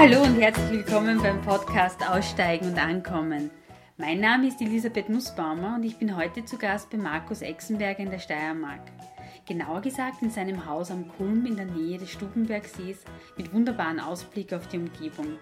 Hallo 0.00 0.22
und 0.22 0.40
herzlich 0.40 0.70
willkommen 0.70 1.20
beim 1.20 1.42
Podcast 1.42 2.08
Aussteigen 2.08 2.68
und 2.68 2.78
Ankommen. 2.78 3.50
Mein 3.96 4.20
Name 4.20 4.46
ist 4.46 4.60
Elisabeth 4.60 5.08
Nussbaumer 5.08 5.74
und 5.74 5.82
ich 5.82 5.96
bin 5.96 6.16
heute 6.16 6.44
zu 6.44 6.56
Gast 6.56 6.88
bei 6.90 6.98
Markus 6.98 7.42
Exenberger 7.42 8.04
in 8.04 8.10
der 8.12 8.20
Steiermark. 8.20 8.82
Genauer 9.44 9.80
gesagt 9.80 10.22
in 10.22 10.30
seinem 10.30 10.66
Haus 10.66 10.92
am 10.92 11.08
Kulm 11.08 11.46
in 11.46 11.56
der 11.56 11.64
Nähe 11.64 11.98
des 11.98 12.12
Stubenbergsees 12.12 12.98
mit 13.36 13.52
wunderbaren 13.52 13.98
Ausblick 13.98 14.52
auf 14.52 14.68
die 14.68 14.78
Umgebung. 14.78 15.36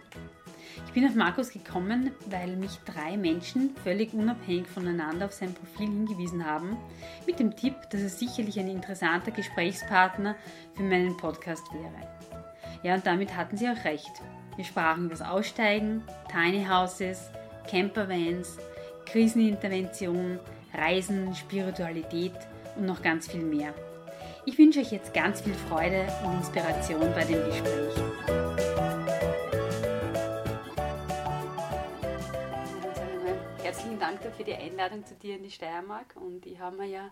Ich 0.87 0.93
bin 0.95 1.07
auf 1.07 1.15
Markus 1.15 1.51
gekommen, 1.51 2.13
weil 2.31 2.57
mich 2.57 2.79
drei 2.87 3.19
Menschen 3.19 3.77
völlig 3.85 4.15
unabhängig 4.15 4.69
voneinander 4.69 5.27
auf 5.27 5.33
sein 5.35 5.53
Profil 5.53 5.89
hingewiesen 5.89 6.47
haben, 6.47 6.79
mit 7.27 7.39
dem 7.41 7.55
Tipp, 7.55 7.75
dass 7.91 8.01
er 8.01 8.09
sicherlich 8.09 8.59
ein 8.59 8.69
interessanter 8.69 9.33
Gesprächspartner 9.33 10.35
für 10.73 10.83
meinen 10.83 11.15
Podcast 11.19 11.71
wäre. 11.75 12.09
Ja, 12.83 12.95
und 12.95 13.07
damit 13.07 13.37
hatten 13.37 13.59
sie 13.59 13.69
auch 13.69 13.85
recht. 13.85 14.23
Wir 14.57 14.65
sprachen 14.65 15.05
über 15.05 15.15
das 15.15 15.21
Aussteigen, 15.21 16.03
Tiny 16.31 16.65
Houses, 16.65 17.31
Campervans, 17.69 18.57
Krisenintervention, 19.05 20.41
Reisen, 20.73 21.35
Spiritualität 21.35 22.33
und 22.77 22.87
noch 22.87 23.03
ganz 23.03 23.29
viel 23.29 23.43
mehr. 23.43 23.75
Ich 24.47 24.57
wünsche 24.57 24.81
euch 24.81 24.93
jetzt 24.93 25.13
ganz 25.13 25.43
viel 25.43 25.53
Freude 25.53 26.07
und 26.25 26.39
Inspiration 26.39 27.13
bei 27.15 27.25
dem 27.25 27.45
Gespräch. 27.45 27.95
Herzlichen 33.63 33.99
Dank 33.99 34.21
für 34.35 34.45
die 34.45 34.55
Einladung 34.55 35.05
zu 35.05 35.15
dir 35.17 35.37
in 35.37 35.43
die 35.43 35.51
Steiermark 35.51 36.15
und 36.17 36.47
ich 36.47 36.59
habe 36.59 36.77
mir 36.77 36.87
ja 36.87 37.11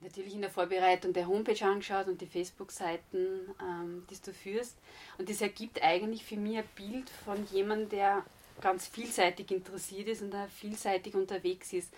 natürlich 0.00 0.34
in 0.34 0.42
der 0.42 0.50
Vorbereitung 0.50 1.12
der 1.12 1.26
Homepage 1.26 1.64
angeschaut 1.64 2.08
und 2.08 2.20
die 2.20 2.26
Facebook-Seiten, 2.26 3.54
ähm, 3.60 4.06
die 4.10 4.16
du 4.24 4.32
führst. 4.32 4.76
Und 5.18 5.28
das 5.28 5.40
ergibt 5.40 5.82
eigentlich 5.82 6.24
für 6.24 6.36
mich 6.36 6.58
ein 6.58 6.68
Bild 6.74 7.10
von 7.24 7.46
jemandem, 7.46 7.88
der 7.90 8.24
ganz 8.60 8.86
vielseitig 8.86 9.50
interessiert 9.50 10.08
ist 10.08 10.22
und 10.22 10.30
da 10.30 10.46
vielseitig 10.48 11.14
unterwegs 11.14 11.72
ist. 11.72 11.92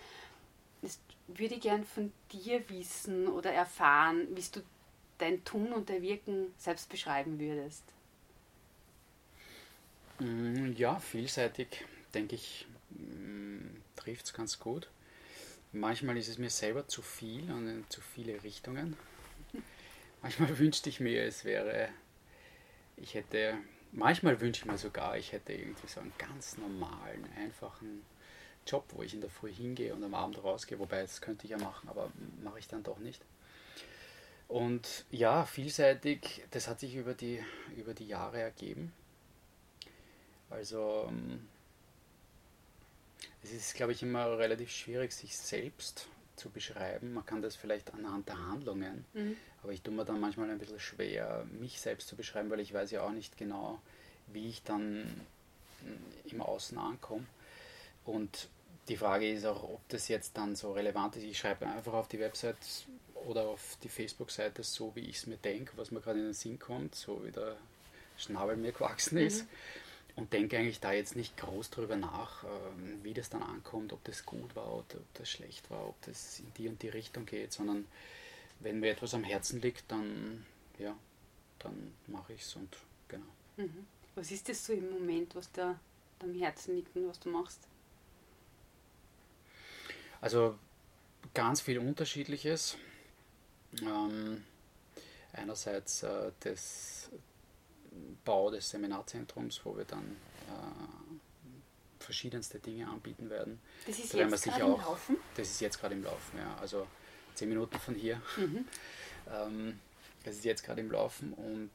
Das 0.81 0.99
würde 1.27 1.55
ich 1.55 1.61
gern 1.61 1.83
von 1.83 2.11
dir 2.31 2.67
wissen 2.69 3.27
oder 3.27 3.51
erfahren, 3.51 4.27
wie 4.35 4.43
du 4.51 4.61
dein 5.17 5.43
Tun 5.43 5.73
und 5.73 5.89
dein 5.89 6.01
Wirken 6.01 6.53
selbst 6.57 6.89
beschreiben 6.89 7.39
würdest. 7.39 7.83
Mm, 10.19 10.73
ja, 10.73 10.99
vielseitig, 10.99 11.85
denke 12.13 12.35
ich, 12.35 12.67
mm, 12.89 13.59
trifft 13.95 14.25
es 14.25 14.33
ganz 14.33 14.59
gut. 14.59 14.89
Manchmal 15.71 16.17
ist 16.17 16.29
es 16.29 16.37
mir 16.37 16.49
selber 16.49 16.87
zu 16.87 17.01
viel 17.01 17.51
und 17.51 17.67
in 17.67 17.85
zu 17.89 18.01
viele 18.01 18.41
Richtungen. 18.43 18.97
Manchmal 20.21 20.57
wünschte 20.57 20.89
ich 20.89 20.99
mir, 20.99 21.23
es 21.23 21.45
wäre, 21.45 21.89
ich 22.97 23.13
hätte, 23.13 23.55
manchmal 23.91 24.41
wünsche 24.41 24.61
ich 24.61 24.71
mir 24.71 24.77
sogar, 24.77 25.17
ich 25.17 25.31
hätte 25.31 25.53
irgendwie 25.53 25.87
so 25.87 26.01
einen 26.01 26.11
ganz 26.17 26.57
normalen, 26.57 27.25
einfachen 27.37 28.03
Job, 28.65 28.85
wo 28.89 29.03
ich 29.03 29.13
in 29.13 29.21
der 29.21 29.29
Früh 29.29 29.51
hingehe 29.51 29.93
und 29.93 30.03
am 30.03 30.13
Abend 30.13 30.43
rausgehe, 30.43 30.79
wobei 30.79 31.01
das 31.01 31.21
könnte 31.21 31.45
ich 31.45 31.51
ja 31.51 31.57
machen, 31.57 31.87
aber 31.87 32.11
mache 32.43 32.59
ich 32.59 32.67
dann 32.67 32.83
doch 32.83 32.99
nicht. 32.99 33.23
Und 34.47 35.05
ja, 35.11 35.45
vielseitig, 35.45 36.43
das 36.51 36.67
hat 36.67 36.79
sich 36.79 36.95
über 36.95 37.13
die, 37.13 37.43
über 37.77 37.93
die 37.93 38.07
Jahre 38.07 38.41
ergeben. 38.41 38.91
Also 40.49 41.05
ähm, 41.09 41.47
es 43.43 43.51
ist, 43.51 43.73
glaube 43.75 43.93
ich, 43.93 44.03
immer 44.03 44.37
relativ 44.37 44.71
schwierig, 44.71 45.11
sich 45.13 45.37
selbst 45.37 46.07
zu 46.35 46.49
beschreiben. 46.49 47.13
Man 47.13 47.25
kann 47.25 47.41
das 47.41 47.55
vielleicht 47.55 47.93
anhand 47.93 48.27
der 48.27 48.37
Handlungen, 48.37 49.05
mhm. 49.13 49.35
aber 49.61 49.71
ich 49.71 49.81
tue 49.81 49.93
mir 49.93 50.05
dann 50.05 50.19
manchmal 50.19 50.49
ein 50.49 50.57
bisschen 50.57 50.79
schwer, 50.79 51.45
mich 51.59 51.79
selbst 51.79 52.07
zu 52.07 52.15
beschreiben, 52.15 52.49
weil 52.49 52.59
ich 52.59 52.73
weiß 52.73 52.91
ja 52.91 53.03
auch 53.03 53.11
nicht 53.11 53.37
genau, 53.37 53.79
wie 54.27 54.47
ich 54.47 54.63
dann 54.63 55.03
mm, 55.03 56.31
im 56.31 56.41
Außen 56.41 56.77
ankomme. 56.77 57.25
Und 58.05 58.47
die 58.87 58.97
Frage 58.97 59.29
ist 59.29 59.45
auch, 59.45 59.63
ob 59.63 59.87
das 59.89 60.07
jetzt 60.07 60.37
dann 60.37 60.55
so 60.55 60.71
relevant 60.71 61.15
ist. 61.15 61.23
Ich 61.23 61.37
schreibe 61.37 61.67
einfach 61.67 61.93
auf 61.93 62.07
die 62.07 62.19
Website 62.19 62.57
oder 63.13 63.43
auf 63.43 63.77
die 63.83 63.89
Facebook-Seite 63.89 64.63
so, 64.63 64.95
wie 64.95 65.01
ich 65.01 65.17
es 65.17 65.27
mir 65.27 65.37
denke, 65.37 65.73
was 65.75 65.91
mir 65.91 65.99
gerade 65.99 66.19
in 66.19 66.25
den 66.25 66.33
Sinn 66.33 66.57
kommt, 66.57 66.95
so 66.95 67.23
wie 67.25 67.31
der 67.31 67.57
Schnabel 68.17 68.55
mir 68.55 68.71
gewachsen 68.71 69.17
ist. 69.17 69.43
Mhm 69.43 69.49
und 70.19 70.33
denke 70.33 70.57
eigentlich 70.57 70.79
da 70.79 70.91
jetzt 70.91 71.15
nicht 71.15 71.37
groß 71.37 71.69
drüber 71.69 71.95
nach, 71.95 72.43
ähm, 72.43 72.99
wie 73.03 73.13
das 73.13 73.29
dann 73.29 73.41
ankommt, 73.41 73.93
ob 73.93 74.03
das 74.03 74.25
gut 74.25 74.55
war 74.55 74.67
oder 74.67 74.97
ob 74.97 75.13
das 75.13 75.29
schlecht 75.29 75.69
war, 75.71 75.87
ob 75.87 76.01
das 76.03 76.39
in 76.39 76.53
die 76.57 76.67
und 76.67 76.81
die 76.81 76.89
Richtung 76.89 77.25
geht, 77.25 77.53
sondern 77.53 77.85
wenn 78.59 78.79
mir 78.79 78.91
etwas 78.91 79.13
am 79.13 79.23
Herzen 79.23 79.61
liegt, 79.61 79.89
dann 79.89 80.45
ja, 80.77 80.95
dann 81.59 81.93
mache 82.07 82.33
ich 82.33 82.41
es 82.41 82.55
und 82.55 82.75
genau. 83.07 83.25
Mhm. 83.57 83.85
Was 84.15 84.31
ist 84.31 84.49
das 84.49 84.65
so 84.65 84.73
im 84.73 84.89
Moment, 84.89 85.35
was 85.35 85.51
da 85.51 85.79
am 86.19 86.33
Herzen 86.33 86.75
liegt 86.75 86.95
und 86.95 87.07
was 87.07 87.19
du 87.19 87.29
machst? 87.29 87.61
Also 90.21 90.57
ganz 91.33 91.61
viel 91.61 91.79
Unterschiedliches. 91.79 92.77
Ähm, 93.81 94.43
einerseits 95.31 96.03
äh, 96.03 96.31
das, 96.41 97.09
Bau 98.25 98.49
des 98.51 98.69
Seminarzentrums, 98.69 99.61
wo 99.63 99.77
wir 99.77 99.85
dann 99.85 100.15
äh, 100.47 102.03
verschiedenste 102.03 102.59
Dinge 102.59 102.87
anbieten 102.87 103.29
werden. 103.29 103.59
Das 103.85 103.99
ist 103.99 104.13
da 104.13 104.19
jetzt 104.19 104.43
gerade 104.43 104.63
im 104.63 104.71
Laufen? 104.71 105.17
Das 105.35 105.49
ist 105.49 105.61
jetzt 105.61 105.79
gerade 105.79 105.95
im 105.95 106.03
Laufen, 106.03 106.37
ja. 106.37 106.57
Also 106.59 106.87
zehn 107.35 107.49
Minuten 107.49 107.77
von 107.79 107.95
hier. 107.95 108.21
Mhm. 108.37 108.65
Ähm, 109.31 109.79
das 110.23 110.35
ist 110.35 110.45
jetzt 110.45 110.63
gerade 110.63 110.81
im 110.81 110.91
Laufen 110.91 111.33
und 111.33 111.71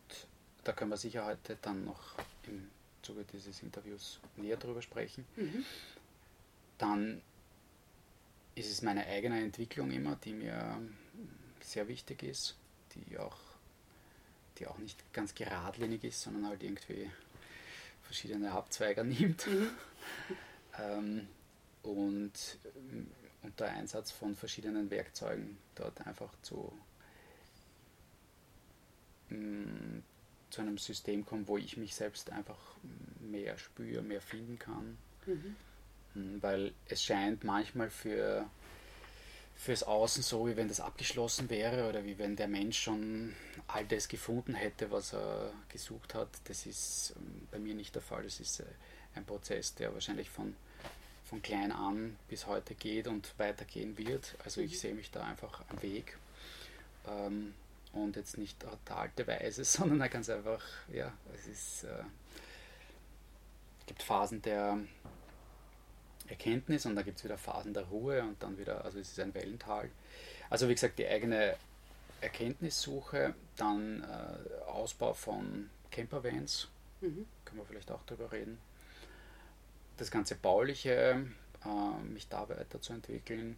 da 0.65 0.73
können 0.73 0.91
wir 0.91 0.97
sicher 0.97 1.25
heute 1.25 1.57
dann 1.62 1.85
noch 1.85 2.15
im 2.47 2.71
Zuge 3.03 3.25
dieses 3.33 3.62
Interviews 3.62 4.21
näher 4.37 4.56
drüber 4.56 4.83
sprechen. 4.83 5.27
Mhm. 5.37 5.65
Dann 6.79 7.23
ist 8.55 8.71
es 8.71 8.83
meine 8.83 9.06
eigene 9.06 9.41
Entwicklung 9.41 9.91
immer, 9.91 10.17
die 10.17 10.33
mir 10.33 10.81
sehr 11.61 11.89
wichtig 11.89 12.23
ist, 12.23 12.56
die 12.95 13.19
auch 13.19 13.37
die 14.59 14.67
auch 14.67 14.79
nicht 14.79 15.13
ganz 15.13 15.35
geradlinig 15.35 16.05
ist, 16.05 16.23
sondern 16.23 16.49
halt 16.49 16.63
irgendwie 16.63 17.11
verschiedene 18.03 18.53
Abzweiger 18.53 19.05
nimmt. 19.05 19.47
Mhm. 19.47 19.71
ähm, 20.79 21.29
und 21.83 22.33
unter 23.43 23.67
Einsatz 23.67 24.11
von 24.11 24.35
verschiedenen 24.35 24.91
Werkzeugen 24.91 25.59
dort 25.75 26.07
einfach 26.07 26.31
zu, 26.43 26.73
mh, 29.29 30.03
zu 30.51 30.63
einem 30.63 30.79
System 30.79 31.27
kommt, 31.27 31.47
wo 31.49 31.59
ich 31.59 31.77
mich 31.77 31.95
selbst 31.95 32.31
einfach 32.31 32.59
mehr 33.21 33.59
spüre, 33.59 34.03
mehr 34.03 34.23
finden 34.23 34.59
kann. 34.59 34.97
Mhm. 35.27 36.43
Weil 36.43 36.73
es 36.87 37.03
scheint 37.03 37.45
manchmal 37.45 37.91
für 37.91 38.49
fürs 39.57 39.83
Außen 39.83 40.23
so, 40.23 40.47
wie 40.47 40.57
wenn 40.57 40.69
das 40.69 40.81
abgeschlossen 40.81 41.49
wäre 41.49 41.89
oder 41.89 42.05
wie 42.05 42.19
wenn 42.19 42.37
der 42.37 42.49
Mensch 42.49 42.79
schon 42.79 43.35
all 43.67 43.87
das 43.87 44.09
gefunden 44.09 44.55
hätte, 44.55 44.91
was 44.91 45.15
er 45.15 45.53
gesucht 45.69 46.15
hat. 46.15 46.29
Das 46.45 46.67
ist 46.67 47.15
ähm, 47.17 47.49
bei 47.51 47.59
mir 47.59 47.75
nicht 47.75 47.95
der 47.95 48.03
Fall. 48.03 48.25
Das 48.25 48.41
ist 48.41 48.61
äh, 48.61 48.65
ein 49.15 49.25
Prozess, 49.25 49.75
der 49.75 49.93
wahrscheinlich 49.95 50.29
von, 50.29 50.55
von 51.25 51.41
klein 51.41 51.73
an 51.73 52.17
bis 52.29 52.47
heute 52.47 52.75
geht 52.75 53.07
und 53.07 53.33
weitergehen 53.39 53.97
wird. 53.97 54.35
Also 54.45 54.61
ich 54.61 54.73
mhm. 54.73 54.77
sehe 54.77 54.95
mich 54.95 55.11
da 55.11 55.25
einfach 55.25 55.63
am 55.69 55.81
Weg. 55.83 56.19
Ähm, 57.07 57.55
und 57.93 58.17
jetzt 58.17 58.39
nicht 58.39 58.57
der 58.63 58.97
alte 58.97 59.27
Weise, 59.27 59.65
sondern 59.65 60.11
ganz 60.11 60.29
einfach, 60.29 60.63
ja, 60.93 61.13
es 61.35 61.47
ist, 61.47 61.85
äh, 61.85 62.03
gibt 63.87 64.03
Phasen 64.03 64.43
der 64.43 64.79
Erkenntnis 66.29 66.87
und 66.87 66.97
dann 66.97 67.05
gibt 67.05 67.19
es 67.19 67.25
wieder 67.25 67.39
Phasen 67.39 67.75
der 67.75 67.85
Ruhe 67.85 68.23
und 68.23 68.43
dann 68.43 68.59
wieder, 68.59 68.85
also 68.85 68.99
es 68.99 69.11
ist 69.11 69.21
ein 69.21 69.35
Wellental. 69.35 69.91
Also 70.50 70.69
wie 70.69 70.75
gesagt, 70.75 70.99
die 70.99 71.06
eigene 71.06 71.56
Erkenntnissuche, 72.21 73.35
dann 73.56 74.03
äh, 74.03 74.65
Ausbau 74.71 75.12
von 75.12 75.71
Campervans, 75.91 76.69
mhm. 77.00 77.26
können 77.44 77.61
wir 77.61 77.67
vielleicht 77.67 77.91
auch 77.91 78.03
darüber 78.06 78.32
reden. 78.32 78.59
Das 79.97 80.11
ganze 80.11 80.35
Bauliche, 80.35 81.26
äh, 81.65 82.03
mich 82.05 82.29
da 82.29 82.49
weiterzuentwickeln. 82.49 83.56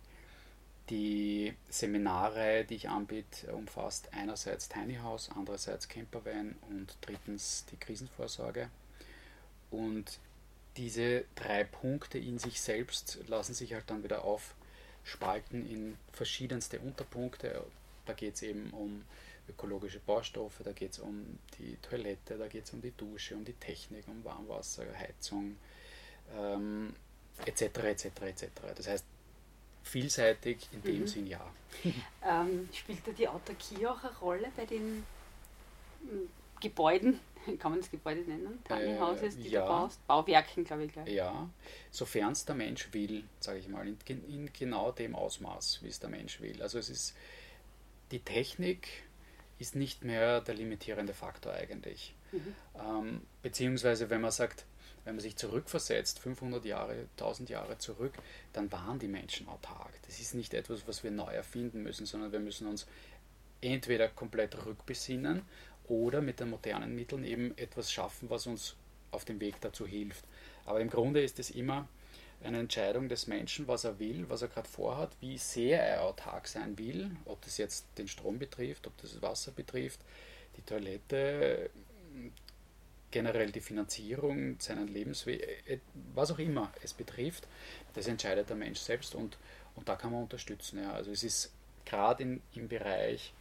Die 0.91 1.55
Seminare, 1.69 2.65
die 2.65 2.77
ich 2.77 2.89
anbiete, 2.89 3.53
umfasst 3.53 4.13
einerseits 4.13 4.69
Tiny 4.69 4.97
House, 4.97 5.31
andererseits 5.35 5.89
Campervan 5.89 6.55
und 6.69 6.97
drittens 7.01 7.65
die 7.71 7.77
Krisenvorsorge. 7.77 8.69
Und 9.71 10.21
diese 10.77 11.25
drei 11.35 11.65
Punkte 11.65 12.19
in 12.19 12.39
sich 12.39 12.61
selbst 12.61 13.19
lassen 13.29 13.55
sich 13.55 13.73
halt 13.75 13.85
dann 13.89 14.05
wieder 14.05 14.25
aufspalten 14.25 15.69
in 15.69 15.97
verschiedenste 16.13 16.79
Unterpunkte. 16.81 17.65
Da 18.05 18.13
geht 18.13 18.35
es 18.35 18.43
eben 18.43 18.71
um 18.71 19.05
ökologische 19.49 20.01
Baustoffe, 20.01 20.63
da 20.65 20.73
geht 20.73 20.93
es 20.93 20.99
um 20.99 21.39
die 21.59 21.77
Toilette, 21.83 22.37
da 22.37 22.49
geht 22.49 22.65
es 22.65 22.73
um 22.73 22.83
die 22.83 22.91
Dusche, 22.91 23.37
um 23.37 23.45
die 23.45 23.53
Technik, 23.55 24.07
um 24.09 24.25
Warmwasser, 24.25 24.85
Heizung, 24.97 25.57
ähm, 26.37 26.95
etc. 27.45 27.63
etc. 27.63 28.07
etc. 28.23 28.47
Das 28.77 28.89
heißt, 28.89 29.05
vielseitig 29.85 30.69
in 30.73 30.83
dem 30.83 31.01
mhm. 31.01 31.07
Sinn 31.07 31.27
ja. 31.27 31.41
Ähm, 32.29 32.69
spielt 32.73 33.07
da 33.07 33.13
die 33.13 33.29
Autarkie 33.29 33.87
auch 33.87 34.03
eine 34.03 34.17
Rolle 34.19 34.51
bei 34.57 34.67
den 34.67 35.05
hm, 36.01 36.29
Gebäuden, 36.61 37.21
kann 37.59 37.73
man 37.73 37.81
das 37.81 37.91
Gebäude 37.91 38.23
nennen? 38.23 38.59
Tiny 38.65 38.99
Houses, 38.99 39.37
die 39.37 39.49
ja. 39.49 39.63
du 39.63 39.69
baust? 39.69 40.07
Bauwerken, 40.07 40.65
glaube 40.65 40.85
ich. 40.85 40.93
Gleich. 40.93 41.09
Ja, 41.09 41.49
sofern 41.91 42.33
es 42.33 42.45
der 42.45 42.55
Mensch 42.55 42.93
will, 42.93 43.25
sage 43.41 43.59
ich 43.59 43.69
mal, 43.69 43.87
in, 43.87 43.99
in, 44.29 44.51
genau 44.53 44.93
dem 44.93 45.15
Ausmaß, 45.15 45.81
wie 45.83 45.89
es 45.89 46.01
der 46.01 46.11
Mensch 46.11 46.41
will. 46.41 46.63
Also 46.63 46.79
es 46.79 46.89
ist, 46.89 47.17
die 48.11 48.21
Technik 48.21 48.89
ist 49.59 49.75
nicht 49.75 50.05
mehr 50.05 50.41
der 50.41 50.55
limitierende 50.55 51.15
Faktor 51.15 51.53
eigentlich. 51.53 52.15
Mhm. 52.33 52.55
Ähm, 52.79 53.21
beziehungsweise 53.43 54.11
wenn 54.11 54.21
man 54.21 54.31
sagt, 54.31 54.67
wenn 55.05 55.15
man 55.15 55.23
sich 55.23 55.37
zurückversetzt, 55.37 56.19
500 56.19 56.65
Jahre, 56.65 57.07
1000 57.13 57.49
Jahre 57.49 57.79
zurück, 57.79 58.15
dann 58.53 58.71
waren 58.73 58.99
die 58.99 59.09
Menschen 59.09 59.49
autark. 59.49 59.93
Das 60.05 60.19
ist 60.19 60.35
nicht 60.35 60.53
etwas, 60.53 60.87
was 60.89 61.05
wir 61.05 61.13
neu 61.13 61.33
erfinden 61.33 61.83
müssen, 61.83 62.07
sondern 62.07 62.33
wir 62.33 62.41
müssen 62.41 62.67
uns 62.67 62.87
entweder 63.61 64.09
komplett 64.09 64.67
rückbesinnen 64.67 65.43
oder 65.89 66.21
mit 66.21 66.41
den 66.41 66.51
modernen 66.51 66.95
Mitteln 66.95 67.25
eben 67.25 67.57
etwas 67.57 67.93
schaffen, 67.93 68.31
was 68.31 68.47
uns 68.47 68.77
auf 69.11 69.25
dem 69.25 69.41
Weg 69.41 69.61
dazu 69.61 69.87
hilft. 69.87 70.25
Aber 70.65 70.81
im 70.81 70.91
Grunde 70.91 71.23
ist 71.23 71.39
es 71.39 71.51
immer 71.51 71.89
eine 72.43 72.59
Entscheidung 72.59 73.09
des 73.09 73.27
Menschen, 73.27 73.67
was 73.67 73.85
er 73.85 73.99
will, 73.99 74.29
was 74.29 74.43
er 74.43 74.49
gerade 74.49 74.69
vorhat, 74.69 75.11
wie 75.21 75.39
sehr 75.39 75.83
er 75.83 76.03
autark 76.03 76.49
sein 76.49 76.77
will, 76.79 77.11
ob 77.25 77.41
das 77.43 77.59
jetzt 77.59 77.87
den 77.99 78.09
Strom 78.09 78.39
betrifft, 78.39 78.87
ob 78.87 78.97
das 78.99 79.23
Wasser 79.23 79.53
betrifft, 79.53 80.01
die 80.57 80.63
Toilette, 80.63 81.71
generell 83.11 83.51
die 83.51 83.61
Finanzierung, 83.61 84.61
seinen 84.61 84.89
Lebensweg, 84.89 85.41
äh, 85.67 85.79
was 86.15 86.31
auch 86.31 86.39
immer 86.39 86.73
es 86.83 86.93
betrifft, 86.93 87.49
das 87.95 88.07
entscheidet 88.07 88.49
der 88.49 88.57
Mensch 88.57 88.81
selbst 88.81 89.15
und, 89.15 89.39
und 89.75 89.89
da 89.89 89.97
kann 89.97 90.13
man 90.13 90.23
unterstützen. 90.23 90.81
Ja. 90.81 90.93
Also 90.93 91.13
es 91.13 91.25
ist 91.25 91.53
gerade 91.85 92.41
im 92.53 92.69
Bereich 92.69 93.33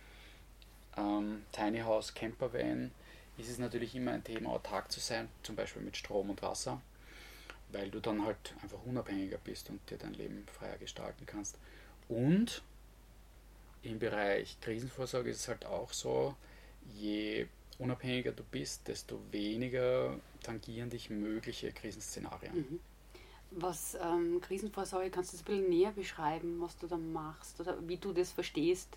ähm, 0.97 1.43
Tiny 1.51 1.79
House, 1.79 2.13
Campervan, 2.13 2.91
ist 3.37 3.49
es 3.49 3.57
natürlich 3.57 3.95
immer 3.95 4.11
ein 4.11 4.23
Thema, 4.23 4.51
autark 4.51 4.91
zu 4.91 4.99
sein, 4.99 5.27
zum 5.43 5.55
Beispiel 5.55 5.81
mit 5.81 5.97
Strom 5.97 6.29
und 6.29 6.41
Wasser, 6.41 6.81
weil 7.71 7.89
du 7.89 7.99
dann 7.99 8.25
halt 8.25 8.53
einfach 8.61 8.79
unabhängiger 8.85 9.37
bist 9.37 9.69
und 9.69 9.79
dir 9.89 9.97
dein 9.97 10.13
Leben 10.13 10.45
freier 10.47 10.77
gestalten 10.77 11.25
kannst. 11.25 11.57
Und 12.07 12.61
im 13.83 13.99
Bereich 13.99 14.57
Krisenvorsorge 14.61 15.29
ist 15.29 15.41
es 15.41 15.47
halt 15.47 15.65
auch 15.65 15.91
so, 15.91 16.35
je 16.95 17.47
unabhängiger 17.77 18.31
du 18.31 18.43
bist, 18.43 18.87
desto 18.87 19.19
weniger 19.31 20.17
tangieren 20.41 20.89
dich 20.89 21.09
mögliche 21.09 21.71
Krisenszenarien. 21.71 22.55
Mhm. 22.55 22.79
Was 23.51 23.95
ähm, 24.01 24.41
Krisenvorsorge, 24.41 25.09
kannst 25.09 25.33
du 25.33 25.37
das 25.37 25.43
ein 25.43 25.45
bisschen 25.45 25.69
näher 25.69 25.91
beschreiben, 25.91 26.59
was 26.61 26.77
du 26.77 26.87
da 26.87 26.97
machst 26.97 27.59
oder 27.59 27.77
wie 27.87 27.97
du 27.97 28.11
das 28.11 28.31
verstehst? 28.31 28.89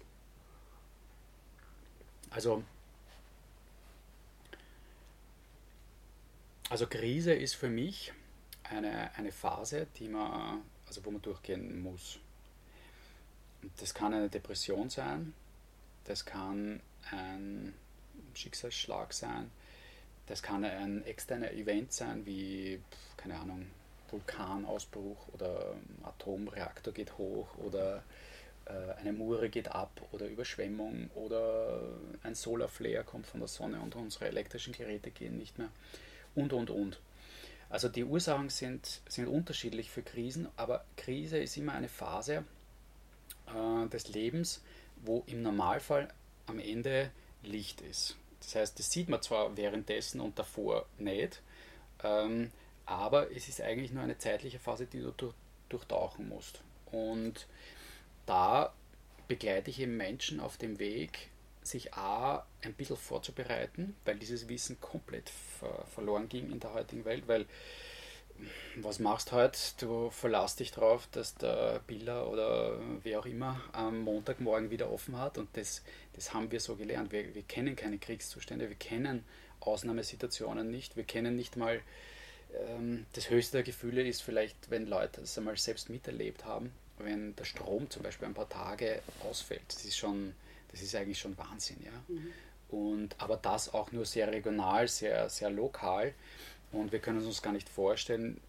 Also, 2.30 2.62
also 6.69 6.86
Krise 6.86 7.32
ist 7.32 7.54
für 7.54 7.69
mich 7.69 8.12
eine, 8.64 9.14
eine 9.16 9.32
Phase, 9.32 9.86
die 9.98 10.08
man, 10.08 10.62
also 10.86 11.04
wo 11.04 11.10
man 11.10 11.22
durchgehen 11.22 11.80
muss. 11.80 12.19
Das 13.78 13.94
kann 13.94 14.14
eine 14.14 14.28
Depression 14.28 14.88
sein, 14.90 15.34
das 16.04 16.25
kann 16.25 16.80
ein 17.10 17.75
Schicksalsschlag 18.34 19.12
sein. 19.12 19.50
Das 20.26 20.42
kann 20.42 20.64
ein 20.64 21.04
externer 21.04 21.52
Event 21.52 21.92
sein, 21.92 22.26
wie, 22.26 22.80
keine 23.16 23.38
Ahnung, 23.38 23.66
Vulkanausbruch 24.10 25.28
oder 25.32 25.75
Atomreaktor 26.02 26.92
geht 26.92 27.16
hoch 27.19 27.48
oder 27.58 28.02
eine 28.98 29.12
Mure 29.12 29.48
geht 29.48 29.68
ab 29.68 30.00
oder 30.12 30.26
Überschwemmung 30.26 31.10
oder 31.14 31.80
ein 32.22 32.34
Solarflare 32.34 33.04
kommt 33.04 33.26
von 33.26 33.40
der 33.40 33.48
Sonne 33.48 33.80
und 33.80 33.96
unsere 33.96 34.26
elektrischen 34.26 34.72
Geräte 34.72 35.10
gehen 35.10 35.38
nicht 35.38 35.58
mehr 35.58 35.70
und 36.34 36.52
und 36.52 36.70
und. 36.70 37.00
Also 37.70 37.88
die 37.88 38.04
Ursachen 38.04 38.48
sind, 38.48 39.00
sind 39.08 39.26
unterschiedlich 39.26 39.90
für 39.90 40.02
Krisen, 40.02 40.48
aber 40.56 40.84
Krise 40.96 41.38
ist 41.38 41.56
immer 41.56 41.72
eine 41.72 41.88
Phase 41.88 42.44
äh, 43.46 43.88
des 43.88 44.08
Lebens, 44.08 44.62
wo 45.02 45.22
im 45.26 45.42
Normalfall 45.42 46.08
am 46.46 46.58
Ende 46.58 47.10
Licht 47.42 47.80
ist. 47.82 48.16
Das 48.40 48.54
heißt, 48.54 48.78
das 48.78 48.90
sieht 48.90 49.08
man 49.08 49.20
zwar 49.20 49.56
währenddessen 49.56 50.20
und 50.20 50.38
davor 50.38 50.86
nicht, 50.98 51.42
ähm, 52.02 52.50
aber 52.86 53.30
es 53.34 53.48
ist 53.48 53.60
eigentlich 53.60 53.92
nur 53.92 54.02
eine 54.02 54.16
zeitliche 54.16 54.58
Phase, 54.58 54.86
die 54.86 55.00
du 55.00 55.10
durch, 55.10 55.34
durchtauchen 55.68 56.28
musst. 56.28 56.62
Und 56.90 57.46
da 58.28 58.72
begleite 59.26 59.70
ich 59.70 59.80
eben 59.80 59.96
Menschen 59.96 60.40
auf 60.40 60.56
dem 60.56 60.78
Weg, 60.78 61.28
sich 61.62 61.94
A, 61.94 62.46
ein 62.62 62.75
bisschen 62.75 62.96
vorzubereiten, 62.96 63.94
weil 64.04 64.16
dieses 64.16 64.48
Wissen 64.48 64.80
komplett 64.80 65.30
ver 65.58 65.84
verloren 65.94 66.28
ging 66.28 66.50
in 66.50 66.60
der 66.60 66.72
heutigen 66.72 67.04
Welt, 67.04 67.25
weil 67.26 67.46
was 68.76 69.00
machst 69.00 69.32
du 69.32 69.36
heute? 69.36 69.58
Du 69.80 70.10
verlässt 70.10 70.60
dich 70.60 70.70
darauf, 70.70 71.08
dass 71.10 71.34
der 71.34 71.80
Biller 71.86 72.30
oder 72.30 72.78
wer 73.02 73.20
auch 73.20 73.26
immer 73.26 73.60
am 73.72 74.00
Montagmorgen 74.00 74.70
wieder 74.70 74.90
offen 74.90 75.19
hat 75.19 75.38
und 75.38 75.48
das, 75.54 75.82
das 76.14 76.32
haben 76.32 76.50
wir 76.50 76.60
so 76.60 76.76
gelernt. 76.76 77.10
Wir, 77.10 77.34
wir 77.34 77.42
kennen 77.42 77.75
keine 77.76 77.98
Kriegszustände, 77.98 78.69
wir 78.69 78.76
kennen 78.76 79.25
Ausnahmesituationen 79.60 80.70
nicht, 80.70 80.96
wir 80.96 81.04
kennen 81.04 81.34
nicht 81.34 81.56
mal 81.56 81.80
ähm, 82.69 83.06
das 83.14 83.28
höchste 83.30 83.58
der 83.58 83.64
Gefühle 83.64 84.06
ist 84.06 84.22
vielleicht, 84.22 84.70
wenn 84.70 84.86
Leute 84.86 85.20
das 85.20 85.36
einmal 85.36 85.56
selbst 85.56 85.90
miterlebt 85.90 86.44
haben, 86.44 86.72
wenn 86.98 87.34
der 87.36 87.44
Strom 87.44 87.88
zum 87.90 88.02
Beispiel 88.02 88.28
ein 88.28 88.34
paar 88.34 88.48
Tage 88.48 89.00
ausfällt. 89.28 89.62
Das 89.68 89.84
ist 89.84 89.96
schon, 89.96 90.34
das 90.70 90.82
ist 90.82 90.94
eigentlich 90.94 91.18
schon 91.18 91.36
Wahnsinn, 91.38 91.78
ja. 91.84 92.14
Mhm. 92.14 92.32
Und, 92.70 93.16
aber 93.18 93.38
das 93.38 93.72
auch 93.72 93.92
nur 93.92 94.04
sehr 94.04 94.30
regional, 94.30 94.88
sehr, 94.88 95.28
sehr 95.30 95.50
lokal. 95.50 96.12
Und 96.70 96.92
wir 96.92 96.98
können 96.98 97.24
uns 97.24 97.40
gar 97.40 97.52
nicht 97.52 97.68
vorstellen, 97.68 98.40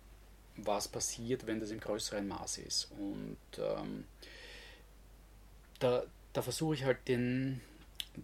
was 0.57 0.87
passiert, 0.87 1.47
wenn 1.47 1.59
das 1.59 1.71
im 1.71 1.79
größeren 1.79 2.27
Maße 2.27 2.61
ist. 2.61 2.89
Und 2.99 3.37
ähm, 3.57 4.03
da, 5.79 6.03
da 6.33 6.41
versuche 6.41 6.75
ich 6.75 6.83
halt 6.83 7.07
den, 7.07 7.61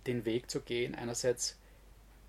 den 0.05 0.25
Weg 0.25 0.51
zu 0.51 0.59
gehen, 0.59 0.95
einerseits 0.95 1.57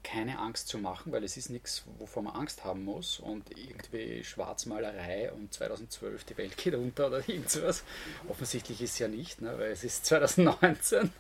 keine 0.07 0.39
Angst 0.39 0.69
zu 0.69 0.79
machen, 0.79 1.11
weil 1.11 1.25
es 1.25 1.37
ist 1.37 1.51
nichts, 1.51 1.85
wovor 1.99 2.23
man 2.23 2.37
Angst 2.37 2.65
haben 2.65 2.85
muss 2.85 3.19
und 3.19 3.59
irgendwie 3.59 4.23
Schwarzmalerei 4.23 5.33
und 5.33 5.53
2012 5.53 6.23
die 6.23 6.37
Welt 6.37 6.57
geht 6.57 6.75
unter 6.75 7.09
oder 7.09 7.29
irgendwas. 7.29 7.83
Offensichtlich 8.29 8.81
ist 8.81 8.93
es 8.93 8.99
ja 9.01 9.09
nicht, 9.09 9.43
ne, 9.43 9.59
weil 9.59 9.73
es 9.73 9.83
ist 9.83 10.07
2019. 10.07 11.11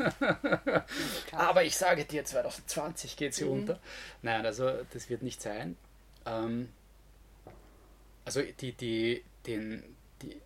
Aber 1.32 1.65
ich 1.65 1.77
sage 1.77 2.05
dir, 2.05 2.25
2020 2.25 3.17
geht 3.17 3.34
sie 3.34 3.44
mhm. 3.44 3.51
unter. 3.51 3.81
Nein, 4.22 4.46
also 4.46 4.70
das 4.93 5.10
wird 5.10 5.22
nicht 5.22 5.43
sein. 5.43 5.77
Ähm, 6.25 6.69
also 8.25 8.41
die, 8.43 8.72
die, 8.72 9.25
den, 9.46 9.82
die, 10.22 10.41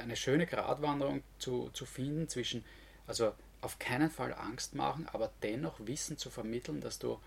eine 0.00 0.14
schöne 0.14 0.46
Gratwanderung 0.46 1.24
zu, 1.40 1.70
zu 1.72 1.86
finden 1.86 2.28
zwischen, 2.28 2.64
also 3.08 3.32
auf 3.62 3.80
keinen 3.80 4.10
Fall 4.10 4.32
Angst 4.32 4.76
machen, 4.76 5.08
aber 5.12 5.32
dennoch 5.42 5.74
Wissen 5.80 6.18
zu 6.18 6.30
vermitteln, 6.30 6.80
dass 6.80 7.00
du, 7.00 7.18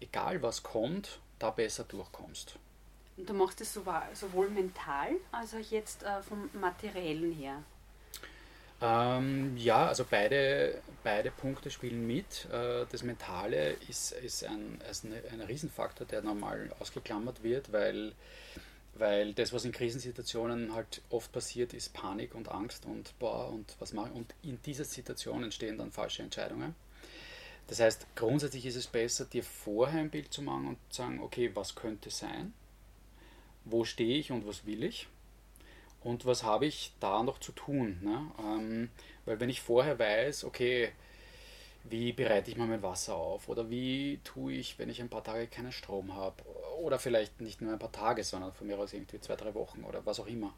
egal 0.00 0.42
was 0.42 0.62
kommt, 0.62 1.20
da 1.38 1.50
besser 1.50 1.84
durchkommst. 1.84 2.56
Und 3.16 3.28
du 3.28 3.34
machst 3.34 3.60
es 3.60 3.74
sowohl 3.74 4.48
mental 4.48 5.10
als 5.30 5.54
auch 5.54 5.70
jetzt 5.70 6.02
äh, 6.02 6.22
vom 6.22 6.48
materiellen 6.54 7.32
her. 7.32 7.62
Ähm, 8.82 9.56
ja, 9.58 9.88
also 9.88 10.06
beide, 10.08 10.80
beide 11.04 11.30
Punkte 11.30 11.70
spielen 11.70 12.06
mit. 12.06 12.46
Äh, 12.50 12.86
das 12.90 13.02
Mentale 13.02 13.76
ist, 13.88 14.12
ist, 14.12 14.44
ein, 14.44 14.80
ist 14.90 15.04
ein, 15.04 15.40
Riesenfaktor, 15.42 16.06
der 16.06 16.22
normal 16.22 16.74
ausgeklammert 16.78 17.42
wird, 17.42 17.72
weil, 17.72 18.12
weil 18.94 19.34
das, 19.34 19.52
was 19.52 19.66
in 19.66 19.72
Krisensituationen 19.72 20.74
halt 20.74 21.02
oft 21.10 21.30
passiert, 21.30 21.74
ist 21.74 21.92
Panik 21.92 22.34
und 22.34 22.50
Angst 22.50 22.86
und 22.86 23.18
boah, 23.18 23.50
und 23.50 23.76
was 23.80 23.92
machen. 23.92 24.12
Und 24.12 24.34
in 24.42 24.58
dieser 24.62 24.84
Situation 24.84 25.44
entstehen 25.44 25.76
dann 25.76 25.92
falsche 25.92 26.22
Entscheidungen. 26.22 26.74
Das 27.70 27.80
heißt, 27.80 28.06
grundsätzlich 28.14 28.66
ist 28.66 28.76
es 28.76 28.86
besser, 28.86 29.24
dir 29.24 29.42
vorher 29.42 30.00
ein 30.00 30.10
Bild 30.10 30.32
zu 30.32 30.42
machen 30.42 30.66
und 30.66 30.76
zu 30.90 31.02
sagen, 31.02 31.20
okay, 31.20 31.50
was 31.54 31.74
könnte 31.74 32.10
sein? 32.10 32.52
Wo 33.64 33.84
stehe 33.84 34.18
ich 34.18 34.30
und 34.30 34.46
was 34.46 34.66
will 34.66 34.84
ich? 34.84 35.08
und 36.02 36.26
was 36.26 36.42
habe 36.42 36.66
ich 36.66 36.92
da 37.00 37.22
noch 37.22 37.38
zu 37.38 37.52
tun. 37.52 37.98
Ne? 38.02 38.30
Ähm, 38.38 38.90
weil 39.24 39.40
wenn 39.40 39.50
ich 39.50 39.60
vorher 39.60 39.98
weiß, 39.98 40.44
okay, 40.44 40.92
wie 41.84 42.12
bereite 42.12 42.50
ich 42.50 42.56
mal 42.56 42.66
mein 42.66 42.82
Wasser 42.82 43.14
auf 43.14 43.48
oder 43.48 43.70
wie 43.70 44.20
tue 44.22 44.52
ich, 44.52 44.78
wenn 44.78 44.90
ich 44.90 45.00
ein 45.00 45.08
paar 45.08 45.24
Tage 45.24 45.46
keinen 45.46 45.72
Strom 45.72 46.14
habe 46.14 46.42
oder 46.78 46.98
vielleicht 46.98 47.40
nicht 47.40 47.60
nur 47.60 47.72
ein 47.72 47.78
paar 47.78 47.92
Tage, 47.92 48.22
sondern 48.22 48.52
von 48.52 48.66
mir 48.66 48.78
aus 48.78 48.92
irgendwie 48.92 49.20
zwei, 49.20 49.36
drei 49.36 49.54
Wochen 49.54 49.84
oder 49.84 50.04
was 50.04 50.20
auch 50.20 50.26
immer. 50.26 50.54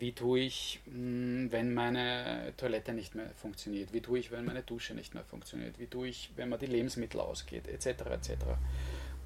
Wie 0.00 0.12
tue 0.12 0.40
ich, 0.40 0.80
hm, 0.86 1.52
wenn 1.52 1.74
meine 1.74 2.54
Toilette 2.56 2.94
nicht 2.94 3.14
mehr 3.14 3.28
funktioniert? 3.34 3.92
Wie 3.92 4.00
tue 4.00 4.18
ich, 4.18 4.30
wenn 4.30 4.46
meine 4.46 4.62
Dusche 4.62 4.94
nicht 4.94 5.12
mehr 5.12 5.24
funktioniert? 5.24 5.78
Wie 5.78 5.86
tue 5.86 6.08
ich, 6.08 6.30
wenn 6.36 6.48
man 6.48 6.58
die 6.58 6.66
Lebensmittel 6.66 7.20
ausgeht, 7.20 7.68
etc. 7.68 7.86
etc. 8.06 8.30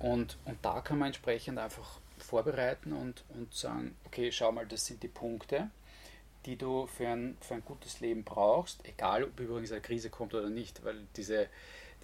Und, 0.00 0.36
und 0.44 0.58
da 0.62 0.80
kann 0.80 0.98
man 0.98 1.06
entsprechend 1.06 1.58
einfach 1.58 2.00
vorbereiten 2.18 2.92
und, 2.92 3.24
und 3.28 3.54
sagen, 3.54 3.96
okay, 4.04 4.32
schau 4.32 4.50
mal, 4.50 4.66
das 4.66 4.84
sind 4.84 5.02
die 5.04 5.08
Punkte, 5.08 5.70
die 6.44 6.56
du 6.56 6.88
für 6.88 7.08
ein, 7.08 7.36
für 7.40 7.54
ein 7.54 7.64
gutes 7.64 8.00
Leben 8.00 8.24
brauchst, 8.24 8.84
egal 8.84 9.22
ob 9.22 9.38
übrigens 9.38 9.70
eine 9.70 9.80
Krise 9.80 10.10
kommt 10.10 10.34
oder 10.34 10.50
nicht, 10.50 10.84
weil 10.84 11.06
diese, 11.16 11.48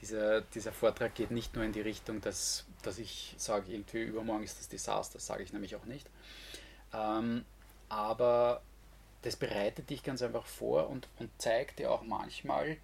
dieser, 0.01 0.43
dieser 0.43 0.73
Vortrag 0.73 1.17
geht 1.17 1.33
nicht 1.33 1.57
nur 1.57 1.65
in 1.65 1.73
die 1.73 1.81
Richtung, 1.81 2.21
dass, 2.21 2.67
dass 2.83 2.99
ich 2.99 3.35
sage, 3.37 3.73
irgendwie 3.73 4.03
übermorgen 4.03 4.45
ist 4.45 4.61
das 4.61 4.69
Desaster, 4.69 5.19
sage 5.19 5.43
ich 5.43 5.53
nämlich 5.53 5.75
auch 5.75 5.87
nicht. 5.87 6.09
Ähm, 6.95 7.45
aber 7.91 8.63
das 9.23 9.37
bereitet 9.37 9.91
dich 9.91 10.03
ganz 10.03 10.23
einfach 10.23 10.47
vor 10.47 10.89
und, 10.89 11.09
und 11.19 11.31
zeigt 11.37 11.79
dir 11.79 11.91
auch 11.91 12.03
manchmal 12.03 12.79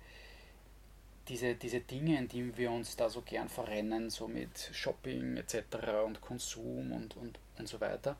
diese, 1.28 1.54
diese 1.54 1.80
Dinge, 1.80 2.18
in 2.18 2.28
die 2.28 2.56
wir 2.56 2.70
uns 2.70 2.96
da 2.96 3.08
so 3.08 3.22
gern 3.22 3.48
verrennen, 3.48 4.10
so 4.10 4.28
mit 4.28 4.70
Shopping 4.72 5.38
etc. 5.38 5.56
und 6.04 6.20
Konsum 6.20 6.92
und, 6.92 7.16
und, 7.16 7.38
und 7.58 7.68
so 7.68 7.80
weiter, 7.80 8.16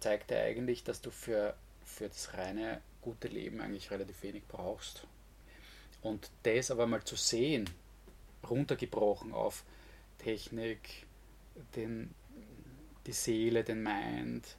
zeigt 0.00 0.30
dir 0.30 0.40
eigentlich, 0.40 0.84
dass 0.84 1.00
du 1.00 1.10
für, 1.10 1.54
für 1.84 2.08
das 2.08 2.34
reine 2.34 2.82
gute 3.00 3.28
Leben 3.28 3.60
eigentlich 3.60 3.90
relativ 3.90 4.22
wenig 4.22 4.42
brauchst. 4.46 5.06
Und 6.02 6.30
das 6.42 6.70
aber 6.70 6.86
mal 6.86 7.04
zu 7.04 7.16
sehen, 7.16 7.68
runtergebrochen 8.48 9.32
auf 9.32 9.64
Technik, 10.18 11.06
den, 11.76 12.14
die 13.06 13.12
Seele, 13.12 13.64
den 13.64 13.82
Mind, 13.82 14.56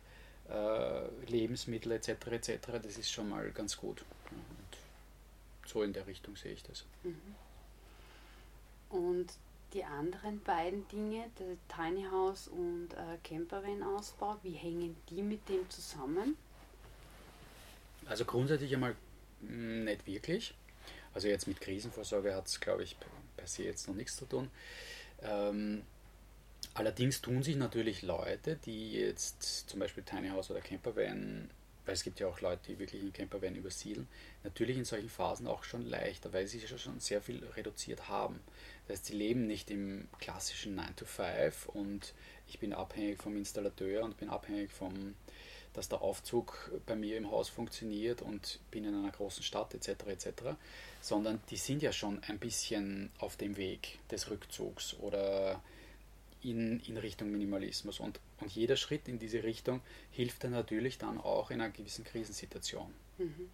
Lebensmittel 1.28 1.94
etc. 1.94 2.10
etc. 2.28 2.58
Das 2.84 2.98
ist 2.98 3.12
schon 3.12 3.30
mal 3.30 3.52
ganz 3.52 3.78
gut. 3.78 4.04
Und 4.32 5.70
so 5.70 5.84
in 5.84 5.94
der 5.94 6.08
Richtung 6.08 6.36
sehe 6.36 6.54
ich 6.54 6.64
das. 6.64 6.86
Mhm. 7.04 7.36
Und 8.90 9.34
die 9.74 9.84
anderen 9.86 10.42
beiden 10.42 10.88
Dinge, 10.90 11.30
der 11.40 11.56
Tiny 11.74 12.06
House 12.12 12.50
und 12.50 12.90
äh, 12.94 13.18
Campervan-Ausbau, 13.24 14.38
wie 14.44 14.52
hängen 14.52 14.98
die 15.10 15.22
mit 15.22 15.48
dem 15.48 15.70
zusammen? 15.70 16.36
Also 18.06 18.26
grundsätzlich 18.26 18.74
einmal 18.74 18.96
hm, 19.42 19.86
nicht 19.86 20.06
wirklich. 20.06 20.54
Also 21.14 21.28
jetzt 21.28 21.48
mit 21.48 21.62
Krisenvorsorge 21.62 22.36
hat 22.36 22.48
es, 22.48 22.60
glaube 22.60 22.84
ich, 22.84 22.98
per 23.38 23.48
se 23.48 23.64
jetzt 23.64 23.88
noch 23.88 23.96
nichts 23.96 24.18
zu 24.18 24.26
tun. 24.26 24.50
Ähm, 25.22 25.84
allerdings 26.74 27.22
tun 27.22 27.44
sich 27.44 27.56
natürlich 27.56 28.02
Leute, 28.02 28.58
die 28.66 28.94
jetzt 28.94 29.70
zum 29.70 29.80
Beispiel 29.80 30.04
Tiny 30.04 30.30
House 30.30 30.52
oder 30.52 30.62
Campervan, 30.62 31.50
weil 31.86 31.94
es 31.94 32.04
gibt 32.04 32.20
ja 32.20 32.28
auch 32.28 32.42
Leute, 32.42 32.62
die 32.68 32.80
wirklich 32.80 33.02
in 33.02 33.14
Campervan 33.14 33.56
übersiedeln, 33.56 34.08
natürlich 34.44 34.78
in 34.78 34.86
solchen 34.86 35.10
Phasen 35.10 35.48
auch 35.48 35.64
schon 35.64 35.86
leichter, 35.86 36.32
weil 36.34 36.48
sie 36.48 36.60
schon 36.60 37.00
sehr 37.00 37.22
viel 37.22 37.44
reduziert 37.56 38.08
haben. 38.08 38.40
Das 38.88 38.98
heißt, 38.98 39.06
sie 39.08 39.16
leben 39.16 39.48
nicht 39.48 39.72
im 39.72 40.08
klassischen 40.20 40.76
9 40.76 40.96
to 40.96 41.06
5 41.06 41.68
und 41.70 42.14
ich 42.48 42.60
bin 42.60 42.74
abhängig 42.74 43.22
vom 43.22 43.36
Installateur 43.38 44.04
und 44.04 44.18
bin 44.18 44.30
abhängig 44.30 44.72
vom 44.72 45.16
dass 45.74 45.88
der 45.88 46.02
Aufzug 46.02 46.70
bei 46.86 46.98
mir 46.98 47.16
im 47.16 47.32
Haus 47.32 47.48
funktioniert 47.48 48.22
und 48.22 48.60
bin 48.72 48.84
in 48.84 48.94
einer 48.94 49.10
großen 49.10 49.42
Stadt 49.42 49.74
etc. 49.74 50.06
etc 50.08 50.32
sondern 51.02 51.42
die 51.50 51.58
sind 51.58 51.82
ja 51.82 51.92
schon 51.92 52.24
ein 52.24 52.40
bisschen 52.40 53.12
auf 53.18 53.36
dem 53.36 53.58
Weg 53.58 54.00
des 54.10 54.30
Rückzugs 54.30 54.96
oder 55.00 55.62
in, 56.44 56.80
in 56.82 56.98
Richtung 56.98 57.32
Minimalismus. 57.32 58.00
Und, 58.00 58.20
und 58.40 58.52
jeder 58.52 58.76
Schritt 58.76 59.08
in 59.08 59.20
diese 59.20 59.44
Richtung 59.44 59.82
hilft 60.12 60.44
dann 60.44 60.52
natürlich 60.52 60.98
dann 60.98 61.20
auch 61.20 61.52
in 61.52 61.62
einer 61.62 61.72
gewissen 61.72 62.04
Krisensituation. 62.04 62.94
Mhm. 63.18 63.50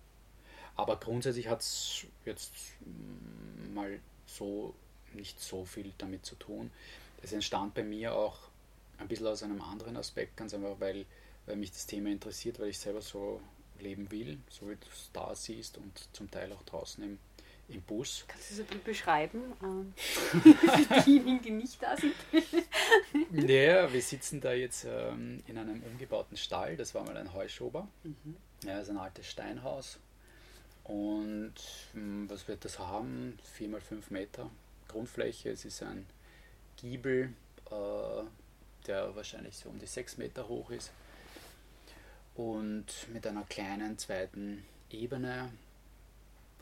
Aber 0.76 0.98
grundsätzlich 0.98 1.48
hat 1.48 1.62
es 1.62 2.06
jetzt 2.26 2.54
mal 3.74 4.00
so 4.26 4.76
nicht 5.14 5.40
so 5.40 5.66
viel 5.66 5.92
damit 5.98 6.26
zu 6.26 6.36
tun. 6.36 6.72
Es 7.24 7.34
entstand 7.34 7.74
bei 7.74 7.84
mir 7.84 8.14
auch 8.14 8.38
ein 8.98 9.08
bisschen 9.08 9.28
aus 9.28 9.44
einem 9.44 9.62
anderen 9.62 9.98
Aspekt, 9.98 10.38
ganz 10.38 10.54
einfach, 10.54 10.80
weil, 10.80 11.06
weil 11.46 11.56
mich 11.56 11.72
das 11.72 11.88
Thema 11.88 12.10
interessiert, 12.10 12.60
weil 12.60 12.70
ich 12.70 12.80
selber 12.80 13.02
so 13.02 13.42
leben 13.80 14.10
will, 14.12 14.40
so 14.50 14.70
wie 14.70 14.76
du 14.76 14.88
es 14.92 15.10
da 15.14 15.34
siehst 15.36 15.78
und 15.78 16.08
zum 16.14 16.30
Teil 16.30 16.52
auch 16.52 16.64
draußen 16.64 17.04
im 17.04 17.20
im 17.70 17.82
Bus. 17.82 18.24
Kannst 18.28 18.52
du 18.52 18.56
das 18.56 18.60
ein 18.62 18.68
bisschen 18.68 18.84
beschreiben? 18.84 19.42
Ähm, 19.62 19.94
diejenigen, 21.06 21.42
die 21.42 21.52
nicht 21.52 21.82
da 21.82 21.98
sind. 21.98 22.16
ja, 23.32 23.92
wir 23.92 24.02
sitzen 24.02 24.40
da 24.40 24.54
jetzt 24.54 24.86
ähm, 24.86 25.44
in 25.48 25.58
einem 25.58 25.84
umgebauten 25.84 26.38
Stall. 26.38 26.78
Das 26.78 26.96
war 26.96 27.04
mal 27.04 27.18
ein 27.18 27.34
Heuschober. 27.34 27.88
Mhm. 28.04 28.38
Ja, 28.64 28.80
ist 28.80 28.90
ein 28.90 28.98
altes 28.98 29.28
Steinhaus. 29.28 30.00
Und 30.86 31.56
ähm, 31.96 32.30
was 32.30 32.48
wird 32.48 32.64
das 32.64 32.80
haben? 32.80 33.38
4 33.56 33.70
mal 33.70 33.82
5 33.82 34.12
Meter 34.12 34.50
Grundfläche. 34.88 35.50
Es 35.50 35.66
ist 35.66 35.84
ein 35.84 36.06
Giebel, 36.78 37.34
äh, 37.70 38.24
der 38.88 39.14
wahrscheinlich 39.16 39.58
so 39.58 39.70
um 39.70 39.80
die 39.80 39.88
6 39.88 40.18
Meter 40.18 40.48
hoch 40.48 40.70
ist. 40.72 40.92
Und 42.36 42.86
mit 43.12 43.28
einer 43.28 43.44
kleinen 43.44 43.98
zweiten 43.98 44.64
Ebene. 44.90 45.52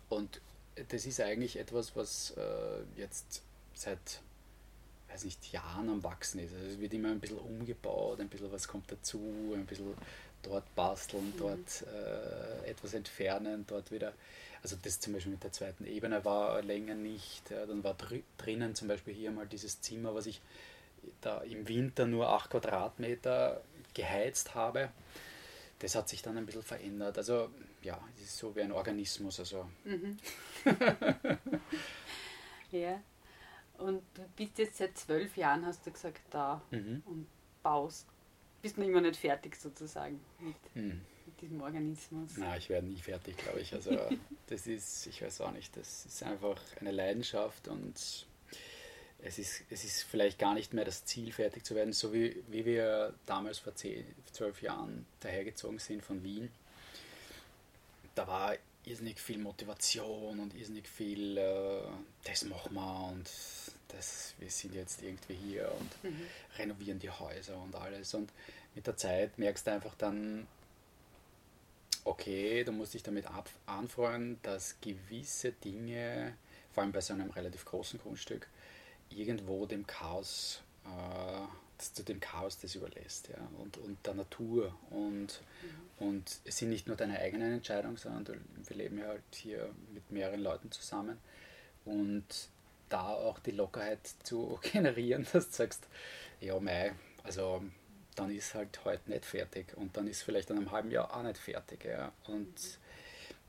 Und 0.10 0.42
das 0.89 1.05
ist 1.05 1.22
eigentlich 1.22 1.58
etwas, 1.58 1.96
was 1.96 2.32
äh, 2.38 3.00
jetzt 3.00 3.41
seit 3.74 4.22
weiß 5.15 5.24
nicht, 5.24 5.53
Jahren 5.53 5.89
am 5.89 6.03
Wachsen 6.03 6.39
ist. 6.39 6.53
Also 6.53 6.65
es 6.65 6.79
wird 6.79 6.94
immer 6.94 7.10
ein 7.10 7.22
bisschen 7.22 7.38
umgebaut, 7.38 8.20
ein 8.20 8.27
bisschen 8.27 8.51
was 8.51 8.67
kommt 8.67 8.91
dazu, 8.91 9.53
ein 9.55 9.65
bisschen 9.65 9.94
dort 10.44 10.75
basteln, 10.75 11.27
mhm. 11.27 11.38
dort 11.38 11.84
äh, 11.84 12.70
etwas 12.70 12.94
entfernen, 12.94 13.63
dort 13.65 13.91
wieder. 13.91 14.13
Also 14.62 14.75
das 14.82 15.00
zum 15.00 15.13
Beispiel 15.13 15.32
mit 15.32 15.44
der 15.44 15.53
zweiten 15.53 15.86
Ebene 15.86 16.25
war 16.25 16.62
länger 16.62 16.96
nicht. 16.96 17.50
Ja, 17.50 17.65
dann 17.65 17.84
war 17.84 17.94
dr 17.94 18.20
drinnen 18.38 18.75
zum 18.75 18.88
Beispiel 18.88 19.13
hier 19.13 19.32
mal 19.32 19.46
dieses 19.46 19.79
Zimmer, 19.79 20.13
was 20.15 20.25
ich 20.25 20.41
da 21.22 21.39
im 21.41 21.67
Winter 21.67 22.05
nur 22.05 22.29
8 22.29 22.50
Quadratmeter 22.50 23.62
geheizt 23.94 24.55
habe. 24.55 24.89
Das 25.79 25.96
hat 25.96 26.08
sich 26.10 26.22
dann 26.22 26.38
ein 26.38 26.46
bisschen 26.46 26.63
verändert. 26.63 27.17
Also 27.17 27.50
ja, 27.82 28.00
es 28.15 28.24
ist 28.24 28.38
so 28.38 28.55
wie 28.55 28.62
ein 28.62 28.72
Organismus. 28.72 29.39
Also. 29.39 29.70
Mhm. 29.84 30.17
ja. 32.72 33.01
Und 33.77 34.01
du 34.13 34.22
bist 34.36 34.58
jetzt 34.58 34.77
seit 34.77 34.98
zwölf 34.98 35.36
Jahren, 35.36 35.65
hast 35.65 35.86
du 35.86 35.91
gesagt, 35.91 36.22
da 36.29 36.62
mhm. 36.72 37.03
und 37.05 37.27
baust. 37.62 38.08
Bist 38.62 38.77
noch 38.77 38.86
immer 38.86 39.01
nicht 39.01 39.17
fertig 39.17 39.55
sozusagen 39.58 40.20
mit, 40.39 40.55
mhm. 40.75 41.01
mit 41.25 41.41
diesem 41.41 41.62
Organismus. 41.62 42.32
Na, 42.38 42.58
ich 42.58 42.70
werde 42.70 42.88
nie 42.88 43.00
fertig, 43.00 43.38
glaube 43.38 43.60
ich. 43.60 43.74
Also 43.74 43.91
das 44.48 44.65
ist, 44.65 45.05
ich 45.08 45.22
weiß 45.22 45.41
auch 45.41 45.51
nicht, 45.51 45.75
das 45.75 46.05
ist 46.05 46.24
einfach 46.24 46.60
eine 46.79 46.91
Leidenschaft 46.91 47.67
und 47.67 48.25
es 49.25 49.39
ist, 49.39 49.63
es 49.70 49.84
ist 49.84 50.03
vielleicht 50.03 50.39
gar 50.39 50.53
nicht 50.53 50.74
mehr 50.74 50.86
das 50.86 51.03
Ziel, 51.05 51.34
fertig 51.34 51.65
zu 51.65 51.75
werden, 51.75 51.94
so 51.94 52.13
wie, 52.13 52.44
wie 52.48 52.65
wir 52.65 53.13
damals 53.25 53.60
vor 53.60 53.75
zehn, 53.75 54.05
zwölf 54.32 54.62
Jahren 54.62 55.05
dahergezogen 55.20 55.79
sind 55.79 56.03
von 56.03 56.24
Wien 56.24 56.50
da 58.15 58.25
war 58.27 58.55
irrsinnig 58.86 59.20
viel 59.20 59.38
Motivation 59.38 60.39
und 60.39 60.55
irrsinnig 60.55 60.88
viel, 60.88 61.38
äh, 61.38 61.82
das 62.24 62.46
machen 62.46 62.74
wir 62.74 63.10
und 63.12 63.29
das, 63.89 64.34
wir 64.39 64.50
sind 64.50 64.74
jetzt 64.74 65.03
irgendwie 65.03 65.36
hier 65.36 65.72
und 65.79 66.12
mhm. 66.12 66.22
renovieren 66.58 67.00
die 67.00 67.10
Häuser 67.10 67.58
und 67.58 67.75
alles. 67.75 68.13
Und 68.13 68.32
mit 68.74 68.88
der 68.88 68.98
Zeit 68.98 69.38
merkst 69.38 69.67
du 69.67 69.72
einfach 69.72 69.96
dann, 69.96 70.48
okay, 72.03 72.63
du 72.63 72.72
musst 72.72 72.94
dich 72.94 73.03
damit 73.03 73.25
anfreuen, 73.65 74.39
dass 74.44 74.75
gewisse 74.82 75.51
Dinge, 75.51 76.36
vor 76.74 76.84
allem 76.84 76.91
bei 76.91 77.01
so 77.01 77.13
einem 77.13 77.32
relativ 77.32 77.65
großen 77.65 78.00
Grundstück, 78.00 78.48
irgendwo 79.16 79.66
dem 79.66 79.88
Chaos 79.88 80.62
äh, 80.86 81.48
zu 81.78 82.04
dem 82.04 82.20
Chaos 82.20 82.58
das 82.60 82.76
überlässt 82.76 83.30
ja, 83.30 83.48
und, 83.58 83.78
und 83.78 84.06
der 84.06 84.14
Natur. 84.14 84.74
Und, 84.90 85.42
mhm. 86.00 86.08
und 86.08 86.40
es 86.46 86.58
sind 86.58 86.70
nicht 86.70 86.88
nur 86.88 86.96
deine 86.96 87.20
eigenen 87.20 87.54
Entscheidungen, 87.54 87.98
sondern 87.98 88.44
wir 88.66 88.76
leben 88.76 88.98
ja 88.98 89.08
halt 89.08 89.24
hier 89.34 89.70
mit 89.94 90.10
mehreren 90.12 90.42
Leuten 90.42 90.72
zusammen. 90.72 91.18
Und 91.84 92.26
da 92.90 93.10
auch 93.10 93.40
die 93.40 93.52
Lockerheit 93.52 94.00
zu 94.24 94.60
generieren, 94.72 95.28
dass 95.34 95.50
du 95.50 95.56
sagst, 95.56 95.88
ja, 96.40 96.60
mei, 96.60 96.94
also 97.24 97.64
dann 98.16 98.32
ist 98.32 98.56
halt 98.56 98.86
heute 98.86 99.10
nicht 99.10 99.26
fertig 99.26 99.76
und 99.76 99.98
dann 99.98 100.08
ist 100.08 100.24
vielleicht 100.24 100.50
in 100.50 100.58
einem 100.58 100.72
halben 100.72 100.92
Jahr 100.92 101.14
auch 101.14 101.24
nicht 101.24 101.38
fertig. 101.38 101.84
Ja. 101.84 102.14
Und 102.28 102.56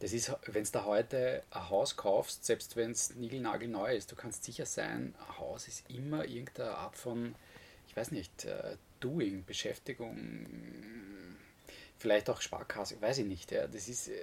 das 0.00 0.12
ist, 0.12 0.32
wenn 0.46 0.64
du 0.64 0.70
da 0.70 0.84
heute 0.84 1.42
ein 1.50 1.70
Haus 1.70 1.96
kaufst, 1.96 2.44
selbst 2.44 2.76
wenn 2.76 2.90
es 2.90 3.14
niegelnagelneu 3.14 3.94
ist, 3.94 4.12
du 4.12 4.16
kannst 4.16 4.44
sicher 4.44 4.66
sein, 4.66 5.14
ein 5.18 5.38
Haus 5.38 5.68
ist 5.68 5.88
immer 5.90 6.24
irgendeine 6.24 6.72
Art 6.72 6.96
von 6.96 7.34
ich 7.96 7.96
weiß 7.96 8.10
nicht, 8.10 8.44
äh, 8.44 8.76
Doing, 9.00 9.44
Beschäftigung, 9.46 10.46
vielleicht 11.98 12.28
auch 12.28 12.42
Sparkasse, 12.42 13.00
weiß 13.00 13.18
ich 13.18 13.26
nicht. 13.26 13.50
Ja. 13.52 13.66
Das 13.66 13.88
ist, 13.88 14.08
äh, 14.08 14.14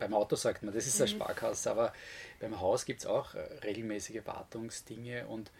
beim 0.00 0.12
Auto 0.12 0.34
sagt 0.34 0.64
man, 0.64 0.74
das 0.74 0.88
ist 0.88 1.00
eine 1.00 1.10
mhm. 1.10 1.14
Sparkasse, 1.14 1.70
aber 1.70 1.92
beim 2.40 2.60
Haus 2.60 2.84
gibt 2.84 3.00
es 3.00 3.06
auch 3.06 3.34
äh, 3.34 3.40
regelmäßige 3.62 4.22
Wartungsdinge 4.24 5.28
und 5.28 5.52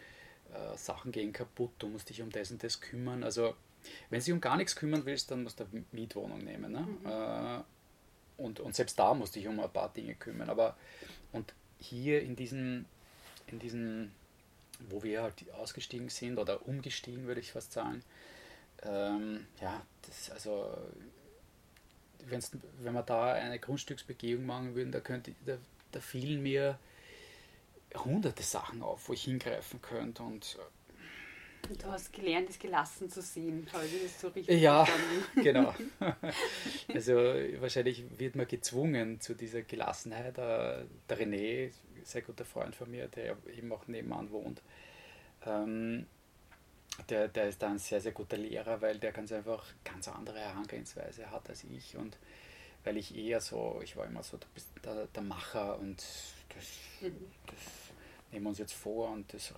äh, 0.53 0.75
Sachen 0.77 1.13
gehen 1.13 1.31
kaputt, 1.31 1.71
du 1.79 1.87
musst 1.87 2.09
dich 2.09 2.21
um 2.21 2.29
das 2.31 2.51
und 2.51 2.63
das 2.63 2.81
kümmern. 2.81 3.23
Also, 3.23 3.55
wenn 4.09 4.19
du 4.19 4.25
dich 4.25 4.33
um 4.33 4.41
gar 4.41 4.57
nichts 4.57 4.75
kümmern 4.75 5.05
willst, 5.05 5.31
dann 5.31 5.43
musst 5.43 5.61
du 5.61 5.65
eine 5.71 5.85
Mietwohnung 5.91 6.39
nehmen. 6.39 6.71
Ne? 6.71 6.81
Mhm. 6.81 7.05
Äh, 7.05 7.63
und, 8.37 8.59
und 8.59 8.75
selbst 8.75 8.97
da 8.99 9.13
musst 9.13 9.35
du 9.35 9.39
dich 9.39 9.47
um 9.47 9.59
ein 9.59 9.71
paar 9.71 9.91
Dinge 9.93 10.15
kümmern. 10.15 10.49
Aber 10.49 10.77
und 11.31 11.53
hier 11.79 12.21
in 12.21 12.35
diesen, 12.35 12.85
in 13.47 13.59
diesen 13.59 14.11
wo 14.79 15.03
wir 15.03 15.23
halt 15.23 15.51
ausgestiegen 15.53 16.09
sind 16.09 16.37
oder 16.37 16.67
umgestiegen, 16.67 17.25
würde 17.27 17.41
ich 17.41 17.51
fast 17.51 17.73
sagen. 17.73 18.03
Ähm, 18.83 19.47
ja, 19.61 19.81
das, 20.07 20.29
also 20.31 20.77
wenn's, 22.25 22.51
wenn 22.79 22.93
wir 22.93 23.03
da 23.03 23.33
eine 23.33 23.59
Grundstücksbegehung 23.59 24.45
machen 24.45 24.75
würden, 24.75 24.91
da 24.91 24.99
könnte 24.99 25.33
da, 25.45 25.57
da 25.91 25.99
fielen 25.99 26.43
mir 26.43 26.77
hunderte 27.95 28.43
Sachen 28.43 28.83
auf, 28.83 29.09
wo 29.09 29.13
ich 29.13 29.23
hingreifen 29.23 29.81
könnte 29.81 30.23
und 30.23 30.57
du 31.61 31.91
hast 31.91 32.13
gelernt, 32.13 32.49
es 32.49 32.59
gelassen 32.59 33.09
zu 33.09 33.21
sehen. 33.21 33.67
Habe 33.73 33.85
ich 33.85 34.03
das 34.03 34.21
so 34.21 34.27
richtig 34.29 34.61
ja, 34.61 34.85
verstanden? 34.85 35.23
genau. 35.43 35.73
Also 36.93 37.13
wahrscheinlich 37.13 38.03
wird 38.17 38.35
man 38.35 38.47
gezwungen 38.47 39.19
zu 39.19 39.33
dieser 39.33 39.61
Gelassenheit. 39.61 40.37
Äh, 40.37 40.85
der 41.09 41.19
René, 41.19 41.71
sehr 42.03 42.21
guter 42.21 42.45
Freund 42.45 42.75
von 42.75 42.89
mir, 42.89 43.07
der 43.07 43.37
eben 43.55 43.71
auch 43.71 43.87
nebenan 43.87 44.31
wohnt, 44.31 44.61
ähm, 45.45 46.05
der, 47.09 47.27
der 47.27 47.49
ist 47.49 47.61
da 47.61 47.69
ein 47.69 47.79
sehr, 47.79 48.01
sehr 48.01 48.11
guter 48.11 48.37
Lehrer, 48.37 48.81
weil 48.81 48.97
der 48.97 49.11
ganz 49.11 49.31
einfach 49.31 49.65
ganz 49.83 50.07
andere 50.07 50.39
Herangehensweise 50.39 51.29
hat 51.29 51.49
als 51.49 51.63
ich 51.63 51.95
und 51.95 52.17
weil 52.83 52.97
ich 52.97 53.15
eher 53.15 53.41
so, 53.41 53.81
ich 53.83 53.97
war 53.97 54.05
immer 54.05 54.23
so 54.23 54.39
der, 54.83 55.07
der 55.07 55.23
Macher 55.23 55.77
und 55.77 55.97
das, 55.97 56.65
mhm. 57.01 57.27
das 57.45 57.57
nehmen 58.31 58.45
wir 58.45 58.49
uns 58.49 58.59
jetzt 58.59 58.73
vor 58.73 59.11
und 59.11 59.31
das 59.33 59.53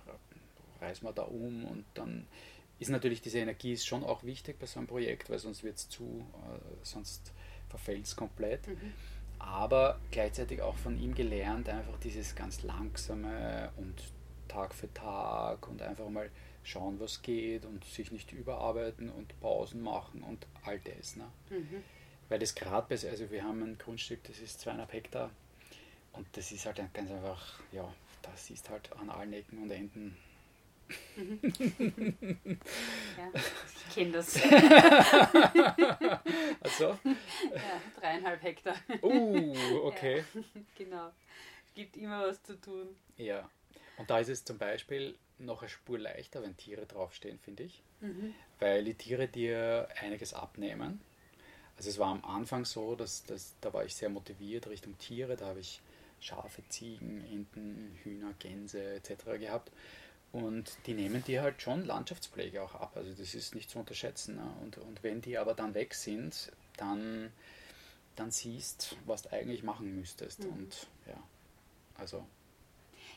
reißen 0.80 1.06
wir 1.06 1.12
da 1.12 1.22
um 1.22 1.64
und 1.64 1.84
dann 1.94 2.26
ist 2.78 2.88
natürlich 2.88 3.20
diese 3.20 3.38
Energie 3.38 3.72
ist 3.72 3.86
schon 3.86 4.04
auch 4.04 4.24
wichtig 4.24 4.58
bei 4.58 4.66
so 4.66 4.80
einem 4.80 4.86
Projekt, 4.86 5.28
weil 5.28 5.38
sonst 5.38 5.62
wird 5.62 5.76
es 5.76 5.88
zu, 5.88 6.26
äh, 6.34 6.58
sonst 6.82 7.32
verfällt 7.68 8.06
es 8.06 8.16
komplett. 8.16 8.66
Mhm. 8.66 8.92
Aber 9.38 9.98
gleichzeitig 10.10 10.60
auch 10.62 10.76
von 10.76 10.98
ihm 10.98 11.14
gelernt, 11.14 11.68
einfach 11.68 11.98
dieses 11.98 12.34
ganz 12.34 12.62
langsame 12.62 13.70
und 13.76 14.02
Tag 14.48 14.74
für 14.74 14.92
Tag 14.92 15.68
und 15.68 15.80
einfach 15.80 16.08
mal 16.08 16.30
schauen, 16.62 17.00
was 17.00 17.22
geht 17.22 17.64
und 17.64 17.84
sich 17.84 18.12
nicht 18.12 18.32
überarbeiten 18.32 19.10
und 19.10 19.38
Pausen 19.40 19.82
machen 19.82 20.22
und 20.22 20.46
all 20.64 20.78
das. 20.80 21.16
Ne? 21.16 21.24
Mhm. 21.50 21.82
Weil 22.28 22.38
das 22.38 22.54
gerade 22.54 22.86
bei, 22.88 23.08
also 23.08 23.30
wir 23.30 23.44
haben 23.44 23.62
ein 23.62 23.78
Grundstück, 23.78 24.22
das 24.24 24.38
ist 24.38 24.60
zweieinhalb 24.60 24.92
Hektar 24.92 25.30
und 26.12 26.26
das 26.36 26.52
ist 26.52 26.66
halt 26.66 26.80
ganz 26.92 27.10
einfach, 27.10 27.60
ja, 27.72 27.92
das 28.22 28.50
ist 28.50 28.68
halt 28.68 28.92
an 28.92 29.10
allen 29.10 29.32
Ecken 29.32 29.62
und 29.62 29.70
Enden. 29.70 30.16
ja, 33.16 33.30
ich 33.34 33.94
kenne 33.94 34.12
das. 34.12 34.36
also? 36.60 36.98
Ja, 37.04 37.80
dreieinhalb 37.98 38.42
Hektar. 38.42 38.76
Uh, 39.02 39.54
okay. 39.84 40.24
Ja, 40.34 40.42
genau. 40.76 41.12
Es 41.66 41.74
gibt 41.74 41.96
immer 41.96 42.26
was 42.26 42.42
zu 42.42 42.60
tun. 42.60 42.96
Ja. 43.16 43.48
Und 43.96 44.10
da 44.10 44.18
ist 44.18 44.28
es 44.28 44.44
zum 44.44 44.58
Beispiel 44.58 45.16
noch 45.38 45.62
eine 45.62 45.68
Spur 45.68 45.98
leichter, 45.98 46.42
wenn 46.42 46.56
Tiere 46.56 46.86
draufstehen, 46.86 47.38
finde 47.38 47.64
ich. 47.64 47.82
Mhm. 48.00 48.34
Weil 48.58 48.84
die 48.84 48.94
Tiere 48.94 49.28
dir 49.28 49.88
einiges 50.00 50.34
abnehmen. 50.34 51.00
Also 51.76 51.90
es 51.90 51.98
war 51.98 52.08
am 52.08 52.24
Anfang 52.24 52.64
so, 52.64 52.94
dass, 52.94 53.24
dass 53.24 53.54
da 53.60 53.72
war 53.72 53.84
ich 53.84 53.94
sehr 53.94 54.08
motiviert 54.08 54.68
Richtung 54.68 54.98
Tiere. 54.98 55.36
Da 55.36 55.46
habe 55.46 55.60
ich 55.60 55.80
Schafe, 56.20 56.62
Ziegen, 56.68 57.24
Enten, 57.30 57.98
Hühner, 58.02 58.34
Gänse 58.38 58.94
etc. 58.94 59.38
gehabt. 59.38 59.70
Und 60.32 60.76
die 60.86 60.94
nehmen 60.94 61.24
dir 61.24 61.42
halt 61.42 61.60
schon 61.60 61.84
Landschaftspflege 61.84 62.62
auch 62.62 62.74
ab. 62.74 62.92
Also 62.94 63.12
das 63.14 63.34
ist 63.34 63.54
nicht 63.54 63.68
zu 63.68 63.78
unterschätzen. 63.78 64.36
Ne? 64.36 64.54
Und, 64.62 64.78
und 64.78 65.02
wenn 65.02 65.20
die 65.20 65.38
aber 65.38 65.54
dann 65.54 65.74
weg 65.74 65.94
sind, 65.94 66.52
dann, 66.76 67.32
dann 68.14 68.30
siehst, 68.30 68.96
was 69.06 69.22
du 69.22 69.32
eigentlich 69.32 69.64
machen 69.64 69.96
müsstest. 69.96 70.44
Mhm. 70.44 70.52
Und 70.52 70.86
ja, 71.06 71.20
also. 71.96 72.24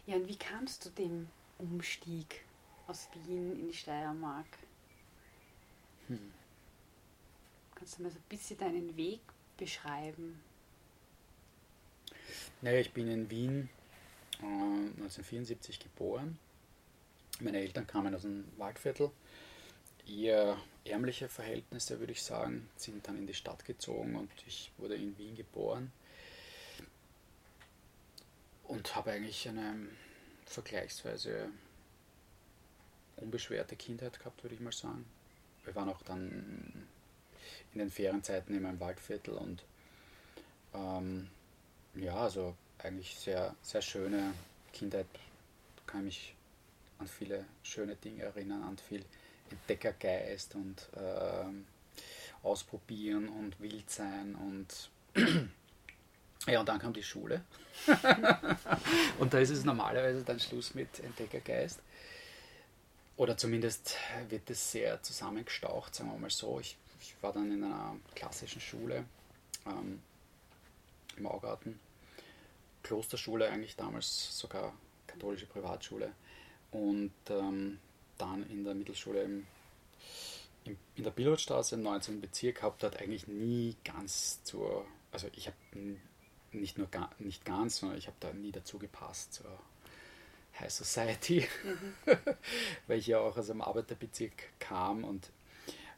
Ja, 0.08 0.15
und 0.15 0.27
wie 0.27 0.38
kamst 0.38 0.86
du 0.86 0.89
dem 0.89 1.27
Umstieg 1.60 2.41
aus 2.88 3.08
Wien 3.25 3.60
in 3.60 3.67
die 3.67 3.75
Steiermark? 3.75 4.48
Hm. 6.08 6.34
Kannst 7.75 8.00
du 8.00 8.03
mal 8.03 8.12
so 8.12 8.17
ein 8.17 8.25
bisschen 8.27 8.58
deinen 8.58 8.98
Weg 8.98 9.22
beschreiben? 9.58 10.41
Naja, 12.62 12.79
ich 12.79 12.91
bin 12.91 13.08
in 13.08 13.29
Wien 13.29 13.70
äh, 14.41 14.46
1974 14.46 15.79
geboren 15.79 16.39
meine 17.39 17.59
Eltern 17.59 17.87
kamen 17.87 18.13
aus 18.15 18.24
dem 18.24 18.46
Waldviertel, 18.57 19.11
eher 20.07 20.57
ärmliche 20.85 21.29
Verhältnisse, 21.29 22.00
würde 22.00 22.11
ich 22.11 22.22
sagen, 22.22 22.69
sind 22.75 23.07
dann 23.07 23.17
in 23.17 23.27
die 23.27 23.33
Stadt 23.33 23.65
gezogen 23.65 24.15
und 24.15 24.29
ich 24.46 24.72
wurde 24.77 24.96
in 24.96 25.17
Wien 25.17 25.35
geboren 25.35 25.91
und 28.63 28.96
habe 28.96 29.11
eigentlich 29.11 29.48
eine 29.48 29.87
vergleichsweise 30.46 31.50
unbeschwerte 33.17 33.75
Kindheit 33.75 34.19
gehabt, 34.19 34.43
würde 34.43 34.55
ich 34.55 34.61
mal 34.61 34.74
sagen. 34.74 35.05
Wir 35.63 35.75
waren 35.75 35.89
auch 35.89 36.01
dann 36.01 36.87
in 37.74 37.79
den 37.79 37.89
Ferienzeiten 37.89 38.55
in 38.55 38.63
meinem 38.63 38.79
Waldviertel 38.79 39.35
und 39.35 39.63
ähm, 40.74 41.29
ja, 41.96 42.15
also 42.15 42.55
eigentlich 42.79 43.17
sehr, 43.17 43.55
sehr 43.61 43.81
schöne 43.81 44.33
Kindheit, 44.74 45.07
kann 45.85 46.07
ich 46.07 46.35
mich 46.35 46.35
an 47.03 47.07
viele 47.07 47.46
schöne 47.63 47.98
Dinge 47.98 48.24
erinnern, 48.24 48.63
an 48.63 48.77
viel 48.77 49.03
Entdeckergeist 49.51 50.55
und 50.55 50.89
äh, 50.96 51.46
Ausprobieren 52.44 53.29
und 53.29 53.59
wild 53.61 53.89
sein 53.89 54.35
und 54.35 54.89
ja, 56.48 56.59
und 56.59 56.68
dann 56.68 56.79
kam 56.79 56.92
die 56.92 57.03
Schule. 57.03 57.42
und 59.20 59.33
da 59.33 59.39
ist 59.39 59.50
es 59.50 59.63
normalerweise 59.63 60.24
dann 60.24 60.42
Schluss 60.42 60.74
mit 60.74 61.00
Entdeckergeist. 61.00 61.79
Oder 63.16 63.37
zumindest 63.37 63.96
wird 64.27 64.50
es 64.50 64.72
sehr 64.72 65.01
zusammengestaucht, 65.01 65.96
sagen 65.96 66.11
wir 66.11 66.18
mal 66.18 66.29
so. 66.29 66.59
Ich, 66.59 66.75
ich 67.00 67.16
war 67.22 67.31
dann 67.31 67.50
in 67.50 67.63
einer 67.63 67.96
klassischen 68.13 68.59
Schule 68.59 69.05
ähm, 69.66 70.01
im 71.16 71.27
Augarten. 71.27 71.79
Klosterschule 72.81 73.50
eigentlich 73.50 73.77
damals, 73.77 74.37
sogar 74.37 74.74
katholische 75.07 75.46
Privatschule 75.46 76.11
und 76.74 77.14
ähm, 77.29 77.79
dann 78.18 78.50
in 78.50 78.64
der 78.64 78.74
Mittelschule 78.74 79.22
im, 79.22 79.46
im, 80.66 80.77
in 80.96 81.03
der 81.03 81.12
Billowstraße 81.12 81.75
im 81.75 81.83
19. 81.83 82.20
Bezirk 82.20 82.62
habe 82.62 82.75
dort 82.79 83.00
eigentlich 83.00 83.27
nie 83.27 83.75
ganz 83.83 84.44
zur, 84.44 84.86
also 85.12 85.27
ich 85.36 85.48
habe 85.48 85.57
nicht 86.51 86.77
nur 86.77 86.88
ga, 86.88 87.09
nicht 87.20 87.46
ganz, 87.46 87.77
sondern 87.77 87.98
ich 87.98 88.07
habe 88.07 88.18
da 88.20 88.33
nie 88.33 88.51
dazu 88.51 88.79
gepasst 88.79 89.33
zur 89.33 89.59
High 90.59 90.72
Society, 90.72 91.48
mhm. 91.64 92.18
weil 92.88 93.00
ich 93.00 93.07
ja 93.07 93.20
auch 93.20 93.38
aus 93.38 93.50
einem 93.50 93.62
Arbeiterbezirk 93.62 94.59
kam 94.59 95.03
und 95.03 95.29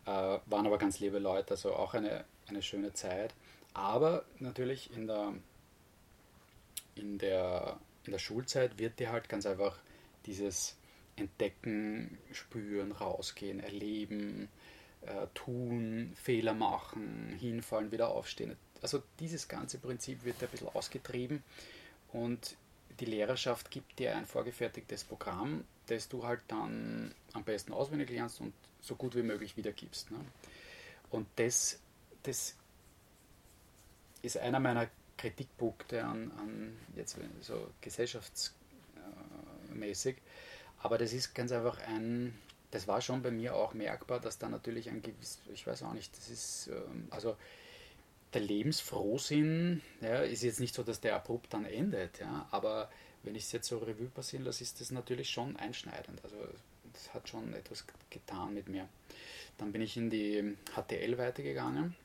äh, 0.05 0.39
waren 0.45 0.65
aber 0.65 0.77
ganz 0.77 0.99
liebe 0.99 1.19
Leute, 1.19 1.51
also 1.51 1.73
auch 1.73 1.93
eine, 1.93 2.25
eine 2.47 2.61
schöne 2.61 2.93
Zeit. 2.93 3.33
Aber 3.73 4.23
natürlich 4.39 4.93
in 4.93 5.07
der, 5.07 5.33
in 6.95 7.17
der, 7.17 7.77
in 8.05 8.11
der 8.11 8.19
Schulzeit 8.19 8.79
wird 8.79 8.99
dir 8.99 9.11
halt 9.11 9.27
ganz 9.27 9.45
einfach 9.45 9.77
dieses 10.25 10.75
Entdecken, 11.15 12.17
Spüren, 12.31 12.91
Rausgehen, 12.91 13.59
Erleben, 13.59 14.49
äh, 15.01 15.27
Tun, 15.33 16.13
Fehler 16.15 16.53
machen, 16.53 17.35
hinfallen, 17.39 17.91
wieder 17.91 18.09
aufstehen. 18.09 18.55
Also 18.81 19.01
dieses 19.19 19.47
ganze 19.47 19.77
Prinzip 19.77 20.23
wird 20.25 20.41
ein 20.41 20.49
bisschen 20.49 20.67
ausgetrieben 20.69 21.43
und 22.11 22.57
die 22.99 23.05
Lehrerschaft 23.05 23.71
gibt 23.71 23.99
dir 23.99 24.15
ein 24.15 24.25
vorgefertigtes 24.25 25.03
Programm, 25.03 25.65
das 25.87 26.07
du 26.07 26.25
halt 26.25 26.41
dann 26.47 27.13
am 27.33 27.43
besten 27.43 27.73
auswendig 27.73 28.09
lernst 28.09 28.41
und 28.41 28.53
so 28.81 28.95
gut 28.95 29.15
wie 29.15 29.23
möglich 29.23 29.57
wiedergibst. 29.57 30.11
Ne? 30.11 30.17
Und 31.09 31.27
das, 31.35 31.79
das 32.23 32.55
ist 34.21 34.37
einer 34.37 34.59
meiner 34.59 34.87
Kritikpunkte 35.17 36.03
an, 36.03 36.31
an 36.37 36.77
jetzt 36.95 37.17
so 37.41 37.71
gesellschafts 37.81 38.53
mäßig. 39.75 40.17
Aber 40.79 40.97
das 40.97 41.13
ist 41.13 41.33
ganz 41.33 41.51
einfach 41.51 41.79
ein, 41.87 42.37
das 42.71 42.87
war 42.87 43.01
schon 43.01 43.21
bei 43.21 43.31
mir 43.31 43.55
auch 43.55 43.73
merkbar, 43.73 44.19
dass 44.19 44.37
da 44.37 44.49
natürlich 44.49 44.89
ein 44.89 45.01
gewiss, 45.01 45.39
ich 45.53 45.65
weiß 45.65 45.83
auch 45.83 45.93
nicht, 45.93 46.15
das 46.17 46.29
ist, 46.29 46.67
ähm, 46.67 47.07
also 47.09 47.35
der 48.33 48.41
Lebensfrohsinn 48.41 49.81
ja, 50.01 50.19
ist 50.19 50.43
jetzt 50.43 50.59
nicht 50.59 50.75
so, 50.75 50.83
dass 50.83 50.99
der 50.99 51.15
abrupt 51.15 51.53
dann 51.53 51.65
endet, 51.65 52.19
ja, 52.19 52.47
aber 52.51 52.89
wenn 53.23 53.35
ich 53.35 53.43
es 53.45 53.51
jetzt 53.51 53.67
so 53.67 53.79
Revue 53.79 54.07
passieren 54.07 54.45
lasse, 54.45 54.63
ist 54.63 54.79
das 54.81 54.91
natürlich 54.91 55.29
schon 55.29 55.55
einschneidend. 55.57 56.23
Also 56.23 56.35
das 56.93 57.13
hat 57.13 57.27
schon 57.27 57.53
etwas 57.53 57.85
getan 58.09 58.53
mit 58.53 58.69
mir. 58.69 58.87
Dann 59.57 59.71
bin 59.71 59.81
ich 59.81 59.97
in 59.97 60.09
die 60.09 60.55
HTL 60.75 61.17
weitergegangen, 61.17 61.95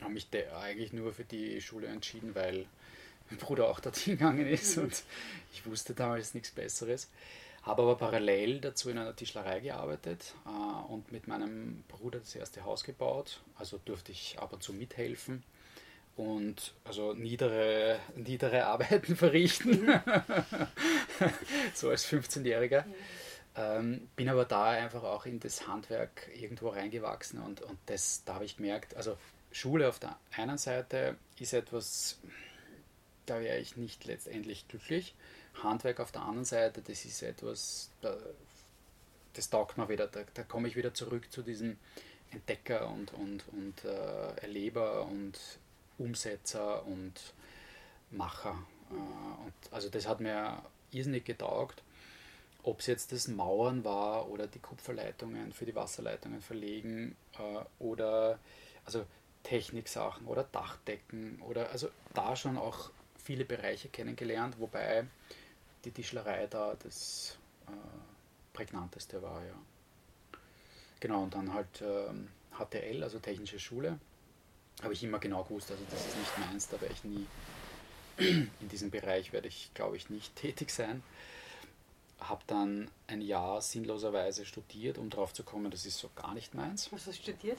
habe 0.00 0.12
mich 0.12 0.28
eigentlich 0.60 0.92
nur 0.92 1.12
für 1.12 1.24
die 1.24 1.60
Schule 1.60 1.86
entschieden, 1.86 2.34
weil 2.34 2.66
mein 3.30 3.38
Bruder 3.38 3.68
auch 3.68 3.80
dorthin 3.80 4.14
gegangen 4.18 4.46
ist 4.46 4.78
und 4.78 5.02
ich 5.52 5.66
wusste 5.66 5.94
damals 5.94 6.34
nichts 6.34 6.50
Besseres. 6.50 7.08
Habe 7.62 7.82
aber 7.82 7.96
parallel 7.96 8.60
dazu 8.60 8.88
in 8.88 8.98
einer 8.98 9.14
Tischlerei 9.14 9.60
gearbeitet 9.60 10.34
äh, 10.46 10.92
und 10.92 11.12
mit 11.12 11.28
meinem 11.28 11.84
Bruder 11.88 12.20
das 12.20 12.34
erste 12.34 12.64
Haus 12.64 12.84
gebaut. 12.84 13.40
Also 13.56 13.78
durfte 13.84 14.12
ich 14.12 14.38
ab 14.38 14.52
und 14.52 14.62
zu 14.62 14.72
mithelfen 14.72 15.42
und 16.16 16.74
also 16.84 17.14
niedere, 17.14 17.98
niedere 18.16 18.66
Arbeiten 18.66 19.16
verrichten, 19.16 19.88
so 21.74 21.90
als 21.90 22.06
15-Jähriger. 22.06 22.84
Mhm. 22.84 22.94
Ähm, 23.56 24.08
bin 24.14 24.28
aber 24.28 24.44
da 24.44 24.70
einfach 24.70 25.02
auch 25.02 25.26
in 25.26 25.40
das 25.40 25.66
Handwerk 25.66 26.28
irgendwo 26.34 26.68
reingewachsen 26.68 27.40
und, 27.40 27.60
und 27.60 27.78
das, 27.86 28.22
da 28.24 28.34
habe 28.34 28.44
ich 28.44 28.56
gemerkt, 28.56 28.96
also 28.96 29.16
Schule 29.50 29.88
auf 29.88 29.98
der 29.98 30.16
einen 30.36 30.58
Seite 30.58 31.16
ist 31.40 31.54
etwas 31.54 32.18
da 33.28 33.40
wäre 33.40 33.58
ich 33.58 33.76
nicht 33.76 34.04
letztendlich 34.04 34.68
glücklich. 34.68 35.14
Handwerk 35.62 36.00
auf 36.00 36.12
der 36.12 36.22
anderen 36.22 36.44
Seite, 36.44 36.82
das 36.82 37.04
ist 37.04 37.22
etwas, 37.22 37.90
das 39.34 39.50
taugt 39.50 39.76
mir 39.76 39.88
wieder, 39.88 40.06
da, 40.06 40.20
da 40.34 40.42
komme 40.42 40.68
ich 40.68 40.76
wieder 40.76 40.94
zurück 40.94 41.30
zu 41.30 41.42
diesem 41.42 41.76
Entdecker 42.30 42.88
und, 42.88 43.12
und, 43.14 43.44
und 43.48 43.84
äh, 43.84 44.42
Erleber 44.42 45.06
und 45.06 45.38
Umsetzer 45.98 46.86
und 46.86 47.14
Macher. 48.10 48.56
Äh, 48.90 48.94
und 48.94 49.54
also 49.72 49.88
das 49.88 50.06
hat 50.06 50.20
mir 50.20 50.62
irrsinnig 50.90 51.24
getaugt. 51.24 51.82
Ob 52.62 52.80
es 52.80 52.86
jetzt 52.86 53.12
das 53.12 53.28
Mauern 53.28 53.84
war 53.84 54.28
oder 54.28 54.46
die 54.46 54.58
Kupferleitungen 54.58 55.52
für 55.52 55.64
die 55.64 55.74
Wasserleitungen 55.74 56.42
verlegen 56.42 57.16
äh, 57.38 57.64
oder 57.82 58.38
also 58.84 59.06
Techniksachen 59.42 60.26
oder 60.26 60.44
Dachdecken 60.44 61.40
oder 61.42 61.70
also 61.70 61.88
da 62.14 62.36
schon 62.36 62.58
auch 62.58 62.90
viele 63.28 63.44
Bereiche 63.44 63.90
kennengelernt, 63.90 64.58
wobei 64.58 65.04
die 65.84 65.90
Tischlerei 65.90 66.46
da 66.46 66.74
das 66.82 67.36
äh, 67.66 67.72
prägnanteste 68.54 69.20
war, 69.20 69.44
ja. 69.44 69.52
Genau, 70.98 71.24
und 71.24 71.34
dann 71.34 71.52
halt 71.52 71.82
ähm, 71.82 72.28
HTL, 72.58 73.02
also 73.02 73.18
Technische 73.18 73.58
Schule, 73.58 73.98
habe 74.82 74.94
ich 74.94 75.04
immer 75.04 75.18
genau 75.18 75.44
gewusst, 75.44 75.70
also 75.70 75.82
das 75.90 76.06
ist 76.06 76.16
nicht 76.16 76.38
meins, 76.38 76.68
da 76.70 76.80
werde 76.80 76.94
ich 76.94 77.04
nie, 77.04 77.26
in 78.60 78.68
diesem 78.70 78.90
Bereich 78.90 79.34
werde 79.34 79.48
ich, 79.48 79.72
glaube 79.74 79.98
ich, 79.98 80.08
nicht 80.08 80.34
tätig 80.44 80.70
sein. 80.70 81.02
Habe 82.20 82.42
dann 82.46 82.90
ein 83.08 83.20
Jahr 83.20 83.60
sinnloserweise 83.60 84.46
studiert, 84.46 84.96
um 84.96 85.10
drauf 85.10 85.34
zu 85.34 85.42
kommen, 85.42 85.70
das 85.70 85.84
ist 85.84 85.98
so 85.98 86.08
gar 86.16 86.32
nicht 86.32 86.54
meins. 86.54 86.90
Was 86.94 87.06
hast 87.06 87.18
du 87.18 87.22
studiert? 87.30 87.58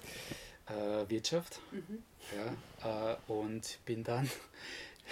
Äh, 0.66 1.08
Wirtschaft. 1.08 1.60
Mhm. 1.72 2.04
Ja, 2.84 3.14
äh, 3.14 3.18
und 3.28 3.78
bin 3.86 4.04
dann, 4.04 4.30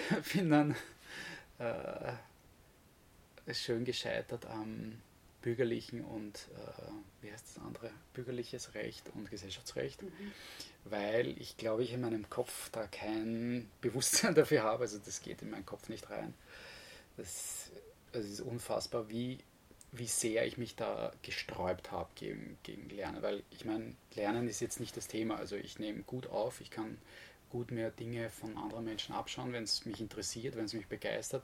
bin 0.32 0.50
dann 0.50 0.76
äh, 1.58 2.12
schön 3.54 3.84
gescheitert 3.84 4.46
am 4.46 5.00
bürgerlichen 5.42 6.04
und, 6.04 6.48
äh, 6.56 7.22
wie 7.22 7.32
heißt 7.32 7.56
das 7.56 7.64
andere, 7.64 7.90
bürgerliches 8.12 8.74
Recht 8.74 9.08
und 9.14 9.30
Gesellschaftsrecht, 9.30 10.02
mhm. 10.02 10.10
weil 10.84 11.40
ich 11.40 11.56
glaube, 11.56 11.84
ich 11.84 11.92
in 11.92 12.00
meinem 12.00 12.28
Kopf 12.28 12.70
da 12.70 12.86
kein 12.86 13.70
Bewusstsein 13.80 14.34
dafür 14.36 14.62
habe, 14.62 14.82
also 14.82 14.98
das 14.98 15.22
geht 15.22 15.42
in 15.42 15.50
meinen 15.50 15.66
Kopf 15.66 15.88
nicht 15.88 16.10
rein. 16.10 16.34
Das, 17.16 17.70
das 18.12 18.24
ist 18.24 18.40
unfassbar, 18.40 19.08
wie, 19.08 19.38
wie 19.92 20.06
sehr 20.06 20.46
ich 20.46 20.58
mich 20.58 20.74
da 20.74 21.12
gesträubt 21.22 21.92
habe 21.92 22.10
gegen, 22.14 22.58
gegen 22.62 22.88
Lernen, 22.90 23.22
weil 23.22 23.42
ich 23.50 23.64
meine, 23.64 23.94
Lernen 24.14 24.48
ist 24.48 24.60
jetzt 24.60 24.80
nicht 24.80 24.96
das 24.96 25.06
Thema, 25.06 25.36
also 25.36 25.56
ich 25.56 25.78
nehme 25.78 26.02
gut 26.02 26.26
auf, 26.26 26.60
ich 26.60 26.70
kann 26.70 26.98
gut 27.50 27.70
mehr 27.70 27.90
Dinge 27.90 28.30
von 28.30 28.56
anderen 28.56 28.84
Menschen 28.84 29.14
abschauen, 29.14 29.52
wenn 29.52 29.64
es 29.64 29.84
mich 29.84 30.00
interessiert, 30.00 30.56
wenn 30.56 30.66
es 30.66 30.74
mich 30.74 30.86
begeistert, 30.86 31.42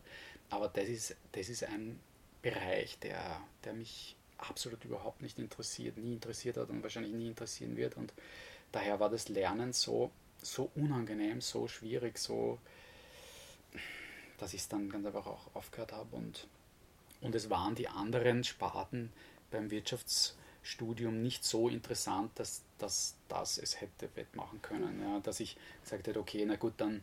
aber 0.50 0.68
das 0.68 0.88
ist, 0.88 1.16
das 1.32 1.48
ist 1.48 1.64
ein 1.64 1.98
Bereich, 2.42 2.98
der, 2.98 3.40
der 3.64 3.72
mich 3.72 4.16
absolut 4.38 4.84
überhaupt 4.84 5.22
nicht 5.22 5.38
interessiert, 5.38 5.96
nie 5.96 6.14
interessiert 6.14 6.56
hat 6.56 6.68
und 6.68 6.82
wahrscheinlich 6.82 7.12
nie 7.12 7.28
interessieren 7.28 7.76
wird. 7.76 7.96
Und 7.96 8.12
daher 8.72 9.00
war 9.00 9.10
das 9.10 9.28
Lernen 9.28 9.72
so, 9.72 10.10
so 10.42 10.70
unangenehm, 10.74 11.40
so 11.40 11.68
schwierig, 11.68 12.18
so, 12.18 12.58
dass 14.38 14.54
ich 14.54 14.60
es 14.60 14.68
dann 14.68 14.90
ganz 14.90 15.06
einfach 15.06 15.26
auch 15.26 15.54
aufgehört 15.54 15.92
habe. 15.92 16.14
Und, 16.16 16.46
und 17.20 17.34
es 17.34 17.50
waren 17.50 17.74
die 17.74 17.88
anderen 17.88 18.44
Sparten 18.44 19.12
beim 19.50 19.70
Wirtschaftsstudium 20.64 21.22
nicht 21.22 21.44
so 21.44 21.68
interessant, 21.68 22.30
dass, 22.36 22.62
dass 22.78 23.14
das 23.28 23.58
es 23.58 23.80
hätte 23.80 24.08
wettmachen 24.14 24.62
können. 24.62 25.00
Ja, 25.02 25.20
dass 25.20 25.40
ich 25.40 25.56
gesagt 25.82 26.06
hätte, 26.06 26.18
okay, 26.18 26.44
na 26.46 26.56
gut, 26.56 26.72
dann 26.78 27.02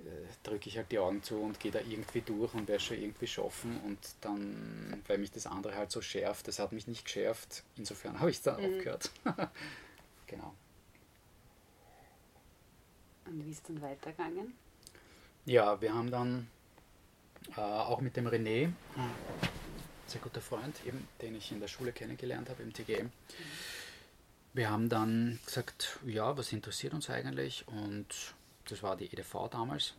äh, 0.00 0.04
drücke 0.42 0.68
ich 0.68 0.78
halt 0.78 0.90
die 0.90 0.98
Augen 0.98 1.22
zu 1.22 1.36
und 1.36 1.60
gehe 1.60 1.70
da 1.70 1.80
irgendwie 1.80 2.22
durch 2.22 2.54
und 2.54 2.66
werde 2.68 2.82
schon 2.82 2.98
irgendwie 2.98 3.26
schaffen 3.26 3.78
und 3.84 3.98
dann, 4.22 5.02
weil 5.06 5.18
mich 5.18 5.30
das 5.30 5.46
andere 5.46 5.74
halt 5.74 5.90
so 5.90 6.00
schärft, 6.00 6.48
das 6.48 6.58
hat 6.58 6.72
mich 6.72 6.86
nicht 6.86 7.04
geschärft, 7.04 7.62
insofern 7.76 8.18
habe 8.18 8.30
ich 8.30 8.40
da 8.40 8.58
mhm. 8.58 8.64
aufgehört. 8.64 9.10
genau. 10.26 10.54
Und 13.26 13.44
wie 13.44 13.50
ist 13.50 13.68
dann 13.68 13.82
weitergegangen? 13.82 14.54
Ja, 15.44 15.80
wir 15.80 15.94
haben 15.94 16.10
dann 16.10 16.48
äh, 17.56 17.60
auch 17.60 18.00
mit 18.00 18.16
dem 18.16 18.26
René, 18.26 18.72
sehr 20.06 20.20
guter 20.20 20.40
Freund, 20.40 20.74
eben, 20.86 21.06
den 21.22 21.36
ich 21.36 21.52
in 21.52 21.60
der 21.60 21.68
Schule 21.68 21.92
kennengelernt 21.92 22.48
habe, 22.48 22.62
im 22.62 22.72
TGM, 22.72 23.10
wir 24.54 24.70
haben 24.70 24.88
dann 24.88 25.38
gesagt, 25.44 25.98
ja, 26.06 26.36
was 26.36 26.52
interessiert 26.52 26.94
uns 26.94 27.10
eigentlich 27.10 27.66
und 27.68 28.06
das 28.68 28.82
war 28.82 28.96
die 28.96 29.12
EDV 29.12 29.48
damals. 29.50 29.94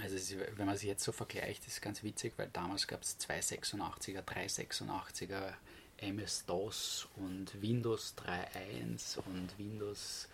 Also 0.00 0.16
ist, 0.16 0.36
wenn 0.56 0.66
man 0.66 0.76
sich 0.76 0.88
jetzt 0.88 1.04
so 1.04 1.12
vergleicht, 1.12 1.66
ist 1.66 1.74
es 1.74 1.80
ganz 1.80 2.02
witzig, 2.02 2.34
weil 2.36 2.48
damals 2.52 2.86
gab 2.86 3.02
es 3.02 3.18
286er, 3.18 4.22
386er, 4.22 5.52
MS-DOS 5.98 7.08
und 7.16 7.60
Windows 7.60 8.14
3.1 8.16 9.18
und 9.18 9.58
Windows, 9.58 10.28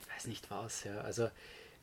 ich 0.00 0.14
weiß 0.14 0.26
nicht 0.26 0.50
was, 0.50 0.84
ja. 0.84 1.02
Also 1.02 1.30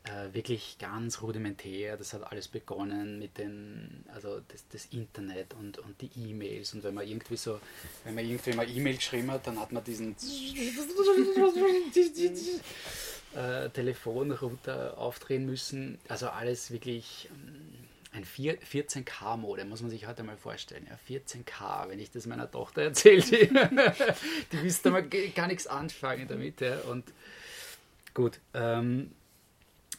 äh, 0.10 0.34
wirklich 0.34 0.78
ganz 0.80 1.22
rudimentär. 1.22 1.98
Das 1.98 2.13
hat 2.13 2.32
alles 2.32 2.48
begonnen 2.48 3.19
mit 3.19 3.38
den, 3.38 4.06
also 4.13 4.41
das, 4.48 4.65
das 4.72 4.86
Internet 4.91 5.54
und, 5.54 5.78
und 5.80 6.02
die 6.02 6.10
E-Mails. 6.15 6.74
Und 6.74 6.84
wenn 6.84 6.93
man 6.93 7.08
irgendwie 7.08 7.38
so, 7.38 7.60
wenn 8.04 8.15
man 8.15 8.26
irgendwie 8.26 8.54
mal 8.54 8.69
E-Mail 8.69 8.95
geschrieben 8.95 9.32
hat, 9.32 9.48
dann 9.48 9.60
hat 9.60 9.72
man 9.72 9.84
diesen 9.84 10.15
äh, 13.36 13.69
Telefonrouter 13.69 14.98
aufdrehen 14.98 15.45
müssen. 15.45 16.00
Also 16.08 16.30
alles 16.30 16.72
wirklich 16.72 17.30
ähm, 17.32 17.88
ein 18.12 18.26
14K-Mode, 18.26 19.65
muss 19.65 19.82
man 19.82 19.91
sich 19.91 20.08
heute 20.08 20.24
mal 20.24 20.38
vorstellen. 20.38 20.88
Ja, 20.89 20.98
14K, 21.08 21.89
wenn 21.89 22.00
ich 22.00 22.10
das 22.10 22.26
meiner 22.26 22.50
Tochter 22.50 22.82
erzähle, 22.84 23.22
die, 23.22 23.48
die 24.52 24.63
wisst 24.63 24.86
mal 24.86 25.04
gar 25.04 25.48
nichts 25.48 25.67
anfangen 25.67 26.28
damit. 26.28 26.62
Ja. 26.62 26.80
Und 26.82 27.06
gut, 28.15 28.39
ähm, 28.56 29.12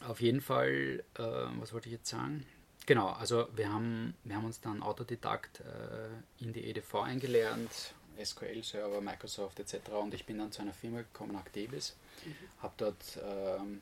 auf 0.07 0.21
jeden 0.21 0.41
Fall, 0.41 1.03
äh, 1.17 1.21
was 1.59 1.73
wollte 1.73 1.87
ich 1.87 1.93
jetzt 1.93 2.09
sagen? 2.09 2.45
Genau, 2.85 3.09
also 3.09 3.47
wir 3.55 3.71
haben, 3.71 4.15
wir 4.23 4.35
haben 4.35 4.45
uns 4.45 4.59
dann 4.59 4.81
Autodidakt 4.81 5.59
äh, 5.61 6.43
in 6.43 6.51
die 6.53 6.65
EDV 6.65 6.95
eingelernt, 6.95 7.93
SQL-Server, 8.23 9.01
Microsoft 9.01 9.59
etc. 9.59 9.89
Und 10.01 10.13
ich 10.13 10.25
bin 10.25 10.37
dann 10.39 10.51
zu 10.51 10.61
einer 10.61 10.73
Firma 10.73 10.99
gekommen, 10.99 11.35
Activis 11.35 11.95
Mhm. 12.25 12.35
Habe 12.61 12.73
dort, 12.77 13.19
ähm, 13.23 13.81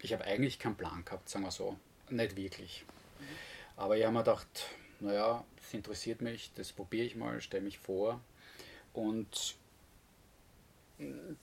ich 0.00 0.12
habe 0.12 0.24
eigentlich 0.24 0.58
keinen 0.58 0.76
Plan 0.76 1.04
gehabt, 1.04 1.28
sagen 1.28 1.44
wir 1.44 1.50
so. 1.50 1.76
Nicht 2.10 2.36
wirklich. 2.36 2.84
Mhm. 3.18 3.24
Aber 3.76 3.96
ich 3.96 4.04
habe 4.04 4.12
mir 4.12 4.20
gedacht, 4.20 4.46
naja, 5.00 5.44
das 5.56 5.74
interessiert 5.74 6.20
mich, 6.20 6.50
das 6.54 6.72
probiere 6.72 7.06
ich 7.06 7.16
mal, 7.16 7.40
stelle 7.40 7.64
mich 7.64 7.78
vor. 7.78 8.20
Und 8.92 9.56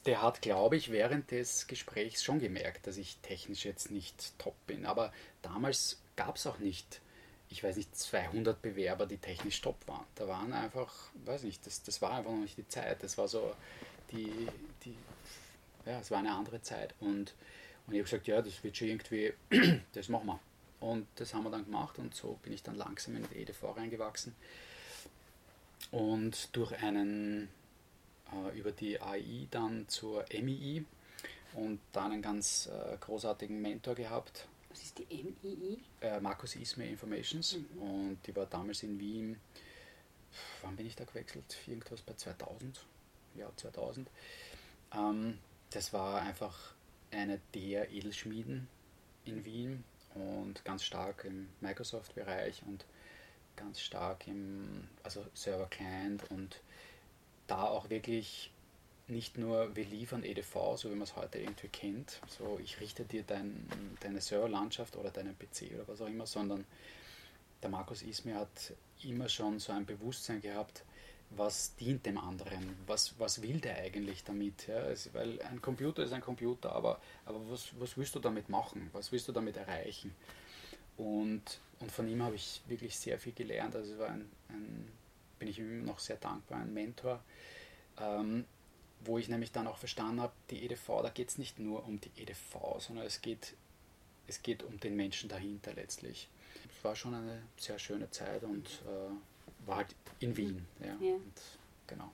der 0.05 0.21
hat, 0.21 0.41
glaube 0.41 0.75
ich, 0.75 0.91
während 0.91 1.31
des 1.31 1.67
Gesprächs 1.67 2.23
schon 2.23 2.39
gemerkt, 2.39 2.87
dass 2.87 2.97
ich 2.97 3.17
technisch 3.21 3.65
jetzt 3.65 3.91
nicht 3.91 4.37
top 4.37 4.55
bin. 4.67 4.85
Aber 4.85 5.13
damals 5.41 6.01
gab 6.15 6.35
es 6.35 6.45
auch 6.45 6.59
nicht, 6.59 7.01
ich 7.49 7.63
weiß 7.63 7.77
nicht, 7.77 7.95
200 7.95 8.61
Bewerber, 8.61 9.05
die 9.05 9.17
technisch 9.17 9.61
top 9.61 9.77
waren. 9.87 10.05
Da 10.15 10.27
waren 10.27 10.51
einfach, 10.51 10.93
weiß 11.25 11.43
nicht, 11.43 11.65
das, 11.65 11.83
das 11.83 12.01
war 12.01 12.11
einfach 12.11 12.31
noch 12.31 12.41
nicht 12.41 12.57
die 12.57 12.67
Zeit. 12.67 13.01
Das 13.01 13.17
war 13.17 13.27
so 13.27 13.53
die, 14.11 14.31
die 14.83 14.95
ja, 15.85 15.99
es 15.99 16.11
war 16.11 16.19
eine 16.19 16.33
andere 16.33 16.61
Zeit. 16.61 16.93
Und, 16.99 17.33
und 17.87 17.93
ich 17.93 17.99
habe 17.99 18.03
gesagt, 18.03 18.27
ja, 18.27 18.41
das 18.41 18.63
wird 18.63 18.77
schon 18.77 18.87
irgendwie, 18.87 19.33
das 19.93 20.09
machen 20.09 20.27
wir. 20.27 20.39
Und 20.79 21.07
das 21.15 21.33
haben 21.33 21.43
wir 21.43 21.51
dann 21.51 21.65
gemacht 21.65 21.97
und 21.97 22.13
so 22.13 22.37
bin 22.43 22.53
ich 22.53 22.61
dann 22.61 22.75
langsam 22.75 23.15
in 23.15 23.25
die 23.29 23.37
EDV 23.37 23.75
reingewachsen. 23.75 24.35
Und 25.91 26.55
durch 26.55 26.73
einen, 26.83 27.49
über 28.55 28.71
die 28.71 29.01
AI 29.01 29.47
dann 29.51 29.87
zur 29.87 30.25
MII 30.31 30.85
und 31.53 31.79
dann 31.91 32.11
einen 32.11 32.21
ganz 32.21 32.67
äh, 32.67 32.97
großartigen 32.97 33.61
Mentor 33.61 33.95
gehabt. 33.95 34.47
Was 34.69 34.81
ist 34.83 34.97
die 34.97 35.05
MII? 35.05 35.79
Äh, 36.01 36.19
Markus 36.19 36.55
Ismay 36.55 36.89
Informations. 36.89 37.57
Mhm. 37.57 37.81
Und 37.81 38.17
die 38.27 38.35
war 38.35 38.45
damals 38.45 38.83
in 38.83 38.99
Wien, 38.99 39.37
wann 40.61 40.75
bin 40.75 40.85
ich 40.85 40.95
da 40.95 41.05
gewechselt? 41.05 41.57
Irgendwas 41.65 42.01
bei 42.01 42.13
2000, 42.13 42.85
ja 43.35 43.49
2000. 43.55 44.09
Ähm, 44.93 45.37
das 45.69 45.93
war 45.93 46.21
einfach 46.21 46.73
eine 47.11 47.39
der 47.53 47.91
Edelschmieden 47.91 48.67
in 49.25 49.45
Wien 49.45 49.83
und 50.13 50.63
ganz 50.65 50.83
stark 50.83 51.25
im 51.25 51.49
Microsoft-Bereich 51.61 52.63
und 52.67 52.85
ganz 53.55 53.79
stark 53.79 54.27
im 54.27 54.87
also 55.03 55.25
Server 55.33 55.67
Client 55.67 56.29
und 56.29 56.61
da 57.47 57.63
auch 57.63 57.89
wirklich 57.89 58.51
nicht 59.07 59.37
nur 59.37 59.75
wir 59.75 59.85
liefern 59.85 60.23
EDV, 60.23 60.77
so 60.77 60.89
wie 60.89 60.95
man 60.95 61.03
es 61.03 61.15
heute 61.15 61.37
irgendwie 61.37 61.67
kennt, 61.67 62.19
so 62.27 62.59
ich 62.63 62.79
richte 62.79 63.05
dir 63.05 63.23
dein, 63.23 63.67
deine 63.99 64.19
Serverlandschaft 64.19 64.95
oder 64.95 65.11
deinen 65.11 65.37
PC 65.37 65.73
oder 65.75 65.87
was 65.87 66.01
auch 66.01 66.07
immer, 66.07 66.25
sondern 66.25 66.65
der 67.61 67.69
Markus 67.69 68.01
Ismir 68.01 68.35
hat 68.35 68.73
immer 69.03 69.29
schon 69.29 69.59
so 69.59 69.71
ein 69.71 69.85
Bewusstsein 69.85 70.41
gehabt, 70.41 70.83
was 71.31 71.75
dient 71.75 72.05
dem 72.05 72.17
anderen, 72.17 72.75
was, 72.85 73.15
was 73.19 73.41
will 73.41 73.59
der 73.59 73.77
eigentlich 73.77 74.23
damit. 74.23 74.67
Ja? 74.67 74.77
Also, 74.77 75.13
weil 75.13 75.41
ein 75.41 75.61
Computer 75.61 76.03
ist 76.03 76.13
ein 76.13 76.21
Computer, 76.21 76.71
aber, 76.71 76.99
aber 77.25 77.39
was, 77.49 77.69
was 77.79 77.97
willst 77.97 78.15
du 78.15 78.19
damit 78.19 78.49
machen, 78.49 78.89
was 78.93 79.11
willst 79.11 79.27
du 79.27 79.31
damit 79.31 79.57
erreichen? 79.57 80.15
Und, 80.97 81.59
und 81.79 81.91
von 81.91 82.07
ihm 82.07 82.23
habe 82.23 82.35
ich 82.35 82.61
wirklich 82.67 82.97
sehr 82.97 83.19
viel 83.19 83.33
gelernt. 83.33 83.75
Also 83.75 83.97
war 83.97 84.09
ein, 84.09 84.29
ein, 84.49 84.91
bin 85.39 85.47
ich 85.47 85.59
ihm 85.59 85.85
noch 85.85 85.99
sehr 85.99 86.17
dankbar, 86.17 86.59
ein 86.59 86.73
Mentor, 86.73 87.23
ähm, 87.99 88.45
wo 89.01 89.17
ich 89.17 89.29
nämlich 89.29 89.51
dann 89.51 89.67
auch 89.67 89.77
verstanden 89.77 90.21
habe, 90.21 90.33
die 90.49 90.65
EDV, 90.65 91.01
da 91.03 91.09
geht 91.09 91.29
es 91.29 91.37
nicht 91.37 91.59
nur 91.59 91.85
um 91.85 91.99
die 91.99 92.11
EDV, 92.17 92.79
sondern 92.79 93.05
es 93.05 93.21
geht, 93.21 93.55
es 94.27 94.41
geht 94.41 94.63
um 94.63 94.79
den 94.79 94.95
Menschen 94.95 95.29
dahinter 95.29 95.73
letztlich. 95.73 96.29
Es 96.77 96.83
war 96.83 96.95
schon 96.95 97.13
eine 97.13 97.41
sehr 97.57 97.77
schöne 97.77 98.09
Zeit 98.11 98.43
und 98.43 98.65
äh, 98.65 99.67
war 99.67 99.77
halt 99.77 99.95
in 100.19 100.35
Wien. 100.35 100.65
Ja. 100.79 100.95
ja. 100.99 101.15
Und, 101.15 101.41
genau. 101.87 102.11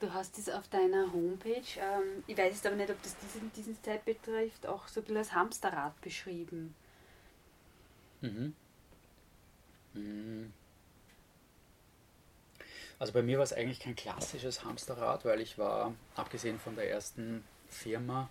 Du 0.00 0.12
hast 0.12 0.36
es 0.36 0.48
auf 0.48 0.66
deiner 0.66 1.12
Homepage, 1.12 1.62
ähm, 1.78 2.24
ich 2.26 2.36
weiß 2.36 2.54
jetzt 2.54 2.66
aber 2.66 2.74
nicht, 2.74 2.90
ob 2.90 3.00
das 3.02 3.16
diesen, 3.18 3.52
diesen 3.52 3.80
Zeit 3.84 4.04
betrifft, 4.04 4.66
auch 4.66 4.88
so 4.88 4.98
ein 4.98 5.04
bisschen 5.04 5.18
als 5.18 5.32
Hamsterrad 5.32 6.00
beschrieben. 6.00 6.74
Mhm. 8.20 8.54
Mhm. 9.94 10.52
Also 12.98 13.12
bei 13.12 13.22
mir 13.22 13.38
war 13.38 13.44
es 13.44 13.52
eigentlich 13.52 13.80
kein 13.80 13.96
klassisches 13.96 14.64
Hamsterrad, 14.64 15.24
weil 15.24 15.40
ich 15.40 15.58
war, 15.58 15.94
abgesehen 16.14 16.58
von 16.58 16.76
der 16.76 16.90
ersten 16.90 17.44
Firma, 17.68 18.28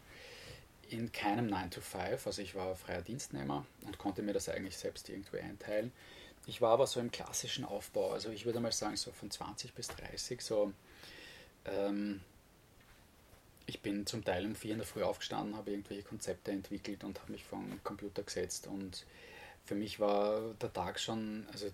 in 0.89 1.11
keinem 1.11 1.47
9 1.47 1.71
to 1.71 1.81
5. 1.81 2.25
Also 2.27 2.41
ich 2.41 2.55
war 2.55 2.75
freier 2.75 3.01
Dienstnehmer 3.01 3.65
und 3.85 3.97
konnte 3.97 4.21
mir 4.21 4.33
das 4.33 4.49
eigentlich 4.49 4.77
selbst 4.77 5.09
irgendwie 5.09 5.39
einteilen. 5.39 5.91
Ich 6.47 6.61
war 6.61 6.71
aber 6.71 6.87
so 6.87 6.99
im 6.99 7.11
klassischen 7.11 7.65
Aufbau, 7.65 8.11
also 8.11 8.29
ich 8.29 8.45
würde 8.45 8.59
mal 8.59 8.71
sagen 8.71 8.97
so 8.97 9.11
von 9.11 9.29
20 9.29 9.73
bis 9.73 9.89
30, 9.89 10.41
so 10.41 10.73
ähm, 11.65 12.21
ich 13.67 13.81
bin 13.81 14.05
zum 14.05 14.23
Teil 14.23 14.45
um 14.45 14.55
vier 14.55 14.73
in 14.73 14.79
der 14.79 14.87
Früh 14.87 15.03
aufgestanden, 15.03 15.55
habe 15.55 15.71
irgendwelche 15.71 16.03
Konzepte 16.03 16.51
entwickelt 16.51 17.03
und 17.03 17.21
habe 17.21 17.31
mich 17.31 17.45
den 17.49 17.81
Computer 17.83 18.23
gesetzt. 18.23 18.67
Und 18.67 19.05
für 19.65 19.75
mich 19.75 19.99
war 19.99 20.53
der 20.55 20.73
Tag 20.73 20.99
schon, 20.99 21.45
also 21.53 21.67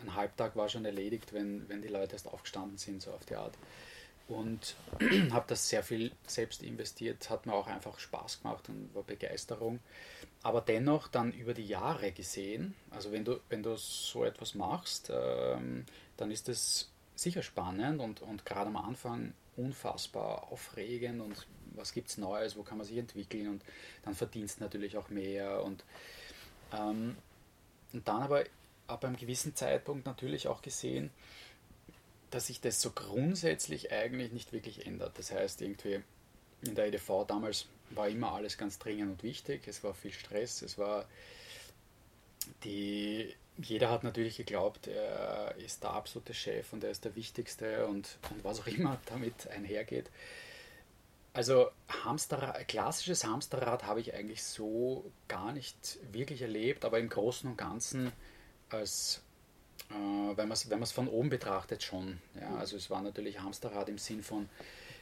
ein 0.00 0.14
Halbtag 0.14 0.56
war 0.56 0.68
schon 0.68 0.84
erledigt, 0.84 1.32
wenn, 1.32 1.68
wenn 1.68 1.82
die 1.82 1.88
Leute 1.88 2.12
erst 2.12 2.28
aufgestanden 2.28 2.78
sind, 2.78 3.02
so 3.02 3.12
auf 3.12 3.24
die 3.24 3.36
Art. 3.36 3.56
Und 4.28 4.76
habe 5.30 5.44
das 5.48 5.68
sehr 5.68 5.82
viel 5.82 6.12
selbst 6.26 6.62
investiert, 6.62 7.28
hat 7.28 7.46
mir 7.46 7.54
auch 7.54 7.66
einfach 7.66 7.98
Spaß 7.98 8.42
gemacht 8.42 8.68
und 8.68 8.94
war 8.94 9.02
Begeisterung. 9.02 9.80
Aber 10.42 10.60
dennoch 10.60 11.08
dann 11.08 11.32
über 11.32 11.54
die 11.54 11.66
Jahre 11.66 12.12
gesehen, 12.12 12.74
also 12.90 13.12
wenn 13.12 13.24
du, 13.24 13.40
wenn 13.48 13.62
du 13.62 13.76
so 13.76 14.24
etwas 14.24 14.54
machst, 14.54 15.10
ähm, 15.12 15.84
dann 16.16 16.30
ist 16.30 16.48
es 16.48 16.90
sicher 17.14 17.42
spannend 17.42 18.00
und, 18.00 18.22
und 18.22 18.44
gerade 18.46 18.68
am 18.68 18.76
Anfang 18.76 19.34
unfassbar 19.56 20.50
aufregend 20.50 21.20
und 21.20 21.46
was 21.74 21.92
gibt 21.92 22.08
es 22.08 22.18
Neues, 22.18 22.56
wo 22.56 22.62
kann 22.62 22.78
man 22.78 22.86
sich 22.86 22.96
entwickeln 22.96 23.48
und 23.48 23.62
dann 24.04 24.14
verdienst 24.14 24.60
natürlich 24.60 24.96
auch 24.96 25.08
mehr 25.10 25.62
und, 25.62 25.84
ähm, 26.72 27.16
und 27.92 28.08
dann 28.08 28.22
aber 28.22 28.44
ab 28.92 29.04
einem 29.04 29.16
gewissen 29.16 29.54
Zeitpunkt 29.56 30.06
natürlich 30.06 30.48
auch 30.48 30.62
gesehen, 30.62 31.10
dass 32.30 32.46
sich 32.46 32.60
das 32.60 32.80
so 32.80 32.90
grundsätzlich 32.90 33.92
eigentlich 33.92 34.32
nicht 34.32 34.52
wirklich 34.52 34.86
ändert. 34.86 35.18
Das 35.18 35.32
heißt, 35.32 35.60
irgendwie 35.60 36.02
in 36.62 36.74
der 36.74 36.86
EDV 36.86 37.24
damals 37.26 37.66
war 37.90 38.08
immer 38.08 38.32
alles 38.32 38.56
ganz 38.56 38.78
dringend 38.78 39.10
und 39.10 39.22
wichtig, 39.22 39.66
es 39.66 39.84
war 39.84 39.92
viel 39.92 40.12
Stress, 40.12 40.62
es 40.62 40.78
war 40.78 41.06
die 42.64 43.34
jeder 43.58 43.90
hat 43.90 44.02
natürlich 44.02 44.38
geglaubt, 44.38 44.86
er 44.86 45.54
ist 45.56 45.82
der 45.82 45.90
absolute 45.90 46.32
Chef 46.32 46.72
und 46.72 46.82
er 46.84 46.90
ist 46.90 47.04
der 47.04 47.14
Wichtigste 47.16 47.86
und, 47.86 48.18
und 48.30 48.44
was 48.44 48.60
auch 48.60 48.66
immer 48.66 48.98
damit 49.06 49.46
einhergeht. 49.48 50.10
Also 51.34 51.70
Hamsterrad, 52.04 52.66
klassisches 52.68 53.24
Hamsterrad 53.24 53.84
habe 53.84 54.00
ich 54.00 54.14
eigentlich 54.14 54.42
so 54.42 55.10
gar 55.28 55.52
nicht 55.52 55.98
wirklich 56.12 56.42
erlebt, 56.42 56.84
aber 56.84 56.98
im 56.98 57.08
Großen 57.08 57.48
und 57.48 57.56
Ganzen 57.56 58.12
als 58.74 59.22
äh, 59.90 59.94
wenn 59.94 60.48
man 60.48 60.52
es 60.52 60.68
wenn 60.70 60.84
von 60.86 61.08
oben 61.08 61.28
betrachtet 61.28 61.82
schon. 61.82 62.18
Ja, 62.40 62.50
mhm. 62.50 62.56
also 62.56 62.76
es 62.76 62.90
war 62.90 63.02
natürlich 63.02 63.40
Hamsterrad 63.40 63.88
im 63.88 63.98
Sinn 63.98 64.22
von 64.22 64.48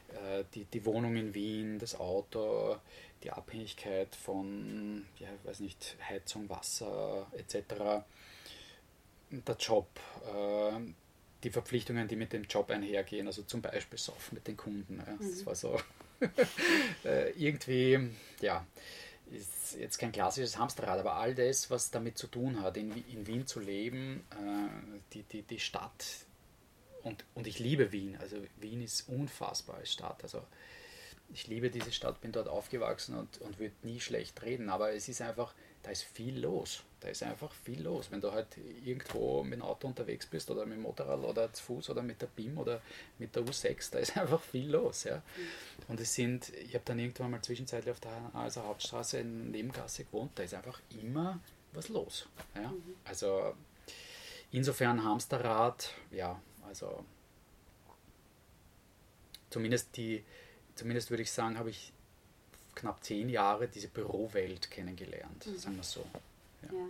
äh, 0.09 0.45
die, 0.55 0.65
die 0.65 0.85
Wohnung 0.85 1.17
in 1.17 1.35
Wien, 1.35 1.79
das 1.79 1.95
Auto, 1.95 2.77
die 3.23 3.31
Abhängigkeit 3.31 4.15
von, 4.17 5.07
ja, 5.19 5.29
weiß 5.45 5.61
nicht, 5.61 5.97
Heizung, 6.09 6.49
Wasser 6.49 7.27
etc 7.37 8.03
der 9.31 9.57
Job, 9.57 9.89
äh, 10.27 10.81
die 11.43 11.51
Verpflichtungen, 11.51 12.09
die 12.09 12.17
mit 12.17 12.33
dem 12.33 12.45
Job 12.45 12.71
einhergehen, 12.71 13.27
also 13.27 13.43
zum 13.43 13.63
Beispiel 13.63 13.99
Soft 13.99 14.33
mit 14.33 14.47
den 14.47 14.57
Kunden. 14.57 14.99
Ja. 14.99 15.17
Das 15.19 15.43
mhm. 15.43 15.47
war 15.47 15.55
so 15.55 15.81
äh, 17.05 17.31
irgendwie, 17.31 18.11
ja, 18.41 18.67
ist 19.31 19.77
jetzt 19.79 19.99
kein 19.99 20.13
klassisches 20.13 20.59
Hamsterrad, 20.59 20.99
aber 20.99 21.15
all 21.15 21.35
das, 21.35 21.71
was 21.71 21.91
damit 21.91 22.19
zu 22.19 22.27
tun 22.27 22.63
hat, 22.63 22.77
in, 22.77 22.93
in 23.07 23.27
Wien 23.27 23.47
zu 23.47 23.61
leben, 23.61 24.25
äh, 24.31 25.01
die, 25.13 25.23
die, 25.23 25.43
die 25.43 25.61
Stadt, 25.61 26.05
und, 27.03 27.25
und 27.35 27.47
ich 27.47 27.59
liebe 27.59 27.93
Wien, 27.93 28.17
also 28.19 28.37
Wien 28.57 28.83
ist 28.83 29.09
unfassbar 29.09 29.77
als 29.77 29.93
Stadt, 29.93 30.23
also 30.23 30.43
ich 31.33 31.47
liebe 31.47 31.71
diese 31.71 31.93
Stadt, 31.93 32.21
bin 32.21 32.33
dort 32.33 32.49
aufgewachsen 32.49 33.17
und, 33.17 33.41
und 33.41 33.59
würde 33.59 33.75
nie 33.83 34.01
schlecht 34.01 34.43
reden, 34.43 34.69
aber 34.69 34.93
es 34.93 35.09
ist 35.09 35.23
einfach, 35.23 35.55
da 35.83 35.91
ist 35.91 36.03
viel 36.03 36.39
los. 36.41 36.83
Da 37.01 37.09
ist 37.09 37.23
einfach 37.23 37.53
viel 37.53 37.83
los. 37.83 38.11
Wenn 38.11 38.21
du 38.21 38.31
halt 38.31 38.49
irgendwo 38.85 39.43
mit 39.43 39.55
dem 39.55 39.63
Auto 39.63 39.89
unterwegs 39.89 40.27
bist 40.27 40.51
oder 40.51 40.67
mit 40.67 40.77
dem 40.77 40.83
Motorrad 40.83 41.25
oder 41.25 41.53
zu 41.53 41.63
Fuß 41.65 41.91
oder 41.91 42.03
mit 42.03 42.21
der 42.21 42.27
BIM 42.27 42.59
oder 42.59 42.83
mit 43.19 43.35
der 43.35 43.43
U6, 43.43 43.91
da 43.91 43.99
ist 43.99 44.17
einfach 44.17 44.41
viel 44.41 44.71
los. 44.71 45.05
Ja. 45.05 45.23
Und 45.89 45.99
es 45.99 46.15
sind, 46.15 46.51
ich 46.51 46.75
habe 46.75 46.85
dann 46.85 46.99
irgendwann 46.99 47.31
mal 47.31 47.43
zwischenzeitlich 47.43 47.91
auf 47.91 48.01
der 48.01 48.31
also 48.35 48.63
Hauptstraße 48.63 49.19
in 49.19 49.51
Nebengasse 49.51 50.05
gewohnt, 50.05 50.33
da 50.35 50.43
ist 50.43 50.55
einfach 50.55 50.81
immer 51.01 51.41
was 51.73 51.89
los. 51.89 52.29
Ja. 52.55 52.69
Mhm. 52.69 52.83
Also 53.05 53.55
insofern 54.53 55.03
Hamsterrad, 55.03 55.95
ja, 56.11 56.41
also 56.67 57.05
zumindest 59.49 59.97
die, 59.97 60.23
zumindest 60.75 61.11
würde 61.11 61.23
ich 61.23 61.33
sagen, 61.33 61.59
habe 61.59 61.71
ich 61.71 61.93
knapp 62.75 63.03
zehn 63.05 63.29
Jahre 63.29 63.69
diese 63.69 63.89
Bürowelt 63.89 64.71
kennengelernt, 64.71 65.47
mhm. 65.47 65.59
sagen 65.59 65.77
wir 65.77 65.83
so. 65.83 66.05
Ja. 66.63 66.79
ja. 66.79 66.87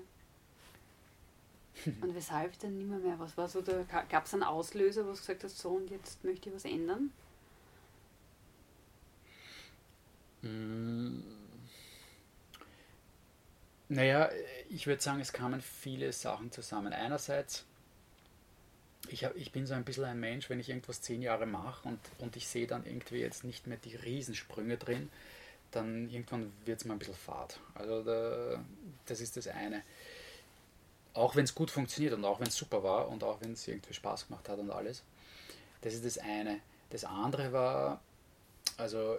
Und 2.02 2.14
weshalb 2.14 2.59
dann 2.59 2.76
nicht 2.76 2.88
mehr, 2.88 2.98
mehr? 2.98 3.18
Was 3.18 3.37
war 3.37 3.48
so 3.48 3.62
der, 3.62 3.85
gab 3.85 4.26
es 4.26 4.35
einen 4.35 4.42
Auslöser, 4.42 5.04
wo 5.04 5.12
du 5.12 5.16
gesagt 5.16 5.44
hast, 5.44 5.59
so 5.59 5.70
und 5.70 5.90
jetzt 5.90 6.22
möchte 6.24 6.48
ich 6.48 6.54
was 6.54 6.64
ändern? 6.64 7.11
Mm. 10.42 11.20
Naja, 13.88 14.30
ich 14.68 14.87
würde 14.87 15.02
sagen, 15.02 15.20
es 15.20 15.33
kamen 15.33 15.61
viele 15.61 16.12
Sachen 16.12 16.52
zusammen. 16.52 16.92
Einerseits, 16.92 17.64
ich, 19.09 19.24
hab, 19.24 19.35
ich 19.35 19.50
bin 19.50 19.66
so 19.66 19.74
ein 19.74 19.85
bisschen 19.85 20.04
ein 20.04 20.20
Mensch, 20.20 20.48
wenn 20.48 20.61
ich 20.61 20.68
irgendwas 20.68 21.02
zehn 21.02 21.22
Jahre 21.22 21.46
mache 21.46 21.88
und, 21.88 21.98
und 22.18 22.37
ich 22.37 22.46
sehe 22.46 22.68
dann 22.68 22.87
irgendwie 22.87 23.18
jetzt 23.18 23.42
nicht 23.42 23.66
mehr 23.66 23.78
die 23.78 23.96
Riesensprünge 23.96 24.76
drin, 24.76 25.11
dann 25.70 26.09
irgendwann 26.11 26.52
wird 26.64 26.80
es 26.80 26.85
mal 26.85 26.94
ein 26.94 26.98
bisschen 26.98 27.14
fad. 27.14 27.59
Also 27.74 28.02
da, 28.02 28.62
das 29.06 29.20
ist 29.20 29.37
das 29.37 29.46
eine. 29.48 29.83
Auch 31.14 31.37
wenn 31.37 31.44
es 31.44 31.54
gut 31.54 31.70
funktioniert 31.70 32.14
und 32.14 32.24
auch 32.24 32.40
wenn 32.40 32.48
es 32.48 32.56
super 32.56 32.83
war 32.83 33.09
und 33.09 33.24
auch 33.24 33.40
wenn 33.40 33.52
es 33.52 33.66
irgendwie 33.66 33.94
Spaß 33.94 34.28
gemacht 34.28 34.48
hat 34.48 34.59
und 34.59 34.70
alles. 34.70 35.02
Das 35.80 35.94
ist 35.94 36.04
das 36.04 36.18
eine. 36.18 36.61
Das 36.90 37.04
andere 37.04 37.52
war, 37.52 38.00
also 38.76 39.18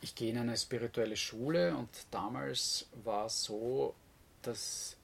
ich 0.00 0.14
gehe 0.14 0.30
in 0.30 0.38
eine 0.38 0.56
spirituelle 0.56 1.16
Schule 1.16 1.76
und 1.76 1.88
damals 2.10 2.86
war 3.04 3.26
es 3.26 3.44
so, 3.44 3.94
dass 4.42 4.96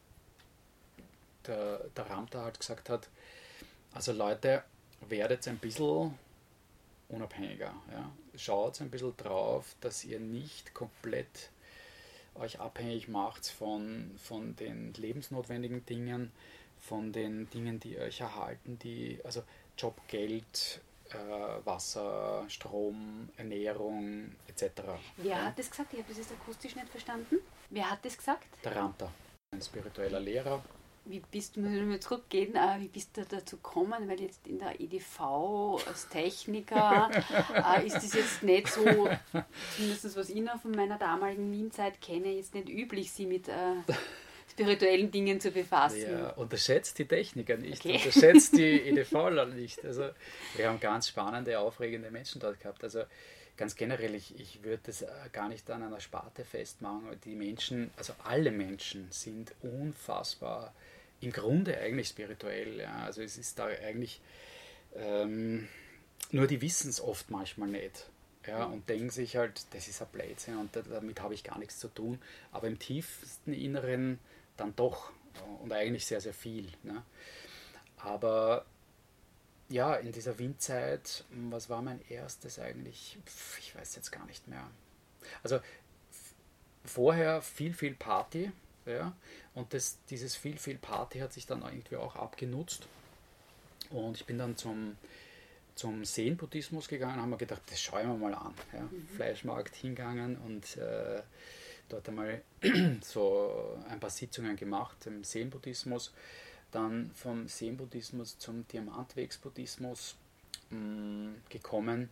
der, 1.47 1.81
der 1.97 2.11
Ramter 2.11 2.43
halt 2.43 2.59
gesagt 2.59 2.89
hat, 2.89 3.09
also 3.93 4.13
Leute, 4.13 4.65
werdet 5.09 5.47
ein 5.49 5.59
bisschen 5.59 6.19
unabhängiger. 7.09 7.75
Ja. 7.93 8.11
Schaut 8.37 8.81
ein 8.81 8.91
bisschen 8.91 9.17
drauf, 9.17 9.75
dass 9.81 10.05
ihr 10.05 10.21
nicht 10.21 10.75
komplett 10.75 11.51
euch 12.35 12.61
abhängig 12.61 13.09
macht 13.09 13.47
von, 13.47 14.11
von 14.19 14.57
den 14.57 14.93
lebensnotwendigen 14.95 15.87
Dingen, 15.87 16.33
von 16.79 17.13
den 17.13 17.49
Dingen, 17.51 17.81
die 17.81 17.99
euch 17.99 18.21
erhalten, 18.21 18.79
die, 18.79 19.21
also 19.25 19.43
Job, 19.79 20.01
Geld, 20.09 20.81
äh, 21.11 21.17
Wasser, 21.65 22.45
Strom, 22.49 23.29
Ernährung 23.37 24.33
etc. 24.49 24.83
Wer 25.17 25.27
ja. 25.31 25.45
hat 25.47 25.59
das 25.59 25.71
gesagt? 25.71 25.93
Ich 25.93 25.99
habe 25.99 26.09
das 26.09 26.19
jetzt 26.19 26.33
akustisch 26.33 26.75
nicht 26.75 26.89
verstanden. 26.89 27.37
Wer 27.71 27.91
hat 27.91 28.05
das 28.05 28.17
gesagt? 28.17 28.47
Der 28.65 28.77
Ramter, 28.77 29.11
ein 29.53 29.63
spiritueller 29.63 30.21
Lehrer, 30.21 30.63
wie 31.09 31.21
bist 31.21 31.57
du, 31.57 31.61
müssen 31.61 31.91
wir 31.91 32.01
zurückgehen, 32.01 32.55
äh, 32.55 32.81
wie 32.81 32.89
bist 32.89 33.17
du 33.17 33.25
dazu 33.25 33.57
gekommen? 33.57 34.09
Weil 34.09 34.21
jetzt 34.21 34.47
in 34.47 34.59
der 34.59 34.81
EDV 34.81 35.79
als 35.87 36.09
Techniker 36.09 37.11
äh, 37.55 37.87
ist 37.87 37.97
das 37.97 38.15
jetzt 38.15 38.43
nicht 38.43 38.69
so, 38.69 38.85
zumindest 39.77 40.17
was 40.17 40.31
ich 40.31 40.43
noch 40.43 40.61
von 40.61 40.73
meiner 40.73 40.99
damaligen 40.99 41.51
Wien-Zeit 41.53 42.01
kenne, 42.01 42.33
jetzt 42.33 42.55
nicht 42.55 42.69
üblich, 42.69 43.11
sie 43.13 43.27
mit 43.27 43.49
äh, 43.49 43.53
spirituellen 44.51 45.11
Dingen 45.11 45.41
zu 45.41 45.51
befassen. 45.51 46.11
Ja, 46.11 46.31
unterschätzt 46.31 46.99
die 46.99 47.07
Techniker 47.07 47.57
nicht, 47.57 47.85
okay. 47.85 47.97
unterschätzt 47.97 48.57
die 48.57 48.81
EDVler 48.89 49.47
nicht. 49.47 49.85
Also 49.85 50.11
wir 50.57 50.69
haben 50.69 50.81
ganz 50.81 51.09
spannende, 51.09 51.59
aufregende 51.59 52.11
Menschen 52.11 52.41
dort 52.41 52.61
gehabt. 52.61 52.83
Also 52.83 53.03
ganz 53.57 53.75
generell, 53.75 54.15
ich, 54.15 54.39
ich 54.39 54.63
würde 54.63 54.81
das 54.87 55.05
gar 55.33 55.49
nicht 55.49 55.71
an 55.71 55.83
einer 55.83 56.01
Sparte 56.01 56.45
festmachen. 56.45 57.09
Die 57.25 57.35
Menschen, 57.35 57.91
also 57.97 58.15
alle 58.25 58.51
Menschen 58.51 59.09
sind 59.11 59.55
unfassbar, 59.63 60.75
im 61.21 61.33
Grunde 61.33 61.79
eigentlich 61.79 62.09
spirituell. 62.09 62.81
Ja. 62.81 63.05
Also 63.05 63.23
es 63.23 63.39
ist 63.39 63.59
da 63.59 63.67
eigentlich, 63.67 64.21
ähm, 64.95 65.69
nur 66.31 66.47
die 66.47 66.61
wissen 66.61 66.91
es 66.91 67.01
oft 67.01 67.31
manchmal 67.31 67.69
nicht. 67.69 68.09
Ja, 68.47 68.65
und 68.65 68.89
denken 68.89 69.11
sich 69.11 69.37
halt, 69.37 69.67
das 69.75 69.89
ist 69.89 70.01
ein 70.01 70.09
Blödsinn 70.13 70.57
und 70.59 70.71
damit 70.77 71.21
habe 71.21 71.35
ich 71.35 71.43
gar 71.43 71.59
nichts 71.59 71.81
zu 71.81 71.89
tun. 71.89 72.21
Aber 72.53 72.69
im 72.69 72.79
tiefsten 72.79 73.53
Inneren 73.53 74.21
dann 74.57 74.75
doch 74.77 75.13
und 75.63 75.73
eigentlich 75.73 76.07
sehr, 76.07 76.21
sehr 76.21 76.35
viel. 76.35 76.69
Ne? 76.85 77.03
Aber 77.97 78.65
ja, 79.69 79.95
in 79.97 80.13
dieser 80.13 80.39
Windzeit, 80.39 81.25
was 81.31 81.69
war 81.69 81.83
mein 81.83 82.01
erstes 82.09 82.59
eigentlich? 82.59 83.19
Ich 83.59 83.75
weiß 83.75 83.97
jetzt 83.97 84.13
gar 84.13 84.25
nicht 84.27 84.47
mehr. 84.47 84.71
Also 85.43 85.59
vorher 86.85 87.43
viel, 87.43 87.75
viel 87.75 87.95
Party, 87.95 88.53
ja, 88.87 89.15
und 89.55 89.73
das, 89.75 89.99
dieses 90.11 90.37
viel, 90.37 90.59
viel 90.59 90.79
Party 90.79 91.19
hat 91.19 91.33
sich 91.33 91.47
dann 91.47 91.63
irgendwie 91.63 91.97
auch 91.97 92.17
abgenutzt. 92.17 92.87
Und 93.91 94.17
ich 94.17 94.27
bin 94.27 94.39
dann 94.39 94.57
zum, 94.57 94.97
zum 95.75 96.05
Zen-Buddhismus 96.05 96.89
gegangen, 96.89 97.21
haben 97.21 97.31
wir 97.31 97.37
gedacht, 97.37 97.63
das 97.71 97.81
schauen 97.81 98.09
wir 98.09 98.17
mal 98.17 98.35
an. 98.35 98.55
Ja. 98.73 98.81
Mhm. 98.83 99.09
Fleischmarkt 99.15 99.75
hingegangen 99.77 100.37
und 100.39 100.77
äh, 100.77 101.23
dort 101.89 102.09
einmal 102.09 102.43
so 103.03 103.79
ein 103.89 104.01
paar 104.01 104.11
Sitzungen 104.11 104.57
gemacht 104.57 105.07
im 105.07 105.23
Zen-Buddhismus 105.23 106.13
dann 106.77 107.11
vom 107.15 107.49
Zen-Buddhismus 107.49 108.39
zum 108.39 108.67
Diamantwegs-Buddhismus 108.69 110.17
mm, 110.71 111.29
gekommen, 111.49 112.11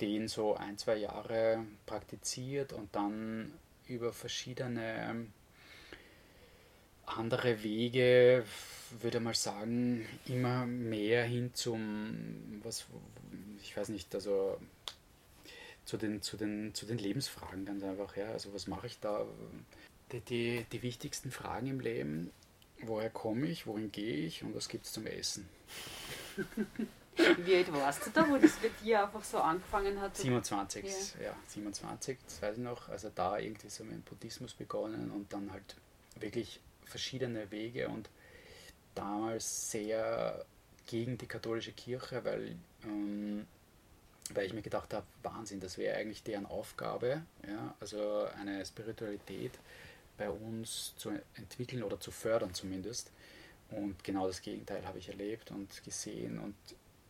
den 0.00 0.28
so 0.28 0.56
ein, 0.56 0.78
zwei 0.78 0.96
Jahre 0.96 1.64
praktiziert 1.86 2.72
und 2.72 2.94
dann 2.94 3.52
über 3.86 4.12
verschiedene 4.12 5.26
andere 7.16 7.62
Wege, 7.62 8.44
würde 9.00 9.20
mal 9.20 9.34
sagen, 9.34 10.06
immer 10.26 10.66
mehr 10.66 11.24
hin 11.24 11.50
zum, 11.54 12.60
was, 12.62 12.86
ich 13.62 13.76
weiß 13.76 13.88
nicht, 13.90 14.14
also 14.14 14.58
zu 15.84 15.96
den, 15.96 16.22
zu 16.22 16.36
den, 16.36 16.74
zu 16.74 16.86
den 16.86 16.98
Lebensfragen 16.98 17.64
ganz 17.64 17.82
einfach, 17.82 18.16
ja. 18.16 18.26
Also 18.32 18.52
was 18.52 18.66
mache 18.66 18.86
ich 18.86 18.98
da? 19.00 19.24
Die, 20.12 20.20
die, 20.20 20.66
die 20.72 20.82
wichtigsten 20.82 21.30
Fragen 21.30 21.66
im 21.66 21.80
Leben 21.80 22.30
woher 22.82 23.10
komme 23.10 23.46
ich, 23.46 23.66
wohin 23.66 23.90
gehe 23.90 24.26
ich 24.26 24.42
und 24.42 24.54
was 24.54 24.68
gibt 24.68 24.86
es 24.86 24.92
zum 24.92 25.06
Essen. 25.06 25.48
Wie 27.38 27.56
alt 27.56 27.72
warst 27.72 28.06
du 28.06 28.10
da, 28.10 28.28
wo 28.28 28.36
das 28.36 28.52
bei 28.56 28.70
dir 28.82 29.04
einfach 29.04 29.24
so 29.24 29.38
angefangen 29.38 30.00
hat? 30.00 30.16
27, 30.16 30.84
ja. 30.84 31.26
ja, 31.26 31.36
27, 31.48 32.16
das 32.24 32.42
weiß 32.42 32.56
ich 32.58 32.62
noch. 32.62 32.88
Also 32.88 33.10
da 33.12 33.38
irgendwie 33.38 33.68
so 33.68 33.82
mit 33.82 33.94
dem 33.94 34.02
Buddhismus 34.02 34.54
begonnen 34.54 35.10
und 35.10 35.32
dann 35.32 35.50
halt 35.50 35.76
wirklich 36.20 36.60
verschiedene 36.88 37.50
Wege 37.50 37.88
und 37.88 38.08
damals 38.94 39.70
sehr 39.70 40.44
gegen 40.86 41.18
die 41.18 41.26
katholische 41.26 41.72
Kirche, 41.72 42.24
weil, 42.24 42.56
ähm, 42.84 43.46
weil 44.32 44.46
ich 44.46 44.54
mir 44.54 44.62
gedacht 44.62 44.92
habe, 44.94 45.06
Wahnsinn, 45.22 45.60
das 45.60 45.78
wäre 45.78 45.96
eigentlich 45.96 46.22
deren 46.22 46.46
Aufgabe, 46.46 47.22
ja, 47.46 47.74
also 47.80 48.26
eine 48.40 48.64
Spiritualität 48.64 49.52
bei 50.16 50.28
uns 50.28 50.94
zu 50.96 51.10
entwickeln 51.36 51.82
oder 51.82 52.00
zu 52.00 52.10
fördern 52.10 52.52
zumindest. 52.52 53.12
Und 53.70 54.02
genau 54.02 54.26
das 54.26 54.40
Gegenteil 54.40 54.84
habe 54.86 54.98
ich 54.98 55.08
erlebt 55.08 55.50
und 55.50 55.84
gesehen. 55.84 56.38
Und 56.38 56.56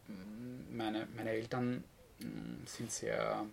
mm, 0.08 0.76
meine, 0.76 1.08
meine 1.16 1.30
Eltern 1.30 1.84
mm, 2.18 2.66
sind 2.66 2.92
sehr 2.92 3.46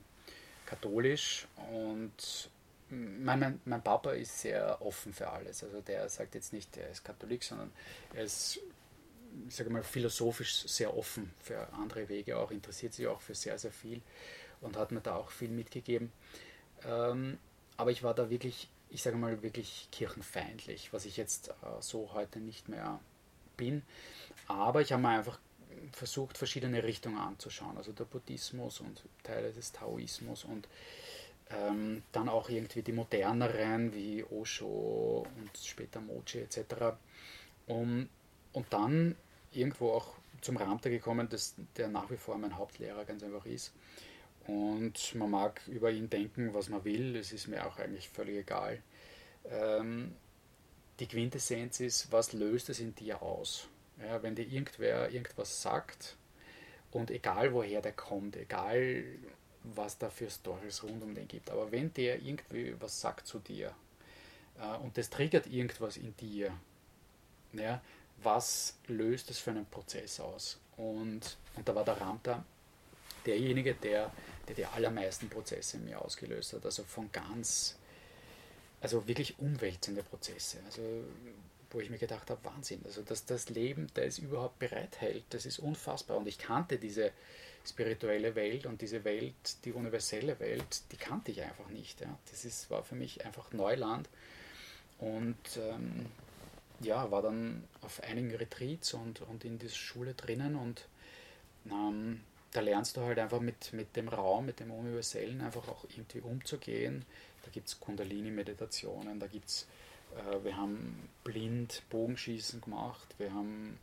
katholisch 0.66 1.48
und 1.72 2.50
mein, 2.90 3.40
mein, 3.40 3.62
mein, 3.66 3.82
Papa 3.82 4.12
ist 4.12 4.40
sehr 4.42 4.82
offen 4.82 5.14
für 5.14 5.30
alles. 5.30 5.64
Also 5.64 5.82
der 5.82 6.08
sagt 6.10 6.36
jetzt 6.36 6.54
nicht, 6.54 6.76
er 6.78 6.90
ist 6.90 7.04
Katholik, 7.04 7.44
sondern 7.44 7.72
er 8.14 8.24
ist, 8.24 8.60
ich 9.48 9.56
sage 9.56 9.70
mal, 9.70 9.84
philosophisch 9.84 10.68
sehr 10.68 10.96
offen 10.96 11.32
für 11.42 11.68
andere 11.74 12.08
Wege, 12.10 12.38
auch 12.38 12.52
interessiert 12.52 12.94
sich 12.94 13.08
auch 13.08 13.22
für 13.22 13.36
sehr, 13.36 13.58
sehr 13.58 13.72
viel 13.72 14.02
und 14.62 14.78
hat 14.78 14.92
mir 14.92 15.02
da 15.02 15.16
auch 15.16 15.32
viel 15.32 15.50
mitgegeben. 15.50 16.12
Ähm, 16.86 17.38
aber 17.78 17.92
ich 17.92 18.04
war 18.04 18.14
da 18.14 18.30
wirklich 18.30 18.70
ich 18.90 19.02
sage 19.02 19.18
mal, 19.18 19.42
wirklich 19.44 19.90
kirchenfeindlich, 19.92 20.94
was 20.94 21.06
ich 21.06 21.18
jetzt 21.18 21.50
äh, 21.50 21.82
so 21.82 22.14
heute 22.14 22.40
nicht 22.40 22.70
mehr 22.70 23.00
bin. 23.58 23.84
Aber 24.48 24.82
ich 24.82 24.94
habe 24.94 25.02
mir 25.02 25.10
einfach 25.10 25.38
versucht, 25.92 26.38
verschiedene 26.38 26.84
Richtungen 26.84 27.18
anzuschauen. 27.18 27.78
Also 27.78 27.92
der 27.92 28.06
Buddhismus 28.06 28.80
und 28.80 29.04
Teile 29.24 29.52
des 29.52 29.74
Taoismus 29.74 30.46
und 30.46 30.68
ähm, 31.50 32.04
dann 32.12 32.30
auch 32.30 32.50
irgendwie 32.50 32.82
die 32.82 32.92
moderneren 32.92 33.94
wie 33.94 34.24
Osho 34.24 35.26
und 35.38 35.58
später 35.58 36.02
Mochi 36.02 36.40
etc. 36.40 36.98
Um, 37.68 38.10
und 38.54 38.66
dann 38.72 39.16
irgendwo 39.52 39.92
auch 39.92 40.14
zum 40.42 40.58
Ramter 40.58 40.90
gekommen, 40.90 41.28
dass 41.30 41.56
der 41.78 41.88
nach 41.88 42.10
wie 42.12 42.18
vor 42.18 42.38
mein 42.38 42.58
Hauptlehrer 42.58 43.06
ganz 43.06 43.24
einfach 43.24 43.46
ist. 43.46 43.74
Und 44.48 45.16
man 45.16 45.32
mag 45.32 45.62
über 45.68 45.92
ihn 45.92 46.10
denken, 46.10 46.54
was 46.54 46.70
man 46.70 46.84
will, 46.86 47.16
es 47.16 47.32
ist 47.32 47.48
mir 47.48 47.66
auch 47.66 47.80
eigentlich 47.80 48.10
völlig 48.10 48.38
egal. 48.38 48.82
Ähm, 49.50 50.14
die 51.00 51.08
Quintessenz 51.08 51.80
ist, 51.80 52.12
was 52.12 52.34
löst 52.34 52.70
es 52.70 52.80
in 52.80 52.94
dir 52.94 53.22
aus? 53.22 53.68
Ja, 54.00 54.22
wenn 54.22 54.36
dir 54.36 54.46
irgendwer 54.46 55.10
irgendwas 55.10 55.62
sagt 55.62 56.16
und 56.92 57.12
egal 57.12 57.54
woher 57.54 57.82
der 57.82 57.94
kommt, 57.94 58.36
egal 58.36 59.04
was 59.74 59.98
da 59.98 60.10
für 60.10 60.30
Stories 60.30 60.84
rund 60.84 61.02
um 61.04 61.16
den 61.16 61.28
gibt, 61.28 61.50
aber 61.50 61.72
wenn 61.72 61.94
der 61.94 62.22
irgendwie 62.22 62.76
was 62.80 63.00
sagt 63.00 63.28
zu 63.28 63.40
dir 63.40 63.74
äh, 64.60 64.78
und 64.78 64.98
das 64.98 65.10
triggert 65.10 65.48
irgendwas 65.48 65.98
in 65.98 66.16
dir, 66.18 66.52
ja, 67.54 67.82
was 68.22 68.78
löst 68.88 69.30
es 69.30 69.40
für 69.40 69.52
einen 69.52 69.66
Prozess 69.66 70.20
aus? 70.20 70.60
Und, 70.78 71.38
und 71.56 71.68
da 71.68 71.76
war 71.76 71.84
der 71.84 72.00
Ramta 72.00 72.44
derjenige, 73.26 73.74
der 73.74 74.12
der 74.48 74.56
die 74.56 74.66
allermeisten 74.66 75.30
Prozesse 75.30 75.78
in 75.78 75.86
mir 75.86 76.02
ausgelöst 76.02 76.54
hat. 76.54 76.66
Also 76.66 76.84
von 76.84 77.12
ganz, 77.12 77.76
also 78.82 79.08
wirklich 79.08 79.40
umwälzende 79.40 80.04
Prozesse. 80.04 80.60
Also 80.66 80.82
wo 81.72 81.80
ich 81.80 81.90
mir 81.90 81.98
gedacht 81.98 82.30
habe, 82.30 82.44
Wahnsinn, 82.46 82.82
also 82.86 83.02
dass 83.02 83.26
das 83.26 83.50
Leben 83.50 83.88
das 83.96 84.20
überhaupt 84.20 84.60
bereithält, 84.60 85.24
das 85.32 85.46
ist 85.46 85.60
unfassbar. 85.60 86.18
Und 86.18 86.28
ich 86.28 86.38
kannte 86.38 86.78
diese 86.78 87.12
spirituelle 87.66 88.36
Welt 88.36 88.66
und 88.66 88.82
diese 88.82 89.04
Welt, 89.04 89.66
die 89.66 89.74
universelle 89.74 90.40
Welt, 90.40 90.84
die 90.92 90.98
kannte 90.98 91.32
ich 91.32 91.42
einfach 91.42 91.70
nicht. 91.70 92.02
Ja. 92.02 92.18
Das 92.32 92.46
ist, 92.46 92.70
war 92.70 92.84
für 92.84 92.96
mich 92.96 93.26
einfach 93.26 93.52
Neuland. 93.52 94.10
Und 95.00 95.36
ähm, 95.58 96.06
ja, 96.82 97.10
war 97.12 97.22
dann 97.22 97.64
auf 97.82 98.02
einigen 98.04 98.34
Retreats 98.36 98.94
und, 98.94 99.22
und 99.22 99.46
in 99.46 99.60
dieser 99.60 99.76
Schule 99.76 100.14
drinnen 100.14 100.56
und 100.56 100.88
ähm, 101.70 102.22
da 102.52 102.62
lernst 102.62 102.96
du 102.96 103.02
halt 103.02 103.20
einfach 103.20 103.42
mit, 103.42 103.74
mit 103.74 103.96
dem 103.96 104.08
Raum, 104.08 104.46
mit 104.46 104.60
dem 104.60 104.72
Universellen 104.72 105.42
einfach 105.42 105.68
auch 105.68 105.86
irgendwie 105.90 106.22
umzugehen. 106.22 107.06
Da 107.44 107.52
gibt 107.52 107.68
es 107.68 107.80
Kundalini-Meditationen, 107.80 109.20
da 109.20 109.28
gibt 109.28 109.50
es, 109.50 109.68
äh, 110.16 110.44
wir 110.44 110.56
haben 110.56 111.10
blind 111.24 111.84
Bogenschießen 111.90 112.62
gemacht, 112.62 113.14
wir 113.18 113.34
haben, 113.34 113.78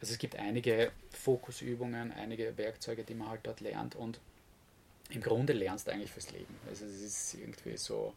also 0.00 0.12
es 0.12 0.18
gibt 0.18 0.36
einige 0.36 0.92
Fokusübungen, 1.12 2.12
einige 2.12 2.56
Werkzeuge, 2.56 3.04
die 3.04 3.14
man 3.14 3.30
halt 3.30 3.40
dort 3.44 3.60
lernt 3.60 3.96
und 3.96 4.20
im 5.10 5.20
Grunde 5.20 5.52
lernst 5.52 5.86
du 5.86 5.92
eigentlich 5.92 6.12
fürs 6.12 6.30
Leben. 6.30 6.54
Also 6.68 6.84
es 6.84 7.00
ist 7.00 7.34
irgendwie 7.34 7.76
so, 7.76 8.14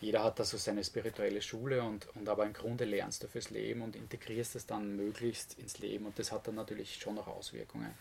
jeder 0.00 0.22
hat 0.22 0.38
da 0.38 0.44
so 0.44 0.56
seine 0.56 0.84
spirituelle 0.84 1.40
Schule 1.40 1.82
und, 1.82 2.06
und 2.14 2.28
aber 2.28 2.44
im 2.44 2.52
Grunde 2.52 2.84
lernst 2.84 3.22
du 3.22 3.28
fürs 3.28 3.50
Leben 3.50 3.82
und 3.82 3.96
integrierst 3.96 4.54
es 4.56 4.66
dann 4.66 4.96
möglichst 4.96 5.58
ins 5.58 5.78
Leben 5.78 6.06
und 6.06 6.18
das 6.18 6.30
hat 6.30 6.46
dann 6.46 6.54
natürlich 6.54 6.96
schon 6.96 7.14
noch 7.14 7.26
Auswirkungen. 7.26 7.92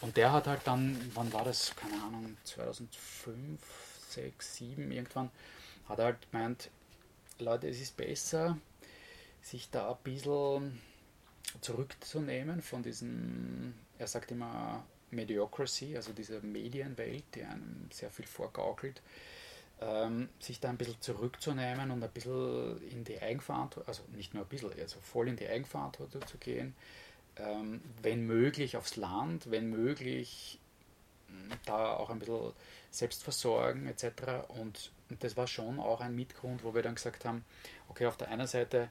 Und 0.00 0.16
der 0.16 0.32
hat 0.32 0.46
halt 0.46 0.62
dann, 0.64 0.98
wann 1.14 1.32
war 1.32 1.44
das, 1.44 1.76
keine 1.76 2.02
Ahnung, 2.02 2.36
2005, 2.44 3.60
6, 4.08 4.56
7 4.56 4.90
irgendwann, 4.90 5.30
hat 5.88 5.98
halt 5.98 6.16
gemeint, 6.30 6.70
Leute, 7.38 7.68
es 7.68 7.80
ist 7.80 7.96
besser, 7.96 8.56
sich 9.42 9.68
da 9.70 9.90
ein 9.90 9.98
bisschen 10.02 10.80
zurückzunehmen 11.60 12.62
von 12.62 12.82
diesem, 12.82 13.74
er 13.98 14.06
sagt 14.06 14.30
immer 14.30 14.84
Mediocracy, 15.10 15.96
also 15.96 16.12
dieser 16.12 16.40
Medienwelt, 16.40 17.24
die 17.34 17.42
einem 17.42 17.88
sehr 17.90 18.10
viel 18.10 18.26
vorgaukelt, 18.26 19.02
ähm, 19.80 20.28
sich 20.38 20.60
da 20.60 20.68
ein 20.68 20.76
bisschen 20.76 21.00
zurückzunehmen 21.00 21.90
und 21.90 22.02
ein 22.02 22.10
bisschen 22.10 22.80
in 22.90 23.04
die 23.04 23.20
Eigenverantwortung, 23.20 23.88
also 23.88 24.02
nicht 24.14 24.34
nur 24.34 24.44
ein 24.44 24.48
bisschen, 24.48 24.72
also 24.78 24.98
voll 25.00 25.28
in 25.28 25.36
die 25.36 25.48
Eigenverantwortung 25.48 26.26
zu 26.26 26.38
gehen, 26.38 26.74
ähm, 27.36 27.80
wenn 28.02 28.26
möglich 28.26 28.76
aufs 28.76 28.96
Land, 28.96 29.50
wenn 29.50 29.70
möglich 29.70 30.58
hm, 31.28 31.50
da 31.64 31.94
auch 31.94 32.10
ein 32.10 32.18
bisschen 32.18 32.52
selbst 32.90 33.22
versorgen 33.22 33.86
etc. 33.86 34.48
Und, 34.48 34.90
und 35.08 35.22
das 35.24 35.36
war 35.36 35.46
schon 35.46 35.80
auch 35.80 36.00
ein 36.00 36.14
Mitgrund, 36.14 36.64
wo 36.64 36.74
wir 36.74 36.82
dann 36.82 36.96
gesagt 36.96 37.24
haben, 37.24 37.44
okay, 37.88 38.06
auf 38.06 38.16
der 38.16 38.28
einen 38.28 38.46
Seite, 38.46 38.90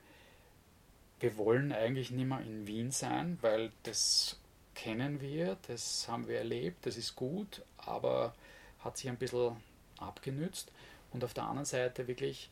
wir 1.19 1.37
wollen 1.37 1.71
eigentlich 1.71 2.11
nicht 2.11 2.27
mehr 2.27 2.41
in 2.41 2.67
Wien 2.67 2.91
sein, 2.91 3.37
weil 3.41 3.71
das 3.83 4.39
kennen 4.75 5.19
wir, 5.21 5.57
das 5.67 6.07
haben 6.07 6.27
wir 6.27 6.37
erlebt, 6.37 6.85
das 6.85 6.97
ist 6.97 7.15
gut, 7.15 7.61
aber 7.77 8.33
hat 8.79 8.97
sich 8.97 9.09
ein 9.09 9.17
bisschen 9.17 9.57
abgenützt. 9.97 10.71
Und 11.11 11.23
auf 11.23 11.33
der 11.33 11.43
anderen 11.43 11.65
Seite 11.65 12.07
wirklich 12.07 12.49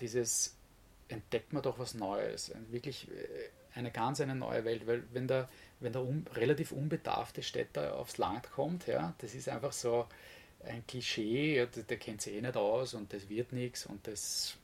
dieses 0.00 0.56
entdeckt 1.08 1.52
man 1.52 1.62
doch 1.62 1.78
was 1.78 1.94
Neues, 1.94 2.50
wirklich 2.70 3.08
äh, 3.10 3.50
eine 3.74 3.90
ganz 3.90 4.20
eine 4.20 4.34
neue 4.34 4.64
Welt, 4.64 4.86
weil 4.86 5.02
wenn 5.12 5.28
der, 5.28 5.48
wenn 5.80 5.92
der 5.92 6.02
un, 6.02 6.26
relativ 6.34 6.72
unbedarfte 6.72 7.42
Städter 7.42 7.96
aufs 7.96 8.18
Land 8.18 8.50
kommt, 8.52 8.86
ja, 8.86 9.14
das 9.18 9.34
ist 9.34 9.48
einfach 9.48 9.72
so 9.72 10.06
ein 10.64 10.86
Klischee, 10.86 11.56
ja, 11.56 11.66
der, 11.66 11.82
der 11.82 11.98
kennt 11.98 12.22
sich 12.22 12.34
eh 12.34 12.40
nicht 12.40 12.56
aus 12.56 12.94
und 12.94 13.12
das 13.12 13.28
wird 13.28 13.52
nichts 13.52 13.86
und 13.86 14.06
das, 14.06 14.56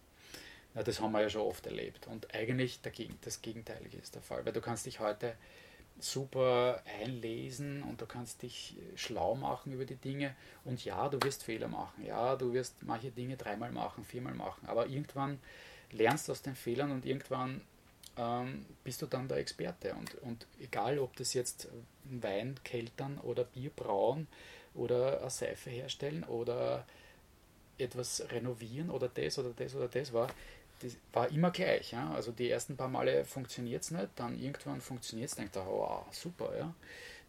ja, 0.74 0.82
das 0.82 1.00
haben 1.00 1.12
wir 1.12 1.22
ja 1.22 1.30
schon 1.30 1.42
oft 1.42 1.66
erlebt. 1.66 2.06
Und 2.06 2.34
eigentlich 2.34 2.80
das 2.82 3.42
Gegenteilige 3.42 3.98
ist 3.98 4.14
der 4.14 4.22
Fall, 4.22 4.44
weil 4.44 4.52
du 4.52 4.60
kannst 4.60 4.86
dich 4.86 5.00
heute 5.00 5.34
super 5.98 6.82
einlesen 7.00 7.82
und 7.82 8.00
du 8.00 8.06
kannst 8.06 8.42
dich 8.42 8.76
schlau 8.94 9.34
machen 9.34 9.72
über 9.72 9.84
die 9.84 9.96
Dinge. 9.96 10.34
Und 10.64 10.84
ja, 10.84 11.08
du 11.08 11.20
wirst 11.22 11.42
Fehler 11.42 11.68
machen, 11.68 12.04
ja, 12.04 12.36
du 12.36 12.52
wirst 12.52 12.82
manche 12.82 13.10
Dinge 13.10 13.36
dreimal 13.36 13.72
machen, 13.72 14.04
viermal 14.04 14.34
machen, 14.34 14.66
aber 14.66 14.86
irgendwann 14.86 15.38
lernst 15.90 16.28
du 16.28 16.32
aus 16.32 16.42
den 16.42 16.54
Fehlern 16.54 16.92
und 16.92 17.04
irgendwann 17.04 17.60
ähm, 18.16 18.64
bist 18.84 19.02
du 19.02 19.06
dann 19.06 19.28
der 19.28 19.38
Experte. 19.38 19.94
Und, 19.94 20.14
und 20.22 20.46
egal, 20.60 20.98
ob 20.98 21.16
das 21.16 21.34
jetzt 21.34 21.68
Wein 22.04 22.58
keltern 22.64 23.18
oder 23.18 23.44
Bier 23.44 23.70
brauen 23.70 24.26
oder 24.74 25.20
eine 25.20 25.30
Seife 25.30 25.70
herstellen 25.70 26.24
oder 26.24 26.86
etwas 27.78 28.22
renovieren 28.30 28.90
oder 28.90 29.08
das 29.08 29.38
oder 29.38 29.50
das 29.50 29.74
oder 29.74 29.88
das 29.88 30.12
war, 30.12 30.28
das 30.80 30.96
war 31.12 31.30
immer 31.30 31.50
gleich. 31.50 31.92
Ja? 31.92 32.10
Also 32.12 32.32
die 32.32 32.50
ersten 32.50 32.76
paar 32.76 32.88
Male 32.88 33.24
funktioniert 33.24 33.82
es 33.82 33.90
nicht, 33.90 34.08
dann 34.16 34.38
irgendwann 34.38 34.80
funktioniert 34.80 35.30
es, 35.30 35.36
denkt 35.36 35.56
er, 35.56 35.66
wow, 35.66 36.06
super, 36.10 36.56
ja. 36.56 36.74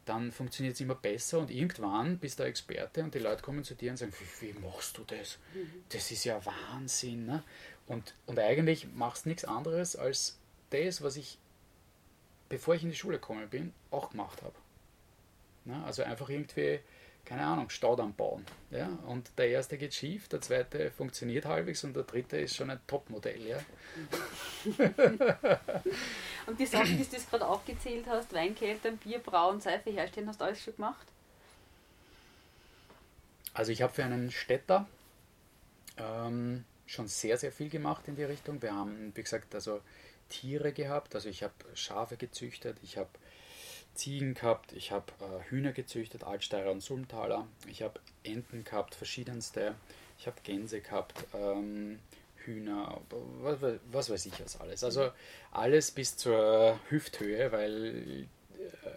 Dann 0.05 0.31
funktioniert 0.31 0.73
es 0.73 0.81
immer 0.81 0.95
besser 0.95 1.39
und 1.39 1.51
irgendwann 1.51 2.17
bist 2.17 2.39
du 2.39 2.43
Experte 2.43 3.03
und 3.03 3.13
die 3.13 3.19
Leute 3.19 3.43
kommen 3.43 3.63
zu 3.63 3.75
dir 3.75 3.91
und 3.91 3.97
sagen, 3.97 4.11
wie, 4.39 4.47
wie 4.47 4.59
machst 4.59 4.97
du 4.97 5.03
das? 5.03 5.37
Mhm. 5.53 5.83
Das 5.89 6.09
ist 6.09 6.23
ja 6.23 6.43
Wahnsinn. 6.43 7.27
Ne? 7.27 7.43
Und, 7.85 8.15
und 8.25 8.39
eigentlich 8.39 8.87
machst 8.93 9.25
du 9.25 9.29
nichts 9.29 9.45
anderes 9.45 9.95
als 9.95 10.39
das, 10.71 11.03
was 11.03 11.17
ich, 11.17 11.37
bevor 12.49 12.73
ich 12.73 12.81
in 12.81 12.89
die 12.89 12.95
Schule 12.95 13.17
gekommen 13.17 13.47
bin, 13.47 13.73
auch 13.91 14.09
gemacht 14.09 14.41
habe. 14.41 14.55
Ne? 15.65 15.83
Also 15.85 16.01
einfach 16.01 16.29
irgendwie 16.29 16.79
keine 17.25 17.45
Ahnung, 17.45 17.69
Staudamm 17.69 18.13
bauen. 18.13 18.45
Ja? 18.71 18.89
Und 19.07 19.31
der 19.37 19.49
erste 19.49 19.77
geht 19.77 19.93
schief, 19.93 20.27
der 20.27 20.41
zweite 20.41 20.91
funktioniert 20.91 21.45
halbwegs 21.45 21.83
und 21.83 21.95
der 21.95 22.03
dritte 22.03 22.37
ist 22.37 22.55
schon 22.55 22.69
ein 22.69 22.79
Topmodell. 22.87 23.41
Ja? 23.47 23.57
und 26.47 26.59
die 26.59 26.65
Sachen, 26.65 26.97
die 26.97 27.03
du 27.03 27.17
gerade 27.29 27.47
aufgezählt 27.47 28.05
hast, 28.07 28.33
Weinkeltern, 28.33 28.97
Bier, 28.97 29.19
Brauen, 29.19 29.61
Seife 29.61 29.91
herstellen, 29.91 30.27
hast 30.27 30.41
du 30.41 30.45
alles 30.45 30.61
schon 30.61 30.75
gemacht? 30.75 31.07
Also 33.53 33.71
ich 33.71 33.81
habe 33.81 33.93
für 33.93 34.03
einen 34.03 34.31
Städter 34.31 34.87
ähm, 35.97 36.63
schon 36.85 37.07
sehr, 37.07 37.37
sehr 37.37 37.51
viel 37.51 37.69
gemacht 37.69 38.07
in 38.07 38.15
die 38.15 38.23
Richtung. 38.23 38.61
Wir 38.61 38.73
haben, 38.73 39.11
wie 39.15 39.23
gesagt, 39.23 39.53
also 39.55 39.81
Tiere 40.29 40.71
gehabt, 40.71 41.15
also 41.15 41.29
ich 41.29 41.43
habe 41.43 41.53
Schafe 41.73 42.17
gezüchtet, 42.17 42.77
ich 42.81 42.97
habe 42.97 43.09
Ziegen 43.93 44.33
gehabt, 44.33 44.73
ich 44.73 44.91
habe 44.91 45.11
äh, 45.19 45.49
Hühner 45.49 45.73
gezüchtet, 45.73 46.23
Altsteirer 46.23 46.71
und 46.71 46.81
Sulmtaler, 46.81 47.47
ich 47.67 47.81
habe 47.81 47.99
Enten 48.23 48.63
gehabt, 48.63 48.95
verschiedenste, 48.95 49.75
ich 50.17 50.27
habe 50.27 50.37
Gänse 50.43 50.81
gehabt, 50.81 51.25
ähm, 51.33 51.99
Hühner, 52.45 53.01
was, 53.41 53.57
was, 53.91 54.09
weiß 54.09 54.25
ich 54.25 54.43
was 54.43 54.59
alles. 54.59 54.83
Also 54.83 55.11
alles 55.51 55.91
bis 55.91 56.17
zur 56.17 56.79
Hüfthöhe, 56.89 57.51
weil 57.51 58.27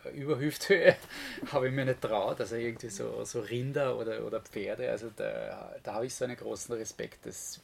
äh, 0.04 0.10
über 0.10 0.38
Hüfthöhe 0.38 0.96
habe 1.52 1.68
ich 1.68 1.74
mir 1.74 1.84
nicht 1.84 2.00
traut, 2.00 2.40
also 2.40 2.56
irgendwie 2.56 2.90
so, 2.90 3.24
so 3.24 3.40
Rinder 3.40 3.98
oder, 3.98 4.24
oder 4.24 4.40
Pferde, 4.40 4.90
also 4.90 5.10
da, 5.14 5.74
da 5.82 5.94
habe 5.94 6.06
ich 6.06 6.14
so 6.14 6.24
einen 6.24 6.36
großen 6.36 6.74
Respekt, 6.74 7.26
das, 7.26 7.60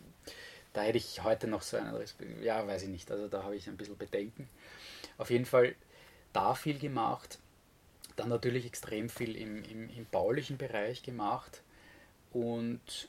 da 0.73 0.83
hätte 0.83 0.99
ich 0.99 1.23
heute 1.23 1.47
noch 1.47 1.63
so 1.63 1.77
einen 1.77 1.95
Respekt, 1.95 2.43
ja, 2.43 2.67
weiß 2.67 2.83
ich 2.83 2.89
nicht, 2.89 3.11
also 3.11 3.29
da 3.29 3.43
habe 3.43 3.57
ich 3.57 3.69
ein 3.69 3.77
bisschen 3.77 3.97
Bedenken. 3.97 4.49
Auf 5.19 5.31
jeden 5.31 5.45
Fall 5.45 5.75
da 6.33 6.55
viel 6.55 6.79
gemacht, 6.79 7.39
dann 8.17 8.29
natürlich 8.29 8.67
extrem 8.67 9.09
viel 9.09 9.37
im, 9.37 9.65
im, 9.65 9.89
im 9.91 10.07
baulichen 10.07 10.59
Bereich 10.59 11.03
gemacht 11.03 11.63
und, 12.33 13.09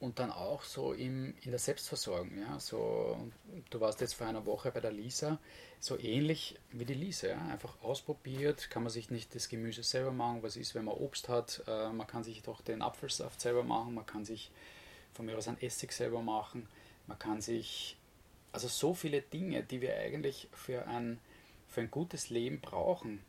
und 0.00 0.18
dann 0.18 0.30
auch 0.30 0.62
so 0.62 0.92
im, 0.92 1.34
in 1.42 1.50
der 1.50 1.58
Selbstversorgung. 1.58 2.38
Ja? 2.38 2.58
So, 2.58 3.30
du 3.70 3.80
warst 3.80 4.00
jetzt 4.00 4.14
vor 4.14 4.26
einer 4.26 4.46
Woche 4.46 4.70
bei 4.70 4.80
der 4.80 4.92
Lisa, 4.92 5.38
so 5.80 5.98
ähnlich 5.98 6.56
wie 6.72 6.84
die 6.84 6.94
Lisa. 6.94 7.28
Ja? 7.28 7.46
Einfach 7.48 7.80
ausprobiert, 7.82 8.70
kann 8.70 8.82
man 8.82 8.90
sich 8.90 9.10
nicht 9.10 9.34
das 9.34 9.48
Gemüse 9.48 9.82
selber 9.82 10.12
machen, 10.12 10.42
was 10.42 10.56
ist, 10.56 10.74
wenn 10.74 10.84
man 10.84 10.96
Obst 10.96 11.28
hat, 11.28 11.62
äh, 11.66 11.90
man 11.90 12.06
kann 12.06 12.24
sich 12.24 12.42
doch 12.42 12.60
den 12.60 12.82
Apfelsaft 12.82 13.40
selber 13.40 13.62
machen, 13.62 13.94
man 13.94 14.06
kann 14.06 14.24
sich 14.24 14.50
von 15.14 15.26
mir 15.26 15.36
aus 15.36 15.48
einen 15.48 15.60
Essig 15.60 15.92
selber 15.92 16.22
machen, 16.22 16.68
man 17.06 17.18
kann 17.18 17.40
sich, 17.40 17.96
also 18.52 18.68
so 18.68 18.92
viele 18.94 19.22
Dinge, 19.22 19.62
die 19.62 19.80
wir 19.80 19.96
eigentlich 19.96 20.48
für 20.52 20.86
ein 20.86 21.18
für 21.68 21.80
ein 21.80 21.90
gutes 21.90 22.30
Leben 22.30 22.60
brauchen, 22.60 23.20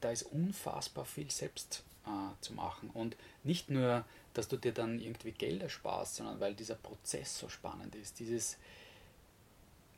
da 0.00 0.10
ist 0.10 0.22
unfassbar 0.24 1.04
viel 1.04 1.30
selbst 1.30 1.84
äh, 2.06 2.40
zu 2.40 2.54
machen. 2.54 2.90
Und 2.92 3.16
nicht 3.44 3.70
nur, 3.70 4.04
dass 4.34 4.48
du 4.48 4.56
dir 4.56 4.72
dann 4.72 5.00
irgendwie 5.00 5.32
Geld 5.32 5.62
ersparst, 5.62 6.16
sondern 6.16 6.40
weil 6.40 6.54
dieser 6.54 6.76
Prozess 6.76 7.38
so 7.38 7.48
spannend 7.48 7.94
ist. 7.94 8.18
Dieses 8.18 8.56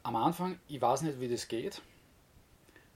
am 0.03 0.17
Anfang, 0.17 0.59
ich 0.69 0.81
weiß 0.81 1.03
nicht, 1.03 1.21
wie 1.21 1.29
das 1.29 1.49
geht, 1.49 1.83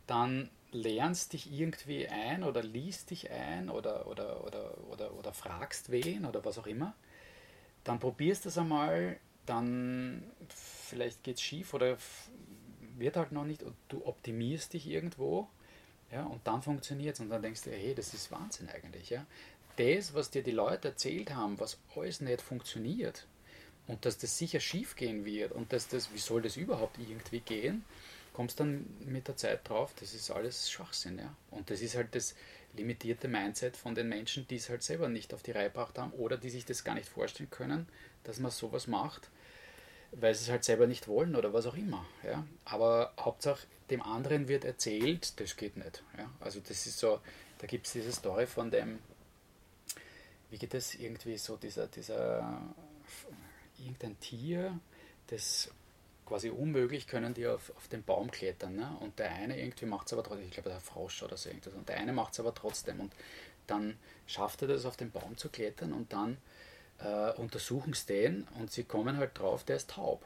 dann 0.06 0.50
lernst 0.72 1.34
dich 1.34 1.52
irgendwie 1.52 2.08
ein 2.08 2.42
oder 2.42 2.62
liest 2.62 3.10
dich 3.10 3.30
ein 3.30 3.68
oder, 3.68 4.06
oder, 4.06 4.44
oder, 4.44 4.78
oder, 4.90 5.14
oder 5.14 5.32
fragst 5.32 5.90
wen 5.90 6.24
oder 6.24 6.44
was 6.44 6.58
auch 6.58 6.66
immer. 6.66 6.94
Dann 7.84 7.98
probierst 7.98 8.44
du 8.44 8.48
es 8.48 8.58
einmal, 8.58 9.18
dann 9.44 10.22
vielleicht 10.48 11.22
geht 11.22 11.36
es 11.36 11.42
schief 11.42 11.74
oder 11.74 11.96
wird 13.02 13.16
halt 13.16 13.32
noch 13.32 13.44
nicht 13.44 13.62
und 13.62 13.74
du 13.88 14.06
optimierst 14.06 14.72
dich 14.72 14.86
irgendwo 14.86 15.48
ja, 16.12 16.24
und 16.24 16.46
dann 16.46 16.62
funktioniert 16.62 17.14
es 17.14 17.20
und 17.20 17.30
dann 17.30 17.40
denkst 17.40 17.62
du, 17.62 17.70
hey, 17.70 17.94
das 17.94 18.12
ist 18.12 18.30
Wahnsinn 18.30 18.68
eigentlich. 18.68 19.10
Ja. 19.10 19.26
Das, 19.76 20.12
was 20.12 20.30
dir 20.30 20.42
die 20.42 20.50
Leute 20.50 20.88
erzählt 20.88 21.34
haben, 21.34 21.58
was 21.58 21.78
alles 21.96 22.20
nicht 22.20 22.42
funktioniert 22.42 23.26
und 23.86 24.04
dass 24.04 24.18
das 24.18 24.36
sicher 24.36 24.60
schief 24.60 24.94
gehen 24.94 25.24
wird 25.24 25.52
und 25.52 25.72
dass 25.72 25.88
das, 25.88 26.12
wie 26.12 26.18
soll 26.18 26.42
das 26.42 26.58
überhaupt 26.58 26.98
irgendwie 26.98 27.40
gehen, 27.40 27.84
kommst 28.34 28.60
dann 28.60 28.86
mit 29.06 29.28
der 29.28 29.36
Zeit 29.36 29.66
drauf, 29.68 29.94
das 29.98 30.12
ist 30.12 30.30
alles 30.30 30.70
Schwachsinn. 30.70 31.18
Ja. 31.18 31.34
Und 31.50 31.70
das 31.70 31.80
ist 31.80 31.96
halt 31.96 32.14
das 32.14 32.34
limitierte 32.76 33.28
Mindset 33.28 33.76
von 33.76 33.94
den 33.94 34.08
Menschen, 34.08 34.46
die 34.48 34.56
es 34.56 34.68
halt 34.68 34.82
selber 34.82 35.08
nicht 35.08 35.32
auf 35.32 35.42
die 35.42 35.52
Reihe 35.52 35.68
gebracht 35.68 35.98
haben 35.98 36.12
oder 36.12 36.36
die 36.36 36.50
sich 36.50 36.66
das 36.66 36.84
gar 36.84 36.94
nicht 36.94 37.08
vorstellen 37.08 37.50
können, 37.50 37.88
dass 38.24 38.38
man 38.38 38.50
sowas 38.50 38.86
macht 38.86 39.30
weil 40.12 40.34
sie 40.34 40.44
es 40.44 40.50
halt 40.50 40.64
selber 40.64 40.86
nicht 40.86 41.08
wollen 41.08 41.34
oder 41.34 41.52
was 41.52 41.66
auch 41.66 41.76
immer. 41.76 42.04
Ja? 42.22 42.44
Aber 42.64 43.12
Hauptsache, 43.18 43.66
dem 43.90 44.02
anderen 44.02 44.48
wird 44.48 44.64
erzählt, 44.64 45.38
das 45.40 45.56
geht 45.56 45.76
nicht. 45.76 46.02
Ja? 46.16 46.30
Also 46.40 46.60
das 46.60 46.86
ist 46.86 46.98
so, 46.98 47.20
da 47.58 47.66
gibt 47.66 47.86
es 47.86 47.92
diese 47.92 48.12
Story 48.12 48.46
von 48.46 48.70
dem, 48.70 48.98
wie 50.50 50.58
geht 50.58 50.74
das 50.74 50.94
irgendwie 50.94 51.38
so, 51.38 51.56
dieser, 51.56 51.86
dieser, 51.86 52.60
irgendein 53.78 54.18
Tier, 54.20 54.78
das 55.28 55.70
quasi 56.26 56.50
unmöglich 56.50 57.06
können 57.06 57.34
die 57.34 57.46
auf, 57.46 57.72
auf 57.76 57.88
den 57.88 58.02
Baum 58.02 58.30
klettern. 58.30 58.76
Ne? 58.76 58.96
Und 59.00 59.18
der 59.18 59.32
eine 59.32 59.58
irgendwie 59.58 59.86
macht 59.86 60.06
es 60.06 60.12
aber 60.12 60.22
trotzdem, 60.22 60.46
ich 60.46 60.52
glaube 60.52 60.70
der 60.70 60.80
Frosch 60.80 61.22
oder 61.22 61.36
so 61.36 61.48
irgendwas, 61.48 61.74
und 61.74 61.88
der 61.88 61.96
eine 61.96 62.12
macht 62.12 62.34
es 62.34 62.40
aber 62.40 62.54
trotzdem. 62.54 63.00
Und 63.00 63.12
dann 63.66 63.98
schafft 64.26 64.62
er 64.62 64.68
das 64.68 64.84
auf 64.84 64.96
den 64.96 65.10
Baum 65.10 65.36
zu 65.36 65.48
klettern 65.48 65.92
und 65.92 66.12
dann 66.12 66.38
äh, 66.98 67.32
untersuchen 67.32 67.92
es 67.92 68.06
den 68.06 68.46
und 68.58 68.70
sie 68.70 68.84
kommen 68.84 69.16
halt 69.16 69.38
drauf, 69.38 69.64
der 69.64 69.76
ist 69.76 69.90
taub. 69.90 70.24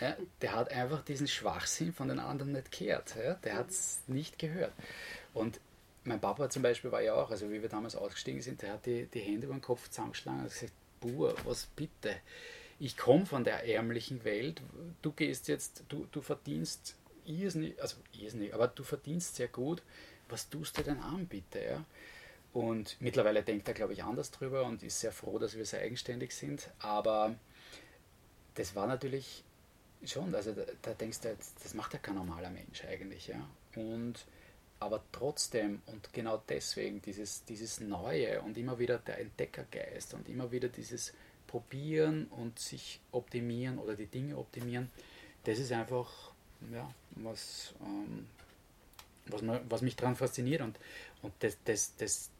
Ja, 0.00 0.16
der 0.40 0.54
hat 0.54 0.72
einfach 0.72 1.04
diesen 1.04 1.28
Schwachsinn 1.28 1.92
von 1.92 2.08
den 2.08 2.18
anderen 2.18 2.52
nicht 2.52 2.76
gehört. 2.76 3.14
Ja, 3.16 3.34
der 3.34 3.54
hat 3.54 3.70
es 3.70 4.00
nicht 4.08 4.38
gehört. 4.38 4.72
Und 5.32 5.60
mein 6.04 6.20
Papa 6.20 6.50
zum 6.50 6.62
Beispiel 6.62 6.90
war 6.90 7.02
ja 7.02 7.14
auch, 7.14 7.30
also 7.30 7.50
wie 7.50 7.62
wir 7.62 7.68
damals 7.68 7.94
ausgestiegen 7.94 8.42
sind, 8.42 8.62
der 8.62 8.72
hat 8.72 8.86
die, 8.86 9.06
die 9.06 9.20
Hände 9.20 9.46
über 9.46 9.54
den 9.54 9.62
Kopf 9.62 9.88
zusammengeschlagen 9.88 10.40
und 10.40 10.48
gesagt, 10.48 10.72
Buhr, 11.00 11.34
was 11.44 11.66
bitte? 11.66 12.16
Ich 12.80 12.96
komme 12.96 13.26
von 13.26 13.44
der 13.44 13.68
ärmlichen 13.68 14.24
Welt, 14.24 14.60
du 15.02 15.12
gehst 15.12 15.46
jetzt, 15.48 15.84
du, 15.88 16.06
du 16.10 16.20
verdienst 16.20 16.96
irrsinnig, 17.24 17.80
also 17.80 17.96
irrsinnig, 18.20 18.54
aber 18.54 18.68
du 18.68 18.82
verdienst 18.82 19.36
sehr 19.36 19.48
gut, 19.48 19.82
was 20.28 20.48
tust 20.48 20.78
du 20.78 20.82
denn 20.82 20.98
an, 20.98 21.26
bitte? 21.26 21.62
Ja? 21.62 21.84
Und 22.52 22.96
mittlerweile 23.00 23.42
denkt 23.42 23.68
er, 23.68 23.74
glaube 23.74 23.94
ich, 23.94 24.04
anders 24.04 24.30
drüber 24.30 24.64
und 24.64 24.82
ist 24.82 25.00
sehr 25.00 25.12
froh, 25.12 25.38
dass 25.38 25.56
wir 25.56 25.64
so 25.64 25.78
eigenständig 25.78 26.34
sind. 26.34 26.70
Aber 26.80 27.34
das 28.54 28.74
war 28.74 28.86
natürlich 28.86 29.42
schon, 30.04 30.34
also 30.34 30.52
da, 30.52 30.62
da 30.82 30.94
denkst 30.94 31.20
du, 31.20 31.36
das 31.62 31.74
macht 31.74 31.94
ja 31.94 31.98
kein 31.98 32.16
normaler 32.16 32.50
Mensch 32.50 32.84
eigentlich. 32.84 33.28
Ja? 33.28 33.48
Und 33.76 34.26
aber 34.80 35.02
trotzdem 35.12 35.80
und 35.86 36.12
genau 36.12 36.42
deswegen 36.48 37.00
dieses, 37.02 37.44
dieses 37.44 37.80
Neue 37.80 38.42
und 38.42 38.58
immer 38.58 38.78
wieder 38.80 38.98
der 38.98 39.20
Entdeckergeist 39.20 40.12
und 40.14 40.28
immer 40.28 40.50
wieder 40.50 40.68
dieses 40.68 41.14
Probieren 41.46 42.26
und 42.26 42.58
sich 42.58 43.00
optimieren 43.12 43.78
oder 43.78 43.94
die 43.94 44.06
Dinge 44.06 44.36
optimieren, 44.36 44.90
das 45.44 45.58
ist 45.58 45.70
einfach 45.70 46.32
ja, 46.72 46.92
was, 47.12 47.74
ähm, 47.80 48.26
was, 49.26 49.42
was 49.68 49.82
mich 49.82 49.94
daran 49.94 50.16
fasziniert 50.16 50.62
und, 50.62 50.76
und 51.22 51.32
das, 51.40 51.56
das, 51.64 51.94
das, 51.96 52.30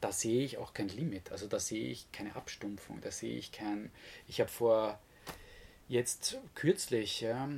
da 0.00 0.12
sehe 0.12 0.44
ich 0.44 0.58
auch 0.58 0.74
kein 0.74 0.88
Limit. 0.88 1.32
Also 1.32 1.46
da 1.46 1.58
sehe 1.58 1.88
ich 1.88 2.10
keine 2.12 2.36
Abstumpfung, 2.36 3.00
da 3.00 3.10
sehe 3.10 3.36
ich 3.36 3.52
kein. 3.52 3.90
Ich 4.26 4.40
habe 4.40 4.50
vor 4.50 4.98
jetzt 5.88 6.38
kürzlich 6.54 7.22
ja, 7.22 7.48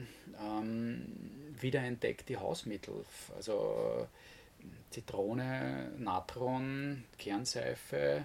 ähm, 0.40 1.52
wiederentdeckt 1.60 2.28
die 2.28 2.36
Hausmittel. 2.36 3.04
Also 3.36 4.06
Zitrone, 4.90 5.92
Natron, 5.98 7.04
Kernseife, 7.18 8.24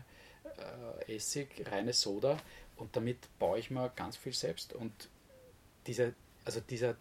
äh, 1.07 1.15
Essig, 1.15 1.49
reine 1.69 1.93
Soda 1.93 2.37
und 2.77 2.95
damit 2.95 3.17
baue 3.39 3.59
ich 3.59 3.71
mir 3.71 3.89
ganz 3.95 4.17
viel 4.17 4.33
selbst. 4.33 4.73
Und 4.73 5.09
dieser, 5.87 6.11
also 6.43 6.59
dieser, 6.59 6.95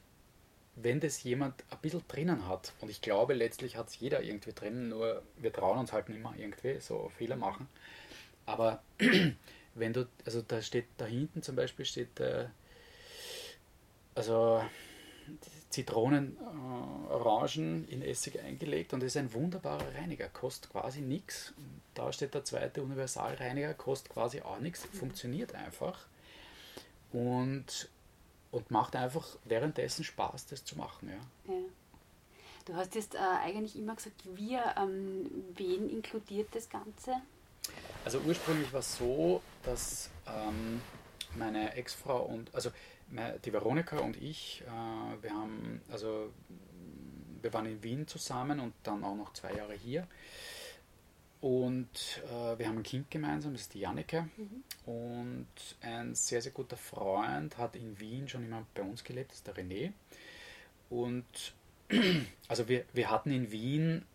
wenn 0.76 1.00
das 1.00 1.22
jemand 1.22 1.62
ein 1.70 1.78
bisschen 1.82 2.02
drinnen 2.08 2.48
hat, 2.48 2.72
und 2.80 2.90
ich 2.90 3.00
glaube, 3.00 3.34
letztlich 3.34 3.76
hat 3.76 3.88
es 3.88 3.98
jeder 3.98 4.22
irgendwie 4.22 4.52
drinnen, 4.52 4.88
nur 4.88 5.22
wir 5.36 5.52
trauen 5.52 5.78
uns 5.78 5.92
halt 5.92 6.08
nicht 6.08 6.22
mehr 6.22 6.34
irgendwie 6.36 6.80
so 6.80 7.10
Fehler 7.16 7.36
machen. 7.36 7.68
Aber 8.46 8.82
wenn 9.74 9.92
du, 9.92 10.08
also 10.24 10.42
da 10.42 10.60
steht 10.62 10.86
da 10.96 11.06
hinten 11.06 11.42
zum 11.42 11.56
Beispiel 11.56 11.84
steht, 11.84 12.20
äh, 12.20 12.46
also 14.14 14.62
Zitronen, 15.70 16.36
äh, 16.36 17.12
Orangen 17.12 17.88
in 17.88 18.02
Essig 18.02 18.40
eingelegt 18.40 18.92
und 18.92 19.02
ist 19.02 19.16
ein 19.16 19.32
wunderbarer 19.32 19.94
Reiniger, 19.94 20.28
kostet 20.28 20.70
quasi 20.70 21.00
nichts. 21.00 21.54
Da 21.94 22.12
steht 22.12 22.34
der 22.34 22.44
zweite 22.44 22.82
Universalreiniger, 22.82 23.74
kostet 23.74 24.12
quasi 24.12 24.42
auch 24.42 24.60
nichts, 24.60 24.84
funktioniert 24.84 25.54
einfach 25.54 26.06
und, 27.14 27.88
und 28.54 28.70
macht 28.70 28.94
einfach 28.94 29.36
währenddessen 29.44 30.04
Spaß, 30.04 30.46
das 30.46 30.64
zu 30.64 30.78
machen. 30.78 31.08
Ja. 31.08 31.52
ja. 31.54 31.60
Du 32.64 32.74
hast 32.76 32.94
jetzt 32.94 33.14
äh, 33.14 33.18
eigentlich 33.18 33.76
immer 33.76 33.96
gesagt, 33.96 34.22
wir, 34.24 34.74
ähm, 34.78 35.28
wen 35.56 35.90
inkludiert 35.90 36.48
das 36.52 36.68
Ganze? 36.70 37.16
Also 38.04 38.20
ursprünglich 38.20 38.72
war 38.72 38.80
es 38.80 38.96
so, 38.96 39.42
dass 39.64 40.08
ähm, 40.26 40.80
meine 41.36 41.74
Ex-Frau 41.74 42.22
und, 42.22 42.54
also 42.54 42.70
die 43.44 43.52
Veronika 43.52 43.98
und 43.98 44.16
ich, 44.16 44.62
äh, 44.62 45.22
wir 45.22 45.30
haben, 45.30 45.82
also 45.90 46.30
wir 47.42 47.52
waren 47.52 47.66
in 47.66 47.82
Wien 47.82 48.06
zusammen 48.06 48.60
und 48.60 48.72
dann 48.82 49.04
auch 49.04 49.16
noch 49.16 49.32
zwei 49.34 49.52
Jahre 49.52 49.74
hier. 49.74 50.06
Und 51.44 52.22
äh, 52.24 52.58
wir 52.58 52.66
haben 52.66 52.78
ein 52.78 52.82
Kind 52.82 53.10
gemeinsam, 53.10 53.52
das 53.52 53.62
ist 53.62 53.74
die 53.74 53.80
Janneke. 53.80 54.30
Mhm. 54.38 54.64
Und 54.86 55.46
ein 55.82 56.14
sehr, 56.14 56.40
sehr 56.40 56.52
guter 56.52 56.78
Freund 56.78 57.58
hat 57.58 57.76
in 57.76 58.00
Wien 58.00 58.26
schon 58.26 58.46
immer 58.46 58.64
bei 58.72 58.80
uns 58.80 59.04
gelebt, 59.04 59.30
das 59.30 59.36
ist 59.40 59.46
der 59.46 59.54
René. 59.54 59.92
Und 60.88 61.26
also 62.48 62.66
wir, 62.66 62.86
wir 62.94 63.10
hatten 63.10 63.30
in 63.30 63.50
Wien 63.50 64.06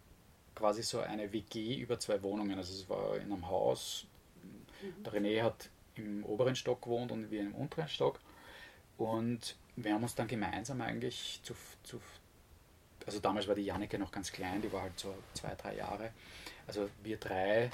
quasi 0.56 0.82
so 0.82 1.02
eine 1.02 1.32
WG 1.32 1.76
über 1.76 2.00
zwei 2.00 2.24
Wohnungen. 2.24 2.58
Also 2.58 2.74
es 2.74 2.90
war 2.90 3.18
in 3.18 3.32
einem 3.32 3.48
Haus. 3.48 4.08
Mhm. 4.42 5.04
Der 5.04 5.14
René 5.14 5.44
hat 5.44 5.70
im 5.94 6.26
oberen 6.26 6.56
Stock 6.56 6.82
gewohnt 6.82 7.12
und 7.12 7.30
wir 7.30 7.42
im 7.42 7.54
unteren 7.54 7.90
Stock. 7.90 8.20
Und 8.98 9.56
wir 9.76 9.94
haben 9.94 10.02
uns 10.02 10.16
dann 10.16 10.28
gemeinsam 10.28 10.82
eigentlich 10.82 11.42
zu, 11.44 11.54
zu 11.84 12.02
also 13.10 13.20
damals 13.20 13.47
war 13.47 13.55
die 13.55 13.64
Janneke 13.64 13.97
noch 13.97 14.12
ganz 14.12 14.32
klein, 14.32 14.62
die 14.62 14.72
war 14.72 14.84
halt 14.84 14.99
so 14.99 15.16
zwei, 15.34 15.55
drei 15.55 15.76
Jahre. 15.78 16.12
Also 16.68 16.91
wir 17.01 17.18
drei 17.18 17.72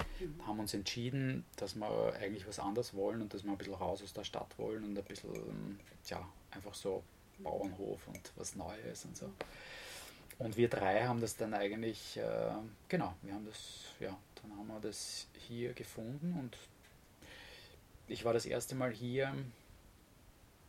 haben 0.48 0.62
uns 0.62 0.74
entschieden, 0.74 1.44
dass 1.58 1.76
wir 1.76 2.14
eigentlich 2.22 2.48
was 2.48 2.58
anderes 2.58 2.94
wollen 2.94 3.22
und 3.22 3.34
dass 3.34 3.44
wir 3.44 3.52
ein 3.52 3.58
bisschen 3.58 3.74
raus 3.74 4.02
aus 4.02 4.14
der 4.14 4.24
Stadt 4.24 4.58
wollen 4.58 4.86
und 4.86 4.98
ein 4.98 5.04
bisschen, 5.04 5.78
ja, 6.06 6.26
einfach 6.52 6.74
so 6.74 7.04
Bauernhof 7.40 8.08
und 8.08 8.32
was 8.38 8.56
Neues 8.56 9.04
und 9.04 9.18
so. 9.18 9.30
Und 10.40 10.56
wir 10.56 10.70
drei 10.70 11.06
haben 11.06 11.20
das 11.20 11.36
dann 11.36 11.54
eigentlich, 11.54 12.16
äh, 12.16 12.54
genau, 12.88 13.14
wir 13.22 13.34
haben 13.34 13.46
das, 13.46 13.84
ja, 14.00 14.18
dann 14.42 14.58
haben 14.58 14.68
wir 14.68 14.80
das 14.80 15.28
hier 15.50 15.74
gefunden 15.74 16.34
und 16.40 16.58
ich 18.08 18.24
war 18.24 18.32
das 18.32 18.46
erste 18.46 18.74
Mal 18.74 18.94
hier 18.94 19.34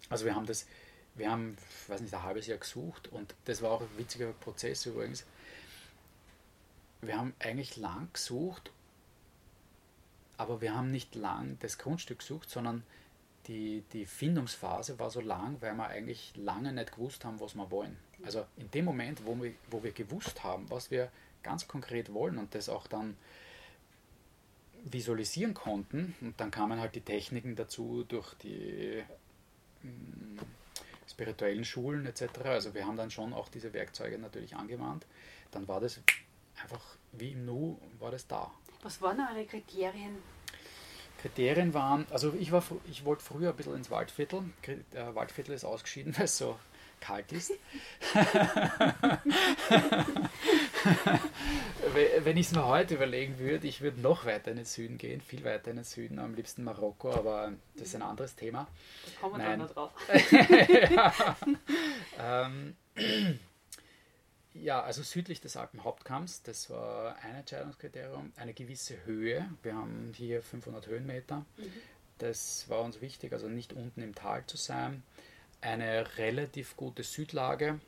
also 0.09 0.25
wir 0.25 0.35
haben 0.35 0.47
das, 0.47 0.67
wir 1.17 1.31
haben, 1.31 1.57
weiß 1.89 2.01
nicht, 2.01 2.15
ein 2.15 2.23
halbes 2.23 2.47
Jahr 2.47 2.59
gesucht 2.59 3.09
und 3.09 3.35
das 3.47 3.63
war 3.63 3.73
auch 3.73 3.81
ein 3.81 3.99
witziger 3.99 4.33
Prozess 4.33 4.87
übrigens. 4.87 5.25
Wir 7.01 7.17
haben 7.17 7.35
eigentlich 7.39 7.77
lang 7.77 8.09
gesucht, 8.13 8.71
aber 10.37 10.61
wir 10.61 10.75
haben 10.75 10.91
nicht 10.91 11.15
lang 11.15 11.57
das 11.61 11.79
Grundstück 11.79 12.19
gesucht, 12.19 12.51
sondern 12.51 12.83
die, 13.47 13.85
die 13.93 14.07
Findungsphase 14.07 14.99
war 14.99 15.11
so 15.11 15.21
lang, 15.21 15.57
weil 15.61 15.75
wir 15.75 15.87
eigentlich 15.87 16.33
lange 16.37 16.73
nicht 16.73 16.93
gewusst 16.93 17.25
haben, 17.25 17.41
was 17.41 17.55
wir 17.55 17.71
wollen. 17.71 17.97
Also 18.25 18.45
in 18.57 18.71
dem 18.71 18.85
Moment, 18.85 19.25
wo 19.25 19.41
wir, 19.41 19.53
wo 19.71 19.83
wir 19.83 19.93
gewusst 19.93 20.43
haben, 20.43 20.69
was 20.71 20.91
wir 20.91 21.11
ganz 21.43 21.69
konkret 21.69 22.13
wollen 22.13 22.39
und 22.39 22.55
das 22.55 22.69
auch 22.69 22.87
dann 22.87 23.17
visualisieren 24.85 25.55
konnten, 25.55 26.15
und 26.21 26.41
dann 26.41 26.51
kamen 26.51 26.81
halt 26.81 26.95
die 26.95 27.01
Techniken 27.01 27.57
dazu 27.57 28.05
durch 28.07 28.35
die 28.35 29.03
spirituellen 31.17 31.65
Schulen 31.65 32.05
etc. 32.05 32.25
Also 32.45 32.75
wir 32.75 32.87
haben 32.87 32.99
dann 32.99 33.11
schon 33.11 33.33
auch 33.33 33.49
diese 33.49 33.73
Werkzeuge 33.73 34.19
natürlich 34.19 34.55
angewandt. 34.55 35.07
Dann 35.51 35.67
war 35.67 35.81
das 35.81 35.99
einfach 36.63 36.83
wie 37.13 37.33
im 37.33 37.47
Nu 37.47 37.81
war 37.99 38.11
das 38.11 38.27
da. 38.27 38.51
Was 38.83 39.01
waren 39.01 39.19
eure 39.21 39.47
Kriterien? 39.47 40.19
Kriterien 41.23 41.73
waren, 41.73 42.07
also 42.11 42.35
ich, 42.39 42.53
war, 42.53 42.63
ich 42.91 43.07
wollte 43.07 43.25
früher 43.25 43.49
ein 43.51 43.57
bisschen 43.57 43.77
ins 43.77 43.91
Waldviertel. 43.91 44.45
Der 44.93 45.15
Waldviertel 45.15 45.55
ist 45.55 45.65
ausgeschieden, 45.65 46.15
weil 46.19 46.27
es 46.27 46.37
so 46.37 46.59
kalt 47.01 47.33
ist. 47.33 47.53
Wenn 52.25 52.37
ich 52.37 52.47
es 52.47 52.53
mir 52.53 52.67
heute 52.67 52.95
überlegen 52.95 53.39
würde, 53.39 53.67
ich 53.67 53.81
würde 53.81 54.01
noch 54.01 54.25
weiter 54.25 54.51
in 54.51 54.57
den 54.57 54.67
Süden 54.67 54.99
gehen, 54.99 55.21
viel 55.21 55.45
weiter 55.45 55.71
in 55.71 55.77
den 55.77 55.85
Süden, 55.85 56.19
am 56.19 56.35
liebsten 56.35 56.65
Marokko, 56.65 57.13
aber 57.13 57.53
das 57.75 57.89
ist 57.89 57.97
ein 57.97 58.03
anderes 58.03 58.35
Thema. 58.35 58.67
Da 59.05 59.21
kommen 59.21 59.43
wir 59.43 59.57
noch 59.57 59.73
drauf. 59.73 59.93
ja. 60.91 61.37
Ähm, 62.19 62.77
ja, 64.55 64.83
also 64.83 65.03
südlich 65.03 65.41
des 65.41 65.57
Alpenhauptkamms, 65.57 66.43
das 66.43 66.71
war 66.71 67.17
ein 67.23 67.37
Entscheidungskriterium, 67.37 68.33
eine 68.37 68.55
gewisse 68.55 69.05
Höhe. 69.05 69.49
Wir 69.63 69.75
haben 69.75 70.13
hier 70.17 70.43
500 70.43 70.87
Höhenmeter. 70.87 71.45
Mhm. 71.57 71.73
Das 72.19 72.69
war 72.69 72.81
uns 72.81 73.01
wichtig, 73.03 73.33
also 73.33 73.49
nicht 73.49 73.75
unten 73.75 74.01
im 74.03 74.15
Tal 74.15 74.47
zu 74.47 74.57
sein 74.57 75.03
eine 75.61 76.19
relativ 76.19 76.77
gute 76.77 77.03
Südlage, 77.03 77.81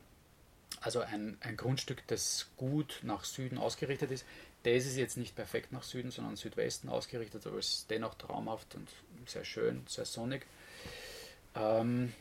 also 0.81 1.01
ein, 1.01 1.37
ein 1.41 1.57
Grundstück, 1.57 2.05
das 2.07 2.49
gut 2.57 2.99
nach 3.03 3.23
Süden 3.23 3.57
ausgerichtet 3.57 4.11
ist. 4.11 4.25
Das 4.63 4.85
ist 4.85 4.97
jetzt 4.97 5.17
nicht 5.17 5.35
perfekt 5.35 5.71
nach 5.71 5.83
Süden, 5.83 6.11
sondern 6.11 6.35
Südwesten 6.35 6.89
ausgerichtet, 6.89 7.45
aber 7.47 7.57
es 7.57 7.69
ist 7.69 7.91
dennoch 7.91 8.15
traumhaft 8.15 8.75
und 8.75 8.89
sehr 9.25 9.45
schön, 9.45 9.83
sehr 9.87 10.05
sonnig. 10.05 10.45
Ähm, 11.55 12.13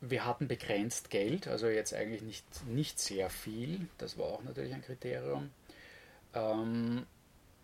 wir 0.00 0.24
hatten 0.24 0.46
begrenzt 0.46 1.10
Geld, 1.10 1.48
also 1.48 1.66
jetzt 1.66 1.92
eigentlich 1.94 2.22
nicht, 2.22 2.66
nicht 2.66 3.00
sehr 3.00 3.28
viel, 3.30 3.88
das 3.98 4.16
war 4.16 4.26
auch 4.26 4.42
natürlich 4.44 4.72
ein 4.72 4.82
Kriterium. 4.82 5.50
Ähm, 6.34 7.06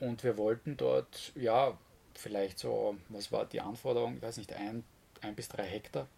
und 0.01 0.25
wir 0.25 0.37
wollten 0.37 0.77
dort, 0.77 1.33
ja, 1.37 1.79
vielleicht 2.15 2.59
so, 2.59 2.97
was 3.09 3.31
war 3.31 3.47
die 3.47 3.61
Anforderung, 3.61 4.17
ich 4.17 4.23
weiß 4.23 4.39
nicht, 4.39 4.53
ein, 4.53 4.83
ein 5.21 5.37
bis 5.37 5.49
drei 5.49 5.65
Hektar 5.65 6.09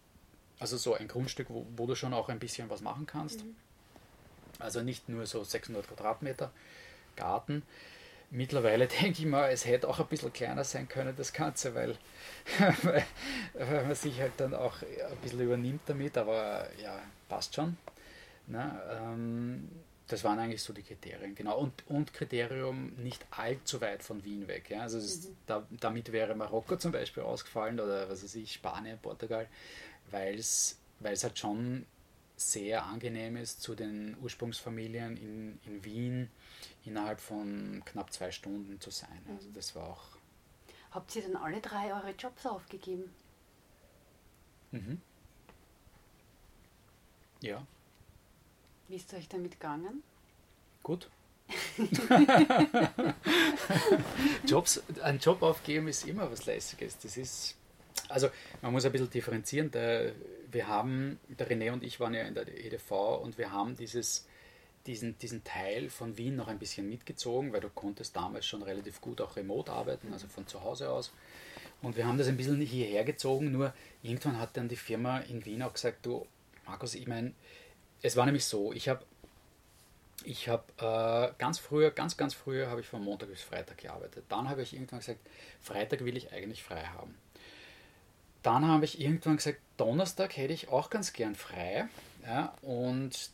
also 0.59 0.77
so 0.77 0.93
ein 0.93 1.07
Grundstück, 1.07 1.49
wo, 1.49 1.65
wo 1.75 1.85
du 1.85 1.95
schon 1.95 2.13
auch 2.13 2.29
ein 2.29 2.39
bisschen 2.39 2.69
was 2.69 2.81
machen 2.81 3.05
kannst. 3.05 3.43
Mhm. 3.43 3.55
Also 4.59 4.81
nicht 4.81 5.09
nur 5.09 5.25
so 5.25 5.43
600 5.43 5.87
Quadratmeter 5.87 6.51
Garten. 7.15 7.63
Mittlerweile 8.29 8.87
denke 9.01 9.21
ich 9.21 9.25
mal, 9.25 9.49
es 9.51 9.65
hätte 9.65 9.87
auch 9.87 9.99
ein 9.99 10.07
bisschen 10.07 10.33
kleiner 10.33 10.63
sein 10.63 10.87
können, 10.87 11.15
das 11.15 11.33
Ganze, 11.33 11.73
weil, 11.75 11.97
weil, 12.83 13.05
weil 13.53 13.85
man 13.85 13.95
sich 13.95 14.19
halt 14.19 14.33
dann 14.37 14.53
auch 14.53 14.81
ein 14.81 15.17
bisschen 15.21 15.41
übernimmt 15.41 15.81
damit, 15.85 16.17
aber 16.17 16.67
ja, 16.81 17.01
passt 17.29 17.55
schon. 17.55 17.77
Ne? 18.47 18.81
Ähm, 18.91 19.69
das 20.07 20.23
waren 20.23 20.39
eigentlich 20.39 20.63
so 20.63 20.71
die 20.71 20.83
Kriterien, 20.83 21.35
genau. 21.35 21.57
Und, 21.59 21.83
und 21.87 22.13
Kriterium 22.13 22.93
nicht 22.95 23.25
allzu 23.31 23.81
weit 23.81 24.03
von 24.03 24.23
Wien 24.23 24.47
weg. 24.47 24.69
Ja? 24.69 24.81
Also 24.83 24.97
ist, 24.97 25.29
mhm. 25.29 25.37
da, 25.47 25.67
damit 25.81 26.11
wäre 26.13 26.33
Marokko 26.33 26.77
zum 26.77 26.93
Beispiel 26.93 27.23
ausgefallen 27.23 27.79
oder 27.79 28.09
was 28.09 28.23
weiß 28.23 28.35
ich, 28.35 28.53
Spanien, 28.53 28.97
Portugal 28.99 29.47
weil 30.11 30.35
es 30.35 30.77
halt 31.03 31.37
schon 31.37 31.85
sehr 32.37 32.85
angenehm 32.85 33.35
ist, 33.35 33.61
zu 33.61 33.75
den 33.75 34.15
Ursprungsfamilien 34.21 35.17
in, 35.17 35.59
in 35.65 35.83
Wien 35.83 36.29
innerhalb 36.85 37.19
von 37.19 37.81
knapp 37.85 38.13
zwei 38.13 38.31
Stunden 38.31 38.79
zu 38.79 38.91
sein. 38.91 39.21
Mhm. 39.25 39.35
Also 39.35 39.49
das 39.51 39.75
war 39.75 39.89
auch. 39.89 40.03
Habt 40.91 41.15
ihr 41.15 41.23
dann 41.23 41.35
alle 41.35 41.59
drei 41.59 41.93
eure 41.93 42.11
Jobs 42.11 42.45
aufgegeben? 42.45 43.13
Mhm. 44.71 45.01
Ja. 47.41 47.65
Wie 48.87 48.95
ist 48.95 49.11
es 49.11 49.19
euch 49.19 49.27
damit 49.27 49.51
gegangen? 49.51 50.03
Gut. 50.83 51.09
Jobs, 54.45 54.81
ein 55.01 55.19
Job 55.19 55.41
aufgeben 55.41 55.87
ist 55.87 56.05
immer 56.05 56.31
was 56.31 56.45
Lässiges. 56.45 56.97
Das 56.99 57.17
ist 57.17 57.55
also 58.09 58.29
man 58.61 58.71
muss 58.71 58.85
ein 58.85 58.91
bisschen 58.91 59.09
differenzieren. 59.09 59.71
Der, 59.71 60.13
wir 60.51 60.67
haben, 60.67 61.19
der 61.27 61.49
René 61.49 61.71
und 61.71 61.83
ich 61.83 61.99
waren 61.99 62.13
ja 62.13 62.23
in 62.23 62.33
der 62.33 62.47
EDV 62.47 63.21
und 63.21 63.37
wir 63.37 63.51
haben 63.51 63.75
dieses, 63.75 64.27
diesen, 64.85 65.17
diesen 65.17 65.43
Teil 65.43 65.89
von 65.89 66.17
Wien 66.17 66.35
noch 66.35 66.47
ein 66.47 66.59
bisschen 66.59 66.89
mitgezogen, 66.89 67.53
weil 67.53 67.61
du 67.61 67.69
konntest 67.69 68.15
damals 68.15 68.45
schon 68.45 68.63
relativ 68.63 69.01
gut 69.01 69.21
auch 69.21 69.35
remote 69.35 69.71
arbeiten, 69.71 70.13
also 70.13 70.27
von 70.27 70.47
zu 70.47 70.63
Hause 70.63 70.89
aus. 70.89 71.11
Und 71.81 71.95
wir 71.95 72.07
haben 72.07 72.17
das 72.17 72.27
ein 72.27 72.37
bisschen 72.37 72.59
hierher 72.61 73.03
gezogen, 73.03 73.51
nur 73.51 73.73
irgendwann 74.01 74.39
hat 74.39 74.57
dann 74.57 74.67
die 74.67 74.75
Firma 74.75 75.19
in 75.19 75.45
Wien 75.45 75.61
auch 75.61 75.73
gesagt, 75.73 76.05
du 76.05 76.25
Markus, 76.65 76.95
ich 76.95 77.07
meine, 77.07 77.33
es 78.01 78.15
war 78.15 78.25
nämlich 78.25 78.45
so, 78.45 78.73
ich 78.73 78.89
habe 78.89 79.05
ich 80.23 80.49
habe 80.49 80.63
äh, 80.77 81.33
ganz 81.37 81.59
früher, 81.59 81.91
ganz, 81.91 82.17
ganz 82.17 82.33
früher 82.33 82.69
habe 82.69 82.81
ich 82.81 82.87
von 82.87 83.01
Montag 83.01 83.29
bis 83.29 83.43
Freitag 83.43 83.77
gearbeitet. 83.77 84.25
Dann 84.27 84.49
habe 84.49 84.61
ich 84.61 84.73
irgendwann 84.73 84.99
gesagt, 84.99 85.19
Freitag 85.61 86.03
will 86.03 86.17
ich 86.17 86.33
eigentlich 86.33 86.63
frei 86.63 86.83
haben. 86.83 87.15
Dann 88.47 88.65
habe 88.65 88.85
ich 88.85 89.01
irgendwann 89.01 89.35
gesagt, 89.35 89.59
Donnerstag 89.75 90.37
hätte 90.37 90.53
ich 90.53 90.69
auch 90.69 90.89
ganz 90.89 91.11
gern 91.11 91.35
frei. 91.35 91.89
Ja, 92.25 92.53
und 92.61 93.29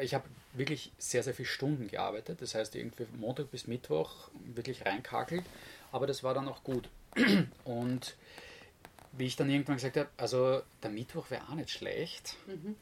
ich 0.00 0.14
habe 0.14 0.24
wirklich 0.54 0.92
sehr, 0.96 1.22
sehr 1.22 1.34
viele 1.34 1.46
Stunden 1.46 1.88
gearbeitet. 1.88 2.40
Das 2.40 2.54
heißt, 2.54 2.74
irgendwie 2.74 3.04
Montag 3.18 3.50
bis 3.50 3.66
Mittwoch 3.66 4.30
wirklich 4.54 4.86
reinkakelt. 4.86 5.44
Aber 5.92 6.06
das 6.06 6.22
war 6.22 6.32
dann 6.32 6.48
auch 6.48 6.64
gut. 6.64 6.88
Und 7.64 8.16
wie 9.12 9.26
ich 9.26 9.36
dann 9.36 9.50
irgendwann 9.50 9.76
gesagt 9.76 9.98
habe, 9.98 10.08
also 10.16 10.62
der 10.82 10.90
Mittwoch 10.90 11.30
wäre 11.30 11.42
auch 11.50 11.54
nicht 11.54 11.68
schlecht. 11.68 12.36
Mhm. 12.46 12.76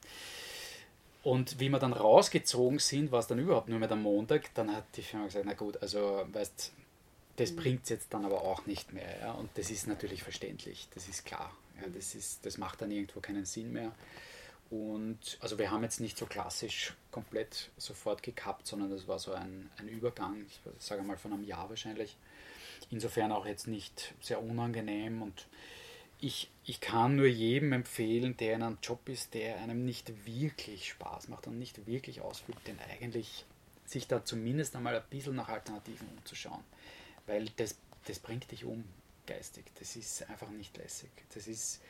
Und 1.24 1.58
wie 1.58 1.70
wir 1.70 1.80
dann 1.80 1.92
rausgezogen 1.92 2.78
sind, 2.78 3.10
war 3.10 3.18
es 3.18 3.26
dann 3.26 3.40
überhaupt 3.40 3.68
nur 3.68 3.80
mehr 3.80 3.88
der 3.88 3.96
Montag. 3.96 4.54
Dann 4.54 4.72
hat 4.76 4.84
die 4.94 5.02
Firma 5.02 5.24
gesagt, 5.24 5.44
na 5.44 5.54
gut, 5.54 5.82
also 5.82 6.24
weißt, 6.30 6.70
das 7.34 7.50
mhm. 7.50 7.56
bringt 7.56 7.82
es 7.82 7.88
jetzt 7.88 8.14
dann 8.14 8.24
aber 8.24 8.42
auch 8.42 8.64
nicht 8.64 8.92
mehr. 8.92 9.18
Ja? 9.18 9.32
Und 9.32 9.50
das 9.54 9.72
ist 9.72 9.88
natürlich 9.88 10.22
verständlich, 10.22 10.86
das 10.94 11.08
ist 11.08 11.26
klar. 11.26 11.50
Ja? 11.80 11.88
Das, 11.88 12.14
ist, 12.14 12.44
das 12.46 12.58
macht 12.58 12.80
dann 12.82 12.90
irgendwo 12.90 13.20
keinen 13.20 13.44
Sinn 13.44 13.72
mehr. 13.72 13.92
Und 14.70 15.38
also 15.40 15.58
wir 15.58 15.70
haben 15.70 15.82
jetzt 15.82 16.00
nicht 16.00 16.16
so 16.16 16.26
klassisch 16.26 16.94
komplett 17.10 17.70
sofort 17.76 18.22
gekappt, 18.22 18.66
sondern 18.66 18.90
das 18.90 19.06
war 19.06 19.18
so 19.18 19.32
ein, 19.32 19.70
ein 19.76 19.88
Übergang, 19.88 20.46
ich 20.46 20.60
sage 20.78 21.02
mal 21.02 21.16
von 21.16 21.32
einem 21.32 21.44
Jahr 21.44 21.68
wahrscheinlich. 21.68 22.16
Insofern 22.90 23.30
auch 23.32 23.46
jetzt 23.46 23.68
nicht 23.68 24.14
sehr 24.20 24.42
unangenehm 24.42 25.22
und 25.22 25.46
ich, 26.20 26.50
ich 26.64 26.80
kann 26.80 27.16
nur 27.16 27.26
jedem 27.26 27.72
empfehlen, 27.72 28.36
der 28.36 28.54
in 28.54 28.62
einem 28.62 28.78
Job 28.82 29.08
ist, 29.08 29.34
der 29.34 29.58
einem 29.58 29.84
nicht 29.84 30.26
wirklich 30.26 30.88
Spaß 30.88 31.28
macht 31.28 31.46
und 31.46 31.58
nicht 31.58 31.86
wirklich 31.86 32.20
ausführt, 32.22 32.58
den 32.66 32.78
eigentlich 32.80 33.44
sich 33.84 34.08
da 34.08 34.24
zumindest 34.24 34.74
einmal 34.74 34.96
ein 34.96 35.02
bisschen 35.10 35.36
nach 35.36 35.48
Alternativen 35.48 36.08
umzuschauen. 36.16 36.64
Weil 37.26 37.50
das, 37.56 37.76
das 38.06 38.18
bringt 38.18 38.50
dich 38.50 38.64
um 38.64 38.84
geistig. 39.26 39.64
Das 39.78 39.96
ist 39.96 40.28
einfach 40.28 40.48
nicht 40.50 40.76
lässig. 40.76 41.10
Das 41.34 41.46
ist, 41.46 41.80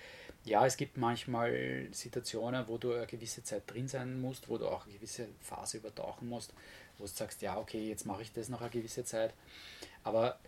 ja, 0.45 0.67
es 0.67 0.77
gibt 0.77 0.97
manchmal 0.97 1.89
Situationen, 1.93 2.67
wo 2.69 2.79
du 2.79 2.93
eine 2.93 3.07
gewisse 3.07 3.43
Zeit 3.43 3.63
drin 3.67 3.89
sein 3.89 4.21
musst, 4.21 4.49
wo 4.49 4.59
du 4.59 4.69
auch 4.69 4.85
eine 4.85 4.95
gewisse 4.95 5.29
Phase 5.41 5.79
übertauchen 5.79 6.29
musst, 6.29 6.53
wo 6.99 7.05
du 7.05 7.11
sagst, 7.11 7.43
ja, 7.43 7.59
okay, 7.59 7.89
jetzt 7.89 8.07
mache 8.07 8.23
ich 8.23 8.33
das 8.33 8.49
noch 8.49 8.61
eine 8.61 8.71
gewisse 8.71 9.05
Zeit. 9.05 9.35
Aber 10.03 10.39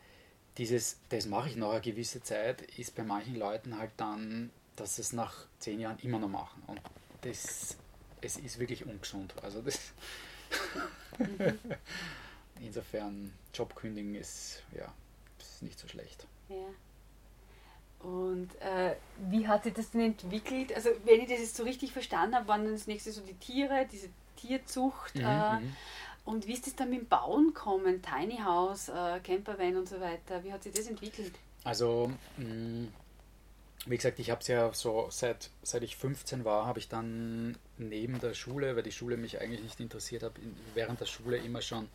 dieses, 0.59 0.99
das 1.09 1.26
mache 1.26 1.51
ich 1.51 1.57
noch 1.57 1.72
eine 1.72 1.80
gewisse 1.80 2.22
Zeit, 2.22 2.62
ist 2.78 2.95
bei 2.95 3.03
manchen 3.03 3.37
Leuten 3.37 3.78
halt 3.78 3.93
dann, 3.97 4.51
dass 4.76 4.97
sie 4.97 5.03
es 5.03 5.12
nach 5.12 5.47
zehn 5.59 5.80
Jahren 5.80 5.99
immer 6.01 6.18
noch 6.18 6.28
machen. 6.28 6.62
Und 6.66 6.80
das, 7.22 7.76
es 8.20 8.37
ist 8.37 8.59
wirklich 8.59 8.87
ungesund. 8.87 9.34
Also 9.43 9.62
das 9.62 9.93
mhm. 11.18 11.59
Insofern, 12.61 13.32
Jobkündigen 13.53 14.14
ist, 14.14 14.62
ja, 14.72 14.93
ist 15.39 15.62
nicht 15.62 15.78
so 15.78 15.89
schlecht. 15.89 16.26
Ja. 16.49 18.07
Und 18.09 18.51
äh, 18.61 18.94
wie 19.30 19.49
hat 19.49 19.64
sich 19.64 19.74
das 19.74 19.90
denn 19.90 20.03
entwickelt? 20.03 20.74
Also, 20.74 20.90
wenn 21.05 21.20
ich 21.20 21.28
das 21.28 21.40
jetzt 21.40 21.57
so 21.57 21.64
richtig 21.64 21.92
verstanden 21.92 22.36
habe, 22.36 22.47
waren 22.49 22.64
dann 22.64 22.74
das 22.74 22.86
nächste 22.86 23.11
so 23.11 23.20
die 23.22 23.34
Tiere, 23.34 23.86
diese 23.90 24.09
Tierzucht. 24.36 25.14
Mhm, 25.14 25.22
äh, 25.22 25.61
mhm. 25.61 25.76
Und 26.24 26.47
wie 26.47 26.53
ist 26.53 26.66
das 26.66 26.74
dann 26.74 26.90
mit 26.90 27.01
dem 27.01 27.09
Bauen 27.09 27.55
kommen? 27.55 28.03
Tiny 28.03 28.38
House, 28.38 28.88
äh, 28.88 29.20
Campervan 29.20 29.76
und 29.76 29.88
so 29.88 30.01
weiter. 30.01 30.42
Wie 30.44 30.53
hat 30.53 30.62
sich 30.62 30.72
das 30.72 30.88
entwickelt? 30.88 31.32
Also, 31.64 32.11
mh, 32.36 32.44
mm, 32.44 32.88
wie 33.86 33.97
gesagt, 33.97 34.18
ich 34.18 34.30
habe 34.30 34.40
es 34.40 34.49
ja 34.49 34.72
so 34.72 35.07
seit, 35.11 35.51
seit 35.62 35.82
ich 35.82 35.97
15 35.97 36.44
war, 36.44 36.66
habe 36.66 36.80
ich 36.80 36.88
dann 36.88 37.57
neben 37.78 38.20
der 38.20 38.34
Schule, 38.34 38.74
weil 38.74 38.82
die 38.82 38.92
Schule 38.92 39.16
mich 39.16 39.40
eigentlich 39.40 39.62
nicht 39.62 39.80
interessiert 39.80 40.24
hat, 40.24 40.32
während 40.74 41.01
der 41.01 41.07
Schule 41.07 41.36
immer 41.38 41.62
schon, 41.62 41.88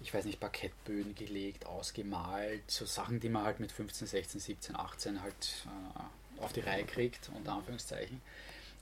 ich 0.00 0.14
weiß 0.14 0.24
nicht, 0.24 0.40
Parkettböden 0.40 1.14
gelegt, 1.14 1.66
ausgemalt, 1.66 2.70
so 2.70 2.86
Sachen, 2.86 3.20
die 3.20 3.28
man 3.28 3.44
halt 3.44 3.60
mit 3.60 3.72
15, 3.72 4.06
16, 4.06 4.40
17, 4.40 4.76
18 4.76 5.22
halt 5.22 5.66
äh, 5.66 6.42
auf 6.42 6.52
die 6.52 6.60
Reihe 6.60 6.84
kriegt, 6.84 7.30
unter 7.34 7.52
Anführungszeichen. 7.52 8.20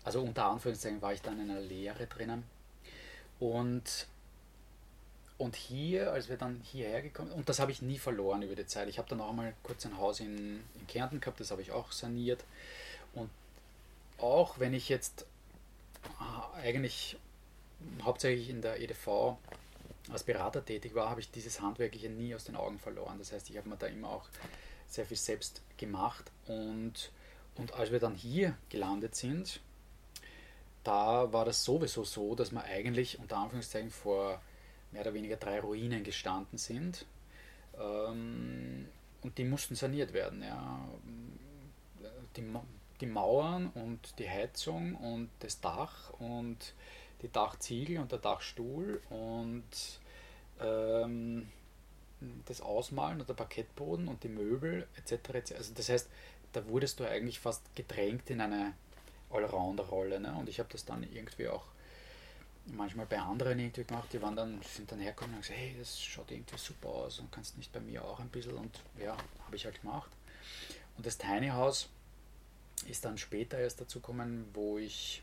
Also 0.04 0.20
unter 0.20 0.46
Anführungszeichen 0.46 1.00
war 1.00 1.12
ich 1.12 1.22
dann 1.22 1.40
in 1.40 1.50
einer 1.50 1.60
Lehre 1.60 2.06
drinnen. 2.06 2.44
Und 3.40 4.06
und 5.38 5.54
hier, 5.54 6.12
als 6.12 6.30
wir 6.30 6.38
dann 6.38 6.62
hierher 6.62 7.02
gekommen 7.02 7.30
und 7.30 7.50
das 7.50 7.58
habe 7.58 7.70
ich 7.70 7.82
nie 7.82 7.98
verloren 7.98 8.40
über 8.40 8.54
die 8.54 8.66
Zeit. 8.66 8.88
Ich 8.88 8.98
habe 8.98 9.08
dann 9.08 9.20
auch 9.20 9.34
mal 9.34 9.52
kurz 9.62 9.84
ein 9.84 9.98
Haus 9.98 10.20
in, 10.20 10.62
in 10.80 10.86
Kärnten 10.88 11.20
gehabt, 11.20 11.40
das 11.40 11.50
habe 11.50 11.60
ich 11.60 11.72
auch 11.72 11.92
saniert. 11.92 12.42
Und 13.14 13.28
auch 14.16 14.58
wenn 14.58 14.72
ich 14.72 14.88
jetzt 14.88 15.26
äh, 16.20 16.60
eigentlich 16.60 17.18
hauptsächlich 18.02 18.48
in 18.48 18.62
der 18.62 18.80
EDV 18.80 19.36
als 20.10 20.22
Berater 20.22 20.64
tätig 20.64 20.94
war, 20.94 21.10
habe 21.10 21.20
ich 21.20 21.30
dieses 21.30 21.60
Handwerkliche 21.60 22.08
nie 22.08 22.34
aus 22.34 22.44
den 22.44 22.56
Augen 22.56 22.78
verloren. 22.78 23.18
Das 23.18 23.32
heißt, 23.32 23.50
ich 23.50 23.56
habe 23.56 23.68
mir 23.68 23.76
da 23.76 23.86
immer 23.86 24.10
auch 24.10 24.28
sehr 24.86 25.06
viel 25.06 25.16
selbst 25.16 25.62
gemacht. 25.76 26.30
Und, 26.46 27.10
und 27.56 27.74
als 27.74 27.90
wir 27.90 27.98
dann 27.98 28.14
hier 28.14 28.56
gelandet 28.68 29.14
sind, 29.14 29.60
da 30.84 31.32
war 31.32 31.44
das 31.44 31.64
sowieso 31.64 32.04
so, 32.04 32.34
dass 32.36 32.52
man 32.52 32.64
eigentlich 32.64 33.18
unter 33.18 33.38
Anführungszeichen 33.38 33.90
vor 33.90 34.40
mehr 34.92 35.02
oder 35.02 35.14
weniger 35.14 35.36
drei 35.36 35.58
Ruinen 35.60 36.04
gestanden 36.04 36.58
sind. 36.58 37.04
Ähm, 37.76 38.88
und 39.22 39.38
die 39.38 39.44
mussten 39.44 39.74
saniert 39.74 40.12
werden. 40.12 40.42
Ja. 40.42 40.88
Die, 42.36 42.44
die 43.00 43.06
Mauern 43.06 43.70
und 43.74 44.18
die 44.18 44.28
Heizung 44.28 44.94
und 44.94 45.30
das 45.40 45.60
Dach 45.60 46.10
und 46.20 46.74
die 47.22 47.30
Dachziegel 47.30 47.98
und 47.98 48.12
der 48.12 48.18
Dachstuhl 48.18 49.00
und 49.10 49.64
ähm, 50.60 51.48
das 52.46 52.60
Ausmalen 52.60 53.20
und 53.20 53.28
der 53.28 53.34
Parkettboden 53.34 54.08
und 54.08 54.22
die 54.22 54.28
Möbel 54.28 54.86
etc. 54.96 55.30
etc. 55.34 55.52
Also 55.56 55.74
das 55.74 55.88
heißt, 55.88 56.08
da 56.52 56.66
wurdest 56.68 57.00
du 57.00 57.08
eigentlich 57.08 57.38
fast 57.38 57.62
gedrängt 57.74 58.30
in 58.30 58.40
eine 58.40 58.74
Allrounder-Rolle. 59.30 60.20
Ne? 60.20 60.34
Und 60.34 60.48
ich 60.48 60.58
habe 60.58 60.68
das 60.70 60.84
dann 60.84 61.02
irgendwie 61.02 61.48
auch 61.48 61.64
manchmal 62.66 63.06
bei 63.06 63.18
anderen 63.18 63.58
irgendwie 63.58 63.84
gemacht, 63.84 64.08
die 64.12 64.20
waren 64.20 64.34
dann, 64.34 64.60
sind 64.62 64.90
dann 64.90 64.98
hergekommen 64.98 65.36
und 65.36 65.42
gesagt, 65.42 65.58
hey, 65.58 65.76
das 65.78 66.00
schaut 66.00 66.30
irgendwie 66.30 66.58
super 66.58 66.88
aus 66.88 67.20
und 67.20 67.30
kannst 67.30 67.56
nicht 67.56 67.72
bei 67.72 67.80
mir 67.80 68.04
auch 68.04 68.18
ein 68.18 68.28
bisschen 68.28 68.54
und 68.54 68.80
ja, 68.98 69.16
habe 69.44 69.56
ich 69.56 69.64
halt 69.64 69.80
gemacht. 69.80 70.10
Und 70.96 71.06
das 71.06 71.18
Tiny 71.18 71.48
House 71.48 71.88
ist 72.88 73.04
dann 73.04 73.18
später 73.18 73.58
erst 73.58 73.80
dazu 73.80 74.00
gekommen, 74.00 74.48
wo 74.52 74.78
ich 74.78 75.22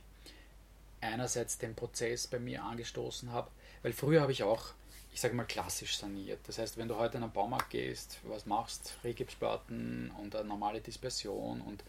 einerseits 1.03 1.57
den 1.57 1.75
Prozess 1.75 2.27
bei 2.27 2.39
mir 2.39 2.63
angestoßen 2.63 3.31
habe, 3.31 3.49
weil 3.81 3.93
früher 3.93 4.21
habe 4.21 4.31
ich 4.31 4.43
auch, 4.43 4.73
ich 5.13 5.21
sage 5.21 5.35
mal, 5.35 5.45
klassisch 5.45 5.97
saniert. 5.97 6.39
Das 6.47 6.57
heißt, 6.57 6.77
wenn 6.77 6.87
du 6.87 6.97
heute 6.97 7.17
in 7.17 7.23
einen 7.23 7.31
Baumarkt 7.31 7.69
gehst, 7.69 8.19
was 8.23 8.45
machst, 8.45 8.97
Regipsplatten 9.03 10.11
und 10.19 10.35
eine 10.35 10.47
normale 10.47 10.81
Dispersion 10.81 11.61
und 11.61 11.83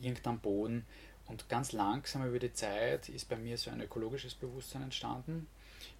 irgendein 0.00 0.38
Boden, 0.38 0.86
und 1.30 1.48
ganz 1.48 1.70
langsam 1.72 2.26
über 2.26 2.40
die 2.40 2.52
Zeit 2.52 3.08
ist 3.08 3.28
bei 3.28 3.36
mir 3.36 3.56
so 3.56 3.70
ein 3.70 3.80
ökologisches 3.80 4.34
Bewusstsein 4.34 4.82
entstanden. 4.82 5.46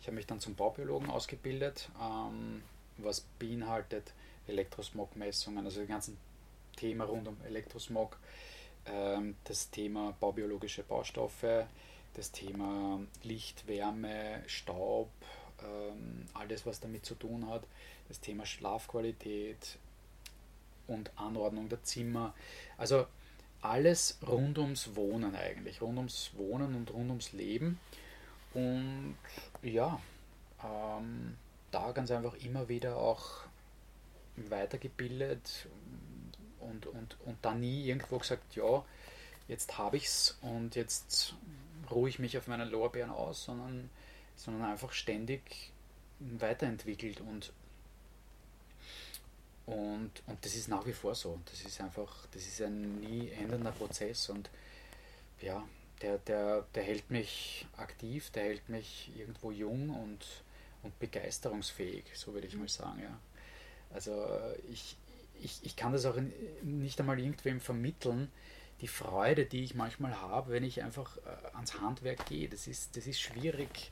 Ich 0.01 0.09
habe 0.09 0.17
mich 0.17 0.27
dann 0.27 0.41
zum 0.41 0.57
Baubiologen 0.57 1.09
ausgebildet, 1.09 1.89
ähm, 2.03 2.63
was 2.99 3.21
beinhaltet 3.39 4.13
Elektrosmog-Messungen, 4.49 5.65
also 5.65 5.81
das 5.81 5.89
ganze 5.89 6.13
Thema 6.77 7.05
rund 7.05 7.29
um 7.29 7.37
Elektrosmog, 7.47 8.17
ähm, 8.87 9.37
das 9.45 9.71
Thema 9.71 10.15
baubiologische 10.19 10.83
Baustoffe, 10.83 11.67
das 12.15 12.33
Thema 12.33 13.01
Licht, 13.23 13.67
Wärme, 13.67 14.43
Staub, 14.47 15.11
ähm, 15.63 16.27
alles 16.35 16.67
was 16.67 16.81
damit 16.81 17.05
zu 17.05 17.15
tun 17.15 17.49
hat, 17.49 17.63
das 18.09 18.21
Thema 18.21 18.47
Schlafqualität 18.47 19.79
und 20.87 21.11
Anordnung 21.17 21.69
der 21.69 21.83
Zimmer. 21.83 22.35
Also 22.77 23.07
alles 23.63 24.19
rund 24.27 24.59
ums 24.59 24.97
Wohnen 24.97 25.35
eigentlich, 25.35 25.81
rund 25.81 25.99
ums 25.99 26.31
Wohnen 26.35 26.75
und 26.75 26.93
rund 26.93 27.11
ums 27.11 27.33
Leben. 27.33 27.79
Und 28.55 29.17
ja, 29.63 30.01
ähm, 30.65 31.37
da 31.71 31.93
ganz 31.93 32.11
einfach 32.11 32.35
immer 32.35 32.69
wieder 32.69 32.97
auch 32.97 33.45
weitergebildet 34.37 35.69
und, 36.59 36.87
und, 36.87 37.17
und 37.25 37.37
dann 37.43 37.61
nie 37.61 37.85
irgendwo 37.87 38.19
gesagt, 38.19 38.57
ja, 38.57 38.85
jetzt 39.49 39.79
habe 39.79 39.97
ich 39.97 40.07
es 40.07 40.39
und 40.41 40.75
jetzt 40.75 41.35
ruhe 41.91 42.09
ich 42.09 42.19
mich 42.19 42.37
auf 42.39 42.47
meinen 42.47 42.71
Lorbeeren 42.71 43.11
aus, 43.11 43.45
sondern, 43.45 43.91
sondern 44.37 44.71
einfach 44.71 44.93
ständig 44.93 45.73
weiterentwickelt 46.19 47.21
und 47.21 47.53
und, 49.67 50.11
und 50.27 50.45
das 50.45 50.57
ist 50.57 50.67
nach 50.67 50.85
wie 50.85 50.93
vor 50.93 51.15
so. 51.15 51.39
Das 51.45 51.63
ist 51.63 51.81
einfach, 51.81 52.27
das 52.33 52.45
ist 52.45 52.61
ein 52.61 52.99
nie 53.01 53.31
endender 53.31 53.71
Prozess 53.71 54.29
und 54.29 54.51
ja, 55.41 55.63
der, 56.03 56.19
der, 56.19 56.67
der 56.75 56.83
hält 56.83 57.09
mich 57.09 57.67
aktiv, 57.77 58.31
der 58.31 58.45
hält 58.45 58.69
mich 58.69 59.13
irgendwo 59.17 59.53
jung 59.53 59.91
und 59.91 60.25
und 60.83 60.99
begeisterungsfähig, 60.99 62.05
so 62.15 62.33
würde 62.33 62.47
ich 62.47 62.57
mal 62.57 62.69
sagen. 62.69 63.03
Ja. 63.03 63.19
Also 63.93 64.27
ich, 64.71 64.97
ich, 65.41 65.61
ich 65.63 65.77
kann 65.77 65.93
das 65.93 66.05
auch 66.05 66.17
nicht 66.63 67.01
einmal 67.01 67.19
irgendwem 67.19 67.61
vermitteln, 67.61 68.31
die 68.81 68.89
Freude, 68.89 69.45
die 69.45 69.63
ich 69.63 69.75
manchmal 69.75 70.21
habe, 70.21 70.53
wenn 70.53 70.65
ich 70.65 70.83
einfach 70.83 71.17
äh, 71.19 71.55
ans 71.55 71.81
Handwerk 71.81 72.27
gehe. 72.27 72.49
Das 72.49 72.67
ist, 72.67 72.97
das 72.97 73.07
ist 73.07 73.21
schwierig, 73.21 73.91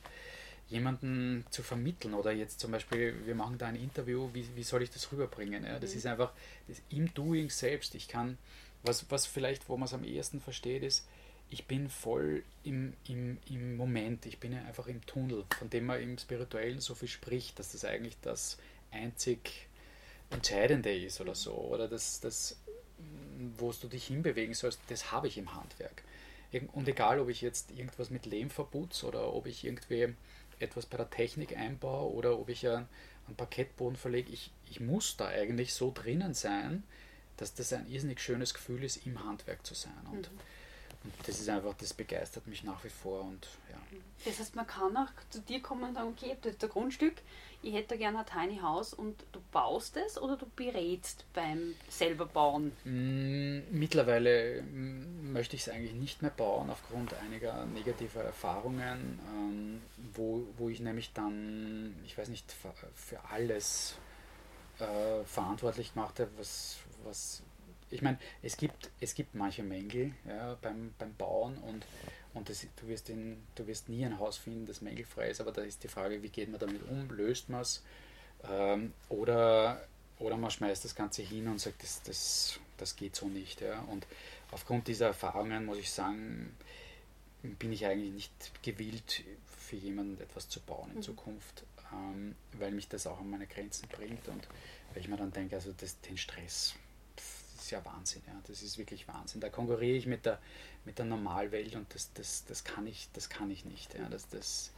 jemanden 0.69 1.45
zu 1.49 1.63
vermitteln. 1.63 2.13
Oder 2.13 2.31
jetzt 2.31 2.59
zum 2.59 2.71
Beispiel, 2.71 3.15
wir 3.25 3.35
machen 3.35 3.57
da 3.57 3.67
ein 3.67 3.75
Interview, 3.75 4.29
wie, 4.33 4.45
wie 4.55 4.63
soll 4.63 4.83
ich 4.83 4.89
das 4.89 5.11
rüberbringen? 5.11 5.63
Ja? 5.65 5.79
Das 5.79 5.91
mhm. 5.91 5.97
ist 5.97 6.05
einfach 6.05 6.31
das 6.67 6.81
im 6.89 7.13
Doing 7.13 7.49
selbst. 7.49 7.95
Ich 7.95 8.07
kann, 8.07 8.37
was, 8.83 9.09
was 9.09 9.25
vielleicht, 9.25 9.69
wo 9.69 9.77
man 9.77 9.85
es 9.85 9.93
am 9.93 10.03
ehesten 10.03 10.39
versteht, 10.39 10.83
ist, 10.83 11.07
ich 11.51 11.65
bin 11.65 11.89
voll 11.89 12.43
im, 12.63 12.93
im, 13.07 13.39
im 13.49 13.75
Moment, 13.75 14.27
ich 14.27 14.39
bin 14.39 14.53
einfach 14.53 14.85
im 14.85 15.03
Tunnel, 15.07 15.45
von 15.57 15.69
dem 15.69 15.87
man 15.87 15.99
im 15.99 16.17
Spirituellen 16.19 16.79
so 16.79 16.93
viel 16.93 17.07
spricht, 17.07 17.57
dass 17.57 17.71
das 17.71 17.85
eigentlich 17.85 18.17
das 18.21 18.59
einzig 18.91 19.67
Entscheidende 20.29 20.95
ist 20.95 21.19
oder 21.21 21.33
so. 21.33 21.53
Oder 21.53 21.87
das, 21.87 22.19
das 22.19 22.55
wo 23.57 23.71
du 23.71 23.87
dich 23.87 24.07
hinbewegen 24.07 24.53
sollst, 24.53 24.79
das 24.87 25.11
habe 25.11 25.27
ich 25.27 25.37
im 25.37 25.53
Handwerk. 25.55 26.03
Und 26.73 26.87
egal, 26.87 27.19
ob 27.19 27.29
ich 27.29 27.41
jetzt 27.41 27.71
irgendwas 27.71 28.09
mit 28.09 28.25
Lehm 28.25 28.49
verputze 28.49 29.05
oder 29.05 29.33
ob 29.33 29.45
ich 29.45 29.63
irgendwie 29.63 30.15
etwas 30.59 30.85
bei 30.85 30.97
der 30.97 31.09
Technik 31.09 31.55
einbaue 31.55 32.13
oder 32.13 32.39
ob 32.39 32.49
ich 32.49 32.67
einen, 32.67 32.87
einen 33.27 33.35
Parkettboden 33.35 33.95
verlege, 33.95 34.31
ich, 34.31 34.51
ich 34.69 34.79
muss 34.79 35.15
da 35.15 35.27
eigentlich 35.27 35.73
so 35.73 35.91
drinnen 35.93 36.33
sein, 36.33 36.83
dass 37.37 37.53
das 37.53 37.71
ein 37.71 37.87
irrsinnig 37.87 38.19
schönes 38.19 38.53
Gefühl 38.53 38.83
ist, 38.83 39.05
im 39.05 39.23
Handwerk 39.23 39.65
zu 39.65 39.75
sein. 39.75 39.93
Und 40.11 40.31
mhm. 40.31 40.39
Und 41.03 41.13
das 41.25 41.39
ist 41.39 41.47
einfach, 41.47 41.73
das 41.75 41.93
begeistert 41.93 42.45
mich 42.47 42.63
nach 42.63 42.83
wie 42.83 42.89
vor. 42.89 43.21
Und, 43.21 43.47
ja. 43.69 43.77
Das 44.25 44.39
heißt, 44.39 44.55
man 44.55 44.67
kann 44.67 44.95
auch 44.97 45.09
zu 45.29 45.39
dir 45.41 45.61
kommen 45.61 45.83
und 45.83 45.93
sagen, 45.95 46.09
okay, 46.09 46.35
das 46.41 46.53
ist 46.53 46.63
ein 46.63 46.69
Grundstück, 46.69 47.15
ich 47.61 47.73
hätte 47.73 47.97
gerne 47.97 48.19
ein 48.19 48.25
Tiny 48.25 48.59
House 48.61 48.93
und 48.93 49.21
du 49.31 49.41
baust 49.51 49.97
es 49.97 50.17
oder 50.17 50.37
du 50.37 50.45
berätst 50.55 51.25
beim 51.33 51.75
selber 51.89 52.25
bauen? 52.25 52.71
Mm, 52.83 53.77
mittlerweile 53.77 54.61
mm, 54.61 55.33
möchte 55.33 55.55
ich 55.55 55.63
es 55.63 55.69
eigentlich 55.69 55.93
nicht 55.93 56.21
mehr 56.21 56.31
bauen 56.31 56.69
aufgrund 56.69 57.13
einiger 57.15 57.65
negativer 57.65 58.23
Erfahrungen, 58.23 59.19
ähm, 59.33 59.81
wo, 60.13 60.47
wo 60.57 60.69
ich 60.69 60.79
nämlich 60.79 61.11
dann, 61.13 61.95
ich 62.05 62.17
weiß 62.17 62.29
nicht, 62.29 62.53
für 62.95 63.19
alles 63.29 63.95
äh, 64.79 65.23
verantwortlich 65.25 65.93
gemacht 65.93 66.19
habe, 66.19 66.31
was, 66.37 66.77
was 67.03 67.41
ich 67.91 68.01
meine, 68.01 68.17
es 68.41 68.57
gibt, 68.57 68.91
es 68.99 69.13
gibt 69.13 69.35
manche 69.35 69.63
Mängel 69.63 70.13
ja, 70.27 70.57
beim, 70.61 70.93
beim 70.97 71.13
Bauen 71.15 71.57
und, 71.57 71.85
und 72.33 72.49
das, 72.49 72.65
du, 72.75 72.87
wirst 72.87 73.09
in, 73.09 73.41
du 73.55 73.67
wirst 73.67 73.89
nie 73.89 74.05
ein 74.05 74.19
Haus 74.19 74.37
finden, 74.37 74.65
das 74.65 74.81
mängelfrei 74.81 75.29
ist, 75.29 75.41
aber 75.41 75.51
da 75.51 75.61
ist 75.61 75.83
die 75.83 75.87
Frage, 75.87 76.21
wie 76.21 76.29
geht 76.29 76.49
man 76.49 76.59
damit 76.59 76.87
um, 76.87 77.09
löst 77.09 77.49
man 77.49 77.61
es 77.61 77.83
ähm, 78.43 78.93
oder, 79.09 79.85
oder 80.19 80.37
man 80.37 80.51
schmeißt 80.51 80.85
das 80.85 80.95
Ganze 80.95 81.21
hin 81.21 81.47
und 81.47 81.59
sagt, 81.59 81.83
das, 81.83 82.03
das, 82.03 82.59
das 82.77 82.95
geht 82.95 83.15
so 83.15 83.27
nicht. 83.27 83.61
Ja. 83.61 83.81
Und 83.81 84.05
aufgrund 84.51 84.87
dieser 84.87 85.07
Erfahrungen 85.07 85.65
muss 85.65 85.77
ich 85.77 85.91
sagen, 85.91 86.55
bin 87.41 87.71
ich 87.71 87.85
eigentlich 87.85 88.13
nicht 88.13 88.63
gewillt, 88.63 89.23
für 89.57 89.75
jemanden 89.75 90.19
etwas 90.21 90.49
zu 90.49 90.59
bauen 90.61 90.89
in 90.91 90.97
mhm. 90.97 91.03
Zukunft, 91.03 91.63
ähm, 91.93 92.35
weil 92.53 92.71
mich 92.71 92.87
das 92.87 93.05
auch 93.07 93.19
an 93.19 93.29
meine 93.29 93.47
Grenzen 93.47 93.87
bringt 93.87 94.27
und 94.27 94.47
weil 94.93 95.01
ich 95.01 95.07
mir 95.07 95.17
dann 95.17 95.31
denke, 95.31 95.55
also 95.55 95.71
das, 95.77 95.99
den 96.01 96.17
Stress 96.17 96.73
ist 97.69 97.71
ja 97.71 97.85
Wahnsinn. 97.85 98.23
Ja. 98.25 98.33
Das 98.47 98.63
ist 98.63 98.77
wirklich 98.77 99.07
Wahnsinn. 99.07 99.41
Da 99.41 99.49
konkurriere 99.49 99.97
ich 99.97 100.07
mit 100.07 100.25
der, 100.25 100.39
mit 100.85 100.97
der 100.97 101.05
Normalwelt 101.05 101.75
und 101.75 101.93
das, 101.93 102.11
das, 102.13 102.45
das, 102.45 102.63
kann, 102.63 102.87
ich, 102.87 103.09
das 103.13 103.29
kann 103.29 103.51
ich 103.51 103.63
nicht. 103.65 103.93
Ja. 103.93 104.09
Das, 104.09 104.27
das, 104.29 104.71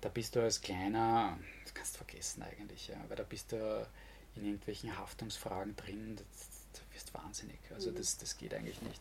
da 0.00 0.08
bist 0.08 0.34
du 0.34 0.40
als 0.40 0.60
Kleiner, 0.60 1.38
das 1.64 1.74
kannst 1.74 1.94
du 1.94 1.98
vergessen 1.98 2.42
eigentlich, 2.42 2.88
ja. 2.88 2.96
weil 3.08 3.16
da 3.16 3.22
bist 3.22 3.52
du 3.52 3.86
in 4.34 4.44
irgendwelchen 4.44 4.96
Haftungsfragen 4.96 5.76
drin, 5.76 6.16
das, 6.16 6.48
das 6.72 6.82
wirst 6.92 7.14
wahnsinnig. 7.14 7.58
Also 7.72 7.90
mhm. 7.90 7.96
das, 7.96 8.18
das 8.18 8.36
geht 8.36 8.52
eigentlich 8.52 8.82
nicht. 8.82 9.00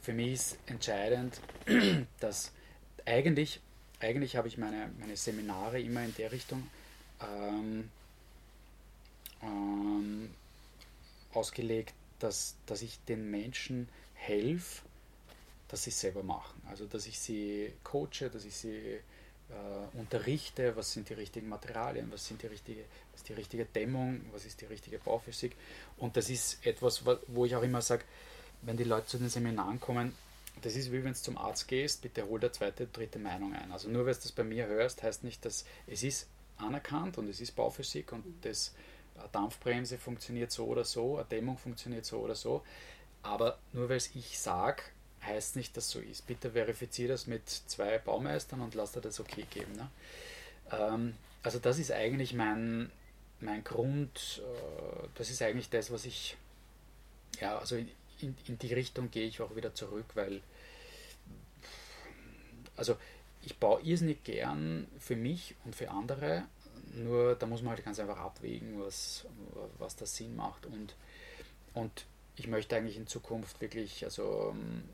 Für 0.00 0.12
mich 0.12 0.32
ist 0.32 0.58
entscheidend, 0.66 1.40
dass 2.20 2.52
eigentlich, 3.04 3.60
eigentlich 3.98 4.36
habe 4.36 4.46
ich 4.46 4.58
meine, 4.58 4.90
meine 4.98 5.16
Seminare 5.16 5.80
immer 5.80 6.04
in 6.04 6.14
der 6.14 6.30
Richtung 6.30 6.68
ähm, 7.20 7.90
ähm, 9.42 10.30
ausgelegt, 11.32 11.94
dass, 12.22 12.56
dass 12.66 12.82
ich 12.82 12.98
den 13.04 13.30
Menschen 13.30 13.88
helfe, 14.14 14.82
dass 15.68 15.84
sie 15.84 15.90
es 15.90 16.00
selber 16.00 16.22
machen. 16.22 16.60
Also 16.68 16.86
dass 16.86 17.06
ich 17.06 17.18
sie 17.18 17.72
coache, 17.82 18.30
dass 18.32 18.44
ich 18.44 18.54
sie 18.54 19.00
äh, 19.52 19.98
unterrichte, 19.98 20.76
was 20.76 20.92
sind 20.92 21.08
die 21.08 21.14
richtigen 21.14 21.48
Materialien, 21.48 22.10
was 22.12 22.26
sind 22.26 22.42
die 22.42 22.46
richtige, 22.46 22.84
was 23.10 23.22
ist 23.22 23.28
die 23.28 23.34
richtige 23.34 23.64
Dämmung, 23.64 24.20
was 24.32 24.44
ist 24.44 24.60
die 24.60 24.66
richtige 24.66 24.98
Bauphysik. 24.98 25.56
Und 25.96 26.16
das 26.16 26.30
ist 26.30 26.64
etwas, 26.66 27.04
wo 27.26 27.44
ich 27.44 27.56
auch 27.56 27.62
immer 27.62 27.82
sage, 27.82 28.04
wenn 28.62 28.76
die 28.76 28.84
Leute 28.84 29.06
zu 29.06 29.18
den 29.18 29.28
Seminaren 29.28 29.80
kommen, 29.80 30.14
das 30.60 30.76
ist 30.76 30.92
wie 30.92 31.02
wenn 31.02 31.14
du 31.14 31.18
zum 31.18 31.38
Arzt 31.38 31.66
gehst, 31.66 32.02
bitte 32.02 32.26
hol 32.28 32.38
der 32.38 32.52
zweite, 32.52 32.86
dritte 32.86 33.18
Meinung 33.18 33.54
ein. 33.54 33.72
Also 33.72 33.88
nur 33.88 34.04
weil 34.06 34.14
du 34.14 34.20
das 34.20 34.32
bei 34.32 34.44
mir 34.44 34.66
hörst, 34.66 35.02
heißt 35.02 35.24
nicht, 35.24 35.44
dass 35.44 35.64
es 35.86 36.02
ist 36.02 36.28
anerkannt 36.58 37.18
und 37.18 37.28
es 37.28 37.40
ist 37.40 37.56
Bauphysik 37.56 38.12
und 38.12 38.24
das 38.42 38.72
eine 39.22 39.30
Dampfbremse 39.32 39.98
funktioniert 39.98 40.50
so 40.50 40.66
oder 40.66 40.84
so, 40.84 41.16
eine 41.16 41.26
Dämmung 41.26 41.58
funktioniert 41.58 42.04
so 42.04 42.18
oder 42.18 42.34
so. 42.34 42.62
Aber 43.22 43.58
nur 43.72 43.88
weil 43.88 43.96
es 43.96 44.14
ich 44.14 44.38
sage, 44.38 44.82
heißt 45.24 45.56
nicht, 45.56 45.76
dass 45.76 45.90
so 45.90 46.00
ist. 46.00 46.26
Bitte 46.26 46.50
verifiziere 46.50 47.12
das 47.12 47.26
mit 47.26 47.48
zwei 47.48 47.98
Baumeistern 47.98 48.60
und 48.60 48.74
lass 48.74 48.92
dir 48.92 49.00
das 49.00 49.20
okay 49.20 49.46
geben. 49.50 49.72
Ne? 49.72 49.88
Ähm, 50.72 51.14
also 51.42 51.58
das 51.58 51.78
ist 51.78 51.92
eigentlich 51.92 52.34
mein, 52.34 52.90
mein 53.40 53.62
Grund, 53.64 54.42
äh, 54.42 55.08
das 55.14 55.30
ist 55.30 55.42
eigentlich 55.42 55.70
das, 55.70 55.90
was 55.90 56.04
ich, 56.04 56.36
ja, 57.40 57.58
also 57.58 57.76
in, 57.76 58.36
in 58.46 58.58
die 58.58 58.74
Richtung 58.74 59.10
gehe 59.10 59.26
ich 59.26 59.40
auch 59.40 59.54
wieder 59.54 59.74
zurück, 59.74 60.06
weil, 60.14 60.40
also 62.76 62.96
ich 63.44 63.56
baue 63.58 63.82
irrsinnig 63.82 64.22
gern 64.24 64.86
für 64.98 65.16
mich 65.16 65.54
und 65.64 65.74
für 65.74 65.90
andere 65.90 66.44
nur 66.92 67.34
da 67.34 67.46
muss 67.46 67.62
man 67.62 67.74
halt 67.74 67.84
ganz 67.84 67.98
einfach 67.98 68.18
abwägen, 68.18 68.80
was, 68.80 69.26
was 69.78 69.96
das 69.96 70.16
Sinn 70.16 70.36
macht. 70.36 70.66
Und, 70.66 70.94
und 71.74 72.06
ich 72.36 72.46
möchte 72.46 72.76
eigentlich 72.76 72.96
in 72.96 73.06
Zukunft 73.06 73.60
wirklich 73.60 74.04
also, 74.04 74.50
ähm, 74.52 74.84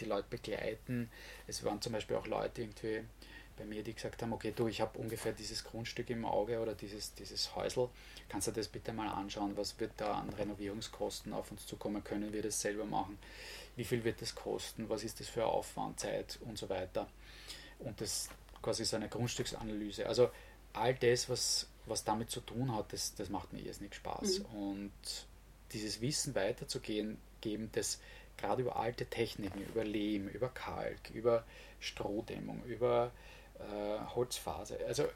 die 0.00 0.04
Leute 0.04 0.28
begleiten. 0.30 1.10
Es 1.46 1.64
waren 1.64 1.80
zum 1.80 1.92
Beispiel 1.92 2.16
auch 2.16 2.26
Leute 2.26 2.62
irgendwie 2.62 3.02
bei 3.56 3.64
mir, 3.64 3.82
die 3.82 3.94
gesagt 3.94 4.22
haben, 4.22 4.32
okay, 4.32 4.52
du, 4.54 4.66
ich 4.66 4.80
habe 4.80 4.98
ungefähr 4.98 5.32
dieses 5.32 5.62
Grundstück 5.62 6.08
im 6.10 6.24
Auge 6.24 6.58
oder 6.60 6.74
dieses, 6.74 7.14
dieses 7.14 7.54
Häusl, 7.54 7.88
kannst 8.28 8.48
du 8.48 8.52
das 8.52 8.68
bitte 8.68 8.92
mal 8.92 9.08
anschauen, 9.08 9.56
was 9.56 9.78
wird 9.78 9.92
da 9.98 10.14
an 10.14 10.30
Renovierungskosten 10.30 11.32
auf 11.32 11.50
uns 11.50 11.66
zukommen, 11.66 12.02
können 12.02 12.32
wir 12.32 12.42
das 12.42 12.60
selber 12.60 12.86
machen, 12.86 13.18
wie 13.76 13.84
viel 13.84 14.04
wird 14.04 14.22
das 14.22 14.34
kosten, 14.34 14.88
was 14.88 15.04
ist 15.04 15.20
das 15.20 15.28
für 15.28 15.44
Aufwand, 15.44 16.00
Zeit 16.00 16.38
und 16.42 16.56
so 16.56 16.68
weiter. 16.68 17.08
Und 17.78 18.00
das 18.00 18.30
quasi 18.62 18.84
so 18.84 18.96
eine 18.96 19.08
Grundstücksanalyse. 19.08 20.06
Also 20.06 20.30
all 20.72 20.94
das, 20.94 21.28
was, 21.28 21.68
was 21.86 22.04
damit 22.04 22.30
zu 22.30 22.40
tun 22.40 22.74
hat, 22.74 22.92
das, 22.92 23.14
das 23.14 23.28
macht 23.28 23.52
mir 23.52 23.60
irrsinnig 23.60 23.94
Spaß. 23.94 24.40
Mhm. 24.40 24.44
Und 24.46 25.26
dieses 25.72 26.00
Wissen 26.00 26.34
weiterzugehen, 26.34 27.18
geben, 27.40 27.70
das 27.72 28.00
gerade 28.36 28.62
über 28.62 28.76
alte 28.76 29.06
Techniken, 29.06 29.62
über 29.62 29.84
Lehm, 29.84 30.28
über 30.28 30.48
Kalk, 30.48 31.10
über 31.10 31.44
Strohdämmung, 31.80 32.62
über 32.64 33.10
äh, 33.58 34.14
Holzphase. 34.14 34.78
Also 34.86 35.06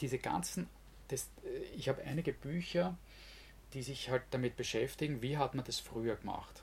diese 0.00 0.18
ganzen, 0.18 0.68
das, 1.08 1.28
ich 1.76 1.88
habe 1.88 2.02
einige 2.02 2.32
Bücher, 2.32 2.96
die 3.74 3.82
sich 3.82 4.08
halt 4.08 4.22
damit 4.30 4.56
beschäftigen, 4.56 5.20
wie 5.20 5.36
hat 5.36 5.54
man 5.54 5.64
das 5.64 5.78
früher 5.78 6.16
gemacht. 6.16 6.62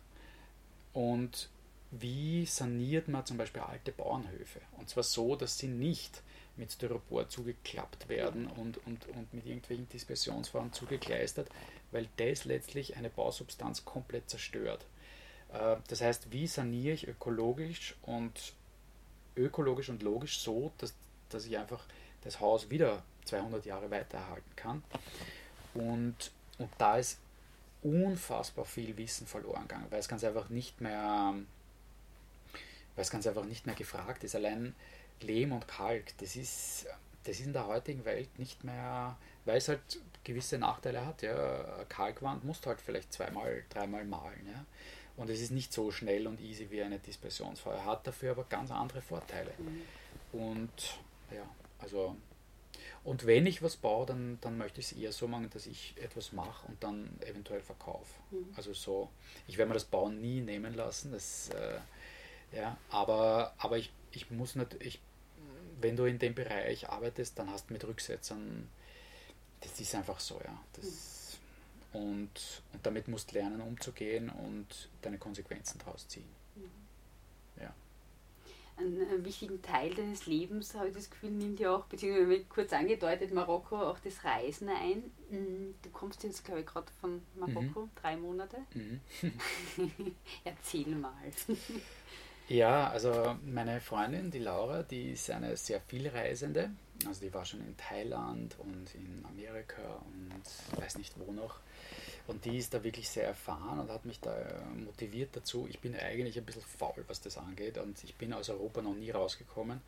Und 0.94 1.50
wie 1.92 2.46
saniert 2.46 3.08
man 3.08 3.26
zum 3.26 3.38
Beispiel 3.38 3.62
alte 3.62 3.92
Bauernhöfe. 3.92 4.62
Und 4.78 4.90
zwar 4.90 5.04
so, 5.04 5.36
dass 5.36 5.58
sie 5.58 5.68
nicht 5.68 6.22
mit 6.58 6.72
Styropor 6.72 7.30
zugeklappt 7.30 8.08
werden 8.10 8.48
und, 8.48 8.78
und, 8.86 9.08
und 9.10 9.34
mit 9.34 9.46
irgendwelchen 9.46 9.90
Dispersionsformen 9.90 10.74
zugekleistert, 10.74 11.50
weil 11.92 12.08
das 12.18 12.46
letztlich 12.46 12.96
eine 12.96 13.10
Bausubstanz 13.10 13.86
komplett 13.86 14.30
zerstört. 14.30 14.86
Äh, 15.54 15.78
das 15.88 16.02
heißt, 16.02 16.32
wie 16.32 16.48
saniere 16.48 16.94
ich 16.94 17.08
ökologisch 17.08 17.96
und 18.04 18.54
ökologisch 19.36 19.90
und 19.90 20.02
logisch 20.04 20.40
so, 20.40 20.72
dass, 20.78 20.94
dass 21.30 21.46
ich 21.46 21.58
einfach 21.58 21.84
das 22.24 22.40
Haus 22.40 22.70
wieder 22.70 23.04
200 23.26 23.66
Jahre 23.66 23.92
weiter 23.92 24.18
erhalten 24.18 24.56
kann. 24.56 24.84
Und, 25.74 26.32
und 26.58 26.70
da 26.78 26.98
ist 26.98 27.20
unfassbar 27.84 28.66
viel 28.66 28.98
Wissen 28.98 29.28
verloren 29.28 29.68
gegangen, 29.68 29.86
weil 29.90 30.00
es 30.00 30.08
ganz 30.08 30.24
einfach 30.24 30.50
nicht 30.50 30.82
mehr, 30.82 31.34
weil 32.96 33.02
es 33.02 33.12
ganz 33.12 33.28
einfach 33.28 33.46
nicht 33.46 33.66
mehr 33.66 33.76
gefragt 33.76 34.24
ist. 34.24 34.36
Allein 34.36 34.74
Lehm 35.22 35.52
und 35.52 35.68
Kalk, 35.68 36.18
das 36.20 36.36
ist, 36.36 36.88
das 37.24 37.40
ist 37.40 37.46
in 37.46 37.54
der 37.54 37.68
heutigen 37.68 38.06
Welt 38.06 38.38
nicht 38.40 38.64
mehr, 38.64 39.18
weil 39.46 39.58
es 39.58 39.68
halt 39.68 39.82
gewisse 40.24 40.58
Nachteile 40.58 41.06
hat. 41.06 41.22
Ja. 41.22 41.84
Kalkwand 41.90 42.44
musst 42.44 42.66
du 42.66 42.70
halt 42.70 42.82
vielleicht 42.82 43.14
zweimal, 43.14 43.64
dreimal 43.70 44.06
malen. 44.06 44.48
Ja. 44.48 44.66
Und 45.18 45.30
es 45.30 45.40
ist 45.40 45.52
nicht 45.52 45.72
so 45.72 45.92
schnell 45.92 46.28
und 46.28 46.42
easy 46.42 46.70
wie 46.72 46.82
eine 46.82 47.00
Dispersionsfeuer, 47.00 47.86
hat 47.86 48.06
dafür 48.06 48.32
aber 48.32 48.44
ganz 48.44 48.72
andere 48.72 49.02
Vorteile. 49.02 49.52
Mhm. 49.58 49.82
Und 50.34 51.00
ja, 51.32 51.50
also 51.80 52.16
Und 53.06 53.28
wenn 53.28 53.46
ich 53.46 53.62
was 53.62 53.78
baue, 53.78 54.08
dann, 54.08 54.40
dann 54.42 54.58
möchte 54.58 54.80
ich 54.80 54.88
es 54.92 54.98
eher 54.98 55.12
so 55.12 55.28
machen, 55.28 55.50
dass 55.52 55.68
ich 55.68 55.94
etwas 56.02 56.34
mache 56.34 56.68
und 56.68 56.84
dann 56.84 57.10
eventuell 57.22 57.62
verkaufe. 57.62 58.20
Mhm. 58.32 58.48
Also 58.58 58.74
so, 58.74 59.10
ich 59.48 59.58
werde 59.58 59.70
mir 59.70 59.76
das 59.76 59.86
Bauen 59.86 60.20
nie 60.20 60.42
nehmen 60.42 60.74
lassen, 60.74 61.12
das, 61.12 61.50
äh, 61.50 61.80
ja, 62.58 62.78
aber, 62.90 63.54
aber 63.60 63.78
ich, 63.78 63.92
ich 64.16 64.32
muss 64.32 64.56
nicht, 64.56 64.76
ich, 64.80 65.00
wenn 65.82 65.96
du 65.96 66.06
in 66.06 66.20
dem 66.20 66.34
Bereich 66.36 66.90
arbeitest, 66.90 67.38
dann 67.38 67.50
hast 67.50 67.70
du 67.70 67.74
mit 67.74 67.86
Rücksetzern, 67.86 68.68
das 69.62 69.80
ist 69.80 69.96
einfach 69.96 70.20
so, 70.20 70.40
ja. 70.44 70.62
Das, 70.74 71.38
mhm. 71.94 72.00
und, 72.00 72.62
und 72.74 72.86
damit 72.86 73.08
musst 73.08 73.32
du 73.32 73.36
lernen, 73.36 73.62
umzugehen 73.62 74.30
und 74.30 74.90
deine 75.02 75.18
Konsequenzen 75.18 75.80
daraus 75.80 76.08
ziehen. 76.08 76.30
Mhm. 76.56 77.62
Ja 77.62 77.74
einen, 78.78 79.24
wichtigen 79.26 79.62
Teil 79.62 79.94
deines 79.94 80.26
Lebens, 80.26 80.74
habe 80.74 80.90
ich 80.90 80.94
das 80.94 81.10
Gefühl, 81.10 81.32
nimmt 81.32 81.60
ja 81.60 81.76
auch, 81.76 81.86
beziehungsweise 81.86 82.44
kurz 82.46 82.74
angedeutet, 82.74 83.34
Marokko 83.34 83.78
auch 83.78 84.00
das 84.00 84.24
Reisen 84.24 84.70
ein. 84.70 85.04
Mm, 85.30 85.74
du 85.82 85.90
kommst 85.92 86.24
jetzt, 86.24 86.44
glaube 86.44 86.62
ich, 86.62 86.66
gerade 86.66 86.92
von 87.00 87.22
Marokko, 87.36 87.82
mhm. 87.82 87.90
drei 87.96 88.18
Monate. 88.18 88.58
Mhm. 88.74 89.00
Erzähl 90.44 90.88
mal. 90.88 91.14
ja, 92.48 92.90
also 92.90 93.36
meine 93.46 93.82
Freundin, 93.82 94.32
die 94.32 94.40
Laura, 94.40 94.84
die 94.84 95.12
ist 95.12 95.30
eine 95.32 95.58
sehr 95.58 95.82
vielreisende. 95.82 96.72
Also 97.06 97.22
die 97.22 97.34
war 97.34 97.46
schon 97.46 97.62
in 97.62 97.76
Thailand 97.76 98.56
und 98.60 98.94
in 98.96 99.26
Amerika 99.26 100.02
und 100.06 100.80
weiß 100.80 100.98
nicht 100.98 101.14
wo 101.20 101.32
noch. 101.32 101.60
Und 102.28 102.46
die 102.46 102.58
ist 102.58 102.74
da 102.74 102.84
wirklich 102.84 103.10
sehr 103.10 103.26
erfahren 103.28 103.80
und 103.80 103.90
hat 103.90 104.06
mich 104.06 104.20
da 104.20 104.36
äh, 104.36 104.64
motiviert 104.84 105.36
dazu. 105.36 105.68
Ich 105.70 105.80
bin 105.80 105.96
eigentlich 105.96 106.38
ein 106.38 106.46
bisschen 106.46 106.64
faul, 106.64 107.04
was 107.08 107.22
das 107.22 107.38
angeht. 107.38 107.78
Und 107.78 108.04
ich 108.04 108.16
bin 108.16 108.34
aus 108.34 108.50
Europa 108.50 108.82
noch 108.82 108.96
nie 108.96 109.12
rausgekommen. 109.12 109.82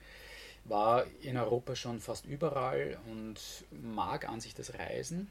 War 0.65 1.05
in 1.21 1.37
Europa 1.37 1.75
schon 1.75 1.99
fast 1.99 2.25
überall 2.25 2.99
und 3.07 3.39
mag 3.71 4.27
an 4.29 4.41
sich 4.41 4.53
das 4.53 4.73
Reisen. 4.75 5.29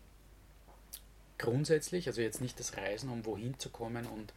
Grundsätzlich, 1.39 2.09
also 2.09 2.23
jetzt 2.23 2.41
nicht 2.41 2.59
das 2.59 2.77
Reisen, 2.77 3.11
um 3.11 3.25
wohin 3.25 3.59
zu 3.59 3.69
kommen 3.69 4.07
und 4.07 4.33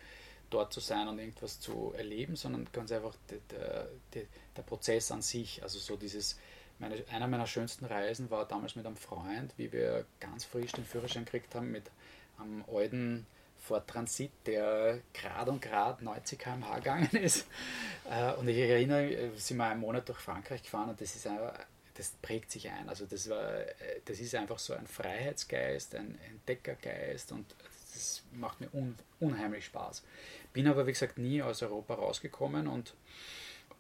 dort 0.50 0.74
zu 0.74 0.80
sein 0.80 1.08
und 1.08 1.20
irgendwas 1.20 1.60
zu 1.60 1.93
erleben, 1.95 2.36
sondern 2.36 2.68
ganz 2.72 2.91
einfach 2.91 3.16
der, 3.30 3.88
der, 4.14 4.24
der 4.56 4.62
Prozess 4.64 5.12
an 5.12 5.22
sich. 5.22 5.62
Also 5.64 5.80
so 5.80 5.95
dieses, 5.95 6.38
meine, 6.80 7.04
einer 7.12 7.28
meiner 7.28 7.47
schönsten 7.47 7.86
Reisen 7.86 8.30
war 8.30 8.47
damals 8.47 8.76
mit 8.76 8.86
einem 8.86 8.95
Freund, 8.95 9.54
wie 9.58 9.72
wir 9.72 10.06
ganz 10.20 10.45
frisch 10.45 10.72
den 10.72 10.86
Führerschein 10.86 11.26
gekriegt 11.26 11.54
haben 11.56 11.72
mit 11.72 11.84
am 12.38 12.64
alten 12.72 13.26
Ford 13.60 13.88
Transit, 13.88 14.32
der 14.45 15.00
gerade 15.14 15.52
und 15.52 15.62
gerade 15.62 16.04
90 16.04 16.39
km/h 16.39 16.76
gegangen 16.80 17.10
ist. 17.12 17.45
Äh, 18.10 18.34
und 18.34 18.47
ich 18.47 18.58
erinnere, 18.58 19.12
äh, 19.12 19.30
sind 19.36 19.58
wir 19.58 19.66
einen 19.66 19.82
Monat 19.82 20.08
durch 20.08 20.20
Frankreich 20.20 20.64
gefahren 20.64 20.89
und 20.89 21.02
das 21.02 21.16
ist 21.16 21.28
einfach, 21.28 21.54
das 21.95 22.12
prägt 22.22 22.52
sich 22.52 22.70
ein. 22.70 22.88
Also 22.88 23.06
das 23.06 23.30
war, 23.30 23.60
äh, 23.60 24.02
das 24.06 24.20
ist 24.20 24.34
einfach 24.36 24.60
so 24.60 24.74
ein 24.74 24.88
Freiheitsgeist, 24.88 25.95
ein 25.95 26.18
Entdeckergeist 26.30 27.32
und 27.34 27.45
das 27.94 28.24
macht 28.34 28.62
mir 28.62 28.74
un, 28.74 28.96
unheimlich 29.20 29.66
Spaß. 29.66 30.04
Bin 30.54 30.68
aber 30.68 30.88
wie 30.88 30.92
gesagt 30.92 31.18
nie 31.18 31.42
aus 31.42 31.62
Europa 31.62 31.96
rausgekommen 31.96 32.68
und 32.68 32.94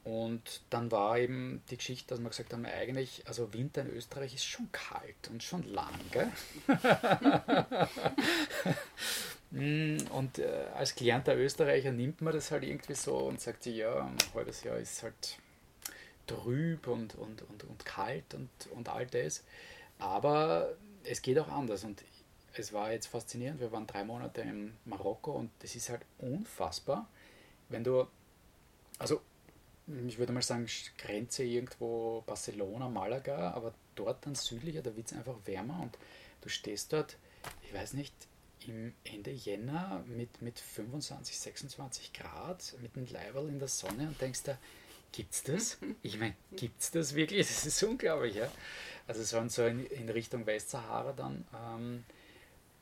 und 0.05 0.61
dann 0.69 0.91
war 0.91 1.19
eben 1.19 1.61
die 1.69 1.77
Geschichte, 1.77 2.07
dass 2.07 2.19
wir 2.23 2.29
gesagt 2.29 2.53
haben, 2.53 2.65
eigentlich, 2.65 3.21
also 3.27 3.53
Winter 3.53 3.81
in 3.81 3.89
Österreich 3.89 4.33
ist 4.33 4.45
schon 4.45 4.71
kalt 4.71 5.27
und 5.29 5.43
schon 5.43 5.63
lang. 5.63 5.93
Und 9.51 10.37
äh, 10.37 10.65
als 10.75 10.93
gelernter 10.93 11.35
Österreicher 11.35 11.91
nimmt 11.91 12.21
man 12.21 12.33
das 12.33 12.51
halt 12.51 12.63
irgendwie 12.63 12.93
so 12.93 13.17
und 13.17 13.41
sagt 13.41 13.63
sich, 13.63 13.77
ja, 13.77 14.05
ein 14.05 14.15
halbes 14.35 14.63
Jahr 14.63 14.77
ist 14.77 15.01
halt 15.01 15.39
trüb 16.27 16.85
und, 16.85 17.15
und, 17.15 17.41
und, 17.41 17.63
und 17.63 17.83
kalt 17.83 18.35
und, 18.35 18.49
und 18.75 18.89
all 18.89 19.07
das. 19.07 19.43
Aber 19.97 20.75
es 21.03 21.23
geht 21.23 21.39
auch 21.39 21.47
anders 21.47 21.83
und 21.83 22.03
es 22.53 22.73
war 22.73 22.91
jetzt 22.91 23.07
faszinierend. 23.07 23.59
Wir 23.59 23.71
waren 23.71 23.87
drei 23.87 24.03
Monate 24.03 24.41
in 24.41 24.73
Marokko 24.85 25.31
und 25.31 25.51
das 25.59 25.75
ist 25.75 25.89
halt 25.89 26.01
unfassbar, 26.19 27.07
wenn 27.69 27.83
du, 27.83 28.07
also 28.97 29.21
ich 30.07 30.19
würde 30.19 30.33
mal 30.33 30.41
sagen, 30.41 30.67
Grenze 30.97 31.43
irgendwo 31.43 32.21
Barcelona, 32.25 32.89
Malaga, 32.89 33.51
aber 33.51 33.73
dort 33.95 34.25
dann 34.25 34.35
südlicher, 34.35 34.81
da 34.81 34.95
wird 34.95 35.07
es 35.11 35.17
einfach 35.17 35.35
wärmer 35.45 35.79
und 35.81 35.97
du 36.41 36.49
stehst 36.49 36.93
dort, 36.93 37.17
ich 37.63 37.73
weiß 37.73 37.93
nicht, 37.93 38.13
im 38.67 38.93
Ende 39.03 39.31
Jänner 39.31 40.03
mit, 40.05 40.41
mit 40.41 40.59
25, 40.59 41.39
26 41.39 42.13
Grad, 42.13 42.75
mit 42.81 42.95
einem 42.95 43.07
Leiberl 43.07 43.49
in 43.49 43.59
der 43.59 43.67
Sonne 43.67 44.07
und 44.07 44.19
denkst 44.21 44.43
da, 44.43 44.57
gibt's 45.11 45.43
das? 45.43 45.77
Ich 46.03 46.19
meine, 46.19 46.35
gibt's 46.55 46.91
das 46.91 47.15
wirklich? 47.15 47.47
Das 47.47 47.65
ist 47.65 47.81
unglaublich, 47.83 48.35
ja. 48.35 48.51
Also 49.07 49.23
so, 49.23 49.47
so 49.47 49.65
in, 49.65 49.85
in 49.87 50.09
Richtung 50.09 50.45
Westsahara 50.45 51.13
dann. 51.13 51.45
Ähm, 51.55 52.03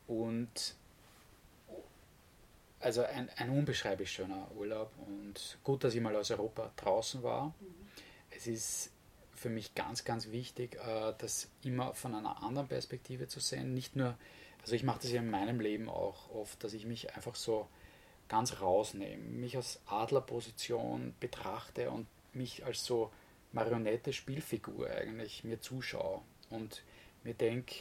und 0.08 0.74
also 2.80 3.02
ein, 3.02 3.28
ein 3.36 3.50
unbeschreiblich 3.50 4.10
schöner 4.10 4.50
Urlaub 4.56 4.90
und 5.06 5.58
gut, 5.64 5.84
dass 5.84 5.94
ich 5.94 6.00
mal 6.00 6.14
aus 6.16 6.30
Europa 6.30 6.70
draußen 6.76 7.22
war. 7.22 7.54
Mhm. 7.60 7.74
Es 8.30 8.46
ist 8.46 8.92
für 9.34 9.50
mich 9.50 9.74
ganz, 9.74 10.04
ganz 10.04 10.30
wichtig, 10.30 10.76
äh, 10.76 11.14
das 11.18 11.48
immer 11.62 11.94
von 11.94 12.14
einer 12.14 12.42
anderen 12.42 12.68
Perspektive 12.68 13.28
zu 13.28 13.40
sehen. 13.40 13.74
Nicht 13.74 13.96
nur, 13.96 14.16
also 14.62 14.74
ich 14.74 14.82
mache 14.82 15.00
das 15.02 15.12
ja 15.12 15.20
in 15.20 15.30
meinem 15.30 15.60
Leben 15.60 15.88
auch 15.88 16.30
oft, 16.30 16.62
dass 16.62 16.72
ich 16.72 16.86
mich 16.86 17.14
einfach 17.14 17.34
so 17.34 17.68
ganz 18.28 18.60
rausnehme, 18.60 19.22
mich 19.22 19.56
aus 19.56 19.80
Adlerposition 19.86 21.14
betrachte 21.18 21.90
und 21.90 22.06
mich 22.34 22.64
als 22.64 22.84
so 22.84 23.10
Marionette, 23.52 24.12
Spielfigur 24.12 24.90
eigentlich 24.90 25.44
mir 25.44 25.60
zuschaue 25.60 26.20
und 26.50 26.82
mir 27.24 27.34
denke, 27.34 27.74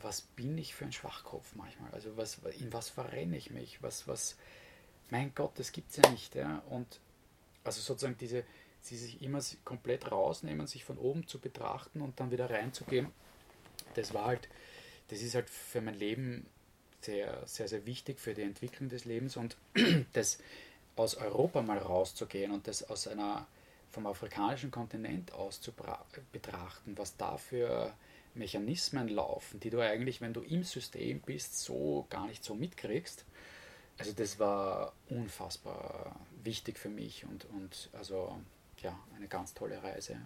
was 0.00 0.22
bin 0.22 0.58
ich 0.58 0.74
für 0.74 0.84
ein 0.84 0.92
Schwachkopf 0.92 1.54
manchmal? 1.54 1.90
Also 1.92 2.16
was, 2.16 2.38
in 2.58 2.72
was 2.72 2.88
verrenne 2.88 3.36
ich 3.36 3.50
mich? 3.50 3.82
Was, 3.82 4.08
was, 4.08 4.36
mein 5.10 5.34
Gott, 5.34 5.58
das 5.58 5.72
gibt 5.72 5.90
es 5.90 5.96
ja 5.96 6.10
nicht. 6.10 6.34
Ja? 6.34 6.62
Und 6.70 7.00
also 7.62 7.80
sozusagen 7.80 8.16
diese, 8.18 8.44
sie 8.80 8.96
sich 8.96 9.22
immer 9.22 9.40
komplett 9.64 10.10
rausnehmen, 10.10 10.66
sich 10.66 10.84
von 10.84 10.98
oben 10.98 11.26
zu 11.26 11.38
betrachten 11.38 12.00
und 12.00 12.20
dann 12.20 12.30
wieder 12.30 12.50
reinzugehen, 12.50 13.08
das 13.94 14.14
war 14.14 14.26
halt, 14.26 14.48
das 15.08 15.22
ist 15.22 15.34
halt 15.34 15.48
für 15.48 15.80
mein 15.80 15.94
Leben 15.94 16.46
sehr, 17.00 17.46
sehr, 17.46 17.68
sehr 17.68 17.86
wichtig 17.86 18.18
für 18.18 18.34
die 18.34 18.42
Entwicklung 18.42 18.88
des 18.88 19.04
Lebens 19.04 19.36
und 19.36 19.56
das 20.12 20.38
aus 20.96 21.16
Europa 21.16 21.62
mal 21.62 21.78
rauszugehen 21.78 22.52
und 22.52 22.66
das 22.66 22.88
aus 22.88 23.08
einer 23.08 23.46
vom 23.90 24.06
afrikanischen 24.06 24.70
Kontinent 24.70 25.32
aus 25.32 25.60
zu 25.60 25.72
betrachten, 26.32 26.98
was 26.98 27.16
da 27.16 27.36
für 27.36 27.94
Mechanismen 28.34 29.08
laufen, 29.08 29.60
die 29.60 29.70
du 29.70 29.80
eigentlich, 29.80 30.20
wenn 30.20 30.32
du 30.32 30.40
im 30.40 30.64
System 30.64 31.20
bist, 31.20 31.58
so 31.60 32.06
gar 32.10 32.26
nicht 32.26 32.44
so 32.44 32.54
mitkriegst. 32.54 33.24
Also 33.98 34.12
das 34.12 34.38
war 34.38 34.92
unfassbar 35.08 36.16
wichtig 36.42 36.78
für 36.78 36.88
mich 36.88 37.24
und, 37.24 37.46
und 37.46 37.90
also 37.92 38.36
ja, 38.82 38.98
eine 39.16 39.28
ganz 39.28 39.54
tolle 39.54 39.82
Reise. 39.82 40.16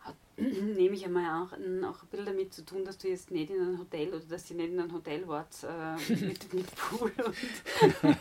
Hat, 0.00 0.14
nehme 0.36 0.94
ich 0.94 1.04
einmal 1.06 1.42
auch, 1.42 1.52
auch 1.52 2.02
ein 2.02 2.08
bisschen 2.10 2.26
damit 2.26 2.52
zu 2.52 2.64
tun, 2.66 2.84
dass 2.84 2.98
du 2.98 3.08
jetzt 3.08 3.30
nicht 3.30 3.50
in 3.50 3.60
ein 3.60 3.78
Hotel 3.78 4.08
oder 4.08 4.24
dass 4.26 4.50
ihr 4.50 4.56
nicht 4.56 4.72
in 4.72 4.80
ein 4.80 4.92
Hotel 4.92 5.26
wart 5.26 5.54
äh, 5.62 6.12
mit, 6.14 6.52
mit 6.52 6.76
Pool 6.76 7.12
und 7.24 7.34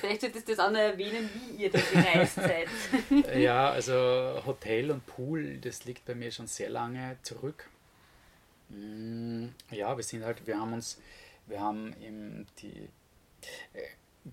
vielleicht 0.00 0.20
solltest 0.20 0.48
du 0.48 0.52
das 0.52 0.58
auch 0.58 0.70
noch 0.70 0.80
erwähnen, 0.80 1.30
wie 1.34 1.62
ihr 1.62 1.70
da 1.70 1.80
gereist 1.80 2.34
seid. 2.34 2.68
ja, 3.36 3.70
also 3.70 3.94
Hotel 4.44 4.90
und 4.90 5.06
Pool, 5.06 5.56
das 5.58 5.86
liegt 5.86 6.04
bei 6.04 6.14
mir 6.14 6.30
schon 6.30 6.46
sehr 6.46 6.68
lange 6.68 7.16
zurück. 7.22 7.70
Ja, 9.70 9.96
wir 9.96 10.04
sind 10.04 10.24
halt, 10.24 10.46
wir 10.46 10.58
haben 10.58 10.72
uns, 10.72 10.98
wir 11.46 11.60
haben 11.60 11.94
eben 12.00 12.46
die, 12.58 12.88
äh, 13.74 13.82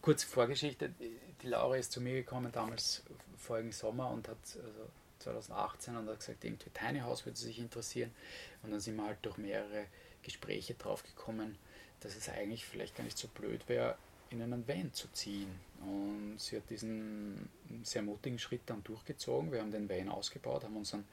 kurze 0.01 0.27
Vorgeschichte, 0.27 0.93
die 1.41 1.47
Laura 1.47 1.75
ist 1.75 1.91
zu 1.91 1.99
mir 1.99 2.13
gekommen 2.13 2.51
damals 2.51 3.03
vorigen 3.37 3.71
Sommer 3.71 4.09
und 4.09 4.27
hat, 4.27 4.37
also 4.37 4.89
2018 5.19 5.97
und 5.97 6.07
hat 6.07 6.19
gesagt, 6.19 6.43
irgendwie 6.43 6.69
Tiny 6.69 6.99
House 6.99 7.25
würde 7.25 7.37
sie 7.37 7.47
sich 7.47 7.59
interessieren 7.59 8.11
und 8.63 8.71
dann 8.71 8.79
sind 8.79 8.95
wir 8.95 9.05
halt 9.05 9.17
durch 9.23 9.37
mehrere 9.37 9.85
Gespräche 10.23 10.73
drauf 10.75 11.03
gekommen, 11.03 11.57
dass 11.99 12.15
es 12.15 12.29
eigentlich 12.29 12.65
vielleicht 12.65 12.95
gar 12.95 13.03
nicht 13.03 13.17
so 13.17 13.27
blöd 13.27 13.67
wäre, 13.67 13.97
in 14.29 14.41
einen 14.41 14.67
Van 14.67 14.93
zu 14.93 15.11
ziehen. 15.11 15.49
Und 15.81 16.37
sie 16.37 16.57
hat 16.57 16.69
diesen 16.69 17.49
sehr 17.83 18.03
mutigen 18.03 18.37
Schritt 18.37 18.61
dann 18.67 18.83
durchgezogen. 18.83 19.51
Wir 19.51 19.61
haben 19.61 19.71
den 19.71 19.89
Van 19.89 20.09
ausgebaut, 20.09 20.63
haben 20.63 20.77
uns 20.77 20.93
einen 20.93 21.07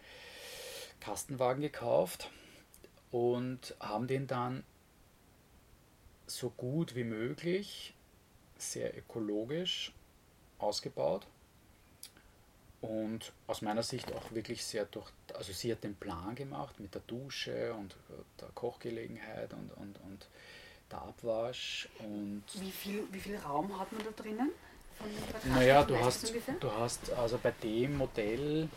Kastenwagen 1.01 1.62
gekauft 1.62 2.31
und 3.17 3.75
haben 3.81 4.07
den 4.07 4.27
dann 4.27 4.62
so 6.27 6.51
gut 6.51 6.95
wie 6.95 7.05
möglich, 7.05 7.95
sehr 8.59 8.97
ökologisch 8.97 9.93
ausgebaut 10.59 11.27
und 12.83 13.33
aus 13.47 13.62
meiner 13.62 13.83
Sicht 13.83 14.12
auch 14.12 14.33
wirklich 14.33 14.67
sehr 14.67 14.85
durch, 14.85 15.11
also 15.33 15.53
sie 15.55 15.73
hat 15.73 15.83
den 15.83 15.95
Plan 15.95 16.35
gemacht 16.35 16.79
mit 16.79 16.95
der 16.95 17.01
Dusche 17.07 17.73
und 17.73 17.97
der 18.39 18.49
Kochgelegenheit 18.49 19.55
und, 19.55 19.71
und, 19.77 19.99
und 20.05 20.29
der 20.91 21.01
Abwasch 21.01 21.89
und 22.01 22.45
wie 22.61 22.71
viel, 22.71 23.05
wie 23.12 23.21
viel 23.21 23.39
Raum 23.39 23.79
hat 23.79 23.91
man 23.93 24.05
da 24.05 24.11
drinnen? 24.11 24.51
naja, 25.45 25.85
du 25.85 25.99
hast, 25.99 26.35
du 26.61 26.73
hast 26.73 27.11
also 27.12 27.39
bei 27.43 27.53
dem 27.62 27.97
Modell 27.97 28.69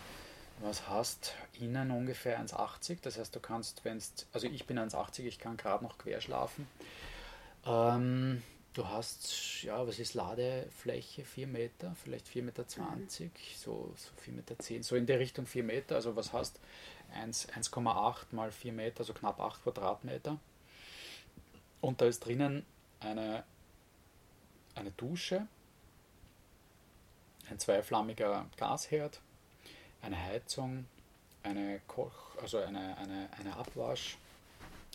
was 0.61 0.87
hast 0.87 1.33
innen 1.59 1.91
ungefähr 1.91 2.39
1,80. 2.39 2.97
Das 3.01 3.17
heißt, 3.17 3.35
du 3.35 3.39
kannst, 3.39 3.85
wenn 3.85 3.97
es, 3.97 4.27
also 4.33 4.47
ich 4.47 4.65
bin 4.65 4.77
1,80, 4.77 5.23
ich 5.23 5.39
kann 5.39 5.57
gerade 5.57 5.83
noch 5.83 5.97
quer 5.97 6.21
schlafen. 6.21 6.67
Ähm, 7.65 8.43
du 8.73 8.87
hast, 8.87 9.63
ja, 9.63 9.85
was 9.87 9.99
ist 9.99 10.13
Ladefläche? 10.13 11.23
4 11.23 11.47
Meter, 11.47 11.95
vielleicht 12.03 12.27
4,20 12.27 12.41
Meter, 12.41 12.63
mhm. 12.63 13.07
so, 13.55 13.93
so 13.95 14.09
4,10 14.25 14.31
Meter, 14.31 14.83
so 14.83 14.95
in 14.95 15.05
der 15.05 15.19
Richtung 15.19 15.45
4 15.45 15.63
Meter. 15.63 15.95
Also 15.95 16.15
was 16.15 16.33
hast 16.33 16.59
1,8 17.15 18.25
mal 18.31 18.51
4 18.51 18.73
Meter, 18.73 18.99
also 18.99 19.13
knapp 19.13 19.39
8 19.39 19.63
Quadratmeter. 19.63 20.39
Und 21.81 22.01
da 22.01 22.05
ist 22.05 22.25
drinnen 22.25 22.65
eine, 22.99 23.43
eine 24.75 24.91
Dusche, 24.91 25.47
ein 27.49 27.57
zweiflammiger 27.57 28.45
Gasherd, 28.57 29.21
eine 30.01 30.21
Heizung, 30.21 30.85
eine 31.43 31.81
Koch, 31.87 32.35
also 32.41 32.59
eine, 32.59 32.97
eine, 32.97 33.29
eine 33.37 33.55
Abwasch. 33.55 34.17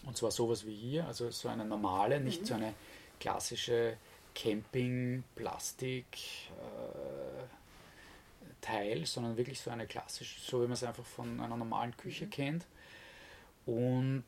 Und 0.06 0.16
zwar 0.16 0.30
sowas 0.30 0.66
wie 0.66 0.74
hier, 0.74 1.06
also 1.06 1.30
so 1.30 1.48
eine 1.48 1.64
normale, 1.64 2.20
nicht 2.20 2.42
mhm. 2.42 2.46
so 2.46 2.54
eine 2.54 2.74
klassische 3.20 3.96
Camping-Plastik. 4.34 6.06
Äh, 6.50 7.44
sondern 9.04 9.36
wirklich 9.36 9.60
so 9.60 9.70
eine 9.70 9.86
klassische, 9.86 10.40
so 10.40 10.58
wie 10.58 10.64
man 10.64 10.72
es 10.72 10.84
einfach 10.84 11.04
von 11.04 11.38
einer 11.40 11.56
normalen 11.56 11.96
Küche 11.96 12.26
mhm. 12.26 12.30
kennt. 12.30 12.66
Und 13.66 14.24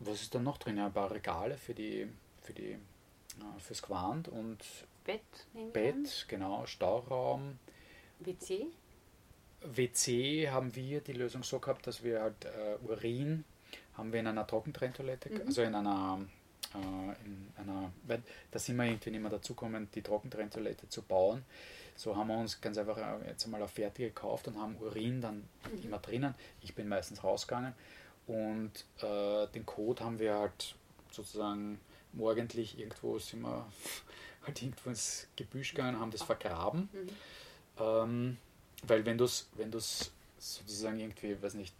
was 0.00 0.22
ist 0.22 0.34
dann 0.34 0.44
noch 0.44 0.58
drin? 0.58 0.78
ein 0.78 0.92
paar 0.92 1.10
Regale 1.10 1.56
für 1.56 1.74
die, 1.74 2.08
für 2.42 2.52
die, 2.52 2.72
äh, 2.72 3.60
fürs 3.60 3.82
Quant 3.82 4.28
und 4.28 4.58
Bett, 5.04 5.22
Bett, 5.72 6.26
genau, 6.28 6.66
Stauraum. 6.66 7.58
WC? 8.20 8.66
WC 9.62 10.48
haben 10.50 10.74
wir 10.74 11.00
die 11.00 11.12
Lösung 11.12 11.42
so 11.42 11.58
gehabt, 11.58 11.86
dass 11.86 12.02
wir 12.02 12.22
halt 12.22 12.44
äh, 12.44 12.76
Urin 12.86 13.44
haben 13.94 14.12
wir 14.12 14.20
in 14.20 14.28
einer 14.28 14.46
Trockentrenntoilette, 14.46 15.30
mhm. 15.30 15.42
also 15.46 15.62
in 15.62 15.74
einer, 15.74 16.20
äh, 16.74 17.26
in 17.26 17.48
einer, 17.56 17.92
weil 18.06 18.22
da 18.50 18.58
sind 18.58 18.76
wir 18.76 18.84
irgendwie 18.84 19.10
nicht 19.10 19.20
mehr 19.20 19.30
dazu 19.30 19.54
gekommen, 19.54 19.88
die 19.94 20.02
Trockentrenntoilette 20.02 20.88
zu 20.88 21.02
bauen. 21.02 21.44
So 21.96 22.16
haben 22.16 22.28
wir 22.28 22.38
uns 22.38 22.60
ganz 22.60 22.78
einfach 22.78 22.96
äh, 22.96 23.26
jetzt 23.26 23.44
einmal 23.44 23.60
eine 23.60 23.68
fertige 23.68 24.08
gekauft 24.08 24.46
und 24.46 24.58
haben 24.58 24.76
Urin 24.80 25.20
dann 25.20 25.48
mhm. 25.72 25.82
immer 25.82 25.98
drinnen. 25.98 26.34
Ich 26.62 26.74
bin 26.74 26.88
meistens 26.88 27.24
rausgegangen 27.24 27.74
und 28.28 28.70
äh, 29.02 29.48
den 29.48 29.66
Code 29.66 30.04
haben 30.04 30.18
wir 30.20 30.34
halt 30.34 30.76
sozusagen 31.10 31.80
morgendlich 32.12 32.78
irgendwo 32.78 33.18
sind 33.18 33.40
wir 33.40 33.66
halt 34.46 34.62
irgendwo 34.62 34.90
ins 34.90 35.26
Gebüsch 35.34 35.74
gegangen, 35.74 35.98
haben 35.98 36.12
das 36.12 36.22
vergraben. 36.22 36.88
Mhm. 36.92 37.08
Ähm, 37.80 38.36
weil 38.86 39.04
wenn 39.04 39.18
du 39.18 39.24
es 39.24 39.48
wenn 39.54 39.72
sozusagen 40.38 41.00
irgendwie, 41.00 41.40
weiß 41.42 41.54
nicht, 41.54 41.74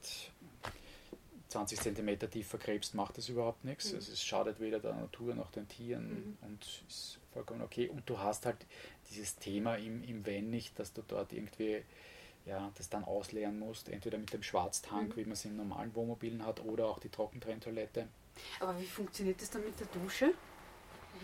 20 1.48 1.80
cm 1.80 2.30
tief 2.30 2.48
vergräbst, 2.48 2.94
macht 2.94 3.16
das 3.16 3.28
überhaupt 3.28 3.64
nichts. 3.64 3.90
Mhm. 3.90 3.96
Also 3.96 4.12
es 4.12 4.22
schadet 4.22 4.60
weder 4.60 4.80
der 4.80 4.94
Natur 4.94 5.34
noch 5.34 5.50
den 5.50 5.66
Tieren 5.68 6.08
mhm. 6.08 6.36
und 6.42 6.66
ist 6.88 7.18
vollkommen 7.32 7.62
okay. 7.62 7.88
Und 7.88 8.08
du 8.08 8.18
hast 8.18 8.44
halt 8.46 8.58
dieses 9.10 9.36
Thema 9.36 9.76
im, 9.76 10.02
im 10.04 10.26
Wenn 10.26 10.50
nicht, 10.50 10.78
dass 10.78 10.92
du 10.92 11.02
dort 11.06 11.32
irgendwie 11.32 11.82
ja, 12.44 12.70
das 12.76 12.88
dann 12.88 13.04
ausleeren 13.04 13.58
musst, 13.58 13.88
entweder 13.88 14.18
mit 14.18 14.32
dem 14.32 14.42
Schwarztank, 14.42 15.10
mhm. 15.10 15.16
wie 15.16 15.24
man 15.24 15.32
es 15.32 15.44
in 15.44 15.56
normalen 15.56 15.94
Wohnmobilen 15.94 16.44
hat, 16.44 16.64
oder 16.64 16.86
auch 16.86 16.98
die 16.98 17.10
Trockentrenntoilette. 17.10 18.08
Aber 18.60 18.78
wie 18.80 18.86
funktioniert 18.86 19.40
das 19.40 19.50
dann 19.50 19.64
mit 19.64 19.78
der 19.78 19.86
Dusche? 19.88 20.32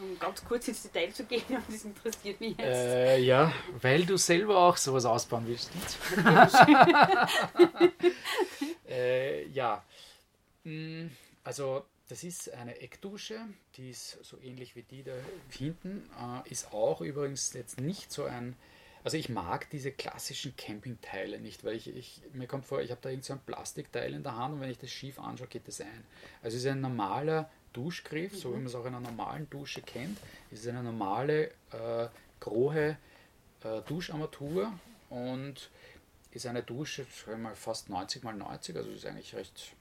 Um 0.00 0.18
ganz 0.18 0.44
kurz 0.44 0.68
ins 0.68 0.82
Detail 0.82 1.12
zu 1.12 1.24
gehen, 1.24 1.42
das 1.68 1.84
interessiert 1.84 2.40
mich 2.40 2.56
jetzt. 2.56 2.60
Äh, 2.60 3.20
ja, 3.20 3.52
weil 3.80 4.04
du 4.04 4.16
selber 4.16 4.58
auch 4.58 4.76
sowas 4.76 5.04
ausbauen 5.04 5.46
willst. 5.46 5.70
äh, 8.88 9.46
ja, 9.48 9.82
mm, 10.64 11.06
also 11.42 11.84
das 12.08 12.22
ist 12.22 12.52
eine 12.52 12.80
Eckdusche, 12.80 13.40
die 13.76 13.90
ist 13.90 14.22
so 14.22 14.38
ähnlich 14.40 14.76
wie 14.76 14.82
die 14.82 15.02
da 15.02 15.12
hinten, 15.50 16.08
äh, 16.20 16.48
ist 16.50 16.72
auch 16.72 17.00
übrigens 17.00 17.52
jetzt 17.54 17.80
nicht 17.80 18.12
so 18.12 18.24
ein, 18.24 18.56
also 19.04 19.16
ich 19.16 19.28
mag 19.28 19.70
diese 19.70 19.90
klassischen 19.90 20.54
Campingteile 20.56 21.40
nicht, 21.40 21.64
weil 21.64 21.74
ich, 21.74 21.94
ich 21.94 22.20
mir 22.32 22.46
kommt 22.46 22.66
vor, 22.66 22.82
ich 22.82 22.90
habe 22.90 23.00
da 23.00 23.08
irgend 23.08 23.24
so 23.24 23.32
ein 23.32 23.40
Plastikteil 23.40 24.12
in 24.12 24.22
der 24.22 24.36
Hand 24.36 24.54
und 24.54 24.60
wenn 24.60 24.70
ich 24.70 24.78
das 24.78 24.90
schief 24.90 25.18
anschaue, 25.18 25.46
geht 25.46 25.66
das 25.66 25.80
ein. 25.80 26.04
Also 26.42 26.56
es 26.56 26.64
ist 26.64 26.70
ein 26.70 26.80
normaler 26.80 27.50
Duschgriff, 27.74 28.34
so 28.34 28.52
wie 28.52 28.56
mhm. 28.56 28.62
man 28.62 28.66
es 28.68 28.74
auch 28.74 28.86
in 28.86 28.94
einer 28.94 29.00
normalen 29.00 29.50
Dusche 29.50 29.82
kennt. 29.82 30.18
Es 30.50 30.60
ist 30.60 30.68
eine 30.68 30.82
normale, 30.82 31.48
äh, 31.72 32.08
große 32.40 32.96
äh, 33.64 33.82
Duscharmatur 33.86 34.72
und 35.10 35.70
ist 36.32 36.46
eine 36.46 36.62
Dusche, 36.62 37.06
mal, 37.36 37.54
fast 37.54 37.90
90 37.90 38.24
x 38.24 38.34
90, 38.34 38.76
also 38.76 38.90
ist 38.90 39.06
eigentlich 39.06 39.34
recht 39.34 39.74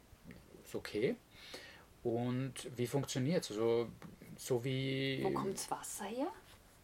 ist 0.64 0.76
okay. 0.76 1.16
Und 2.04 2.54
wie 2.76 2.88
funktioniert 2.88 3.44
es? 3.44 3.52
Also, 3.52 3.88
so 4.38 4.64
wie. 4.64 5.24
Wo 5.24 5.32
kommt 5.32 5.56
das 5.56 5.72
Wasser 5.72 6.06
her? 6.06 6.28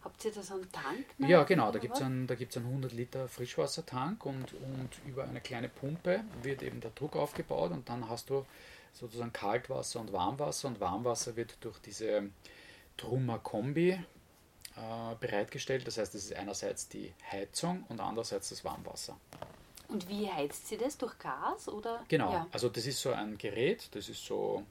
Habt 0.02 0.24
ihr 0.24 0.32
da 0.32 0.42
so 0.42 0.54
einen 0.54 0.72
Tank? 0.72 1.04
Ja, 1.18 1.42
genau, 1.44 1.70
da 1.70 1.78
gibt 1.78 1.94
es 1.94 2.00
einen, 2.00 2.26
einen 2.26 2.66
100 2.66 2.92
Liter 2.92 3.28
Frischwassertank 3.28 4.24
und, 4.24 4.54
und 4.54 4.88
über 5.06 5.24
eine 5.24 5.42
kleine 5.42 5.68
Pumpe 5.68 6.24
wird 6.42 6.62
eben 6.62 6.80
der 6.80 6.90
Druck 6.92 7.16
aufgebaut 7.16 7.70
und 7.72 7.86
dann 7.86 8.08
hast 8.08 8.30
du 8.30 8.46
sozusagen 8.92 9.32
Kaltwasser 9.32 10.00
und 10.00 10.12
Warmwasser 10.12 10.68
und 10.68 10.80
Warmwasser 10.80 11.36
wird 11.36 11.56
durch 11.60 11.78
diese 11.78 12.30
Trummer 12.96 13.38
Kombi 13.38 13.90
äh, 13.90 15.14
bereitgestellt. 15.18 15.86
Das 15.86 15.98
heißt, 15.98 16.14
es 16.14 16.26
ist 16.26 16.34
einerseits 16.34 16.88
die 16.88 17.12
Heizung 17.30 17.84
und 17.88 18.00
andererseits 18.00 18.50
das 18.50 18.64
Warmwasser. 18.64 19.16
Und 19.88 20.08
wie 20.08 20.30
heizt 20.30 20.68
sie 20.68 20.76
das? 20.76 20.96
Durch 20.96 21.18
Gas 21.18 21.68
oder? 21.68 22.04
Genau, 22.08 22.32
ja. 22.32 22.46
also 22.52 22.68
das 22.68 22.86
ist 22.86 23.00
so 23.00 23.10
ein 23.10 23.36
Gerät, 23.38 23.88
das 23.92 24.08
ist 24.08 24.24
so 24.24 24.64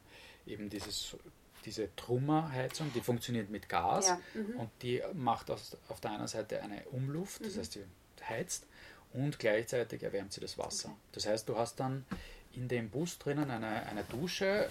eben 0.47 0.69
dieses, 0.69 1.17
diese 1.65 1.93
Trummerheizung, 1.95 2.91
die 2.93 3.01
funktioniert 3.01 3.49
mit 3.49 3.67
Gas 3.67 4.07
ja. 4.07 4.19
mhm. 4.33 4.59
und 4.59 4.69
die 4.81 5.01
macht 5.13 5.51
auf, 5.51 5.61
auf 5.89 5.99
der 5.99 6.11
einen 6.11 6.27
Seite 6.27 6.61
eine 6.61 6.85
Umluft, 6.85 7.43
das 7.43 7.55
mhm. 7.55 7.59
heißt, 7.59 7.75
die 7.75 7.83
heizt 8.23 8.65
und 9.13 9.39
gleichzeitig 9.39 10.03
erwärmt 10.03 10.33
sie 10.33 10.41
das 10.41 10.57
Wasser. 10.57 10.89
Okay. 10.89 10.97
Das 11.13 11.25
heißt, 11.27 11.49
du 11.49 11.57
hast 11.57 11.79
dann 11.79 12.05
in 12.53 12.67
dem 12.67 12.89
Bus 12.89 13.17
drinnen 13.17 13.49
eine, 13.49 13.85
eine 13.87 14.03
Dusche 14.03 14.69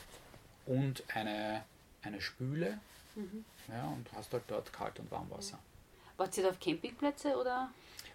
und 0.67 1.03
eine, 1.15 1.65
eine 2.03 2.21
Spüle 2.21 2.79
mhm. 3.15 3.45
ja, 3.69 3.87
und 3.89 4.07
hast 4.15 4.33
halt 4.33 4.45
dort 4.49 4.73
Kalt- 4.73 4.99
und 4.99 5.11
Warmwasser. 5.11 5.59
Wart 6.17 6.37
ihr 6.37 6.45
da 6.45 6.51
auf 6.51 6.61
Campingplätze 6.61 7.37
oder? 7.37 7.71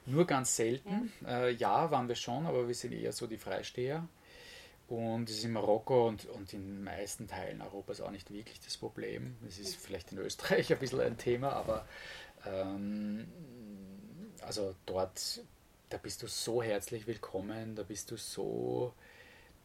Nur 0.05 0.27
ganz 0.27 0.55
selten. 0.55 1.11
Ja. 1.21 1.45
Äh, 1.45 1.51
ja, 1.51 1.89
waren 1.89 2.07
wir 2.07 2.15
schon, 2.15 2.45
aber 2.45 2.67
wir 2.67 2.75
sind 2.75 2.91
eher 2.91 3.13
so 3.13 3.27
die 3.27 3.37
Freisteher. 3.37 4.05
Und 4.89 5.29
es 5.29 5.37
ist 5.37 5.45
in 5.45 5.53
Marokko 5.53 6.07
und, 6.09 6.25
und 6.25 6.51
in 6.53 6.61
den 6.61 6.83
meisten 6.83 7.27
Teilen 7.27 7.61
Europas 7.61 8.01
auch 8.01 8.11
nicht 8.11 8.31
wirklich 8.31 8.59
das 8.59 8.77
Problem. 8.77 9.37
Es 9.47 9.57
ist 9.57 9.75
vielleicht 9.75 10.11
in 10.11 10.17
Österreich 10.17 10.71
ein 10.73 10.79
bisschen 10.79 10.99
ein 10.99 11.17
Thema, 11.17 11.53
aber 11.53 11.87
ähm, 12.45 13.27
also 14.41 14.75
dort, 14.85 15.41
da 15.89 15.97
bist 15.97 16.21
du 16.21 16.27
so 16.27 16.61
herzlich 16.61 17.07
willkommen, 17.07 17.75
da 17.75 17.83
bist 17.83 18.11
du 18.11 18.17
so, 18.17 18.93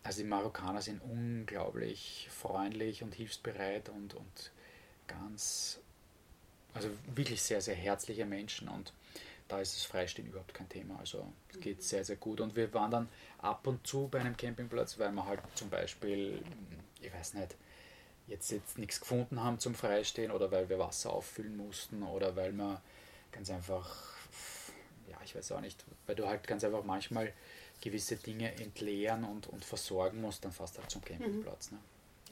also 0.03 0.22
die 0.22 0.28
Marokkaner 0.28 0.82
sind 0.82 1.01
unglaublich 1.03 2.28
freundlich 2.30 3.03
und 3.03 3.14
hilfsbereit 3.14 3.88
und, 3.88 4.14
und 4.14 4.53
ganz, 5.07 5.80
also 6.74 6.88
wirklich 7.14 7.42
sehr, 7.42 7.61
sehr 7.61 7.74
herzliche 7.74 8.24
Menschen 8.24 8.68
und 8.68 8.92
da 9.49 9.61
ist 9.61 9.74
das 9.74 9.84
Freistehen 9.84 10.28
überhaupt 10.28 10.53
kein 10.53 10.68
Thema. 10.68 10.99
Also 10.99 11.26
es 11.51 11.61
geht 11.61 11.82
sehr, 11.82 12.05
sehr 12.05 12.16
gut. 12.16 12.40
Und 12.40 12.55
wir 12.55 12.72
waren 12.74 12.90
dann 12.90 13.09
ab 13.38 13.66
und 13.66 13.86
zu 13.86 14.09
bei 14.09 14.20
einem 14.20 14.36
Campingplatz, 14.36 14.99
weil 14.99 15.11
wir 15.12 15.24
halt 15.24 15.40
zum 15.55 15.70
Beispiel, 15.70 16.42
ich 17.01 17.12
weiß 17.12 17.34
nicht, 17.34 17.57
jetzt, 18.26 18.51
jetzt 18.51 18.78
nichts 18.78 19.01
gefunden 19.01 19.42
haben 19.42 19.59
zum 19.59 19.74
Freistehen 19.74 20.30
oder 20.30 20.51
weil 20.51 20.68
wir 20.68 20.78
Wasser 20.78 21.12
auffüllen 21.12 21.57
mussten 21.57 22.03
oder 22.03 22.36
weil 22.36 22.53
wir 22.53 22.80
ganz 23.32 23.51
einfach, 23.51 23.88
ja, 25.09 25.16
ich 25.24 25.34
weiß 25.34 25.53
auch 25.53 25.61
nicht, 25.62 25.82
weil 26.07 26.14
du 26.14 26.28
halt 26.28 26.46
ganz 26.46 26.62
einfach 26.62 26.84
manchmal 26.84 27.32
gewisse 27.81 28.16
Dinge 28.16 28.53
entleeren 28.61 29.24
und, 29.24 29.47
und 29.49 29.64
versorgen 29.64 30.20
musst, 30.20 30.45
dann 30.45 30.53
fast 30.53 30.79
halt 30.79 30.91
zum 30.91 31.03
Campingplatz. 31.03 31.70
Ne? 31.70 31.79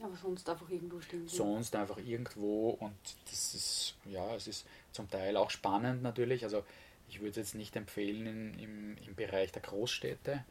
Aber 0.01 0.15
sonst 0.15 0.47
einfach 0.49 0.69
irgendwo 0.69 1.01
stehen. 1.01 1.27
Sonst 1.27 1.75
einfach 1.75 1.97
irgendwo 1.97 2.71
und 2.71 2.95
das 3.29 3.55
ist, 3.55 3.95
ja, 4.05 4.35
es 4.35 4.47
ist 4.47 4.65
zum 4.91 5.09
Teil 5.09 5.37
auch 5.37 5.49
spannend 5.49 6.03
natürlich. 6.03 6.43
Also 6.43 6.63
ich 7.09 7.19
würde 7.19 7.31
es 7.31 7.37
jetzt 7.37 7.55
nicht 7.55 7.75
empfehlen 7.75 8.27
in, 8.27 8.59
im, 8.59 8.97
im 9.07 9.15
Bereich 9.15 9.51
der 9.51 9.61
Großstädte, 9.61 10.43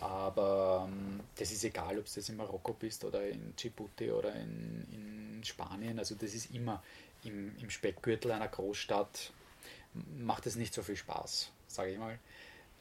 aber 0.00 0.88
ähm, 0.88 1.20
das 1.36 1.50
ist 1.50 1.64
egal, 1.64 1.98
ob 1.98 2.06
du 2.06 2.10
jetzt 2.14 2.28
in 2.28 2.36
Marokko 2.36 2.74
bist 2.74 3.04
oder 3.04 3.26
in 3.26 3.54
Djibouti 3.56 4.10
oder 4.12 4.34
in, 4.34 4.86
in 4.92 5.44
Spanien. 5.44 5.98
Also 5.98 6.14
das 6.14 6.32
ist 6.32 6.54
immer 6.54 6.82
im, 7.24 7.56
im 7.58 7.70
Speckgürtel 7.70 8.30
einer 8.32 8.48
Großstadt, 8.48 9.32
macht 10.18 10.46
es 10.46 10.56
nicht 10.56 10.72
so 10.72 10.82
viel 10.82 10.96
Spaß, 10.96 11.50
sage 11.66 11.92
ich 11.92 11.98
mal. 11.98 12.18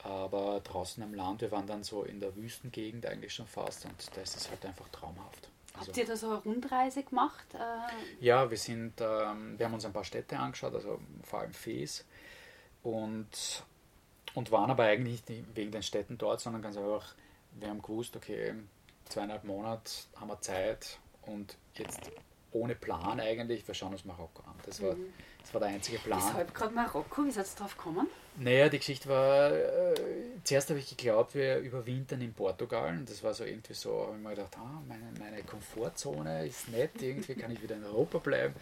Aber 0.06 0.60
draußen 0.60 1.02
am 1.02 1.16
Land, 1.16 1.42
wir 1.42 1.52
waren 1.52 1.66
dann 1.66 1.84
so 1.84 2.04
in 2.04 2.20
der 2.20 2.36
Wüstengegend 2.36 3.08
eigentlich 3.08 3.34
schon 3.34 3.48
fast 3.48 3.86
und 3.86 3.94
da 4.16 4.22
ist 4.22 4.38
es 4.38 4.50
halt 4.50 4.64
einfach 4.64 4.88
traumhaft. 4.90 5.50
Also, 5.74 5.88
Habt 5.88 5.98
ihr 5.98 6.06
da 6.06 6.16
so 6.16 6.30
eine 6.30 6.38
Rundreise 6.44 7.04
gemacht? 7.04 7.46
Äh 7.56 8.24
ja, 8.24 8.50
wir 8.50 8.58
sind, 8.58 9.02
ähm, 9.02 9.58
wir 9.58 9.66
haben 9.66 9.74
uns 9.74 9.84
ein 9.84 9.94
paar 9.94 10.04
Städte 10.04 10.38
angeschaut, 10.38 10.76
also 10.76 11.00
vor 11.24 11.40
allem 11.40 11.54
Fes 11.54 12.06
und, 12.84 13.64
und 14.36 14.52
waren 14.52 14.70
aber 14.70 14.84
eigentlich 14.84 15.28
nicht 15.28 15.56
wegen 15.56 15.72
den 15.72 15.84
Städten 15.84 16.20
dort, 16.20 16.40
sondern 16.40 16.62
ganz 16.62 16.78
einfach 16.78 17.16
wir 17.60 17.70
haben 17.70 17.82
gewusst, 17.82 18.16
okay, 18.16 18.54
zweieinhalb 19.06 19.44
Monate 19.44 19.92
haben 20.16 20.28
wir 20.28 20.40
Zeit 20.42 21.00
und 21.24 21.58
jetzt 21.76 22.12
ohne 22.56 22.76
Plan 22.76 23.20
eigentlich, 23.20 23.68
wir 23.68 23.76
schauen 23.76 23.92
uns 23.92 24.06
Marokko 24.06 24.44
an. 24.44 24.56
Das 24.66 24.82
war, 24.82 24.96
mhm. 24.96 25.14
das 25.42 25.54
war 25.54 25.60
der 25.60 25.70
einzige 25.70 26.00
Plan. 26.00 26.20
Weshalb 26.20 26.54
gerade 26.54 26.74
Marokko? 26.74 27.26
Wie 27.26 27.32
seid 27.32 27.46
ihr 27.46 27.60
drauf 27.60 27.78
gekommen? 27.78 28.08
Naja, 28.38 28.70
die 28.70 28.80
Geschichte 28.80 29.10
war, 29.10 29.52
äh, 29.52 29.94
zuerst 30.44 30.70
habe 30.70 30.80
ich 30.80 30.96
geglaubt, 30.96 31.36
wir 31.36 31.58
überwintern 31.60 32.22
in 32.22 32.34
Portugal 32.34 32.98
und 32.98 33.10
das 33.10 33.24
war 33.24 33.34
so 33.34 33.44
irgendwie 33.44 33.74
so, 33.74 34.08
habe 34.08 34.18
ich 34.18 34.24
mir 34.24 34.30
gedacht, 34.30 34.58
ah, 34.58 34.82
meine, 34.88 35.06
meine 35.20 35.44
Komfortzone 35.44 36.46
ist 36.48 36.70
nett, 36.70 37.02
irgendwie 37.02 37.36
kann 37.36 37.52
ich 37.52 37.62
wieder 37.62 37.76
in 37.76 37.84
Europa 37.84 38.18
bleiben. 38.20 38.56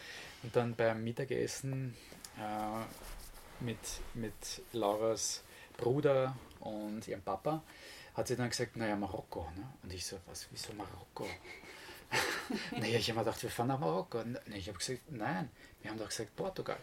Und 0.44 0.56
dann 0.56 0.76
beim 0.76 1.04
Mittagessen 1.04 1.96
äh, 2.38 3.64
mit, 3.64 3.80
mit 4.14 4.34
Lauras 4.74 5.44
Bruder 5.78 6.36
und 6.60 7.08
ihrem 7.08 7.22
Papa 7.22 7.64
hat 8.16 8.28
sie 8.28 8.36
dann 8.36 8.50
gesagt, 8.50 8.76
naja, 8.76 8.96
Marokko. 8.96 9.48
Ne? 9.56 9.68
Und 9.82 9.94
ich 9.94 10.06
so, 10.06 10.18
was, 10.28 10.48
wieso 10.52 10.74
Marokko? 10.74 11.26
naja, 12.72 12.97
ich 12.97 13.09
habe 13.09 13.20
mir 13.20 13.26
gedacht, 13.26 13.43
wir 13.43 13.49
fahren 13.49 13.68
nach 13.68 13.80
Marokko. 13.80 14.24
Nee, 14.24 14.57
ich 14.57 14.68
habe 14.68 14.78
gesagt, 14.78 15.01
nein, 15.09 15.49
wir 15.82 15.91
haben 15.91 15.97
doch 15.97 16.09
gesagt 16.09 16.36
Portugal. 16.36 16.78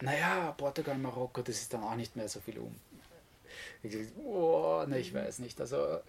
Naja, 0.00 0.52
Portugal, 0.52 0.98
Marokko, 0.98 1.42
das 1.42 1.56
ist 1.56 1.72
dann 1.72 1.82
auch 1.84 1.94
nicht 1.94 2.16
mehr 2.16 2.28
so 2.28 2.40
viel 2.40 2.58
um. 2.58 2.74
Ich 3.82 3.92
gesagt, 3.92 4.16
oh, 4.24 4.84
ne, 4.86 4.98
ich 4.98 5.12
weiß 5.12 5.40
nicht. 5.40 5.60
Also, 5.60 6.00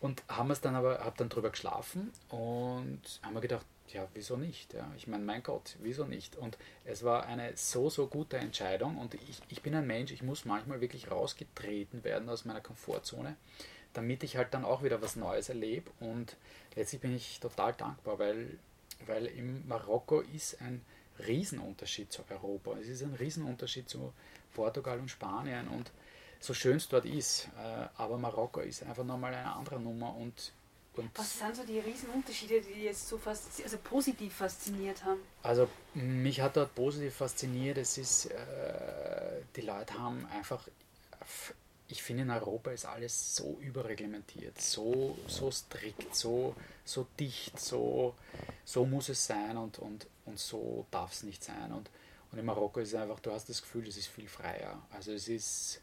und 0.00 0.22
haben 0.28 0.50
es 0.50 0.60
dann 0.60 0.74
aber, 0.74 1.00
habe 1.00 1.16
dann 1.16 1.28
drüber 1.28 1.50
geschlafen 1.50 2.12
und 2.28 3.00
haben 3.22 3.34
wir 3.34 3.40
gedacht, 3.40 3.66
ja, 3.88 4.06
wieso 4.14 4.36
nicht? 4.36 4.74
Ja? 4.74 4.90
Ich 4.96 5.06
meine, 5.06 5.24
mein 5.24 5.42
Gott, 5.42 5.76
wieso 5.80 6.04
nicht? 6.04 6.36
Und 6.36 6.58
es 6.84 7.04
war 7.04 7.26
eine 7.26 7.56
so, 7.56 7.88
so 7.88 8.06
gute 8.06 8.36
Entscheidung 8.36 8.98
und 8.98 9.14
ich, 9.14 9.40
ich 9.48 9.62
bin 9.62 9.74
ein 9.74 9.86
Mensch, 9.86 10.12
ich 10.12 10.22
muss 10.22 10.44
manchmal 10.44 10.80
wirklich 10.80 11.10
rausgetreten 11.10 12.04
werden 12.04 12.28
aus 12.28 12.44
meiner 12.44 12.60
Komfortzone 12.60 13.36
damit 13.92 14.22
ich 14.22 14.36
halt 14.36 14.54
dann 14.54 14.64
auch 14.64 14.82
wieder 14.82 15.02
was 15.02 15.16
Neues 15.16 15.48
erlebe. 15.48 15.90
Und 16.00 16.36
letztlich 16.78 17.00
bin 17.00 17.14
ich 17.14 17.40
total 17.40 17.74
dankbar, 17.74 18.18
weil, 18.18 18.58
weil 19.06 19.26
im 19.26 19.66
Marokko 19.66 20.20
ist 20.20 20.60
ein 20.62 20.80
Riesenunterschied 21.26 22.12
zu 22.12 22.22
Europa. 22.30 22.76
Es 22.80 22.88
ist 22.88 23.02
ein 23.02 23.14
Riesenunterschied 23.14 23.88
zu 23.88 24.12
Portugal 24.54 24.98
und 24.98 25.10
Spanien. 25.10 25.68
Und 25.68 25.90
so 26.40 26.54
schön 26.54 26.76
es 26.76 26.88
dort 26.88 27.04
ist, 27.04 27.48
äh, 27.58 27.86
aber 27.96 28.16
Marokko 28.16 28.60
ist 28.60 28.84
einfach 28.84 29.04
nochmal 29.04 29.34
eine 29.34 29.52
andere 29.52 29.80
Nummer. 29.80 30.14
Und, 30.14 30.52
und 30.94 31.10
was 31.18 31.38
sind 31.38 31.56
so 31.56 31.64
die 31.64 31.80
Riesenunterschiede, 31.80 32.60
die 32.60 32.84
jetzt 32.84 33.08
so 33.08 33.18
fast, 33.18 33.60
also 33.62 33.76
positiv 33.78 34.34
fasziniert 34.34 35.04
haben? 35.04 35.20
Also 35.42 35.68
mich 35.94 36.40
hat 36.40 36.56
dort 36.56 36.74
positiv 36.76 37.14
fasziniert, 37.14 37.78
es 37.78 37.98
ist, 37.98 38.26
äh, 38.26 39.42
die 39.56 39.62
Leute 39.62 39.94
haben 39.94 40.24
einfach 40.26 40.68
ich 41.88 42.02
finde, 42.02 42.24
in 42.24 42.30
Europa 42.30 42.70
ist 42.70 42.84
alles 42.84 43.34
so 43.34 43.58
überreglementiert, 43.60 44.60
so, 44.60 45.18
so 45.26 45.50
strikt, 45.50 46.14
so, 46.14 46.54
so 46.84 47.06
dicht, 47.18 47.58
so, 47.58 48.14
so 48.64 48.84
muss 48.84 49.08
es 49.08 49.24
sein 49.26 49.56
und, 49.56 49.78
und, 49.78 50.06
und 50.26 50.38
so 50.38 50.86
darf 50.90 51.12
es 51.12 51.22
nicht 51.22 51.42
sein. 51.42 51.72
Und, 51.72 51.90
und 52.30 52.38
in 52.38 52.44
Marokko 52.44 52.80
ist 52.80 52.88
es 52.88 52.94
einfach, 52.94 53.20
du 53.20 53.32
hast 53.32 53.48
das 53.48 53.62
Gefühl, 53.62 53.88
es 53.88 53.96
ist 53.96 54.08
viel 54.08 54.28
freier. 54.28 54.82
Also 54.90 55.12
es 55.12 55.28
ist, 55.28 55.80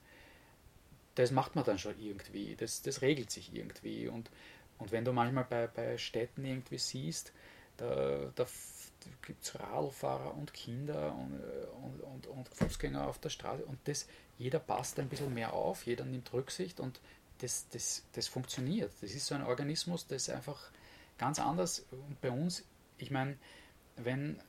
das 1.15 1.31
macht 1.31 1.55
man 1.55 1.65
dann 1.65 1.79
schon 1.79 1.99
irgendwie, 1.99 2.55
das, 2.55 2.83
das 2.83 3.01
regelt 3.01 3.31
sich 3.31 3.55
irgendwie. 3.55 4.07
Und, 4.07 4.29
und 4.77 4.91
wenn 4.91 5.05
du 5.05 5.11
manchmal 5.11 5.45
bei, 5.45 5.65
bei 5.65 5.97
Städten 5.97 6.45
irgendwie 6.45 6.77
siehst, 6.77 7.33
da, 7.77 8.31
da 8.35 8.45
gibt 9.21 9.43
es 9.43 9.59
Radlfahrer 9.59 10.35
und 10.35 10.53
Kinder 10.53 11.15
und, 11.15 11.39
und, 11.83 12.01
und, 12.01 12.27
und 12.27 12.49
Fußgänger 12.49 13.07
auf 13.07 13.19
der 13.19 13.29
Straße 13.29 13.65
und 13.65 13.79
das 13.85 14.07
jeder 14.37 14.59
passt 14.59 14.99
ein 14.99 15.09
bisschen 15.09 15.33
mehr 15.33 15.53
auf, 15.53 15.85
jeder 15.85 16.05
nimmt 16.05 16.31
Rücksicht 16.33 16.79
und 16.79 16.99
das, 17.39 17.67
das, 17.69 18.03
das 18.13 18.27
funktioniert. 18.27 18.91
Das 19.01 19.13
ist 19.13 19.25
so 19.25 19.35
ein 19.35 19.43
Organismus, 19.43 20.07
das 20.07 20.29
einfach 20.29 20.71
ganz 21.17 21.39
anders 21.39 21.85
und 21.91 22.19
bei 22.21 22.31
uns, 22.31 22.63
ich 22.97 23.11
meine, 23.11 23.37
wenn, 23.97 24.41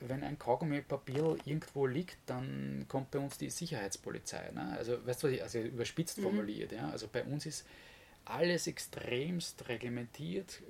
wenn 0.00 0.22
ein 0.22 0.38
Kaugummi-Papier 0.38 1.38
irgendwo 1.44 1.86
liegt, 1.86 2.18
dann 2.26 2.86
kommt 2.88 3.10
bei 3.10 3.18
uns 3.18 3.38
die 3.38 3.50
Sicherheitspolizei. 3.50 4.50
Ne? 4.52 4.74
Also, 4.76 5.04
weißt 5.06 5.22
du, 5.22 5.26
was 5.28 5.34
ich, 5.34 5.42
also 5.42 5.58
überspitzt 5.58 6.18
mhm. 6.18 6.22
formuliert, 6.22 6.72
ja? 6.72 6.90
also 6.90 7.08
bei 7.10 7.24
uns 7.24 7.46
ist 7.46 7.66
alles 8.24 8.66
extremst 8.66 9.68
reglementiert, 9.68 10.60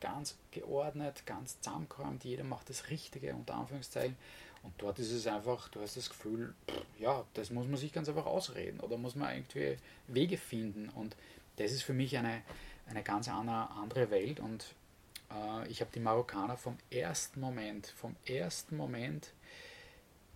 ganz 0.00 0.36
geordnet, 0.50 1.24
ganz 1.26 1.60
zusammengeräumt, 1.60 2.24
jeder 2.24 2.44
macht 2.44 2.70
das 2.70 2.90
Richtige, 2.90 3.34
unter 3.34 3.54
Anführungszeichen. 3.54 4.16
Und 4.62 4.74
dort 4.78 4.98
ist 4.98 5.12
es 5.12 5.26
einfach, 5.26 5.68
du 5.68 5.80
hast 5.80 5.96
das 5.96 6.08
Gefühl, 6.08 6.54
ja, 6.98 7.24
das 7.34 7.50
muss 7.50 7.66
man 7.66 7.76
sich 7.76 7.92
ganz 7.92 8.08
einfach 8.08 8.26
ausreden 8.26 8.80
oder 8.80 8.96
muss 8.96 9.14
man 9.14 9.32
irgendwie 9.32 9.76
Wege 10.08 10.38
finden. 10.38 10.88
Und 10.88 11.16
das 11.56 11.72
ist 11.72 11.82
für 11.82 11.92
mich 11.92 12.16
eine, 12.18 12.42
eine 12.88 13.02
ganz 13.02 13.28
andere 13.28 14.10
Welt. 14.10 14.40
Und 14.40 14.74
äh, 15.30 15.68
ich 15.68 15.80
habe 15.80 15.90
die 15.94 16.00
Marokkaner 16.00 16.56
vom 16.56 16.76
ersten 16.90 17.40
Moment, 17.40 17.86
vom 17.96 18.16
ersten 18.26 18.76
Moment 18.76 19.32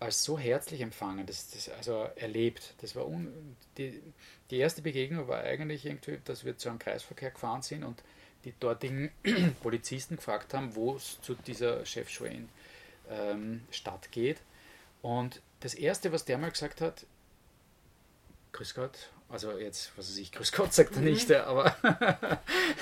als 0.01 0.23
so 0.23 0.39
herzlich 0.39 0.81
empfangen, 0.81 1.27
das, 1.27 1.51
das 1.51 1.69
also 1.69 2.07
erlebt. 2.15 2.73
Das 2.81 2.95
war 2.95 3.07
un, 3.07 3.55
die, 3.77 4.01
die 4.49 4.57
erste 4.57 4.81
Begegnung 4.81 5.27
war 5.27 5.41
eigentlich 5.41 5.85
irgendwie, 5.85 6.19
dass 6.25 6.43
wir 6.43 6.57
zu 6.57 6.69
einem 6.69 6.79
Kreisverkehr 6.79 7.29
gefahren 7.29 7.61
sind 7.61 7.83
und 7.83 8.01
die 8.45 8.53
dortigen 8.59 9.11
Polizisten 9.61 10.17
gefragt 10.17 10.53
haben, 10.53 10.75
wo 10.75 10.95
es 10.95 11.19
zu 11.21 11.35
dieser 11.35 11.85
Chefschwein 11.85 12.49
ähm, 13.09 13.61
Stadt 13.71 14.11
geht. 14.11 14.37
Und 15.01 15.41
das 15.59 15.73
Erste, 15.73 16.11
was 16.11 16.25
der 16.25 16.37
mal 16.37 16.51
gesagt 16.51 16.81
hat, 16.81 17.05
Grüß 18.53 18.75
Gott, 18.75 19.09
also 19.29 19.57
jetzt, 19.57 19.91
was 19.95 20.09
weiß 20.09 20.17
ich, 20.17 20.31
Grüß 20.33 20.51
Gott 20.51 20.73
sagt 20.73 20.95
er 20.95 21.01
mhm. 21.01 21.05
nicht, 21.05 21.31
aber 21.31 21.75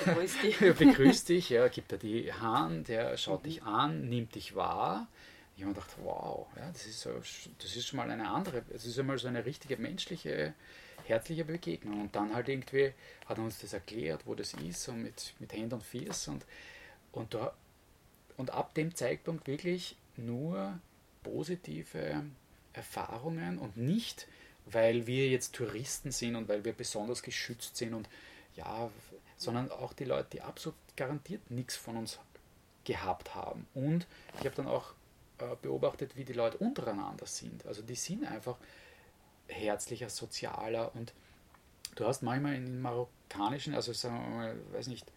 Grüß 0.05 0.39
dich. 0.41 0.57
begrüß 0.57 1.26
dich, 1.26 1.49
ja, 1.49 1.68
gibt 1.68 1.91
er 1.91 1.99
die 1.99 2.34
Hand, 2.34 2.88
der 2.88 3.18
schaut 3.18 3.43
mhm. 3.43 3.47
dich 3.47 3.64
an, 3.64 4.10
nimmt 4.10 4.36
dich 4.36 4.55
wahr. 4.55 5.07
Ich 5.55 5.64
habe 5.64 5.74
gedacht, 5.74 5.91
wow, 6.03 6.47
ja, 6.55 6.72
das, 6.72 6.86
ist 6.86 7.01
so, 7.01 7.12
das 7.12 7.76
ist 7.76 7.88
schon 7.88 7.97
mal 7.97 8.10
eine 8.10 8.30
andere, 8.30 8.64
es 8.74 8.86
ist 8.86 8.97
einmal 8.97 9.20
so 9.20 9.28
eine 9.28 9.45
richtige 9.45 9.78
menschliche, 9.78 10.53
herzliche 11.10 11.45
Begegnung. 11.45 12.01
Und 12.01 12.16
dann 12.16 12.34
halt 12.34 12.49
irgendwie 12.49 12.93
hat 13.26 13.38
er 13.38 13.43
uns 13.43 13.60
das 13.60 13.74
erklärt, 13.74 14.26
wo 14.26 14.36
das 14.36 14.53
ist, 14.53 14.88
und 14.89 15.03
mit, 15.03 15.34
mit 15.39 15.51
Händen 15.53 15.76
und 15.76 15.84
Fies. 15.84 16.28
Und, 16.28 16.45
und, 17.12 17.34
da, 17.34 17.53
und 18.38 18.51
ab 18.51 18.74
dem 18.74 18.95
Zeitpunkt 18.95 19.47
wirklich 19.47 19.95
nur 20.18 20.80
positive 21.24 22.24
Erfahrungen 22.74 23.57
und 23.57 23.78
nicht, 23.78 24.28
weil 24.66 25.07
wir 25.07 25.28
jetzt 25.30 25.55
Touristen 25.55 26.12
sind 26.12 26.36
und 26.36 26.47
weil 26.47 26.64
wir 26.64 26.74
besonders 26.74 27.24
geschützt 27.24 27.78
sind 27.78 27.93
und 27.93 28.07
ja, 28.55 28.89
sondern 29.38 29.72
auch 29.72 29.93
die 29.93 30.05
Leute, 30.05 30.28
die 30.34 30.41
absolut 30.41 30.78
garantiert 30.95 31.49
nichts 31.49 31.76
von 31.76 31.97
uns 31.97 32.20
gehabt 32.84 33.36
haben. 33.36 33.68
Und 33.73 34.06
ich 34.40 34.45
habe 34.45 34.56
dann 34.56 34.68
auch 34.68 34.94
äh, 35.40 35.56
beobachtet, 35.61 36.15
wie 36.18 36.26
die 36.26 36.34
Leute 36.34 36.57
untereinander 36.57 37.26
sind. 37.26 37.65
Also 37.65 37.81
die 37.81 37.95
sind 37.95 38.26
einfach 38.26 38.57
herzlicher, 39.49 40.09
sozialer 40.09 40.95
und 40.95 41.13
du 41.95 42.05
hast 42.05 42.21
manchmal 42.21 42.55
in 42.55 42.65
den 42.65 42.81
marokkanischen, 42.81 43.76
also 43.76 43.93
sagen 43.93 44.17
wir 44.17 44.30
mal, 44.30 44.55
weiß 44.71 44.88
nicht, 44.88 45.11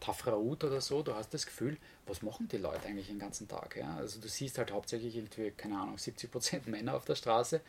Tafraout 0.00 0.64
oder 0.64 0.80
so, 0.80 1.02
du 1.02 1.14
hast 1.14 1.32
das 1.32 1.46
Gefühl, 1.46 1.78
was 2.06 2.22
machen 2.22 2.48
die 2.48 2.56
Leute 2.56 2.86
eigentlich 2.86 3.06
den 3.06 3.20
ganzen 3.20 3.46
Tag? 3.46 3.76
Ja? 3.76 3.96
Also 3.96 4.20
du 4.20 4.28
siehst 4.28 4.58
halt 4.58 4.72
hauptsächlich 4.72 5.14
irgendwie, 5.14 5.52
keine 5.52 5.78
Ahnung, 5.78 5.96
70% 5.96 6.68
Männer 6.68 6.94
auf 6.94 7.04
der 7.04 7.14
Straße 7.14 7.60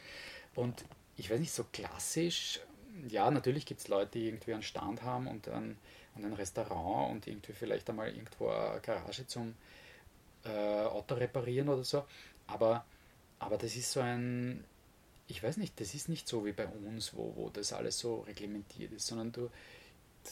und 0.55 0.84
ich 1.15 1.30
weiß 1.30 1.39
nicht, 1.39 1.53
so 1.53 1.63
klassisch, 1.71 2.59
ja, 3.07 3.30
natürlich 3.30 3.65
gibt 3.65 3.81
es 3.81 3.88
Leute, 3.88 4.11
die 4.13 4.27
irgendwie 4.27 4.53
einen 4.53 4.63
Stand 4.63 5.03
haben 5.03 5.27
und 5.27 5.47
ein, 5.47 5.77
und 6.15 6.25
ein 6.25 6.34
Restaurant 6.34 7.11
und 7.11 7.27
irgendwie 7.27 7.53
vielleicht 7.53 7.89
einmal 7.89 8.09
irgendwo 8.09 8.49
eine 8.49 8.80
Garage 8.81 9.27
zum 9.27 9.53
äh, 10.43 10.49
Auto 10.49 11.15
reparieren 11.15 11.69
oder 11.69 11.84
so, 11.84 12.03
aber, 12.47 12.84
aber 13.39 13.57
das 13.57 13.75
ist 13.75 13.91
so 13.91 13.99
ein, 13.99 14.63
ich 15.28 15.41
weiß 15.41 15.58
nicht, 15.58 15.80
das 15.80 15.94
ist 15.94 16.10
nicht 16.10 16.28
so 16.28 16.45
wie 16.45 16.52
bei 16.52 16.68
uns, 16.68 17.14
wo, 17.16 17.34
wo 17.36 17.50
das 17.50 17.74
alles 17.74 18.00
so 18.00 18.22
reglementiert 18.22 18.91
ist, 18.91 19.08
sondern 19.08 19.32
du, 19.32 19.50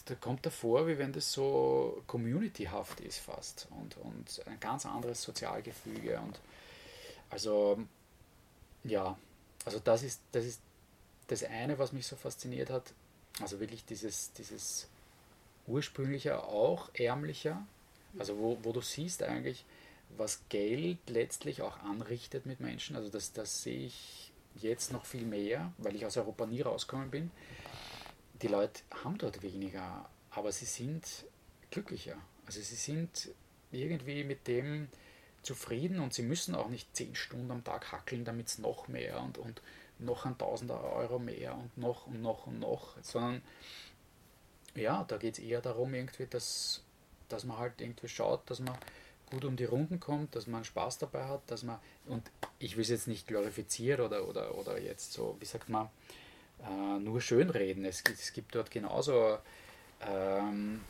da 0.06 0.16
kommt 0.16 0.46
davor, 0.46 0.88
wie 0.88 0.98
wenn 0.98 1.14
das 1.14 1.32
so 1.32 2.04
communityhaft 2.08 3.00
ist 3.02 3.20
fast 3.20 3.68
und, 3.72 3.98
und 3.98 4.48
ein 4.48 4.60
ganz 4.60 4.86
anderes 4.86 5.22
Sozialgefüge 5.22 6.20
und 6.20 6.40
also 7.30 7.80
ja, 8.84 9.18
also 9.66 9.80
das 9.80 10.04
ist, 10.04 10.22
das 10.32 10.46
ist 10.46 10.62
das 11.28 11.44
eine, 11.44 11.80
was 11.80 11.94
mich 11.94 12.08
so 12.08 12.16
fasziniert 12.16 12.70
hat, 12.70 12.94
also 13.40 13.60
wirklich 13.60 13.86
dieses, 13.86 14.34
dieses 14.34 14.88
ursprünglicher, 15.68 16.48
auch 16.48 16.90
ärmlicher, 16.94 17.66
also 18.20 18.38
wo, 18.38 18.58
wo 18.64 18.74
du 18.74 18.82
siehst 18.82 19.24
eigentlich, 19.24 19.64
was 20.18 20.42
Geld 20.50 20.98
letztlich 21.08 21.62
auch 21.62 21.80
anrichtet 21.80 22.46
mit 22.46 22.60
Menschen, 22.60 22.98
also 22.98 23.10
das, 23.10 23.32
das 23.32 23.64
sehe 23.64 23.86
ich 23.88 24.31
jetzt 24.56 24.92
noch 24.92 25.06
viel 25.06 25.26
mehr, 25.26 25.72
weil 25.78 25.96
ich 25.96 26.06
aus 26.06 26.18
Europa 26.18 26.46
nie 26.46 26.62
rausgekommen 26.62 27.10
bin, 27.10 27.32
die 28.42 28.48
Leute 28.48 28.82
haben 29.04 29.18
dort 29.18 29.42
weniger, 29.44 30.10
aber 30.32 30.52
sie 30.52 30.66
sind 30.66 31.06
glücklicher. 31.70 32.18
Also 32.46 32.60
sie 32.62 32.76
sind 32.76 33.30
irgendwie 33.72 34.24
mit 34.24 34.48
dem 34.48 34.88
zufrieden 35.44 36.00
und 36.00 36.14
sie 36.14 36.24
müssen 36.24 36.56
auch 36.56 36.70
nicht 36.70 36.96
zehn 36.96 37.16
Stunden 37.16 37.52
am 37.52 37.64
Tag 37.64 37.92
hackeln, 37.92 38.26
damit 38.26 38.48
es 38.48 38.58
noch 38.60 38.88
mehr 38.88 39.22
und, 39.22 39.38
und 39.38 39.62
noch 40.00 40.26
ein 40.26 40.38
Tausender 40.38 40.82
Euro 40.84 41.20
mehr 41.20 41.56
und 41.56 41.78
noch 41.78 42.08
und 42.08 42.22
noch 42.22 42.48
und 42.48 42.60
noch, 42.60 42.96
sondern 43.02 43.42
ja, 44.76 45.04
da 45.08 45.18
geht 45.18 45.38
es 45.38 45.44
eher 45.44 45.62
darum, 45.62 45.94
irgendwie, 45.94 46.28
dass, 46.28 46.82
dass 47.30 47.44
man 47.44 47.58
halt 47.58 47.80
irgendwie 47.80 48.08
schaut, 48.08 48.50
dass 48.50 48.60
man 48.60 48.78
gut 49.32 49.46
um 49.46 49.56
die 49.56 49.66
Runden 49.66 50.00
kommt, 50.00 50.36
dass 50.36 50.46
man 50.46 50.64
Spaß 50.64 51.00
dabei 51.00 51.26
hat, 51.26 51.42
dass 51.48 51.64
man, 51.64 51.80
und 52.06 52.30
ich 52.60 52.76
will 52.76 52.84
es 52.84 52.90
jetzt 52.90 53.08
nicht 53.08 53.28
glorifizieren 53.28 54.06
oder, 54.06 54.28
oder, 54.28 54.56
oder 54.58 54.80
jetzt 54.80 55.14
so, 55.14 55.36
wie 55.40 55.46
sagt 55.46 55.70
man, 55.70 55.90
äh, 56.64 57.00
nur 57.00 57.22
schönreden. 57.22 57.86
Es, 57.86 58.04
es 58.12 58.34
gibt 58.34 58.54
dort 58.54 58.70
genauso 58.70 59.40
ähm, 60.02 60.82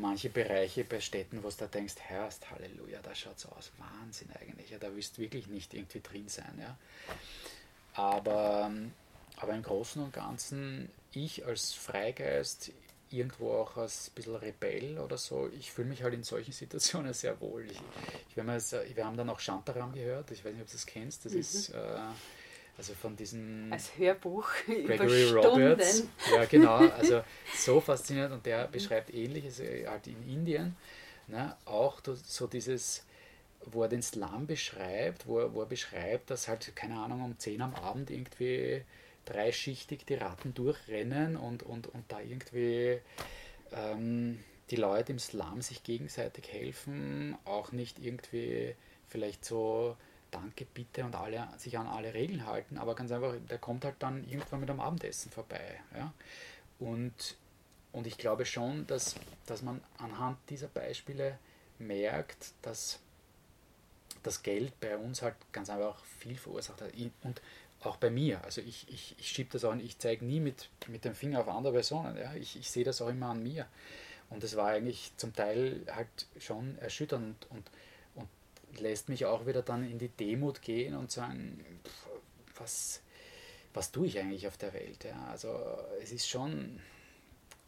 manche 0.00 0.30
Bereiche 0.30 0.84
bei 0.84 1.00
Städten, 1.00 1.42
wo 1.42 1.48
du 1.48 1.54
da 1.58 1.66
denkst, 1.66 1.94
Herrst, 1.98 2.50
Halleluja, 2.50 3.00
da 3.02 3.14
schaut 3.14 3.36
es 3.36 3.46
aus, 3.46 3.70
Wahnsinn 3.78 4.28
eigentlich, 4.40 4.70
ja, 4.70 4.78
da 4.78 4.94
willst 4.94 5.18
du 5.18 5.22
wirklich 5.22 5.46
nicht 5.46 5.74
irgendwie 5.74 6.00
drin 6.00 6.28
sein. 6.28 6.58
Ja. 6.60 6.76
Aber, 7.94 8.70
aber 9.36 9.52
im 9.52 9.62
Großen 9.62 10.02
und 10.02 10.12
Ganzen, 10.12 10.88
ich 11.12 11.44
als 11.46 11.72
Freigeist, 11.72 12.72
irgendwo 13.10 13.52
auch 13.52 13.76
als 13.76 14.08
ein 14.08 14.14
bisschen 14.14 14.36
Rebell 14.36 14.98
oder 14.98 15.16
so, 15.16 15.48
ich 15.56 15.70
fühle 15.70 15.88
mich 15.88 16.02
halt 16.02 16.14
in 16.14 16.22
solchen 16.22 16.52
Situationen 16.52 17.12
sehr 17.12 17.40
wohl. 17.40 17.66
Ich, 17.66 17.80
ich, 18.30 18.36
wir, 18.36 19.04
haben 19.04 19.16
dann 19.16 19.30
auch 19.30 19.40
Shantaram 19.40 19.92
gehört, 19.92 20.30
ich 20.30 20.44
weiß 20.44 20.52
nicht, 20.52 20.62
ob 20.62 20.68
du 20.68 20.72
das 20.72 20.86
kennst, 20.86 21.24
das 21.24 21.32
mhm. 21.32 21.40
ist... 21.40 21.68
Äh, 21.70 21.98
also 22.78 22.92
von 22.92 23.16
diesen 23.16 23.72
als 23.72 23.96
Hörbuch 23.96 24.50
Gregory 24.66 25.30
Roberts. 25.30 26.04
Ja, 26.30 26.44
genau. 26.44 26.78
Also 26.98 27.22
so 27.56 27.80
faszinierend 27.80 28.34
und 28.34 28.44
der 28.44 28.68
beschreibt 28.68 29.14
ähnliches 29.14 29.60
halt 29.60 30.06
in 30.06 30.22
Indien. 30.28 30.76
Ne, 31.28 31.56
auch 31.64 32.02
so 32.04 32.46
dieses, 32.46 33.04
wo 33.64 33.82
er 33.82 33.88
den 33.88 34.02
Slum 34.02 34.46
beschreibt, 34.46 35.26
wo 35.26 35.40
er, 35.40 35.54
wo 35.54 35.60
er 35.62 35.66
beschreibt, 35.66 36.30
dass 36.30 36.48
halt, 36.48 36.76
keine 36.76 36.96
Ahnung, 36.96 37.22
um 37.24 37.38
10 37.38 37.62
am 37.62 37.74
Abend 37.74 38.10
irgendwie 38.10 38.82
dreischichtig 39.26 40.06
die 40.06 40.14
Ratten 40.14 40.54
durchrennen 40.54 41.36
und, 41.36 41.62
und, 41.62 41.88
und 41.88 42.04
da 42.08 42.20
irgendwie 42.20 43.00
ähm, 43.72 44.42
die 44.70 44.76
Leute 44.76 45.12
im 45.12 45.18
Slum 45.18 45.60
sich 45.62 45.82
gegenseitig 45.82 46.52
helfen, 46.52 47.36
auch 47.44 47.72
nicht 47.72 47.98
irgendwie 47.98 48.74
vielleicht 49.08 49.44
so 49.44 49.96
Danke, 50.32 50.66
bitte 50.66 51.04
und 51.04 51.14
alle 51.14 51.48
sich 51.56 51.78
an 51.78 51.86
alle 51.86 52.12
Regeln 52.12 52.46
halten, 52.46 52.78
aber 52.78 52.94
ganz 52.94 53.12
einfach, 53.12 53.34
der 53.48 53.58
kommt 53.58 53.84
halt 53.84 53.94
dann 54.00 54.28
irgendwann 54.28 54.60
mit 54.60 54.68
dem 54.68 54.80
Abendessen 54.80 55.30
vorbei. 55.30 55.80
Ja? 55.94 56.12
Und, 56.80 57.36
und 57.92 58.06
ich 58.06 58.18
glaube 58.18 58.44
schon, 58.44 58.86
dass, 58.86 59.14
dass 59.46 59.62
man 59.62 59.80
anhand 59.98 60.38
dieser 60.50 60.66
Beispiele 60.66 61.38
merkt, 61.78 62.52
dass 62.62 62.98
das 64.24 64.42
Geld 64.42 64.78
bei 64.80 64.96
uns 64.96 65.22
halt 65.22 65.36
ganz 65.52 65.70
einfach 65.70 66.04
viel 66.04 66.36
verursacht 66.36 66.82
hat. 66.82 66.92
Und 67.22 67.40
auch 67.86 67.96
bei 67.96 68.10
mir. 68.10 68.42
Also 68.44 68.60
ich, 68.60 68.86
ich, 68.88 69.14
ich 69.18 69.28
schiebe 69.28 69.50
das 69.52 69.64
auch, 69.64 69.74
ich 69.76 69.98
zeige 69.98 70.24
nie 70.24 70.40
mit, 70.40 70.68
mit 70.88 71.04
dem 71.04 71.14
Finger 71.14 71.40
auf 71.40 71.48
andere 71.48 71.72
Personen. 71.72 72.16
Ja? 72.16 72.34
Ich, 72.34 72.56
ich 72.58 72.70
sehe 72.70 72.84
das 72.84 73.00
auch 73.00 73.08
immer 73.08 73.30
an 73.30 73.42
mir. 73.42 73.66
Und 74.28 74.42
es 74.44 74.56
war 74.56 74.68
eigentlich 74.68 75.12
zum 75.16 75.34
Teil 75.34 75.82
halt 75.90 76.08
schon 76.38 76.76
erschütternd 76.78 77.46
und, 77.50 77.70
und 78.14 78.80
lässt 78.80 79.08
mich 79.08 79.24
auch 79.24 79.46
wieder 79.46 79.62
dann 79.62 79.88
in 79.88 79.98
die 79.98 80.08
Demut 80.08 80.62
gehen 80.62 80.94
und 80.94 81.12
sagen, 81.12 81.64
was, 82.56 83.02
was 83.72 83.92
tue 83.92 84.06
ich 84.06 84.18
eigentlich 84.18 84.48
auf 84.48 84.56
der 84.56 84.72
Welt? 84.72 85.04
Ja? 85.04 85.28
Also 85.30 85.56
es 86.02 86.12
ist 86.12 86.28
schon, 86.28 86.80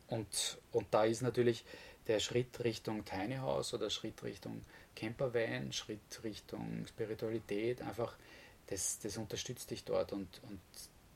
und, 0.09 0.59
und 0.73 0.86
da 0.90 1.05
ist 1.05 1.23
natürlich 1.23 1.65
der 2.09 2.19
Schritt 2.19 2.65
Richtung 2.65 3.05
Tiny 3.05 3.36
House 3.36 3.74
oder 3.74 3.90
Schritt 3.90 4.23
Richtung 4.24 4.62
Campervan, 4.97 5.73
Schritt 5.73 6.24
Richtung 6.24 6.86
Spiritualität, 6.89 7.82
einfach 7.82 8.16
das, 8.69 8.99
das 9.01 9.16
unterstützt 9.16 9.70
dich 9.70 9.85
dort 9.85 10.12
und, 10.12 10.28
und 10.49 10.61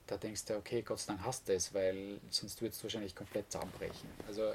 da 0.07 0.16
denkst 0.16 0.47
du, 0.47 0.57
okay, 0.57 0.83
Gott 0.83 1.01
sei 1.01 1.12
Dank 1.12 1.24
hast 1.24 1.49
du 1.49 1.55
es, 1.55 1.73
weil 1.74 2.20
sonst 2.31 2.61
würdest 2.61 2.81
du 2.81 2.85
wahrscheinlich 2.85 3.15
komplett 3.15 3.51
zusammenbrechen. 3.51 4.11
Also 4.27 4.53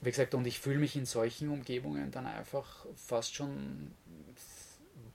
wie 0.00 0.10
gesagt, 0.10 0.34
und 0.34 0.46
ich 0.46 0.60
fühle 0.60 0.78
mich 0.78 0.94
in 0.96 1.06
solchen 1.06 1.48
Umgebungen 1.48 2.10
dann 2.10 2.26
einfach 2.26 2.86
fast 2.96 3.34
schon, 3.34 3.92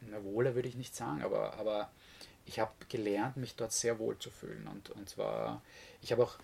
na 0.01 0.23
wohler 0.23 0.55
würde 0.55 0.67
ich 0.67 0.75
nicht 0.75 0.95
sagen, 0.95 1.21
aber, 1.21 1.53
aber 1.53 1.91
ich 2.45 2.59
habe 2.59 2.73
gelernt, 2.89 3.37
mich 3.37 3.55
dort 3.55 3.71
sehr 3.71 3.99
wohl 3.99 4.17
zu 4.17 4.29
fühlen. 4.29 4.67
Und, 4.67 4.89
und 4.89 5.09
zwar, 5.09 5.61
ich 6.01 6.11
habe 6.11 6.23
auch, 6.23 6.35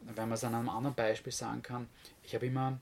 wenn 0.00 0.28
man 0.28 0.32
es 0.32 0.44
an 0.44 0.54
einem 0.54 0.68
anderen 0.68 0.94
Beispiel 0.94 1.32
sagen 1.32 1.62
kann, 1.62 1.88
ich 2.22 2.34
habe 2.34 2.46
immer, 2.46 2.78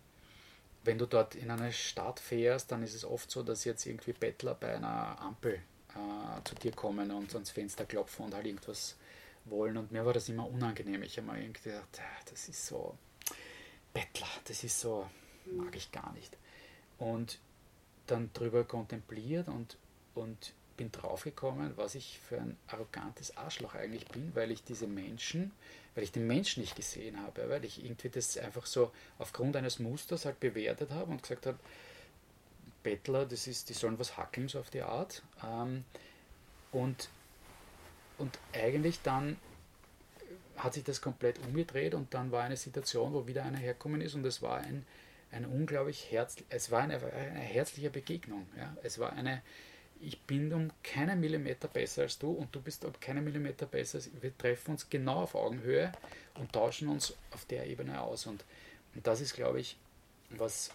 wenn 0.82 0.98
du 0.98 1.06
dort 1.06 1.36
in 1.36 1.50
eine 1.50 1.72
Stadt 1.72 2.18
fährst, 2.18 2.72
dann 2.72 2.82
ist 2.82 2.94
es 2.94 3.04
oft 3.04 3.30
so, 3.30 3.42
dass 3.42 3.64
jetzt 3.64 3.86
irgendwie 3.86 4.12
Bettler 4.12 4.54
bei 4.54 4.74
einer 4.74 5.20
Ampel 5.20 5.62
äh, 5.94 6.44
zu 6.44 6.54
dir 6.54 6.72
kommen 6.72 7.10
und 7.10 7.32
ans 7.34 7.50
Fenster 7.50 7.84
klopfen 7.84 8.26
und 8.26 8.34
halt 8.34 8.46
irgendwas 8.46 8.96
wollen. 9.44 9.76
Und 9.76 9.92
mir 9.92 10.04
war 10.04 10.12
das 10.12 10.28
immer 10.28 10.48
unangenehm. 10.48 11.02
Ich 11.02 11.16
habe 11.18 11.28
mir 11.28 11.40
irgendwie 11.40 11.70
gedacht, 11.70 12.00
das 12.30 12.48
ist 12.48 12.66
so, 12.66 12.96
Bettler, 13.92 14.28
das 14.44 14.64
ist 14.64 14.80
so, 14.80 15.08
mag 15.46 15.74
ich 15.76 15.92
gar 15.92 16.12
nicht. 16.12 16.36
Und 16.98 17.38
dann 18.06 18.30
drüber 18.32 18.64
kontempliert 18.64 19.48
und, 19.48 19.76
und 20.14 20.52
bin 20.76 20.90
draufgekommen, 20.90 21.76
was 21.76 21.94
ich 21.94 22.18
für 22.18 22.40
ein 22.40 22.56
arrogantes 22.66 23.36
Arschloch 23.36 23.74
eigentlich 23.74 24.06
bin, 24.08 24.34
weil 24.34 24.50
ich 24.50 24.64
diese 24.64 24.86
Menschen, 24.86 25.52
weil 25.94 26.04
ich 26.04 26.12
den 26.12 26.26
Menschen 26.26 26.60
nicht 26.60 26.76
gesehen 26.76 27.20
habe, 27.20 27.48
weil 27.48 27.64
ich 27.64 27.84
irgendwie 27.84 28.08
das 28.08 28.36
einfach 28.36 28.66
so 28.66 28.90
aufgrund 29.18 29.56
eines 29.56 29.78
Musters 29.78 30.24
halt 30.24 30.40
bewertet 30.40 30.90
habe 30.90 31.12
und 31.12 31.22
gesagt 31.22 31.46
habe, 31.46 31.58
Bettler, 32.84 33.26
das 33.26 33.48
ist, 33.48 33.68
die 33.68 33.72
sollen 33.72 33.98
was 33.98 34.16
hackeln, 34.16 34.48
so 34.48 34.60
auf 34.60 34.70
die 34.70 34.82
Art. 34.82 35.22
Ähm, 35.42 35.84
und, 36.70 37.08
und 38.18 38.38
eigentlich 38.52 39.00
dann 39.02 39.36
hat 40.56 40.74
sich 40.74 40.84
das 40.84 41.00
komplett 41.00 41.38
umgedreht 41.44 41.94
und 41.94 42.14
dann 42.14 42.30
war 42.30 42.44
eine 42.44 42.56
Situation, 42.56 43.12
wo 43.12 43.26
wieder 43.26 43.42
einer 43.42 43.58
herkommen 43.58 44.00
ist 44.00 44.14
und 44.14 44.24
es 44.24 44.40
war 44.40 44.58
ein, 44.58 44.86
ein 45.32 45.44
unglaublich 45.46 46.12
herz, 46.12 46.36
es 46.48 46.70
war 46.70 46.82
eine, 46.82 46.96
eine 46.96 47.40
herzliche 47.40 47.90
Begegnung. 47.90 48.46
Ja? 48.56 48.76
Es 48.84 48.98
war 49.00 49.12
eine, 49.12 49.42
ich 50.00 50.20
bin 50.22 50.52
um 50.52 50.70
keinen 50.82 51.18
Millimeter 51.20 51.66
besser 51.66 52.02
als 52.02 52.18
du 52.18 52.30
und 52.30 52.54
du 52.54 52.60
bist 52.60 52.84
um 52.84 52.92
keinen 53.00 53.24
Millimeter 53.24 53.66
besser. 53.66 53.98
Als, 53.98 54.10
wir 54.20 54.36
treffen 54.36 54.72
uns 54.72 54.88
genau 54.88 55.22
auf 55.22 55.34
Augenhöhe 55.34 55.90
und 56.34 56.52
tauschen 56.52 56.88
uns 56.88 57.14
auf 57.32 57.44
der 57.46 57.66
Ebene 57.66 58.00
aus. 58.00 58.26
Und, 58.26 58.44
und 58.94 59.06
das 59.06 59.20
ist, 59.20 59.34
glaube 59.34 59.60
ich, 59.60 59.76
was, 60.30 60.70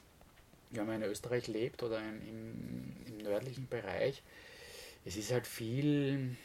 wenn 0.72 0.86
man 0.86 1.02
in 1.02 1.10
Österreich 1.10 1.48
lebt 1.48 1.84
oder 1.84 2.00
im, 2.00 2.22
im, 3.08 3.18
nördlichen 3.24 3.68
Bereich, 3.68 4.24
es 5.06 5.18
ist 5.18 5.32
halt 5.32 5.46
viel 5.46 6.36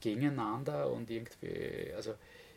gegeneinander 0.00 0.90
und 0.90 1.10
irgendwie, 1.10 1.92
also 1.94 2.14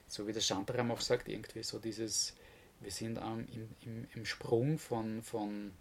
so 0.07 0.27
wie 0.27 0.33
der 0.33 0.41
Shantaram 0.41 0.91
auch 0.91 1.01
sagt, 1.01 1.27
irgendwie 1.27 1.63
so 1.63 1.79
dieses, 1.79 2.35
wir 2.79 2.91
sind 2.91 3.17
ähm, 3.17 3.47
im, 3.53 3.69
im, 3.81 4.07
im 4.13 4.25
Sprung 4.25 4.77
von, 4.77 5.23
von, 5.23 5.71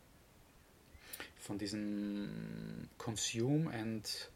von 1.37 1.59
diesem 1.59 2.89
Consume 2.97 3.73
and 3.73 4.31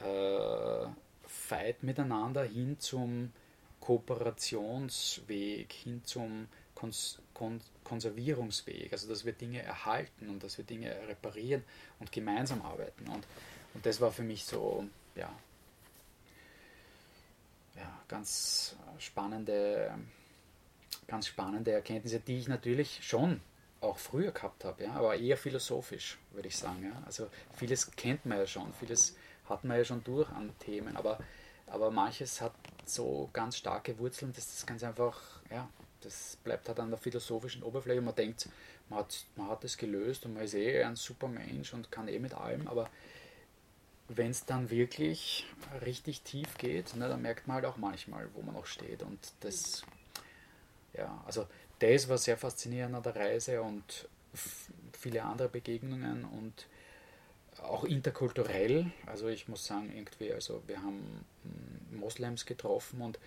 äh, 0.00 0.88
Fight 1.26 1.82
miteinander 1.82 2.44
hin 2.44 2.78
zum 2.78 3.32
Kooperationsweg, 3.80 5.72
hin 5.72 6.02
zum 6.04 6.48
Kons 6.74 7.20
Kon 7.36 7.60
Konservierungsweg, 7.84 8.92
also 8.92 9.08
dass 9.08 9.26
wir 9.26 9.34
Dinge 9.34 9.62
erhalten 9.62 10.30
und 10.30 10.42
dass 10.42 10.56
wir 10.56 10.64
Dinge 10.64 10.90
reparieren 11.06 11.62
und 12.00 12.10
gemeinsam 12.10 12.62
arbeiten. 12.62 13.06
Und, 13.08 13.24
und 13.74 13.84
das 13.84 14.00
war 14.00 14.10
für 14.10 14.22
mich 14.22 14.44
so, 14.46 14.88
ja, 15.14 15.30
ja, 17.76 18.00
ganz 18.08 18.74
spannende, 18.98 19.94
ganz 21.06 21.26
spannende 21.26 21.72
Erkenntnisse, 21.72 22.20
die 22.20 22.38
ich 22.38 22.48
natürlich 22.48 23.06
schon 23.06 23.42
auch 23.82 23.98
früher 23.98 24.32
gehabt 24.32 24.64
habe, 24.64 24.84
ja, 24.84 24.94
aber 24.94 25.14
eher 25.16 25.36
philosophisch, 25.36 26.16
würde 26.32 26.48
ich 26.48 26.56
sagen. 26.56 26.84
Ja. 26.84 27.02
Also 27.04 27.28
vieles 27.54 27.90
kennt 27.92 28.24
man 28.24 28.38
ja 28.38 28.46
schon, 28.46 28.72
vieles 28.80 29.14
hat 29.48 29.62
man 29.62 29.76
ja 29.76 29.84
schon 29.84 30.02
durch 30.02 30.30
an 30.30 30.50
Themen, 30.58 30.96
aber, 30.96 31.18
aber 31.66 31.90
manches 31.90 32.40
hat 32.40 32.54
so 32.86 33.28
ganz 33.34 33.58
starke 33.58 33.98
Wurzeln, 33.98 34.32
dass 34.32 34.46
das 34.46 34.66
ganz 34.66 34.82
einfach, 34.82 35.20
ja, 35.50 35.68
das 36.06 36.38
bleibt 36.44 36.68
halt 36.68 36.78
an 36.78 36.90
der 36.90 36.98
philosophischen 36.98 37.64
Oberfläche. 37.64 38.00
Man 38.00 38.14
denkt, 38.14 38.48
man 38.88 39.00
hat, 39.00 39.24
man 39.34 39.48
hat 39.48 39.64
es 39.64 39.76
gelöst 39.76 40.24
und 40.24 40.34
man 40.34 40.44
ist 40.44 40.54
eh 40.54 40.84
ein 40.84 40.94
super 40.94 41.26
Mensch 41.26 41.74
und 41.74 41.90
kann 41.90 42.06
eh 42.06 42.20
mit 42.20 42.32
allem, 42.32 42.68
aber 42.68 42.88
wenn 44.08 44.30
es 44.30 44.44
dann 44.44 44.70
wirklich 44.70 45.46
richtig 45.84 46.22
tief 46.22 46.56
geht, 46.58 46.94
ne, 46.94 47.08
dann 47.08 47.22
merkt 47.22 47.48
man 47.48 47.56
halt 47.56 47.64
auch 47.64 47.76
manchmal, 47.76 48.28
wo 48.34 48.42
man 48.42 48.54
noch 48.54 48.66
steht. 48.66 49.02
Und 49.02 49.18
das, 49.40 49.82
ja, 50.92 51.22
also 51.26 51.48
das 51.80 52.08
war 52.08 52.16
sehr 52.16 52.36
faszinierend 52.36 52.94
an 52.94 53.02
der 53.02 53.16
Reise 53.16 53.62
und 53.62 54.08
viele 54.92 55.24
andere 55.24 55.48
Begegnungen 55.48 56.24
und 56.24 56.66
auch 57.64 57.82
interkulturell. 57.82 58.92
Also 59.06 59.26
ich 59.26 59.48
muss 59.48 59.66
sagen, 59.66 59.90
irgendwie, 59.92 60.32
also 60.32 60.62
wir 60.68 60.76
haben 60.76 61.24
hm, 61.42 61.98
Moslems 61.98 62.46
getroffen 62.46 63.00
und 63.00 63.18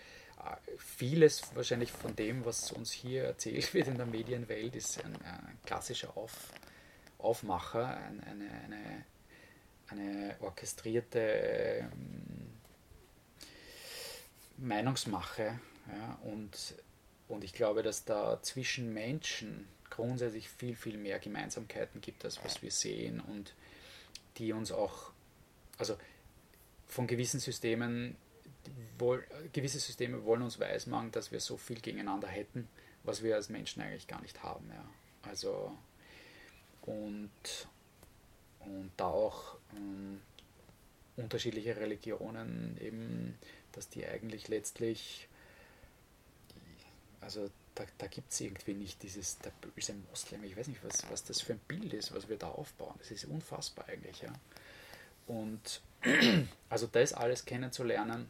vieles 0.78 1.56
wahrscheinlich 1.56 1.91
von 1.91 2.16
dem, 2.16 2.45
was 2.45 2.72
uns 2.72 2.91
hier 2.91 3.24
erzählt 3.24 3.74
wird 3.74 3.88
in 3.88 3.98
der 3.98 4.06
Medienwelt, 4.06 4.76
ist 4.76 5.03
ein, 5.03 5.16
ein 5.22 5.57
klassischer 5.66 6.16
Auf, 6.16 6.52
Aufmacher, 7.18 7.98
ein, 7.98 8.24
eine, 8.24 8.49
eine 8.66 9.06
eine 9.91 10.36
orchestrierte 10.41 11.20
ähm, 11.20 12.52
Meinungsmache, 14.57 15.60
Ja, 15.88 16.20
und, 16.24 16.76
und 17.28 17.44
ich 17.44 17.53
glaube, 17.53 17.82
dass 17.82 18.06
da 18.06 18.41
zwischen 18.41 18.94
Menschen 18.94 19.68
grundsätzlich 19.90 20.49
viel, 20.49 20.76
viel 20.76 20.98
mehr 20.98 21.20
Gemeinsamkeiten 21.20 22.02
gibt, 22.02 22.26
als 22.26 22.44
was 22.44 22.61
wir 22.61 22.72
sehen 22.72 23.20
und 23.20 23.53
die 24.38 24.53
uns 24.53 24.72
auch, 24.72 25.11
also 25.78 25.98
von 26.88 27.07
gewissen 27.07 27.40
Systemen, 27.40 28.16
gewisse 29.53 29.80
Systeme 29.80 30.26
wollen 30.26 30.41
uns 30.41 30.60
weismachen, 30.60 31.11
dass 31.11 31.31
wir 31.31 31.40
so 31.40 31.57
viel 31.57 31.80
gegeneinander 31.80 32.27
hätten, 32.27 32.68
was 33.03 33.23
wir 33.23 33.36
als 33.36 33.49
Menschen 33.49 33.81
eigentlich 33.81 34.07
gar 34.07 34.22
nicht 34.22 34.44
haben. 34.44 34.69
Ja. 34.69 34.84
Also 35.30 35.77
und, 36.81 37.30
und 38.60 38.91
da 38.98 39.06
auch 39.06 39.57
ähm, 39.76 40.22
unterschiedliche 41.18 41.76
Religionen 41.76 42.77
eben, 42.81 43.38
dass 43.73 43.90
die 43.90 44.06
eigentlich 44.06 44.48
letztlich, 44.48 45.27
also 47.22 47.49
da, 47.76 47.86
da 47.98 48.07
gibt 48.07 48.31
es 48.31 48.41
irgendwie 48.41 48.73
nicht 48.73 49.03
dieses, 49.03 49.38
der 49.40 49.52
böse 49.61 49.94
Moslem, 50.10 50.44
ich 50.44 50.57
weiß 50.57 50.68
nicht, 50.68 50.84
was, 50.84 51.10
was 51.10 51.23
das 51.23 51.41
für 51.41 51.53
ein 51.53 51.61
Bild 51.68 51.94
ist, 51.94 52.14
was 52.14 52.27
wir 52.27 52.38
da 52.38 52.49
aufbauen. 52.49 52.95
Das 52.99 53.11
ist 53.11 53.26
unfassbar 53.26 53.88
eigentlich, 53.88 54.22
ja. 54.22 54.34
Und 55.27 55.81
also 56.69 56.88
das 56.88 57.14
alles 57.14 57.45
kennenzulernen, 57.45 58.30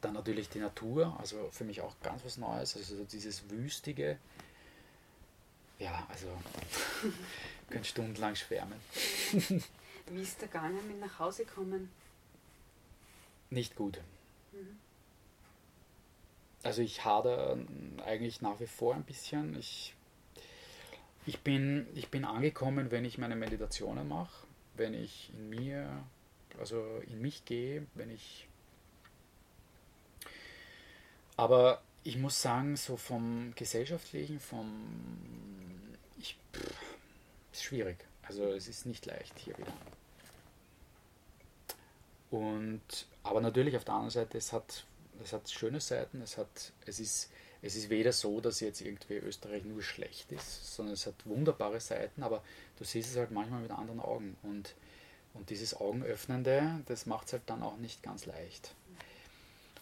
dann 0.00 0.14
natürlich 0.14 0.48
die 0.48 0.58
Natur, 0.58 1.16
also 1.18 1.48
für 1.52 1.64
mich 1.64 1.80
auch 1.80 1.94
ganz 2.02 2.24
was 2.24 2.36
Neues, 2.36 2.76
also 2.76 3.04
dieses 3.04 3.48
Wüstige, 3.50 4.18
ja, 5.78 6.06
also 6.08 6.26
könnte 7.70 7.88
stundenlang 7.88 8.34
schwärmen. 8.34 8.80
Wie 10.10 10.22
ist 10.22 10.40
der 10.40 10.48
Garner 10.48 10.80
mit 10.82 11.00
nach 11.00 11.18
Hause 11.18 11.44
kommen? 11.44 11.90
Nicht 13.50 13.76
gut. 13.76 14.00
Mhm. 14.52 14.78
Also 16.62 16.82
ich 16.82 17.04
hader 17.04 17.58
eigentlich 18.04 18.40
nach 18.40 18.58
wie 18.60 18.66
vor 18.66 18.94
ein 18.94 19.04
bisschen. 19.04 19.56
Ich, 19.58 19.94
ich, 21.26 21.40
bin, 21.40 21.86
ich 21.94 22.08
bin 22.08 22.24
angekommen, 22.24 22.90
wenn 22.90 23.04
ich 23.04 23.18
meine 23.18 23.36
Meditationen 23.36 24.08
mache, 24.08 24.46
wenn 24.74 24.94
ich 24.94 25.30
in 25.32 25.48
mir, 25.48 26.04
also 26.58 26.84
in 27.06 27.20
mich 27.20 27.44
gehe, 27.44 27.86
wenn 27.94 28.10
ich. 28.10 28.45
Aber 31.36 31.82
ich 32.04 32.16
muss 32.16 32.40
sagen, 32.40 32.76
so 32.76 32.96
vom 32.96 33.52
Gesellschaftlichen, 33.56 34.40
vom. 34.40 35.96
Ich, 36.18 36.38
pff, 36.52 36.96
ist 37.52 37.64
schwierig. 37.64 37.96
Also 38.22 38.44
es 38.52 38.68
ist 38.68 38.86
nicht 38.86 39.06
leicht 39.06 39.38
hier 39.38 39.56
wieder. 39.58 39.72
Und, 42.30 43.06
aber 43.22 43.40
natürlich 43.40 43.76
auf 43.76 43.84
der 43.84 43.94
anderen 43.94 44.10
Seite, 44.10 44.38
es 44.38 44.52
hat, 44.52 44.84
es 45.22 45.32
hat 45.32 45.48
schöne 45.48 45.80
Seiten, 45.80 46.20
es, 46.22 46.36
hat, 46.36 46.72
es, 46.84 46.98
ist, 46.98 47.30
es 47.62 47.76
ist 47.76 47.88
weder 47.88 48.12
so, 48.12 48.40
dass 48.40 48.60
jetzt 48.60 48.80
irgendwie 48.80 49.14
Österreich 49.14 49.64
nur 49.64 49.82
schlecht 49.82 50.32
ist, 50.32 50.74
sondern 50.74 50.94
es 50.94 51.06
hat 51.06 51.14
wunderbare 51.24 51.80
Seiten, 51.80 52.22
aber 52.22 52.42
du 52.78 52.84
siehst 52.84 53.10
es 53.10 53.16
halt 53.16 53.30
manchmal 53.30 53.60
mit 53.60 53.70
anderen 53.70 54.00
Augen. 54.00 54.36
Und, 54.42 54.74
und 55.34 55.50
dieses 55.50 55.74
Augenöffnende, 55.74 56.80
das 56.86 57.06
macht 57.06 57.28
es 57.28 57.34
halt 57.34 57.42
dann 57.46 57.62
auch 57.62 57.76
nicht 57.76 58.02
ganz 58.02 58.26
leicht. 58.26 58.74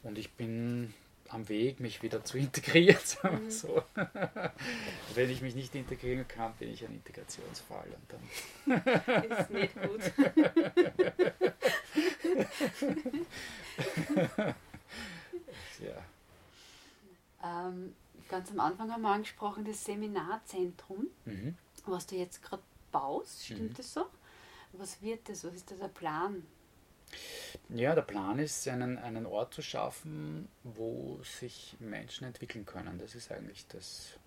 Und 0.02 0.18
ich 0.18 0.32
bin 0.32 0.92
am 1.34 1.48
Weg, 1.48 1.80
mich 1.80 2.02
wieder 2.02 2.22
zu 2.24 2.36
integrieren, 2.38 3.00
sagen 3.04 3.38
wir 3.38 3.44
mhm. 3.44 3.50
so. 3.50 3.82
Wenn 5.14 5.30
ich 5.30 5.42
mich 5.42 5.54
nicht 5.54 5.74
integrieren 5.74 6.26
kann, 6.28 6.54
bin 6.54 6.72
ich 6.72 6.84
ein 6.84 6.92
Integrationsfall. 6.92 7.88
Und 7.88 8.04
dann 8.08 8.20
ist 9.38 9.50
nicht 9.50 9.74
gut. 9.82 10.00
ja. 15.80 16.04
Ähm, 17.42 17.94
ganz 18.28 18.50
am 18.50 18.60
Anfang 18.60 18.90
haben 18.90 19.02
wir 19.02 19.10
angesprochen, 19.10 19.64
das 19.64 19.84
Seminarzentrum, 19.84 21.08
mhm. 21.24 21.56
was 21.86 22.06
du 22.06 22.16
jetzt 22.16 22.42
gerade 22.42 22.62
baust, 22.92 23.44
stimmt 23.44 23.70
mhm. 23.70 23.74
das 23.74 23.92
so? 23.92 24.06
Was 24.72 25.02
wird 25.02 25.28
das? 25.28 25.44
Was 25.44 25.54
ist 25.54 25.70
da 25.70 25.76
der 25.76 25.88
Plan? 25.88 26.44
Ja, 27.70 27.94
der 27.94 28.02
Plan 28.02 28.38
ist, 28.38 28.66
einen, 28.68 28.98
einen 28.98 29.26
Ort 29.26 29.54
zu 29.54 29.62
schaffen, 29.62 30.48
wo 30.62 31.20
sich 31.22 31.76
Menschen 31.78 32.26
entwickeln 32.26 32.66
können. 32.66 32.98
Das 32.98 33.14
ist 33.14 33.32
eigentlich 33.32 33.66
das 33.68 34.18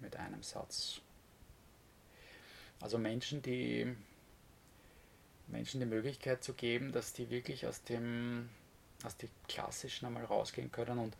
mit 0.00 0.16
einem 0.16 0.42
Satz. 0.42 1.00
Also 2.80 2.98
Menschen, 2.98 3.42
die 3.42 3.94
Menschen 5.48 5.80
die 5.80 5.86
Möglichkeit 5.86 6.42
zu 6.42 6.54
geben, 6.54 6.92
dass 6.92 7.12
die 7.12 7.30
wirklich 7.30 7.66
aus 7.66 7.82
dem, 7.82 8.48
aus 9.04 9.16
dem 9.16 9.28
Klassischen 9.48 10.06
einmal 10.06 10.24
rausgehen 10.24 10.70
können 10.70 10.98
und 10.98 11.16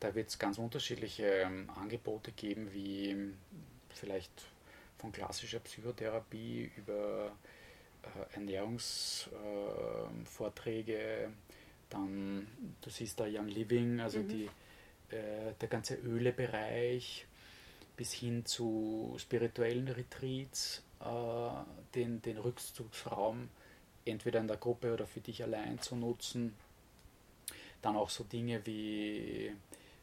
da 0.00 0.14
wird 0.14 0.28
es 0.28 0.38
ganz 0.38 0.58
unterschiedliche 0.58 1.24
ähm, 1.24 1.68
Angebote 1.76 2.32
geben, 2.32 2.72
wie 2.72 3.34
vielleicht 3.94 4.30
von 4.98 5.12
klassischer 5.12 5.60
Psychotherapie 5.60 6.72
über 6.76 7.32
Ernährungsvorträge, 8.32 11.30
dann, 11.88 12.48
du 12.80 12.90
siehst 12.90 13.20
da 13.20 13.26
Young 13.26 13.48
Living, 13.48 14.00
also 14.00 14.20
mhm. 14.20 14.28
die, 14.28 14.44
äh, 15.10 15.52
der 15.60 15.68
ganze 15.68 15.96
Ölebereich 15.96 17.26
bis 17.96 18.12
hin 18.12 18.46
zu 18.46 19.16
spirituellen 19.18 19.88
Retreats, 19.88 20.84
äh, 21.00 21.50
den, 21.94 22.22
den 22.22 22.38
Rückzugsraum 22.38 23.48
entweder 24.04 24.40
in 24.40 24.48
der 24.48 24.56
Gruppe 24.56 24.92
oder 24.92 25.06
für 25.06 25.20
dich 25.20 25.42
allein 25.42 25.80
zu 25.80 25.96
nutzen. 25.96 26.54
Dann 27.82 27.96
auch 27.96 28.10
so 28.10 28.24
Dinge 28.24 28.64
wie 28.66 29.54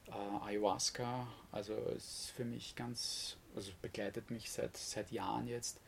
äh, 0.07 0.43
Ayahuasca, 0.43 1.27
also 1.51 1.75
ist 1.95 2.31
für 2.35 2.45
mich 2.45 2.75
ganz, 2.75 3.37
also 3.55 3.71
begleitet 3.81 4.31
mich 4.31 4.51
seit, 4.51 4.75
seit 4.77 5.11
Jahren 5.11 5.47
jetzt 5.47 5.79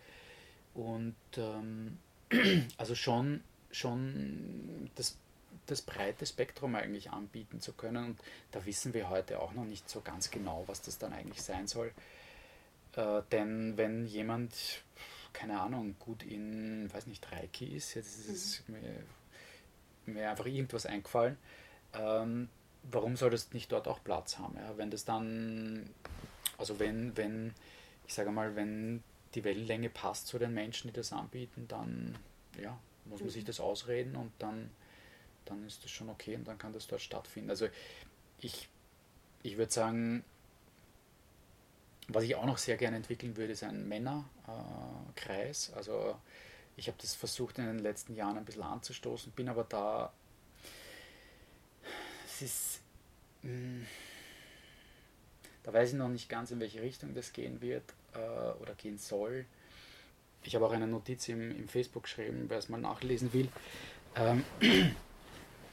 und 0.80 1.16
ähm, 1.36 1.98
also 2.78 2.96
schon, 2.96 3.42
schon 3.70 4.90
das, 4.96 5.18
das 5.66 5.82
breite 5.82 6.26
Spektrum 6.26 6.76
eigentlich 6.76 7.12
anbieten 7.12 7.60
zu 7.60 7.74
können. 7.74 8.06
Und 8.06 8.20
da 8.52 8.66
wissen 8.66 8.94
wir 8.94 9.10
heute 9.10 9.40
auch 9.40 9.52
noch 9.54 9.66
nicht 9.66 9.90
so 9.90 10.00
ganz 10.00 10.32
genau, 10.32 10.64
was 10.68 10.82
das 10.82 10.98
dann 10.98 11.12
eigentlich 11.12 11.42
sein 11.42 11.68
soll. 11.68 11.92
Äh, 12.96 13.22
denn 13.32 13.76
wenn 13.78 14.06
jemand, 14.06 14.54
keine 15.34 15.60
Ahnung, 15.60 15.96
gut 16.00 16.24
in, 16.24 16.92
weiß 16.94 17.08
nicht, 17.08 17.30
Reiki 17.30 17.76
ist, 17.76 17.96
jetzt 17.96 18.30
ist 18.30 18.68
mhm. 18.70 18.76
mir, 18.76 20.14
mir 20.14 20.30
einfach 20.32 20.46
irgendwas 20.46 20.86
eingefallen, 20.86 21.38
ähm, 21.94 22.48
warum 22.84 23.18
soll 23.18 23.32
das 23.32 23.52
nicht 23.52 23.72
dort 23.74 23.90
auch 23.90 24.02
Platz 24.02 24.38
haben? 24.38 24.56
Ja? 24.56 24.78
Wenn 24.78 24.92
das 24.92 25.04
dann, 25.04 25.90
also 26.58 26.80
wenn, 26.80 27.18
wenn, 27.18 27.54
ich 28.08 28.14
sage 28.14 28.32
mal, 28.32 28.56
wenn 28.56 29.04
die 29.36 29.44
Wellenlänge 29.44 29.90
passt 29.90 30.28
zu 30.28 30.40
den 30.40 30.54
Menschen, 30.54 30.88
die 30.88 30.94
das 30.94 31.14
anbieten, 31.14 31.68
dann 31.68 32.18
ja, 32.62 32.78
muss 33.06 33.22
man 33.22 33.30
sich 33.30 33.44
mhm. 33.44 33.48
das 33.48 33.60
ausreden 33.60 34.16
und 34.16 34.32
dann, 34.40 34.70
dann 35.46 35.66
ist 35.66 35.84
das 35.84 35.92
schon 35.92 36.10
okay 36.10 36.36
und 36.36 36.48
dann 36.48 36.58
kann 36.58 36.74
das 36.74 36.88
dort 36.88 37.02
stattfinden. 37.02 37.50
Also 37.50 37.68
ich, 38.40 38.70
ich 39.44 39.58
würde 39.58 39.72
sagen, 39.72 40.24
was 42.08 42.24
ich 42.24 42.36
auch 42.36 42.46
noch 42.46 42.58
sehr 42.58 42.78
gerne 42.78 42.98
entwickeln 42.98 43.38
würde, 43.38 43.54
ist 43.54 43.64
ein 43.64 43.88
Männerkreis. 43.88 45.70
Äh, 45.70 45.74
also 45.76 46.20
ich 46.76 46.88
habe 46.88 46.98
das 47.00 47.14
versucht 47.14 47.60
in 47.60 47.66
den 47.66 47.80
letzten 47.80 48.16
Jahren 48.16 48.38
ein 48.38 48.46
bisschen 48.46 48.64
anzustoßen, 48.64 49.32
bin 49.34 49.50
aber 49.50 49.64
da, 49.64 50.12
es 52.26 52.42
ist, 52.42 52.82
mh, 53.44 53.52
hm, 53.52 53.88
da 55.64 55.74
weiß 55.74 55.92
ich 55.92 55.98
noch 55.98 56.10
nicht 56.10 56.30
ganz, 56.30 56.50
in 56.50 56.60
welche 56.60 56.82
Richtung 56.82 57.14
das 57.14 57.32
gehen 57.32 57.62
wird 57.62 57.94
äh, 58.14 58.62
oder 58.62 58.74
gehen 58.76 58.98
soll. 58.98 59.46
Ich 60.44 60.56
habe 60.56 60.66
auch 60.66 60.72
eine 60.72 60.88
Notiz 60.88 61.28
im, 61.30 61.52
im 61.52 61.68
Facebook 61.68 62.04
geschrieben, 62.04 62.46
wer 62.48 62.58
es 62.58 62.70
mal 62.70 62.80
nachlesen 62.80 63.34
will. 63.34 63.50
Ähm, 64.16 64.44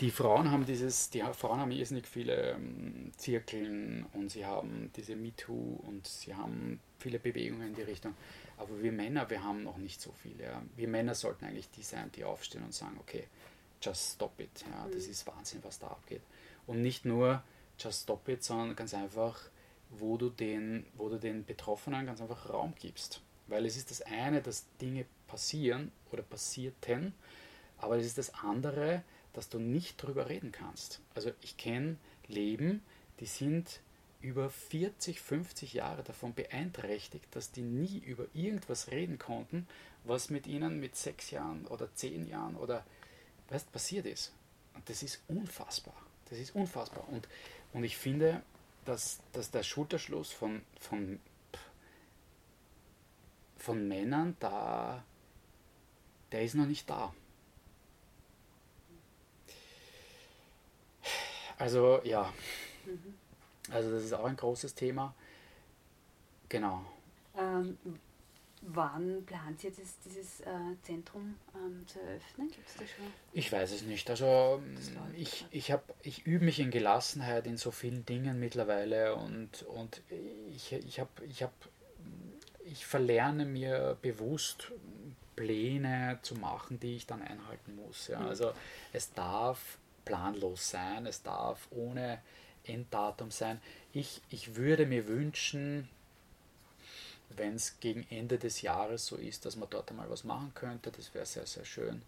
die 0.01 0.11
Frauen 0.11 0.51
haben 0.51 0.67
dieses, 0.67 1.11
die 1.11 1.23
Frauen 1.33 1.61
haben 1.61 1.71
irrsinnig 1.71 2.07
viele 2.07 2.53
ähm, 2.53 3.13
Zirkeln 3.17 4.07
und 4.13 4.31
sie 4.31 4.45
haben 4.45 4.91
diese 4.97 5.17
MeToo 5.17 5.81
und 5.87 6.07
sie 6.07 6.35
haben 6.35 6.81
viele 6.99 7.19
Bewegungen 7.19 7.69
in 7.69 7.75
die 7.75 7.83
Richtung. 7.83 8.15
Aber 8.59 8.83
wir 8.83 8.93
Männer, 8.93 9.29
wir 9.31 9.43
haben 9.45 9.63
noch 9.63 9.77
nicht 9.77 10.01
so 10.01 10.13
viele. 10.23 10.45
Ja. 10.45 10.63
Wir 10.77 10.89
Männer 10.89 11.15
sollten 11.15 11.45
eigentlich 11.45 11.71
die 11.71 11.83
sein, 11.83 12.11
die 12.13 12.25
aufstehen 12.25 12.65
und 12.65 12.75
sagen, 12.75 12.97
okay, 12.99 13.25
just 13.83 14.15
stop 14.15 14.39
it. 14.41 14.65
Ja, 14.71 14.87
das 14.91 15.05
mhm. 15.05 15.11
ist 15.11 15.27
Wahnsinn, 15.27 15.61
was 15.63 15.79
da 15.79 15.89
abgeht. 15.89 16.23
Und 16.67 16.83
nicht 16.83 17.05
nur 17.05 17.43
just 17.79 18.05
stop 18.05 18.29
it, 18.29 18.43
sondern 18.43 18.75
ganz 18.75 18.95
einfach 18.95 19.39
wo 19.91 20.17
du 20.17 20.31
den, 20.31 20.87
wo 20.95 21.09
du 21.09 21.19
den 21.19 21.45
Betroffenen 21.45 22.07
ganz 22.07 22.21
einfach 22.21 22.51
Raum 22.51 22.75
gibst. 22.79 23.21
Weil 23.47 23.65
es 23.65 23.77
ist 23.77 23.91
das 23.91 24.03
eine, 24.03 24.43
dass 24.43 24.67
Dinge 24.81 25.07
passieren 25.29 25.93
oder 26.11 26.23
passierten, 26.23 27.15
aber 27.79 27.99
es 27.99 28.07
ist 28.07 28.19
das 28.19 28.35
andere, 28.35 29.03
dass 29.33 29.49
du 29.49 29.59
nicht 29.59 30.03
drüber 30.03 30.29
reden 30.29 30.51
kannst. 30.51 31.01
Also 31.15 31.31
ich 31.43 31.57
kenne 31.57 31.97
Leben, 32.27 32.83
die 33.21 33.27
sind 33.27 33.81
über 34.21 34.51
40, 34.51 35.21
50 35.21 35.75
Jahre 35.75 36.03
davon 36.03 36.35
beeinträchtigt, 36.35 37.27
dass 37.33 37.53
die 37.53 37.63
nie 37.63 37.99
über 37.99 38.27
irgendwas 38.35 38.91
reden 38.91 39.19
konnten, 39.19 39.69
was 40.05 40.31
mit 40.31 40.47
ihnen 40.47 40.81
mit 40.81 40.97
sechs 40.97 41.31
Jahren 41.31 41.67
oder 41.67 41.95
zehn 41.95 42.27
Jahren 42.27 42.57
oder 42.57 42.85
weißt, 43.51 43.71
passiert 43.73 44.07
ist. 44.07 44.33
Und 44.75 44.89
das 44.89 45.03
ist 45.03 45.21
unfassbar. 45.29 45.95
Das 46.29 46.39
ist 46.39 46.55
unfassbar. 46.55 47.09
Und, 47.09 47.29
und 47.73 47.85
ich 47.85 47.97
finde, 47.97 48.43
dass, 48.87 49.21
dass 49.33 49.51
der 49.51 49.63
Schulterschluss 49.63 50.33
von, 50.33 50.63
von, 50.81 51.21
von 53.59 53.87
Männern 53.87 54.37
da, 54.41 55.05
der 56.33 56.43
ist 56.43 56.55
noch 56.55 56.67
nicht 56.67 56.89
da. 56.89 57.13
Also 61.59 62.01
ja, 62.05 62.33
mhm. 62.85 63.15
also 63.71 63.91
das 63.91 64.05
ist 64.05 64.13
auch 64.13 64.27
ein 64.27 64.37
großes 64.37 64.75
Thema. 64.75 65.15
Genau. 66.49 66.85
Ähm, 67.37 67.79
wann 68.63 69.25
plant 69.27 69.63
ihr 69.65 69.71
das, 69.71 69.99
dieses 70.05 70.41
äh, 70.41 70.47
Zentrum 70.83 71.37
ähm, 71.55 71.87
zu 71.87 72.01
eröffnen? 72.01 72.49
Gibt 72.49 72.69
es 72.69 72.75
da 72.75 72.81
schon? 72.81 73.07
Ich 73.33 73.53
weiß 73.53 73.73
es 73.73 73.83
nicht. 73.83 74.09
Also 74.11 74.63
ich, 75.17 75.47
ich, 75.51 75.71
hab, 75.71 75.95
ich 76.03 76.27
übe 76.27 76.45
mich 76.45 76.61
in 76.61 76.71
Gelassenheit 76.71 77.47
in 77.47 77.57
so 77.57 77.71
vielen 77.71 78.05
Dingen 78.07 78.41
mittlerweile 78.41 79.15
und, 79.15 79.63
und 79.65 80.03
ich, 80.55 80.73
ich, 80.73 81.01
hab, 81.01 81.09
ich, 81.23 81.43
hab, 81.43 81.53
ich 82.65 82.87
verlerne 82.87 83.45
mir 83.45 83.97
bewusst 84.03 84.73
Pläne 85.37 86.19
zu 86.23 86.35
machen, 86.35 86.81
die 86.81 86.97
ich 86.97 87.07
dann 87.07 87.23
einhalten 87.23 87.77
muss. 87.77 88.09
Ja. 88.09 88.21
Mhm. 88.21 88.27
Also 88.29 88.53
es 88.93 89.13
darf 89.13 89.79
planlos 90.05 90.71
sein, 90.71 91.07
es 91.07 91.23
darf 91.23 91.69
ohne 91.71 92.21
Enddatum 92.65 93.31
sein. 93.31 93.61
Ich, 93.93 94.23
ich 94.31 94.57
würde 94.57 94.87
mir 94.87 95.07
wünschen, 95.07 95.89
wenn 97.31 97.55
es 97.55 97.79
gegen 97.81 98.07
Ende 98.11 98.39
des 98.39 98.63
Jahres 98.63 99.07
so 99.07 99.17
ist, 99.17 99.45
dass 99.45 99.57
man 99.57 99.69
dort 99.71 99.91
einmal 99.91 100.09
was 100.11 100.25
machen 100.25 100.53
könnte, 100.55 100.91
das 100.91 101.13
wäre 101.15 101.27
sehr, 101.27 101.47
sehr 101.47 101.65
schön. 101.65 102.03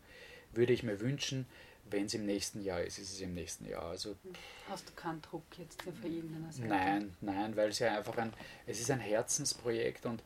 Würde 0.52 0.72
ich 0.72 0.82
mir 0.82 1.00
wünschen, 1.00 1.46
wenn 1.90 2.06
es 2.06 2.14
im 2.14 2.26
nächsten 2.26 2.62
Jahr 2.62 2.82
ist, 2.82 2.98
ist 2.98 3.12
es 3.12 3.20
im 3.20 3.34
nächsten 3.34 3.68
Jahr. 3.68 3.84
Also, 3.84 4.16
Hast 4.68 4.88
du 4.88 4.92
keinen 4.94 5.22
Druck 5.22 5.44
jetzt 5.58 5.82
für 5.82 5.90
irgendeiner 6.06 6.52
Seite? 6.52 6.68
Nein, 6.68 7.16
nein, 7.20 7.56
weil 7.56 7.70
es 7.70 7.78
ja 7.78 7.96
einfach 7.96 8.16
ein, 8.18 8.32
es 8.66 8.80
ist 8.80 8.90
ein 8.90 9.00
Herzensprojekt 9.00 10.06
und, 10.06 10.22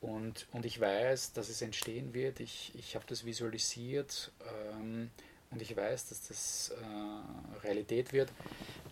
und, 0.00 0.46
und 0.52 0.64
ich 0.64 0.80
weiß, 0.80 1.32
dass 1.32 1.48
es 1.48 1.62
entstehen 1.62 2.14
wird. 2.14 2.40
Ich, 2.40 2.72
ich 2.76 2.94
habe 2.94 3.04
das 3.08 3.24
visualisiert. 3.24 4.32
Ähm, 4.72 5.10
und 5.54 5.62
ich 5.62 5.76
weiß, 5.76 6.08
dass 6.08 6.26
das 6.26 6.72
äh, 6.82 7.64
Realität 7.64 8.12
wird. 8.12 8.28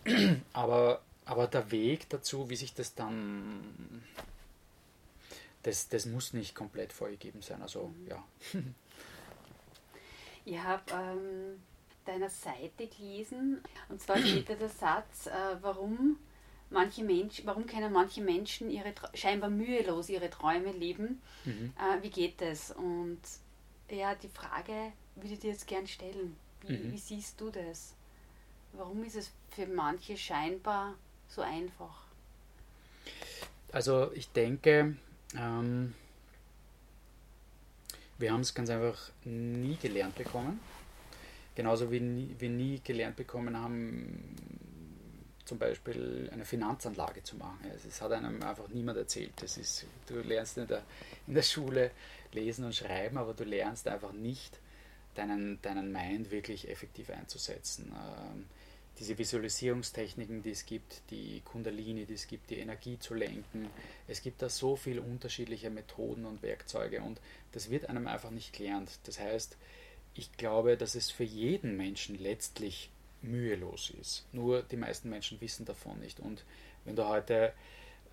aber, 0.53 1.01
aber 1.25 1.47
der 1.47 1.71
Weg 1.71 2.09
dazu, 2.09 2.49
wie 2.49 2.55
sich 2.55 2.73
das 2.73 2.95
dann, 2.95 4.01
das, 5.63 5.89
das 5.89 6.05
muss 6.05 6.33
nicht 6.33 6.55
komplett 6.55 6.93
vorgegeben 6.93 7.41
sein. 7.41 7.61
Also 7.61 7.87
mhm. 7.87 8.07
ja. 8.07 8.23
Ich 10.45 10.59
habe 10.59 10.83
ähm, 10.91 11.61
deiner 12.05 12.29
Seite 12.29 12.87
gelesen, 12.87 13.61
und 13.87 14.01
zwar 14.01 14.17
steht 14.17 14.49
da 14.49 14.55
der 14.55 14.67
Satz, 14.67 15.27
äh, 15.27 15.31
warum 15.61 16.17
manche 16.69 17.03
Menschen, 17.03 17.45
warum 17.45 17.65
können 17.65 17.93
manche 17.93 18.21
Menschen 18.21 18.69
ihre 18.69 18.93
scheinbar 19.13 19.49
mühelos 19.49 20.09
ihre 20.09 20.29
Träume 20.29 20.71
leben? 20.73 21.21
Mhm. 21.45 21.73
Äh, 21.77 22.03
wie 22.03 22.09
geht 22.09 22.41
das? 22.41 22.71
Und 22.71 23.21
ja, 23.89 24.15
die 24.15 24.27
Frage 24.27 24.91
würde 25.15 25.33
ich 25.33 25.39
dir 25.39 25.51
jetzt 25.51 25.67
gern 25.67 25.87
stellen. 25.87 26.35
Wie, 26.67 26.77
mhm. 26.77 26.91
wie 26.91 26.97
siehst 26.97 27.39
du 27.39 27.49
das? 27.49 27.93
Warum 28.73 29.03
ist 29.03 29.15
es 29.15 29.31
für 29.51 29.67
manche 29.67 30.17
scheinbar 30.17 30.95
so 31.29 31.41
einfach? 31.41 32.05
Also 33.71 34.11
ich 34.13 34.29
denke, 34.29 34.97
ähm, 35.37 35.93
wir 38.17 38.31
haben 38.31 38.41
es 38.41 38.53
ganz 38.53 38.69
einfach 38.69 39.11
nie 39.25 39.77
gelernt 39.81 40.15
bekommen. 40.15 40.59
Genauso 41.55 41.91
wie 41.91 41.99
nie, 41.99 42.35
wir 42.39 42.49
nie 42.49 42.81
gelernt 42.83 43.15
bekommen 43.15 43.57
haben, 43.57 44.35
zum 45.45 45.59
Beispiel 45.59 46.29
eine 46.31 46.45
Finanzanlage 46.45 47.21
zu 47.23 47.35
machen. 47.35 47.59
Es 47.87 48.01
hat 48.01 48.11
einem 48.11 48.41
einfach 48.41 48.69
niemand 48.69 48.97
erzählt. 48.97 49.33
Das 49.35 49.57
ist, 49.57 49.85
du 50.07 50.21
lernst 50.21 50.57
in 50.57 50.67
der, 50.67 50.83
in 51.27 51.33
der 51.33 51.41
Schule 51.41 51.91
lesen 52.31 52.65
und 52.65 52.75
schreiben, 52.75 53.17
aber 53.17 53.33
du 53.33 53.43
lernst 53.43 53.87
einfach 53.87 54.13
nicht, 54.13 54.59
deinen, 55.15 55.61
deinen 55.61 55.91
Mind 55.91 56.31
wirklich 56.31 56.69
effektiv 56.69 57.09
einzusetzen. 57.09 57.91
Ähm, 57.93 58.45
diese 58.99 59.17
Visualisierungstechniken, 59.17 60.43
die 60.43 60.51
es 60.51 60.65
gibt, 60.65 61.01
die 61.09 61.41
Kundalini, 61.41 62.05
die 62.05 62.13
es 62.13 62.27
gibt, 62.27 62.49
die 62.49 62.59
Energie 62.59 62.99
zu 62.99 63.15
lenken. 63.15 63.69
Es 64.07 64.21
gibt 64.21 64.41
da 64.41 64.49
so 64.49 64.75
viele 64.75 65.01
unterschiedliche 65.01 65.69
Methoden 65.69 66.25
und 66.25 66.43
Werkzeuge 66.43 67.01
und 67.01 67.19
das 67.51 67.69
wird 67.69 67.89
einem 67.89 68.07
einfach 68.07 68.29
nicht 68.29 68.53
gelernt. 68.53 68.99
Das 69.05 69.19
heißt, 69.19 69.57
ich 70.15 70.31
glaube, 70.33 70.77
dass 70.77 70.95
es 70.95 71.09
für 71.09 71.23
jeden 71.23 71.75
Menschen 71.75 72.19
letztlich 72.19 72.91
mühelos 73.21 73.91
ist. 73.99 74.25
Nur 74.31 74.61
die 74.61 74.77
meisten 74.77 75.09
Menschen 75.09 75.41
wissen 75.41 75.65
davon 75.65 75.99
nicht. 75.99 76.19
Und 76.19 76.43
wenn 76.85 76.95
du 76.95 77.07
heute, 77.07 77.53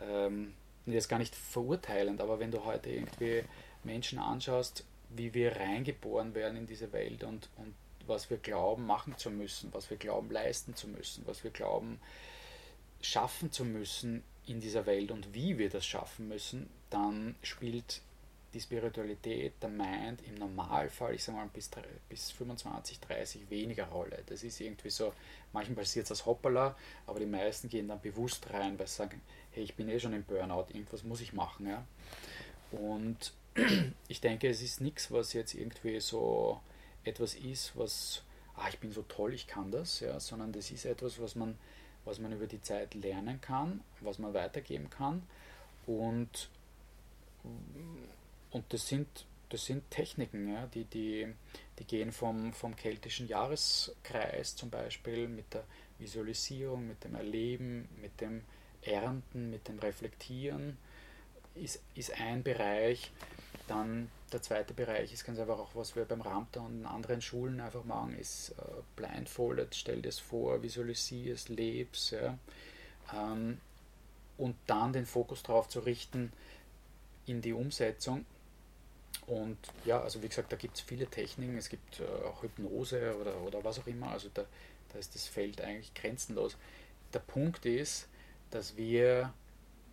ähm, 0.00 0.54
jetzt 0.86 1.08
gar 1.08 1.18
nicht 1.18 1.34
verurteilend, 1.34 2.20
aber 2.20 2.40
wenn 2.40 2.50
du 2.50 2.64
heute 2.64 2.90
irgendwie 2.90 3.42
Menschen 3.84 4.18
anschaust, 4.18 4.84
wie 5.10 5.34
wir 5.34 5.56
reingeboren 5.56 6.34
werden 6.34 6.56
in 6.56 6.66
diese 6.66 6.92
Welt 6.92 7.24
und, 7.24 7.48
und 7.56 7.74
was 8.10 8.28
wir 8.28 8.36
glauben 8.36 8.84
machen 8.84 9.16
zu 9.16 9.30
müssen, 9.30 9.72
was 9.72 9.88
wir 9.88 9.96
glauben 9.96 10.30
leisten 10.30 10.74
zu 10.74 10.88
müssen, 10.88 11.26
was 11.26 11.42
wir 11.44 11.50
glauben 11.50 11.98
schaffen 13.00 13.50
zu 13.50 13.64
müssen 13.64 14.22
in 14.44 14.60
dieser 14.60 14.84
Welt 14.84 15.10
und 15.10 15.32
wie 15.32 15.56
wir 15.56 15.70
das 15.70 15.86
schaffen 15.86 16.28
müssen, 16.28 16.68
dann 16.90 17.36
spielt 17.42 18.02
die 18.52 18.60
Spiritualität, 18.60 19.54
der 19.62 19.68
Mind 19.68 20.22
im 20.26 20.34
Normalfall, 20.34 21.14
ich 21.14 21.22
sage 21.22 21.38
mal 21.38 21.48
bis, 21.52 21.70
bis 22.08 22.32
25, 22.32 22.98
30 22.98 23.48
weniger 23.48 23.84
Rolle. 23.86 24.22
Das 24.26 24.42
ist 24.42 24.60
irgendwie 24.60 24.90
so, 24.90 25.12
manchmal 25.52 25.76
passiert 25.76 26.10
als 26.10 26.26
Hoppala, 26.26 26.76
aber 27.06 27.20
die 27.20 27.26
meisten 27.26 27.68
gehen 27.68 27.86
dann 27.86 28.00
bewusst 28.00 28.50
rein, 28.52 28.76
weil 28.78 28.88
sie 28.88 28.96
sagen, 28.96 29.20
hey, 29.52 29.62
ich 29.62 29.76
bin 29.76 29.88
eh 29.88 30.00
schon 30.00 30.14
im 30.14 30.24
Burnout, 30.24 30.66
irgendwas 30.72 31.04
muss 31.04 31.20
ich 31.20 31.32
machen. 31.32 31.68
Ja? 31.68 31.84
Und 32.72 33.32
ich 34.08 34.20
denke, 34.20 34.48
es 34.48 34.62
ist 34.62 34.80
nichts, 34.80 35.12
was 35.12 35.32
jetzt 35.32 35.54
irgendwie 35.54 36.00
so 36.00 36.60
etwas 37.04 37.34
ist, 37.34 37.76
was, 37.76 38.22
ah, 38.56 38.68
ich 38.68 38.78
bin 38.78 38.92
so 38.92 39.02
toll, 39.02 39.34
ich 39.34 39.46
kann 39.46 39.70
das, 39.70 40.00
ja, 40.00 40.18
sondern 40.20 40.52
das 40.52 40.70
ist 40.70 40.84
etwas, 40.84 41.20
was 41.20 41.34
man, 41.34 41.58
was 42.04 42.18
man 42.18 42.32
über 42.32 42.46
die 42.46 42.62
Zeit 42.62 42.94
lernen 42.94 43.40
kann, 43.40 43.80
was 44.00 44.18
man 44.18 44.34
weitergeben 44.34 44.90
kann. 44.90 45.22
Und, 45.86 46.50
und 48.50 48.64
das 48.72 48.88
sind 48.88 49.26
das 49.50 49.66
sind 49.66 49.90
Techniken, 49.90 50.48
ja, 50.48 50.66
die, 50.68 50.84
die, 50.84 51.26
die 51.78 51.84
gehen 51.84 52.12
vom, 52.12 52.52
vom 52.52 52.76
keltischen 52.76 53.26
Jahreskreis 53.26 54.54
zum 54.54 54.70
Beispiel 54.70 55.28
mit 55.28 55.52
der 55.52 55.64
Visualisierung, 55.98 56.86
mit 56.86 57.02
dem 57.02 57.16
Erleben, 57.16 57.88
mit 58.00 58.20
dem 58.20 58.42
Ernten, 58.82 59.50
mit 59.50 59.66
dem 59.66 59.80
Reflektieren, 59.80 60.78
ist, 61.56 61.82
ist 61.96 62.12
ein 62.18 62.44
Bereich. 62.44 63.10
Dann 63.66 64.08
der 64.32 64.42
zweite 64.42 64.74
Bereich 64.74 65.12
ist 65.12 65.24
ganz 65.24 65.38
einfach 65.38 65.58
auch, 65.58 65.74
was 65.74 65.96
wir 65.96 66.04
beim 66.04 66.20
Ramta 66.20 66.60
und 66.60 66.86
anderen 66.86 67.20
Schulen 67.20 67.60
einfach 67.60 67.84
machen, 67.84 68.16
ist 68.18 68.50
äh, 68.50 68.62
blindfolded, 68.96 69.74
stell 69.74 70.02
dir 70.02 70.08
es 70.08 70.18
vor, 70.18 70.62
visualisier 70.62 71.34
es, 71.34 71.48
lebst. 71.48 72.12
Ja. 72.12 72.38
Ähm, 73.14 73.58
und 74.38 74.56
dann 74.66 74.92
den 74.92 75.06
Fokus 75.06 75.42
darauf 75.42 75.68
zu 75.68 75.80
richten 75.80 76.32
in 77.26 77.42
die 77.42 77.52
Umsetzung. 77.52 78.24
Und 79.26 79.58
ja, 79.84 80.00
also 80.00 80.22
wie 80.22 80.28
gesagt, 80.28 80.52
da 80.52 80.56
gibt 80.56 80.76
es 80.76 80.80
viele 80.80 81.06
Techniken, 81.06 81.56
es 81.56 81.68
gibt 81.68 82.00
äh, 82.00 82.26
auch 82.26 82.42
Hypnose 82.42 83.16
oder, 83.20 83.40
oder 83.42 83.62
was 83.62 83.78
auch 83.78 83.86
immer, 83.86 84.10
also 84.10 84.28
da, 84.32 84.44
da 84.92 84.98
ist 84.98 85.14
das 85.14 85.26
Feld 85.26 85.60
eigentlich 85.60 85.92
grenzenlos. 85.94 86.56
Der 87.12 87.20
Punkt 87.20 87.66
ist, 87.66 88.08
dass 88.50 88.76
wir 88.76 89.32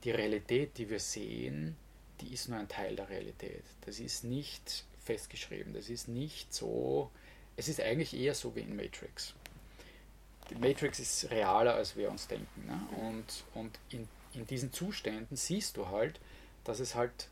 die 0.03 0.11
Realität, 0.11 0.77
die 0.77 0.89
wir 0.89 0.99
sehen, 0.99 1.75
die 2.21 2.33
ist 2.33 2.49
nur 2.49 2.59
ein 2.59 2.67
Teil 2.67 2.95
der 2.95 3.09
Realität. 3.09 3.63
Das 3.85 3.99
ist 3.99 4.23
nicht 4.23 4.85
festgeschrieben. 5.03 5.73
Das 5.73 5.89
ist 5.89 6.07
nicht 6.07 6.53
so. 6.53 7.09
Es 7.55 7.67
ist 7.67 7.81
eigentlich 7.81 8.13
eher 8.13 8.35
so 8.35 8.55
wie 8.55 8.61
in 8.61 8.75
Matrix. 8.75 9.33
Die 10.49 10.55
Matrix 10.55 10.99
ist 10.99 11.31
realer, 11.31 11.73
als 11.73 11.95
wir 11.95 12.09
uns 12.09 12.27
denken. 12.27 12.65
Ne? 12.65 12.79
Und, 13.07 13.43
und 13.53 13.79
in, 13.89 14.07
in 14.33 14.45
diesen 14.45 14.71
Zuständen 14.71 15.35
siehst 15.35 15.77
du 15.77 15.87
halt, 15.87 16.19
dass 16.63 16.79
es 16.79 16.95
halt 16.95 17.29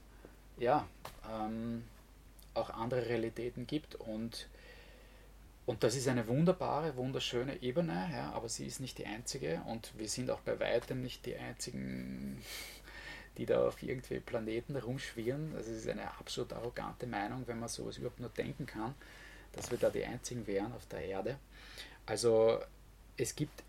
ja, 0.57 0.87
ähm, 1.29 1.83
auch 2.53 2.69
andere 2.69 3.07
Realitäten 3.07 3.67
gibt. 3.67 3.95
Und, 3.95 4.47
und 5.65 5.83
das 5.83 5.95
ist 5.95 6.07
eine 6.07 6.27
wunderbare, 6.27 6.95
wunderschöne 6.95 7.61
Ebene, 7.61 8.09
ja, 8.11 8.31
aber 8.31 8.49
sie 8.49 8.65
ist 8.65 8.79
nicht 8.79 8.97
die 8.97 9.05
einzige. 9.05 9.61
Und 9.67 9.93
wir 9.97 10.09
sind 10.09 10.29
auch 10.29 10.41
bei 10.41 10.59
weitem 10.59 11.01
nicht 11.01 11.25
die 11.25 11.35
einzigen 11.35 12.41
die 13.37 13.45
da 13.45 13.67
auf 13.67 13.81
irgendwie 13.81 14.19
Planeten 14.19 14.75
rumschwirren. 14.75 15.53
Das 15.53 15.67
ist 15.67 15.87
eine 15.87 16.09
absolut 16.17 16.53
arrogante 16.53 17.07
Meinung, 17.07 17.43
wenn 17.47 17.59
man 17.59 17.69
sowas 17.69 17.97
überhaupt 17.97 18.19
nur 18.19 18.29
denken 18.29 18.65
kann, 18.65 18.95
dass 19.53 19.71
wir 19.71 19.77
da 19.77 19.89
die 19.89 20.05
einzigen 20.05 20.47
wären 20.47 20.73
auf 20.73 20.85
der 20.87 21.05
Erde. 21.05 21.37
Also 22.05 22.59
es 23.17 23.35
gibt, 23.35 23.63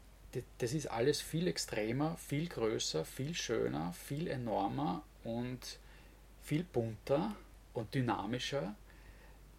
das 0.59 0.73
ist 0.73 0.91
alles 0.91 1.21
viel 1.21 1.49
extremer, 1.49 2.17
viel 2.17 2.49
größer, 2.49 3.05
viel 3.05 3.35
schöner, 3.35 3.93
viel 3.93 4.29
enormer 4.29 5.03
und 5.25 5.79
viel 6.43 6.65
bunter 6.65 7.35
und 7.75 7.95
dynamischer, 7.95 8.75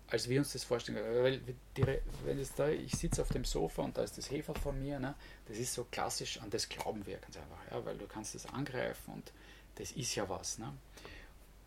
als 0.10 0.30
wir 0.30 0.40
uns 0.40 0.54
das 0.54 0.64
vorstellen. 0.64 0.98
Weil 0.98 1.42
die, 1.76 1.86
wenn 2.26 2.40
es 2.40 2.54
da, 2.56 2.70
ich 2.70 2.94
sitze 2.94 3.22
auf 3.22 3.30
dem 3.30 3.46
Sofa 3.46 3.82
und 3.82 3.98
da 3.98 4.04
ist 4.04 4.18
das 4.18 4.32
Hefer 4.32 4.56
von 4.56 4.80
mir, 4.80 5.00
ne, 5.00 5.16
das 5.48 5.58
ist 5.58 5.74
so 5.74 5.86
klassisch, 5.92 6.40
an 6.40 6.50
das 6.50 6.70
glauben 6.70 7.06
wir 7.06 7.18
ganz 7.18 7.38
einfach, 7.38 7.60
ja, 7.72 7.86
weil 7.86 7.98
du 7.98 8.08
kannst 8.08 8.36
das 8.36 8.46
angreifen 8.46 9.14
und 9.14 9.32
das 9.78 9.92
ist 9.92 10.16
ja 10.16 10.28
was. 10.30 10.58
Ne? 10.58 10.74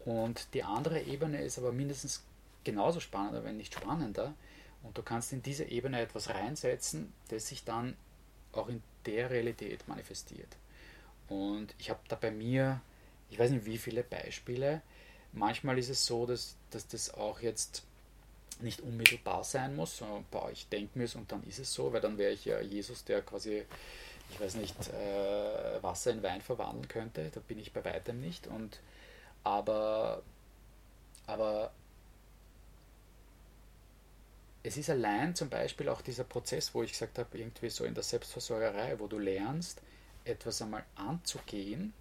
Und 0.05 0.55
die 0.55 0.65
andere 0.65 1.03
Ebene 1.03 1.43
ist 1.43 1.59
aber 1.59 1.73
mindestens 1.73 2.25
genauso 2.65 3.01
spannender, 3.01 3.45
wenn 3.45 3.57
nicht 3.57 3.75
spannender. 3.75 4.35
Und 4.83 4.97
du 4.97 5.03
kannst 5.03 5.33
in 5.33 5.43
diese 5.43 5.65
Ebene 5.65 6.01
etwas 6.01 6.31
reinsetzen, 6.31 7.13
das 7.29 7.49
sich 7.49 7.65
dann 7.65 7.97
auch 8.53 8.69
in 8.69 8.83
der 9.07 9.31
Realität 9.31 9.87
manifestiert. 9.89 10.57
Und 11.29 11.75
ich 11.79 11.91
habe 11.91 12.01
da 12.09 12.17
bei 12.17 12.31
mir, 12.31 12.81
ich 13.31 13.39
weiß 13.39 13.51
nicht 13.51 13.67
wie 13.67 13.79
viele 13.79 14.03
Beispiele, 14.03 14.83
manchmal 15.33 15.79
ist 15.79 15.91
es 15.91 16.05
so, 16.07 16.27
dass, 16.27 16.57
dass 16.71 16.89
das 16.89 17.15
auch 17.15 17.41
jetzt 17.41 17.85
nicht 18.61 18.81
unmittelbar 18.81 19.45
sein 19.45 19.77
muss, 19.77 19.97
sondern 19.97 20.25
boah, 20.31 20.51
ich 20.51 20.69
denke 20.69 20.99
mir 20.99 21.05
es 21.05 21.15
und 21.15 21.31
dann 21.31 21.43
ist 21.45 21.59
es 21.59 21.73
so, 21.73 21.93
weil 21.93 22.01
dann 22.01 22.19
wäre 22.19 22.33
ich 22.33 22.45
ja 22.45 22.61
Jesus, 22.61 23.05
der 23.05 23.23
quasi, 23.23 23.65
ich 24.31 24.41
weiß 24.41 24.55
nicht, 24.55 24.77
äh, 24.89 25.83
Wasser 25.83 26.13
in 26.13 26.23
Wein 26.23 26.41
verwandeln 26.41 26.89
könnte. 26.89 27.31
Da 27.31 27.41
bin 27.41 27.59
ich 27.59 27.73
bei 27.73 27.85
weitem 27.85 28.21
nicht. 28.21 28.47
Und 28.47 28.81
aber, 29.45 30.23
aber 31.27 31.73
es 34.63 34.77
ist 34.77 34.91
allein 34.91 35.35
zum 35.35 35.49
Beispiel 35.49 35.89
auch 35.89 36.03
dieser 36.03 36.25
Prozess, 36.25 36.75
wo 36.75 36.83
ich 36.83 36.93
gesagt 36.93 37.19
habe, 37.19 37.39
irgendwie 37.39 37.71
so 37.71 37.85
in 37.85 37.95
der 37.95 38.03
Selbstversorgerei, 38.03 38.99
wo 38.99 39.07
du 39.07 39.19
lernst, 39.19 39.81
etwas 40.25 40.61
einmal 40.61 40.85
anzugehen, 40.97 41.95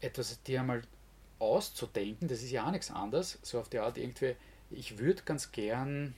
etwas 0.00 0.42
dir 0.42 0.60
einmal 0.60 0.82
auszudenken, 1.38 2.28
das 2.28 2.42
ist 2.42 2.50
ja 2.50 2.66
auch 2.66 2.70
nichts 2.70 2.90
anderes, 2.90 3.38
so 3.42 3.60
auf 3.60 3.68
die 3.68 3.78
Art 3.78 3.98
irgendwie, 3.98 4.36
ich 4.70 4.98
würde 4.98 5.22
ganz 5.22 5.52
gern, 5.52 6.14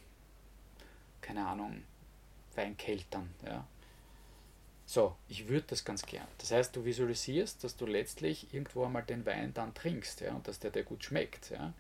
keine 1.21 1.47
Ahnung, 1.47 1.83
Wein 2.55 2.77
keltern, 2.77 3.33
ja. 3.45 3.67
So, 4.93 5.17
ich 5.27 5.49
würde 5.49 5.65
das 5.69 5.87
ganz 5.87 6.05
gern. 6.05 6.27
Das 6.37 6.51
heißt, 6.51 6.77
du 6.77 6.85
visualisierst, 6.85 7.65
dass 7.65 7.79
du 7.79 7.87
letztlich 7.87 8.53
irgendwo 8.53 8.85
einmal 8.85 9.03
den 9.03 9.25
Wein 9.25 9.55
dann 9.55 9.73
trinkst, 9.73 10.21
ja, 10.21 10.35
und 10.35 10.47
dass 10.47 10.59
der 10.59 10.71
dir 10.71 10.83
gut 10.83 11.03
schmeckt, 11.03 11.49
ja. 11.49 11.73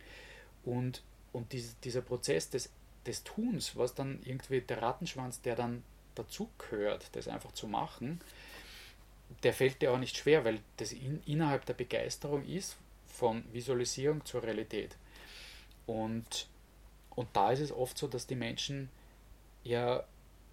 Und, 0.64 1.02
und 1.34 1.52
dies, 1.52 1.78
dieser 1.80 2.00
Prozess 2.00 2.48
des, 2.48 2.70
des 3.04 3.22
Tuns, 3.22 3.76
was 3.76 3.94
dann 3.94 4.18
irgendwie 4.24 4.62
der 4.62 4.80
Rattenschwanz, 4.80 5.42
der 5.42 5.56
dann 5.56 5.82
dazu 6.14 6.48
gehört, 6.56 7.10
das 7.12 7.28
einfach 7.28 7.52
zu 7.52 7.66
machen, 7.66 8.18
der 9.42 9.52
fällt 9.52 9.82
dir 9.82 9.92
auch 9.92 9.98
nicht 9.98 10.16
schwer, 10.16 10.46
weil 10.46 10.60
das 10.78 10.92
in, 10.92 11.22
innerhalb 11.26 11.66
der 11.66 11.74
Begeisterung 11.74 12.46
ist 12.46 12.78
von 13.06 13.44
Visualisierung 13.52 14.24
zur 14.24 14.42
Realität. 14.42 14.96
Und 15.86 16.48
und 17.14 17.28
da 17.34 17.52
ist 17.52 17.60
es 17.60 17.72
oft 17.72 17.98
so, 17.98 18.08
dass 18.08 18.26
die 18.26 18.36
Menschen 18.36 18.88
ja 19.64 20.02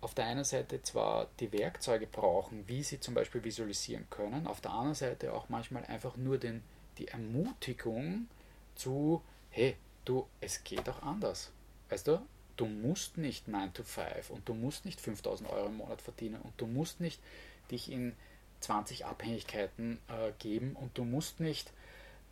auf 0.02 0.14
der 0.14 0.26
einen 0.26 0.44
Seite 0.44 0.82
zwar 0.82 1.28
die 1.40 1.52
Werkzeuge 1.52 2.08
brauchen, 2.08 2.68
wie 2.68 2.84
sie 2.84 3.00
zum 3.00 3.14
Beispiel 3.14 3.44
visualisieren 3.44 4.08
können, 4.10 4.48
auf 4.48 4.62
der 4.62 4.72
anderen 4.72 4.96
Seite 4.96 5.34
auch 5.34 5.50
manchmal 5.50 5.86
einfach 5.86 6.16
nur 6.16 6.38
den, 6.38 6.64
die 6.98 7.08
Ermutigung 7.08 8.28
zu, 8.76 9.22
hey, 9.50 9.76
du, 10.06 10.28
es 10.42 10.64
geht 10.64 10.88
auch 10.88 11.02
anders. 11.02 11.52
Weißt 11.90 12.08
du, 12.08 12.22
du 12.56 12.66
musst 12.66 13.18
nicht 13.18 13.48
9 13.48 13.74
to 13.74 13.84
5 13.84 14.30
und 14.30 14.48
du 14.48 14.54
musst 14.54 14.86
nicht 14.86 15.02
5000 15.02 15.50
Euro 15.50 15.68
im 15.68 15.78
Monat 15.78 16.02
verdienen 16.02 16.42
und 16.42 16.54
du 16.58 16.68
musst 16.68 17.00
nicht 17.00 17.22
dich 17.72 17.92
in 17.92 18.16
20 18.62 19.06
Abhängigkeiten 19.06 20.00
äh, 20.08 20.32
geben 20.40 20.76
und 20.76 20.98
du 20.98 21.04
musst 21.04 21.40
nicht 21.40 21.72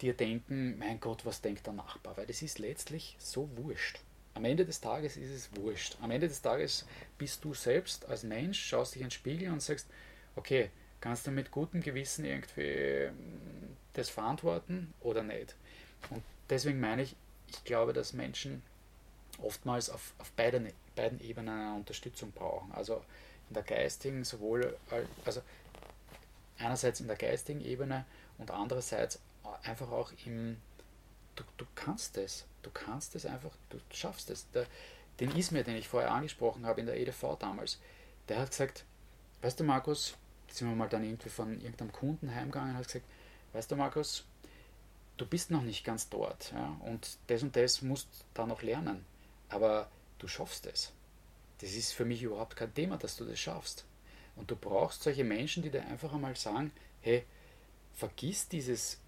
dir 0.01 0.13
denken, 0.13 0.77
mein 0.77 0.99
Gott, 0.99 1.25
was 1.25 1.41
denkt 1.41 1.65
der 1.65 1.73
Nachbar, 1.73 2.17
weil 2.17 2.27
das 2.27 2.41
ist 2.41 2.59
letztlich 2.59 3.15
so 3.19 3.49
wurscht. 3.57 3.99
Am 4.37 4.45
Ende 4.45 4.65
des 4.65 4.79
Tages 4.79 5.17
ist 5.17 5.31
es 5.31 5.49
wurscht. 5.55 5.97
Am 5.99 6.11
Ende 6.11 6.27
des 6.27 6.43
Tages 6.43 6.85
bist 7.17 7.43
du 7.43 7.55
selbst 7.55 8.07
als 8.07 8.21
Mensch, 8.21 8.63
schaust 8.63 8.93
dich 8.93 9.01
in 9.01 9.07
den 9.07 9.11
Spiegel 9.11 9.51
und 9.51 9.63
sagst, 9.63 9.87
okay, 10.35 10.69
kannst 11.01 11.25
du 11.25 11.31
mit 11.31 11.49
gutem 11.49 11.81
Gewissen 11.81 12.23
irgendwie 12.23 13.07
hm, 13.07 13.75
das 13.93 14.09
verantworten 14.09 14.93
oder 14.99 15.23
nicht? 15.23 15.55
Und 16.11 16.21
deswegen 16.51 16.79
meine 16.79 17.01
ich, 17.01 17.15
ich 17.47 17.63
glaube, 17.63 17.93
dass 17.93 18.13
Menschen 18.13 18.61
oftmals 19.41 19.89
auf, 19.89 20.13
auf 20.19 20.29
beiden, 20.33 20.71
beiden 20.95 21.19
Ebenen 21.19 21.59
eine 21.59 21.75
Unterstützung 21.75 22.31
brauchen. 22.31 22.71
Also 22.73 23.03
in 23.49 23.55
der 23.55 23.63
geistigen, 23.63 24.23
sowohl, 24.23 24.77
also 25.25 25.41
einerseits 26.59 26.99
in 26.99 27.07
der 27.07 27.17
geistigen 27.17 27.61
Ebene 27.61 28.05
und 28.37 28.51
andererseits 28.51 29.19
einfach 29.63 29.89
auch 29.89 30.11
im, 30.27 30.57
du, 31.37 31.43
du 31.57 31.65
kannst 31.75 32.17
es. 32.17 32.45
Du 32.61 32.69
kannst 32.71 33.15
es 33.15 33.25
einfach, 33.25 33.51
du 33.69 33.79
schaffst 33.91 34.29
es. 34.29 34.49
Der, 34.51 34.65
den 35.19 35.35
Ismir, 35.35 35.63
den 35.63 35.75
ich 35.75 35.87
vorher 35.87 36.11
angesprochen 36.11 36.65
habe 36.65 36.81
in 36.81 36.85
der 36.85 36.97
EDV 36.97 37.37
damals, 37.39 37.79
der 38.27 38.39
hat 38.39 38.49
gesagt, 38.49 38.85
weißt 39.41 39.59
du 39.59 39.63
Markus, 39.63 40.15
sind 40.49 40.67
wir 40.67 40.75
mal 40.75 40.89
dann 40.89 41.03
irgendwie 41.03 41.29
von 41.29 41.53
irgendeinem 41.61 41.91
Kunden 41.91 42.33
heimgegangen 42.33 42.71
und 42.71 42.77
hat 42.77 42.87
gesagt, 42.87 43.05
weißt 43.53 43.71
du 43.71 43.75
Markus, 43.75 44.25
du 45.17 45.25
bist 45.25 45.49
noch 45.49 45.63
nicht 45.63 45.83
ganz 45.83 46.09
dort 46.09 46.51
ja, 46.51 46.77
und 46.81 47.17
das 47.27 47.43
und 47.43 47.55
das 47.55 47.81
musst 47.81 48.07
du 48.07 48.23
da 48.33 48.45
noch 48.45 48.61
lernen, 48.61 49.05
aber 49.49 49.89
du 50.19 50.27
schaffst 50.27 50.65
es. 50.67 50.91
Das 51.59 51.71
ist 51.73 51.93
für 51.93 52.05
mich 52.05 52.21
überhaupt 52.21 52.55
kein 52.55 52.73
Thema, 52.73 52.97
dass 52.97 53.17
du 53.17 53.25
das 53.25 53.39
schaffst. 53.39 53.85
Und 54.35 54.51
du 54.51 54.55
brauchst 54.55 55.01
solche 55.01 55.23
Menschen, 55.23 55.63
die 55.63 55.71
dir 55.71 55.83
einfach 55.87 56.13
einmal 56.13 56.35
sagen, 56.35 56.71
hey, 57.01 57.25
vergiss 57.93 58.47
dieses 58.47 58.99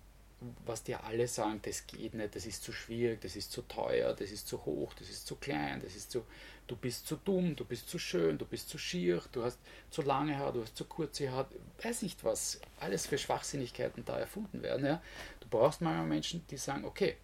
was 0.66 0.84
dir 0.84 1.04
alle 1.04 1.28
sagen, 1.28 1.60
das 1.64 1.86
geht 1.86 2.14
nicht, 2.14 2.36
das 2.36 2.46
ist 2.46 2.64
zu 2.64 2.72
schwierig, 2.72 3.20
das 3.22 3.36
ist 3.36 3.52
zu 3.52 3.62
teuer, 3.64 4.14
das 4.14 4.32
ist 4.32 4.48
zu 4.48 4.64
hoch, 4.66 4.94
das 4.94 5.10
ist 5.10 5.28
zu 5.28 5.36
klein, 5.36 5.82
das 5.82 5.96
ist 5.96 6.12
zu, 6.12 6.24
du 6.68 6.76
bist 6.78 7.08
zu 7.08 7.18
dumm, 7.18 7.56
du 7.56 7.66
bist 7.66 7.90
zu 7.90 8.00
schön, 8.00 8.38
du 8.38 8.46
bist 8.46 8.70
zu 8.70 8.78
schier, 8.78 9.22
du 9.32 9.44
hast 9.44 9.60
zu 9.90 10.02
lange 10.02 10.38
Haare, 10.38 10.54
du 10.54 10.62
hast 10.62 10.78
zu 10.78 10.86
kurze 10.86 11.32
Haare, 11.32 11.48
weiß 11.82 12.04
nicht 12.04 12.24
was, 12.24 12.62
alles 12.80 13.08
für 13.08 13.18
Schwachsinnigkeiten 13.18 14.06
da 14.06 14.18
erfunden 14.18 14.62
werden. 14.62 14.86
Ja. 14.86 15.02
Du 15.42 15.48
brauchst 15.50 15.82
manchmal 15.82 16.08
Menschen, 16.08 16.46
die 16.50 16.58
sagen, 16.58 16.86
okay, 16.86 17.18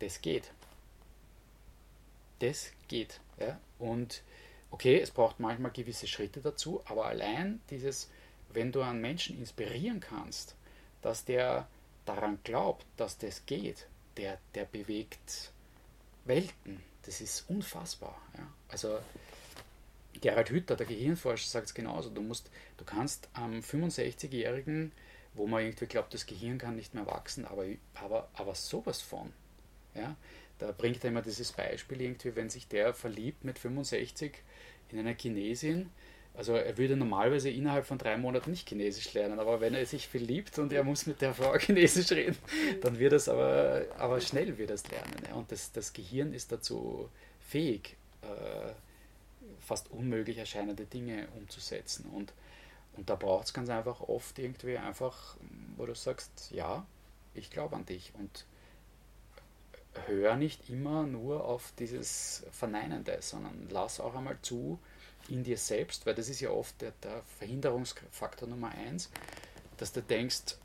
das 0.00 0.20
geht. 0.20 0.50
Das 2.40 2.72
geht. 2.88 3.20
Ja. 3.38 3.60
Und 3.78 4.22
okay, 4.70 4.98
es 5.00 5.12
braucht 5.12 5.38
manchmal 5.38 5.70
gewisse 5.70 6.08
Schritte 6.08 6.40
dazu, 6.40 6.82
aber 6.86 7.06
allein 7.06 7.60
dieses, 7.70 8.10
wenn 8.52 8.72
du 8.72 8.80
einen 8.80 9.00
Menschen 9.00 9.38
inspirieren 9.38 10.00
kannst, 10.00 10.56
dass 11.02 11.24
der 11.24 11.68
daran 12.06 12.38
glaubt, 12.44 12.86
dass 12.96 13.18
das 13.18 13.44
geht, 13.46 13.86
der, 14.16 14.38
der 14.54 14.64
bewegt 14.64 15.52
Welten. 16.24 16.82
Das 17.02 17.20
ist 17.20 17.48
unfassbar. 17.48 18.20
Ja. 18.36 18.46
Also 18.68 18.98
Gerhard 20.20 20.50
Hütter, 20.50 20.76
der 20.76 20.86
Gehirnforscher, 20.86 21.48
sagt 21.48 21.66
es 21.66 21.74
genauso. 21.74 22.10
Du, 22.10 22.22
musst, 22.22 22.50
du 22.78 22.84
kannst 22.84 23.28
am 23.34 23.60
65-Jährigen, 23.60 24.92
wo 25.34 25.46
man 25.46 25.62
irgendwie 25.62 25.86
glaubt, 25.86 26.14
das 26.14 26.26
Gehirn 26.26 26.58
kann 26.58 26.76
nicht 26.76 26.94
mehr 26.94 27.06
wachsen, 27.06 27.44
aber, 27.44 27.64
aber, 27.94 28.28
aber 28.34 28.54
sowas 28.54 29.02
von. 29.02 29.32
Ja. 29.94 30.16
Da 30.58 30.72
bringt 30.72 31.04
er 31.04 31.10
immer 31.10 31.22
dieses 31.22 31.52
Beispiel, 31.52 32.00
irgendwie, 32.00 32.34
wenn 32.34 32.48
sich 32.48 32.66
der 32.66 32.94
verliebt 32.94 33.44
mit 33.44 33.58
65 33.58 34.32
in 34.90 34.98
eine 34.98 35.14
Chinesin, 35.14 35.90
also 36.36 36.54
er 36.54 36.76
würde 36.76 36.96
normalerweise 36.96 37.48
innerhalb 37.50 37.86
von 37.86 37.98
drei 37.98 38.16
Monaten 38.16 38.50
nicht 38.50 38.68
Chinesisch 38.68 39.12
lernen, 39.14 39.38
aber 39.38 39.60
wenn 39.60 39.74
er 39.74 39.86
sich 39.86 40.06
verliebt 40.06 40.58
und 40.58 40.72
er 40.72 40.84
muss 40.84 41.06
mit 41.06 41.20
der 41.20 41.34
Frau 41.34 41.54
Chinesisch 41.58 42.12
reden, 42.12 42.36
dann 42.82 42.98
wird 42.98 43.14
es 43.14 43.28
aber, 43.28 43.84
aber 43.96 44.20
schnell 44.20 44.58
wird 44.58 44.70
es 44.70 44.88
lernen. 44.90 45.32
Und 45.34 45.50
das, 45.50 45.72
das 45.72 45.92
Gehirn 45.92 46.32
ist 46.34 46.52
dazu 46.52 47.08
fähig, 47.40 47.96
äh, 48.22 48.72
fast 49.60 49.90
unmöglich 49.90 50.38
erscheinende 50.38 50.84
Dinge 50.84 51.26
umzusetzen. 51.36 52.06
Und, 52.12 52.32
und 52.96 53.08
da 53.08 53.16
braucht 53.16 53.46
es 53.46 53.54
ganz 53.54 53.70
einfach 53.70 54.00
oft 54.00 54.38
irgendwie 54.38 54.76
einfach, 54.76 55.36
wo 55.76 55.86
du 55.86 55.94
sagst, 55.94 56.50
ja, 56.50 56.86
ich 57.34 57.50
glaube 57.50 57.76
an 57.76 57.86
dich. 57.86 58.12
Und 58.18 58.44
hör 60.06 60.36
nicht 60.36 60.68
immer 60.68 61.04
nur 61.04 61.44
auf 61.44 61.72
dieses 61.78 62.44
Verneinende, 62.52 63.16
sondern 63.20 63.68
lass 63.70 64.00
auch 64.00 64.14
einmal 64.14 64.38
zu, 64.42 64.78
in 65.28 65.44
dir 65.44 65.58
selbst, 65.58 66.06
weil 66.06 66.14
das 66.14 66.28
ist 66.28 66.40
ja 66.40 66.50
oft 66.50 66.80
der, 66.80 66.92
der 67.02 67.22
Verhinderungsfaktor 67.38 68.48
Nummer 68.48 68.70
eins, 68.70 69.10
dass 69.76 69.92
du 69.92 70.02
denkst, 70.02 70.56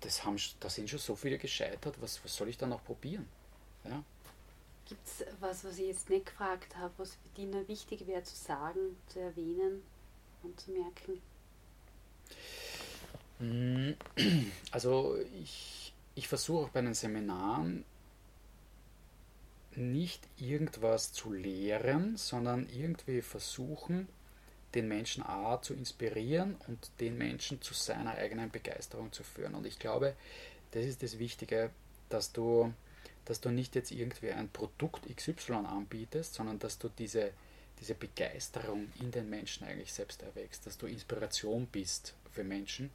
das 0.00 0.24
haben, 0.24 0.36
da 0.60 0.68
sind 0.68 0.88
schon 0.90 0.98
so 0.98 1.16
viele 1.16 1.38
gescheitert, 1.38 2.00
was, 2.00 2.22
was 2.24 2.34
soll 2.34 2.48
ich 2.48 2.58
da 2.58 2.66
noch 2.66 2.84
probieren? 2.84 3.28
Ja? 3.84 4.02
Gibt 4.88 5.06
es 5.06 5.24
was, 5.40 5.64
was 5.64 5.78
ich 5.78 5.86
jetzt 5.86 6.10
nicht 6.10 6.26
gefragt 6.26 6.76
habe, 6.76 6.92
was 6.96 7.14
für 7.14 7.28
dich 7.36 7.46
noch 7.46 7.66
wichtig 7.68 8.06
wäre 8.06 8.22
zu 8.22 8.36
sagen, 8.36 8.96
zu 9.08 9.20
erwähnen 9.20 9.82
und 10.42 10.60
zu 10.60 10.70
merken? 10.70 11.20
Mm, 13.38 13.92
also 14.70 15.18
ich, 15.42 15.92
ich 16.14 16.28
versuche 16.28 16.66
auch 16.66 16.70
bei 16.70 16.82
den 16.82 16.94
Seminaren 16.94 17.84
nicht 19.76 20.26
irgendwas 20.38 21.12
zu 21.12 21.32
lehren, 21.32 22.16
sondern 22.16 22.68
irgendwie 22.68 23.22
versuchen, 23.22 24.08
den 24.74 24.88
Menschen 24.88 25.22
A 25.22 25.60
zu 25.62 25.74
inspirieren 25.74 26.56
und 26.66 26.90
den 27.00 27.16
Menschen 27.16 27.62
zu 27.62 27.74
seiner 27.74 28.12
eigenen 28.12 28.50
Begeisterung 28.50 29.12
zu 29.12 29.22
führen. 29.22 29.54
Und 29.54 29.66
ich 29.66 29.78
glaube, 29.78 30.14
das 30.72 30.84
ist 30.84 31.02
das 31.02 31.18
Wichtige, 31.18 31.70
dass 32.08 32.32
du, 32.32 32.72
dass 33.24 33.40
du 33.40 33.50
nicht 33.50 33.74
jetzt 33.74 33.90
irgendwie 33.90 34.32
ein 34.32 34.48
Produkt 34.48 35.02
XY 35.14 35.52
anbietest, 35.52 36.34
sondern 36.34 36.58
dass 36.58 36.78
du 36.78 36.88
diese, 36.88 37.32
diese 37.80 37.94
Begeisterung 37.94 38.88
in 39.00 39.10
den 39.10 39.30
Menschen 39.30 39.66
eigentlich 39.66 39.92
selbst 39.92 40.22
erwächst, 40.22 40.66
dass 40.66 40.76
du 40.76 40.86
Inspiration 40.86 41.66
bist 41.66 42.14
für 42.32 42.44
Menschen 42.44 42.90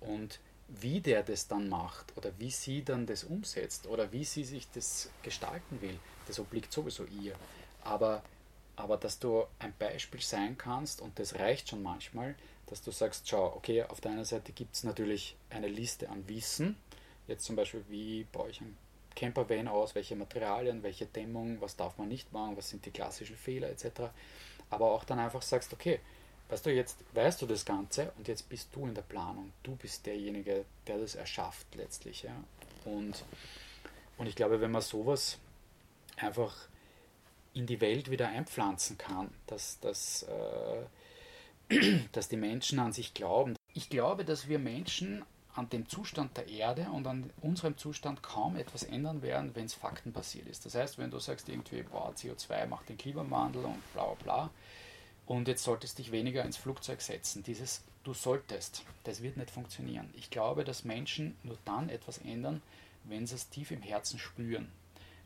und 0.00 0.38
wie 0.68 1.00
der 1.00 1.22
das 1.22 1.46
dann 1.46 1.68
macht 1.68 2.16
oder 2.16 2.32
wie 2.38 2.50
sie 2.50 2.82
dann 2.82 3.06
das 3.06 3.24
umsetzt 3.24 3.86
oder 3.86 4.10
wie 4.12 4.24
sie 4.24 4.44
sich 4.44 4.68
das 4.72 5.10
gestalten 5.22 5.80
will, 5.80 5.98
das 6.26 6.40
obliegt 6.40 6.72
sowieso 6.72 7.04
ihr. 7.04 7.34
Aber, 7.84 8.22
aber 8.74 8.96
dass 8.96 9.18
du 9.18 9.44
ein 9.58 9.74
Beispiel 9.78 10.20
sein 10.20 10.58
kannst 10.58 11.00
und 11.00 11.18
das 11.18 11.36
reicht 11.36 11.68
schon 11.68 11.82
manchmal, 11.82 12.34
dass 12.66 12.82
du 12.82 12.90
sagst, 12.90 13.28
schau, 13.28 13.54
okay, 13.54 13.84
auf 13.84 14.00
der 14.00 14.10
einen 14.12 14.24
Seite 14.24 14.52
gibt 14.52 14.74
es 14.74 14.82
natürlich 14.82 15.36
eine 15.50 15.68
Liste 15.68 16.08
an 16.08 16.28
Wissen, 16.28 16.76
jetzt 17.28 17.44
zum 17.44 17.54
Beispiel, 17.54 17.84
wie 17.88 18.24
baue 18.24 18.50
ich 18.50 18.60
ein 18.60 18.76
Campervan 19.14 19.68
aus, 19.68 19.94
welche 19.94 20.16
Materialien, 20.16 20.82
welche 20.82 21.06
Dämmung, 21.06 21.60
was 21.60 21.76
darf 21.76 21.96
man 21.96 22.08
nicht 22.08 22.32
machen, 22.32 22.56
was 22.56 22.68
sind 22.68 22.84
die 22.84 22.90
klassischen 22.90 23.36
Fehler 23.36 23.70
etc. 23.70 24.10
Aber 24.68 24.92
auch 24.92 25.04
dann 25.04 25.18
einfach 25.18 25.42
sagst, 25.42 25.72
okay, 25.72 26.00
weißt 26.48 26.66
du, 26.66 26.70
jetzt 26.70 26.98
weißt 27.14 27.42
du 27.42 27.46
das 27.46 27.64
Ganze 27.64 28.12
und 28.18 28.28
jetzt 28.28 28.48
bist 28.48 28.68
du 28.74 28.86
in 28.86 28.94
der 28.94 29.02
Planung. 29.02 29.52
Du 29.62 29.76
bist 29.76 30.06
derjenige, 30.06 30.64
der 30.86 30.98
das 30.98 31.14
erschafft 31.14 31.66
letztlich. 31.74 32.22
Ja? 32.22 32.34
Und, 32.84 33.24
und 34.18 34.26
ich 34.26 34.36
glaube, 34.36 34.60
wenn 34.60 34.70
man 34.70 34.82
sowas 34.82 35.38
einfach 36.16 36.54
in 37.52 37.66
die 37.66 37.80
Welt 37.80 38.10
wieder 38.10 38.28
einpflanzen 38.28 38.98
kann, 38.98 39.30
dass, 39.46 39.80
dass 39.80 40.24
äh, 40.24 40.84
dass 42.12 42.28
die 42.28 42.36
Menschen 42.36 42.78
an 42.78 42.92
sich 42.92 43.14
glauben. 43.14 43.56
Ich 43.74 43.88
glaube, 43.88 44.24
dass 44.24 44.48
wir 44.48 44.58
Menschen 44.58 45.24
an 45.54 45.68
dem 45.70 45.88
Zustand 45.88 46.36
der 46.36 46.48
Erde 46.48 46.88
und 46.92 47.06
an 47.06 47.30
unserem 47.40 47.78
Zustand 47.78 48.22
kaum 48.22 48.56
etwas 48.56 48.82
ändern 48.82 49.22
werden, 49.22 49.52
wenn 49.54 49.64
es 49.64 49.74
faktenbasiert 49.74 50.46
ist. 50.48 50.66
Das 50.66 50.74
heißt, 50.74 50.98
wenn 50.98 51.10
du 51.10 51.18
sagst 51.18 51.48
irgendwie, 51.48 51.82
boah, 51.82 52.12
CO2 52.14 52.66
macht 52.66 52.88
den 52.88 52.98
Klimawandel 52.98 53.64
und 53.64 53.92
bla 53.94 54.04
bla 54.04 54.14
bla, 54.22 54.50
und 55.26 55.48
jetzt 55.48 55.64
solltest 55.64 55.98
du 55.98 56.02
dich 56.02 56.12
weniger 56.12 56.44
ins 56.44 56.56
Flugzeug 56.56 57.00
setzen, 57.00 57.42
dieses 57.42 57.82
du 58.04 58.14
solltest, 58.14 58.84
das 59.04 59.22
wird 59.22 59.36
nicht 59.36 59.50
funktionieren. 59.50 60.08
Ich 60.16 60.30
glaube, 60.30 60.64
dass 60.64 60.84
Menschen 60.84 61.36
nur 61.42 61.58
dann 61.64 61.88
etwas 61.88 62.18
ändern, 62.18 62.62
wenn 63.04 63.26
sie 63.26 63.34
es 63.34 63.48
tief 63.48 63.72
im 63.72 63.82
Herzen 63.82 64.18
spüren. 64.18 64.70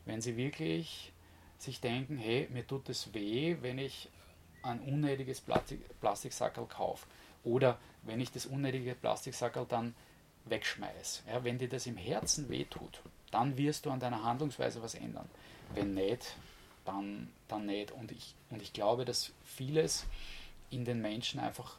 Wenn 0.05 0.21
sie 0.21 0.35
wirklich 0.35 1.11
sich 1.59 1.79
denken, 1.79 2.17
hey, 2.17 2.47
mir 2.51 2.65
tut 2.65 2.89
es 2.89 3.13
weh, 3.13 3.57
wenn 3.61 3.77
ich 3.77 4.09
ein 4.63 4.79
unnötiges 4.79 5.41
Plastik, 5.41 5.79
Plastiksackerl 5.99 6.65
kaufe. 6.65 7.05
Oder 7.43 7.77
wenn 8.03 8.19
ich 8.19 8.31
das 8.31 8.47
unnötige 8.47 8.95
Plastiksackerl 8.95 9.65
dann 9.67 9.93
wegschmeiße. 10.45 11.23
Ja, 11.27 11.43
wenn 11.43 11.59
dir 11.59 11.69
das 11.69 11.85
im 11.85 11.97
Herzen 11.97 12.49
wehtut, 12.49 13.01
dann 13.29 13.57
wirst 13.57 13.85
du 13.85 13.91
an 13.91 13.99
deiner 13.99 14.23
Handlungsweise 14.23 14.81
was 14.81 14.95
ändern. 14.95 15.29
Wenn 15.75 15.93
nicht, 15.93 16.35
dann, 16.85 17.31
dann 17.47 17.65
nicht. 17.65 17.91
Und 17.91 18.11
ich, 18.11 18.35
und 18.49 18.61
ich 18.61 18.73
glaube, 18.73 19.05
dass 19.05 19.31
vieles 19.43 20.05
in 20.69 20.85
den 20.85 21.01
Menschen 21.01 21.39
einfach 21.39 21.77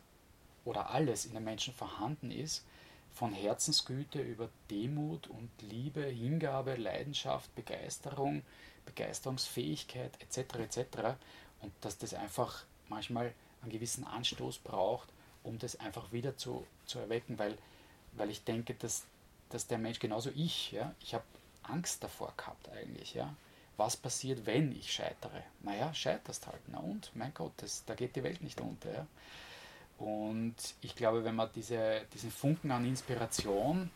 oder 0.65 0.91
alles 0.91 1.24
in 1.24 1.35
den 1.35 1.45
Menschen 1.45 1.74
vorhanden 1.74 2.31
ist, 2.31 2.65
von 3.12 3.33
Herzensgüte 3.33 4.20
über 4.20 4.49
Demut 4.70 5.27
und 5.27 5.51
Liebe, 5.61 6.05
Hingabe, 6.05 6.77
Leidenschaft, 6.77 7.55
Begeisterung, 7.55 8.43
Begeisterungsfähigkeit 8.87 10.12
etc. 10.20 10.55
etc. 10.61 10.79
Und 11.61 11.73
dass 11.83 11.99
das 11.99 12.15
einfach 12.15 12.65
manchmal 12.89 13.35
einen 13.61 13.70
gewissen 13.70 14.05
Anstoß 14.05 14.59
braucht, 14.59 15.09
um 15.43 15.59
das 15.59 15.77
einfach 15.77 16.12
wieder 16.12 16.37
zu, 16.37 16.66
zu 16.87 16.99
erwecken, 16.99 17.39
weil, 17.39 17.57
weil 18.12 18.31
ich 18.31 18.45
denke, 18.45 18.74
dass, 18.74 19.05
dass 19.51 19.66
der 19.66 19.79
Mensch, 19.79 19.99
genauso 19.99 20.31
ich, 20.35 20.73
ja, 20.73 20.95
ich 21.01 21.15
habe 21.15 21.24
Angst 21.62 22.03
davor 22.03 22.33
gehabt 22.37 22.69
eigentlich, 22.70 23.15
ja. 23.15 23.35
Was 23.77 23.97
passiert, 23.97 24.47
wenn 24.47 24.73
ich 24.73 24.93
scheitere? 24.93 25.43
Naja, 25.61 25.93
scheiterst 25.94 26.47
halt. 26.47 26.61
Na 26.69 26.78
und, 26.78 27.11
mein 27.15 27.32
Gott, 27.35 27.53
das, 27.57 27.85
da 27.85 27.94
geht 27.94 28.16
die 28.16 28.23
Welt 28.23 28.43
nicht 28.43 28.61
unter. 28.61 28.93
Ja. 28.93 29.07
Und 29.99 30.55
ich 30.81 30.94
glaube, 30.94 31.24
wenn 31.24 31.36
man 31.36 31.49
diese, 31.55 32.03
diesen 32.12 32.31
Funken 32.31 32.70
an 32.70 32.85
Inspiration 32.85 33.90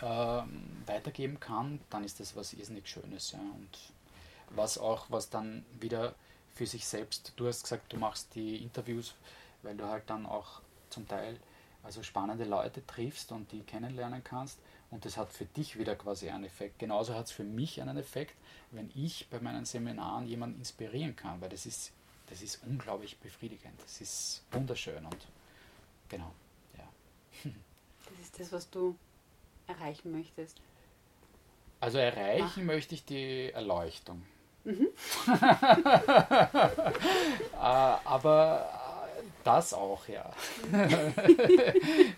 äh, 0.00 0.42
weitergeben 0.86 1.38
kann, 1.38 1.80
dann 1.90 2.04
ist 2.04 2.20
das 2.20 2.34
was 2.36 2.52
irrsinnig 2.52 2.88
Schönes. 2.88 3.32
Ja. 3.32 3.38
Und 3.38 3.78
was 4.50 4.78
auch, 4.78 5.06
was 5.08 5.30
dann 5.30 5.64
wieder 5.78 6.14
für 6.54 6.66
sich 6.66 6.86
selbst. 6.86 7.32
Du 7.36 7.46
hast 7.46 7.62
gesagt, 7.62 7.92
du 7.92 7.96
machst 7.96 8.34
die 8.34 8.62
Interviews, 8.62 9.14
weil 9.62 9.76
du 9.76 9.86
halt 9.86 10.04
dann 10.08 10.26
auch 10.26 10.60
zum 10.90 11.06
Teil 11.06 11.38
also 11.82 12.02
spannende 12.02 12.44
Leute 12.44 12.84
triffst 12.86 13.32
und 13.32 13.50
die 13.52 13.62
kennenlernen 13.62 14.22
kannst. 14.22 14.58
Und 14.90 15.04
das 15.04 15.16
hat 15.16 15.32
für 15.32 15.44
dich 15.44 15.78
wieder 15.78 15.94
quasi 15.94 16.30
einen 16.30 16.44
Effekt. 16.44 16.78
Genauso 16.78 17.14
hat 17.14 17.26
es 17.26 17.32
für 17.32 17.44
mich 17.44 17.80
einen 17.80 17.96
Effekt, 17.96 18.34
wenn 18.72 18.90
ich 18.94 19.28
bei 19.30 19.40
meinen 19.40 19.64
Seminaren 19.64 20.26
jemanden 20.26 20.58
inspirieren 20.58 21.16
kann, 21.16 21.40
weil 21.40 21.48
das 21.48 21.66
ist, 21.66 21.92
das 22.28 22.42
ist 22.42 22.60
unglaublich 22.66 23.16
befriedigend. 23.18 23.80
Das 23.82 24.00
ist 24.00 24.42
wunderschön 24.50 25.04
und 25.04 25.26
genau, 26.08 26.32
ja. 26.76 26.88
Das 27.44 28.20
ist 28.20 28.40
das, 28.40 28.52
was 28.52 28.70
du 28.70 28.96
erreichen 29.68 30.10
möchtest. 30.10 30.60
Also 31.80 31.98
erreichen 31.98 32.66
Mach. 32.66 32.74
möchte 32.74 32.94
ich 32.94 33.04
die 33.04 33.52
Erleuchtung. 33.52 34.22
Mhm. 34.64 34.88
Aber 37.54 38.68
äh, 38.68 38.79
das 39.44 39.72
auch, 39.72 40.06
ja. 40.08 40.32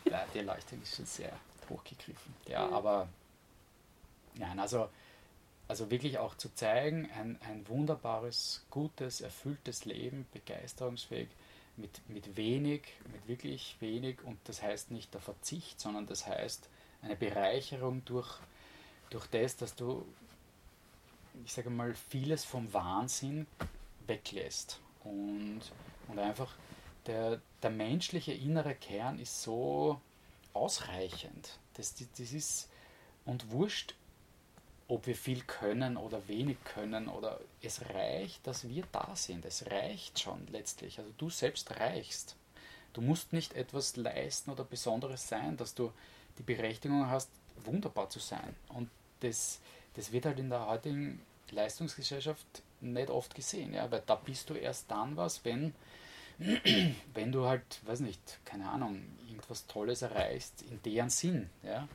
ja. 0.05 0.25
Die 0.35 0.39
Erleuchtung 0.39 0.83
ist 0.83 0.97
schon 0.97 1.07
sehr 1.07 1.33
hochgegriffen. 1.69 2.35
Ja, 2.47 2.69
ja. 2.69 2.69
aber 2.71 3.09
nein, 4.35 4.59
also, 4.59 4.89
also 5.69 5.91
wirklich 5.91 6.19
auch 6.19 6.37
zu 6.37 6.55
zeigen, 6.55 7.09
ein, 7.19 7.39
ein 7.49 7.69
wunderbares, 7.69 8.65
gutes, 8.71 9.21
erfülltes 9.21 9.85
Leben, 9.85 10.27
begeisterungsfähig, 10.33 11.29
mit, 11.77 12.09
mit 12.09 12.37
wenig, 12.37 12.83
mit 13.11 13.27
wirklich 13.29 13.77
wenig 13.81 14.23
und 14.25 14.39
das 14.45 14.63
heißt 14.63 14.91
nicht 14.91 15.15
der 15.15 15.23
Verzicht, 15.23 15.81
sondern 15.81 16.07
das 16.07 16.27
heißt 16.27 16.69
eine 17.01 17.17
Bereicherung 17.17 18.05
durch, 18.05 18.39
durch 19.11 19.27
das, 19.29 19.57
dass 19.57 19.75
du 19.75 20.07
ich 21.45 21.53
sage 21.53 21.71
mal, 21.71 21.95
vieles 21.95 22.45
vom 22.45 22.73
Wahnsinn 22.73 23.47
weglässt. 24.07 24.81
Und, 25.05 25.63
und 26.09 26.19
einfach 26.19 26.55
der, 27.07 27.41
der 27.63 27.71
menschliche 27.71 28.33
innere 28.33 28.75
Kern 28.75 29.19
ist 29.19 29.43
so 29.43 30.01
ausreichend. 30.53 31.59
Das, 31.75 31.95
das 31.95 32.33
ist, 32.33 32.69
und 33.25 33.51
wurscht, 33.51 33.95
ob 34.89 35.07
wir 35.07 35.17
viel 35.17 35.43
können 35.43 35.97
oder 35.97 36.29
wenig 36.29 36.59
können, 36.65 37.09
oder 37.09 37.41
es 37.63 37.81
reicht, 37.95 38.47
dass 38.47 38.69
wir 38.69 38.85
da 38.93 39.15
sind. 39.15 39.45
Es 39.45 39.71
reicht 39.71 40.21
schon 40.21 40.47
letztlich. 40.49 40.99
Also 40.99 41.11
du 41.17 41.31
selbst 41.31 41.71
reichst. 41.79 42.37
Du 42.93 43.01
musst 43.01 43.33
nicht 43.33 43.55
etwas 43.55 43.97
leisten 43.97 44.51
oder 44.51 44.65
Besonderes 44.65 45.27
sein, 45.29 45.57
dass 45.57 45.75
du 45.75 45.93
die 46.39 46.43
Berechtigung 46.43 47.09
hast, 47.09 47.31
wunderbar 47.65 48.11
zu 48.11 48.19
sein. 48.19 48.55
Und 48.69 48.91
das, 49.21 49.61
das 49.95 50.13
wird 50.13 50.27
halt 50.27 50.39
in 50.39 50.51
der 50.51 50.67
heutigen 50.67 51.23
Leistungsgesellschaft 51.51 52.47
nicht 52.81 53.11
oft 53.11 53.35
gesehen, 53.35 53.75
ja, 53.75 53.91
weil 53.91 54.03
da 54.05 54.17
bist 54.17 54.51
du 54.51 54.55
erst 54.55 54.91
dann 54.91 55.17
was, 55.17 55.45
wenn, 55.45 55.75
wenn 57.15 57.33
du 57.33 57.47
halt, 57.47 57.81
weiß 57.87 58.01
nicht, 58.01 58.41
keine 58.45 58.69
Ahnung, 58.71 59.03
irgendwas 59.29 59.67
Tolles 59.67 60.03
erreichst 60.03 60.63
in 60.63 60.81
deren 60.83 61.11
Sinn, 61.11 61.51
ja. 61.63 61.89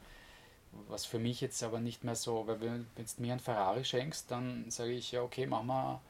Was 0.89 1.05
für 1.05 1.17
mich 1.17 1.41
jetzt 1.41 1.63
aber 1.63 1.79
nicht 1.79 2.03
mehr 2.03 2.15
so, 2.15 2.45
weil 2.45 2.61
wenn, 2.61 2.85
du 2.95 3.21
mir 3.21 3.33
ein 3.33 3.39
Ferrari 3.39 3.83
schenkst, 3.83 4.29
dann 4.29 4.69
sage 4.69 4.91
ich, 4.91 5.11
ja, 5.11 5.23
okay, 5.23 5.47
machen 5.47 5.67
wir 5.67 6.01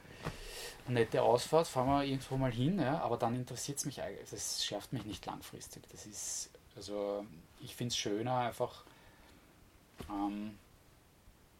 eine 0.87 0.99
nette 0.99 1.21
Ausfahrt, 1.21 1.67
fahren 1.67 1.87
wir 1.87 2.03
irgendwo 2.03 2.37
mal 2.37 2.51
hin, 2.51 2.79
ja, 2.79 2.99
aber 2.99 3.17
dann 3.17 3.35
interessiert 3.35 3.77
es 3.77 3.85
mich 3.85 4.01
eigentlich, 4.01 4.29
das 4.29 4.65
schärft 4.65 4.91
mich 4.91 5.05
nicht 5.05 5.25
langfristig. 5.25 5.83
Das 5.91 6.05
ist, 6.05 6.49
also 6.75 7.25
ich 7.61 7.75
finde 7.75 7.91
es 7.91 7.97
schöner, 7.97 8.39
einfach 8.39 8.83
ähm, 10.09 10.57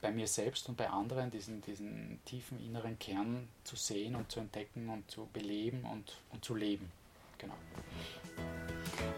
bei 0.02 0.11
mir 0.11 0.28
selbst 0.28 0.69
und 0.69 0.78
bei 0.78 0.90
anderen 0.90 1.32
diesen, 1.32 1.61
diesen 1.61 2.19
tiefen 2.26 2.60
inneren 2.60 2.99
Kern 2.99 3.48
zu 3.64 3.76
sehen 3.76 4.15
und 4.15 4.32
zu 4.32 4.40
entdecken 4.40 4.90
und 4.90 5.10
zu 5.10 5.28
beleben 5.34 5.84
und, 5.86 6.22
und 6.32 6.45
zu 6.45 6.56
leben. 6.56 6.91
Genau. 7.38 7.56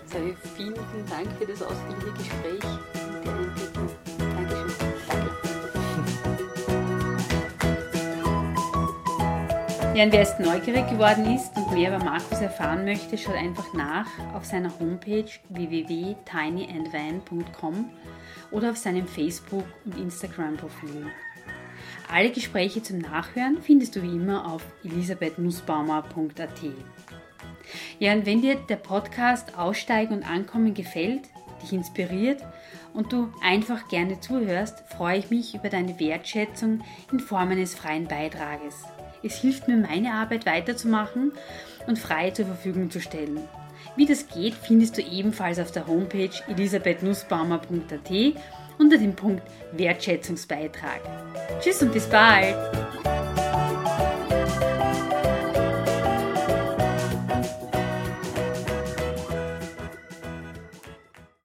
Sage 0.06 0.36
vielen, 0.56 0.76
Dank 1.10 1.32
für 1.38 1.46
das 1.46 1.62
ausführliche 1.62 2.14
Gespräch 2.14 2.64
und 3.26 3.56
die. 3.56 4.19
Ja, 10.00 10.06
wer 10.14 10.22
jetzt 10.22 10.40
neugierig 10.40 10.90
geworden 10.90 11.36
ist 11.36 11.58
und 11.58 11.74
mehr 11.74 11.94
über 11.94 12.02
Markus 12.02 12.40
erfahren 12.40 12.86
möchte, 12.86 13.18
schaut 13.18 13.36
einfach 13.36 13.74
nach 13.74 14.08
auf 14.34 14.46
seiner 14.46 14.72
Homepage 14.80 15.28
www.tinyandvan.com 15.50 17.90
oder 18.50 18.70
auf 18.70 18.78
seinem 18.78 19.06
Facebook- 19.06 19.68
und 19.84 19.98
Instagram-Profil. 19.98 21.06
Alle 22.10 22.32
Gespräche 22.32 22.82
zum 22.82 23.00
Nachhören 23.00 23.62
findest 23.62 23.98
du 23.98 24.02
wie 24.02 24.16
immer 24.16 24.50
auf 24.50 24.64
elisabethnussbaumer.at. 24.86 26.62
Ja, 28.00 28.14
und 28.14 28.26
wenn 28.26 28.42
dir 28.42 28.56
der 28.56 28.78
Podcast 28.78 29.58
Aussteigen 29.58 30.14
und 30.14 30.24
Ankommen 30.24 30.74
gefällt, 30.74 31.24
dich 31.62 31.74
inspiriert 31.74 32.42
und 32.94 33.12
du 33.12 33.34
einfach 33.44 33.90
gerne 33.90 34.22
zuhörst, 34.22 34.80
freue 34.88 35.20
ich 35.20 35.30
mich 35.30 35.56
über 35.56 35.68
deine 35.68 36.00
Wertschätzung 36.00 36.86
in 37.12 37.20
Form 37.20 37.50
eines 37.50 37.76
freien 37.76 38.08
Beitrages. 38.08 38.86
Es 39.24 39.36
hilft 39.41 39.68
mir, 39.68 39.78
meine 39.78 40.14
Arbeit 40.14 40.46
weiterzumachen 40.46 41.34
und 41.88 42.00
frei 42.00 42.32
zur 42.32 42.46
Verfügung 42.46 42.90
zu 42.90 43.02
stellen. 43.02 43.40
Wie 43.96 44.06
das 44.06 44.28
geht, 44.28 44.54
findest 44.56 44.98
du 44.98 45.02
ebenfalls 45.02 45.60
auf 45.60 45.72
der 45.72 45.88
Homepage 45.88 46.30
elisabethnussbaumer.at 46.48 48.12
unter 48.78 48.98
dem 48.98 49.16
Punkt 49.16 49.44
Wertschätzungsbeitrag. 49.74 51.02
Tschüss 51.60 51.82
und 51.82 51.91
bis 51.91 52.08
bald! 52.08 52.56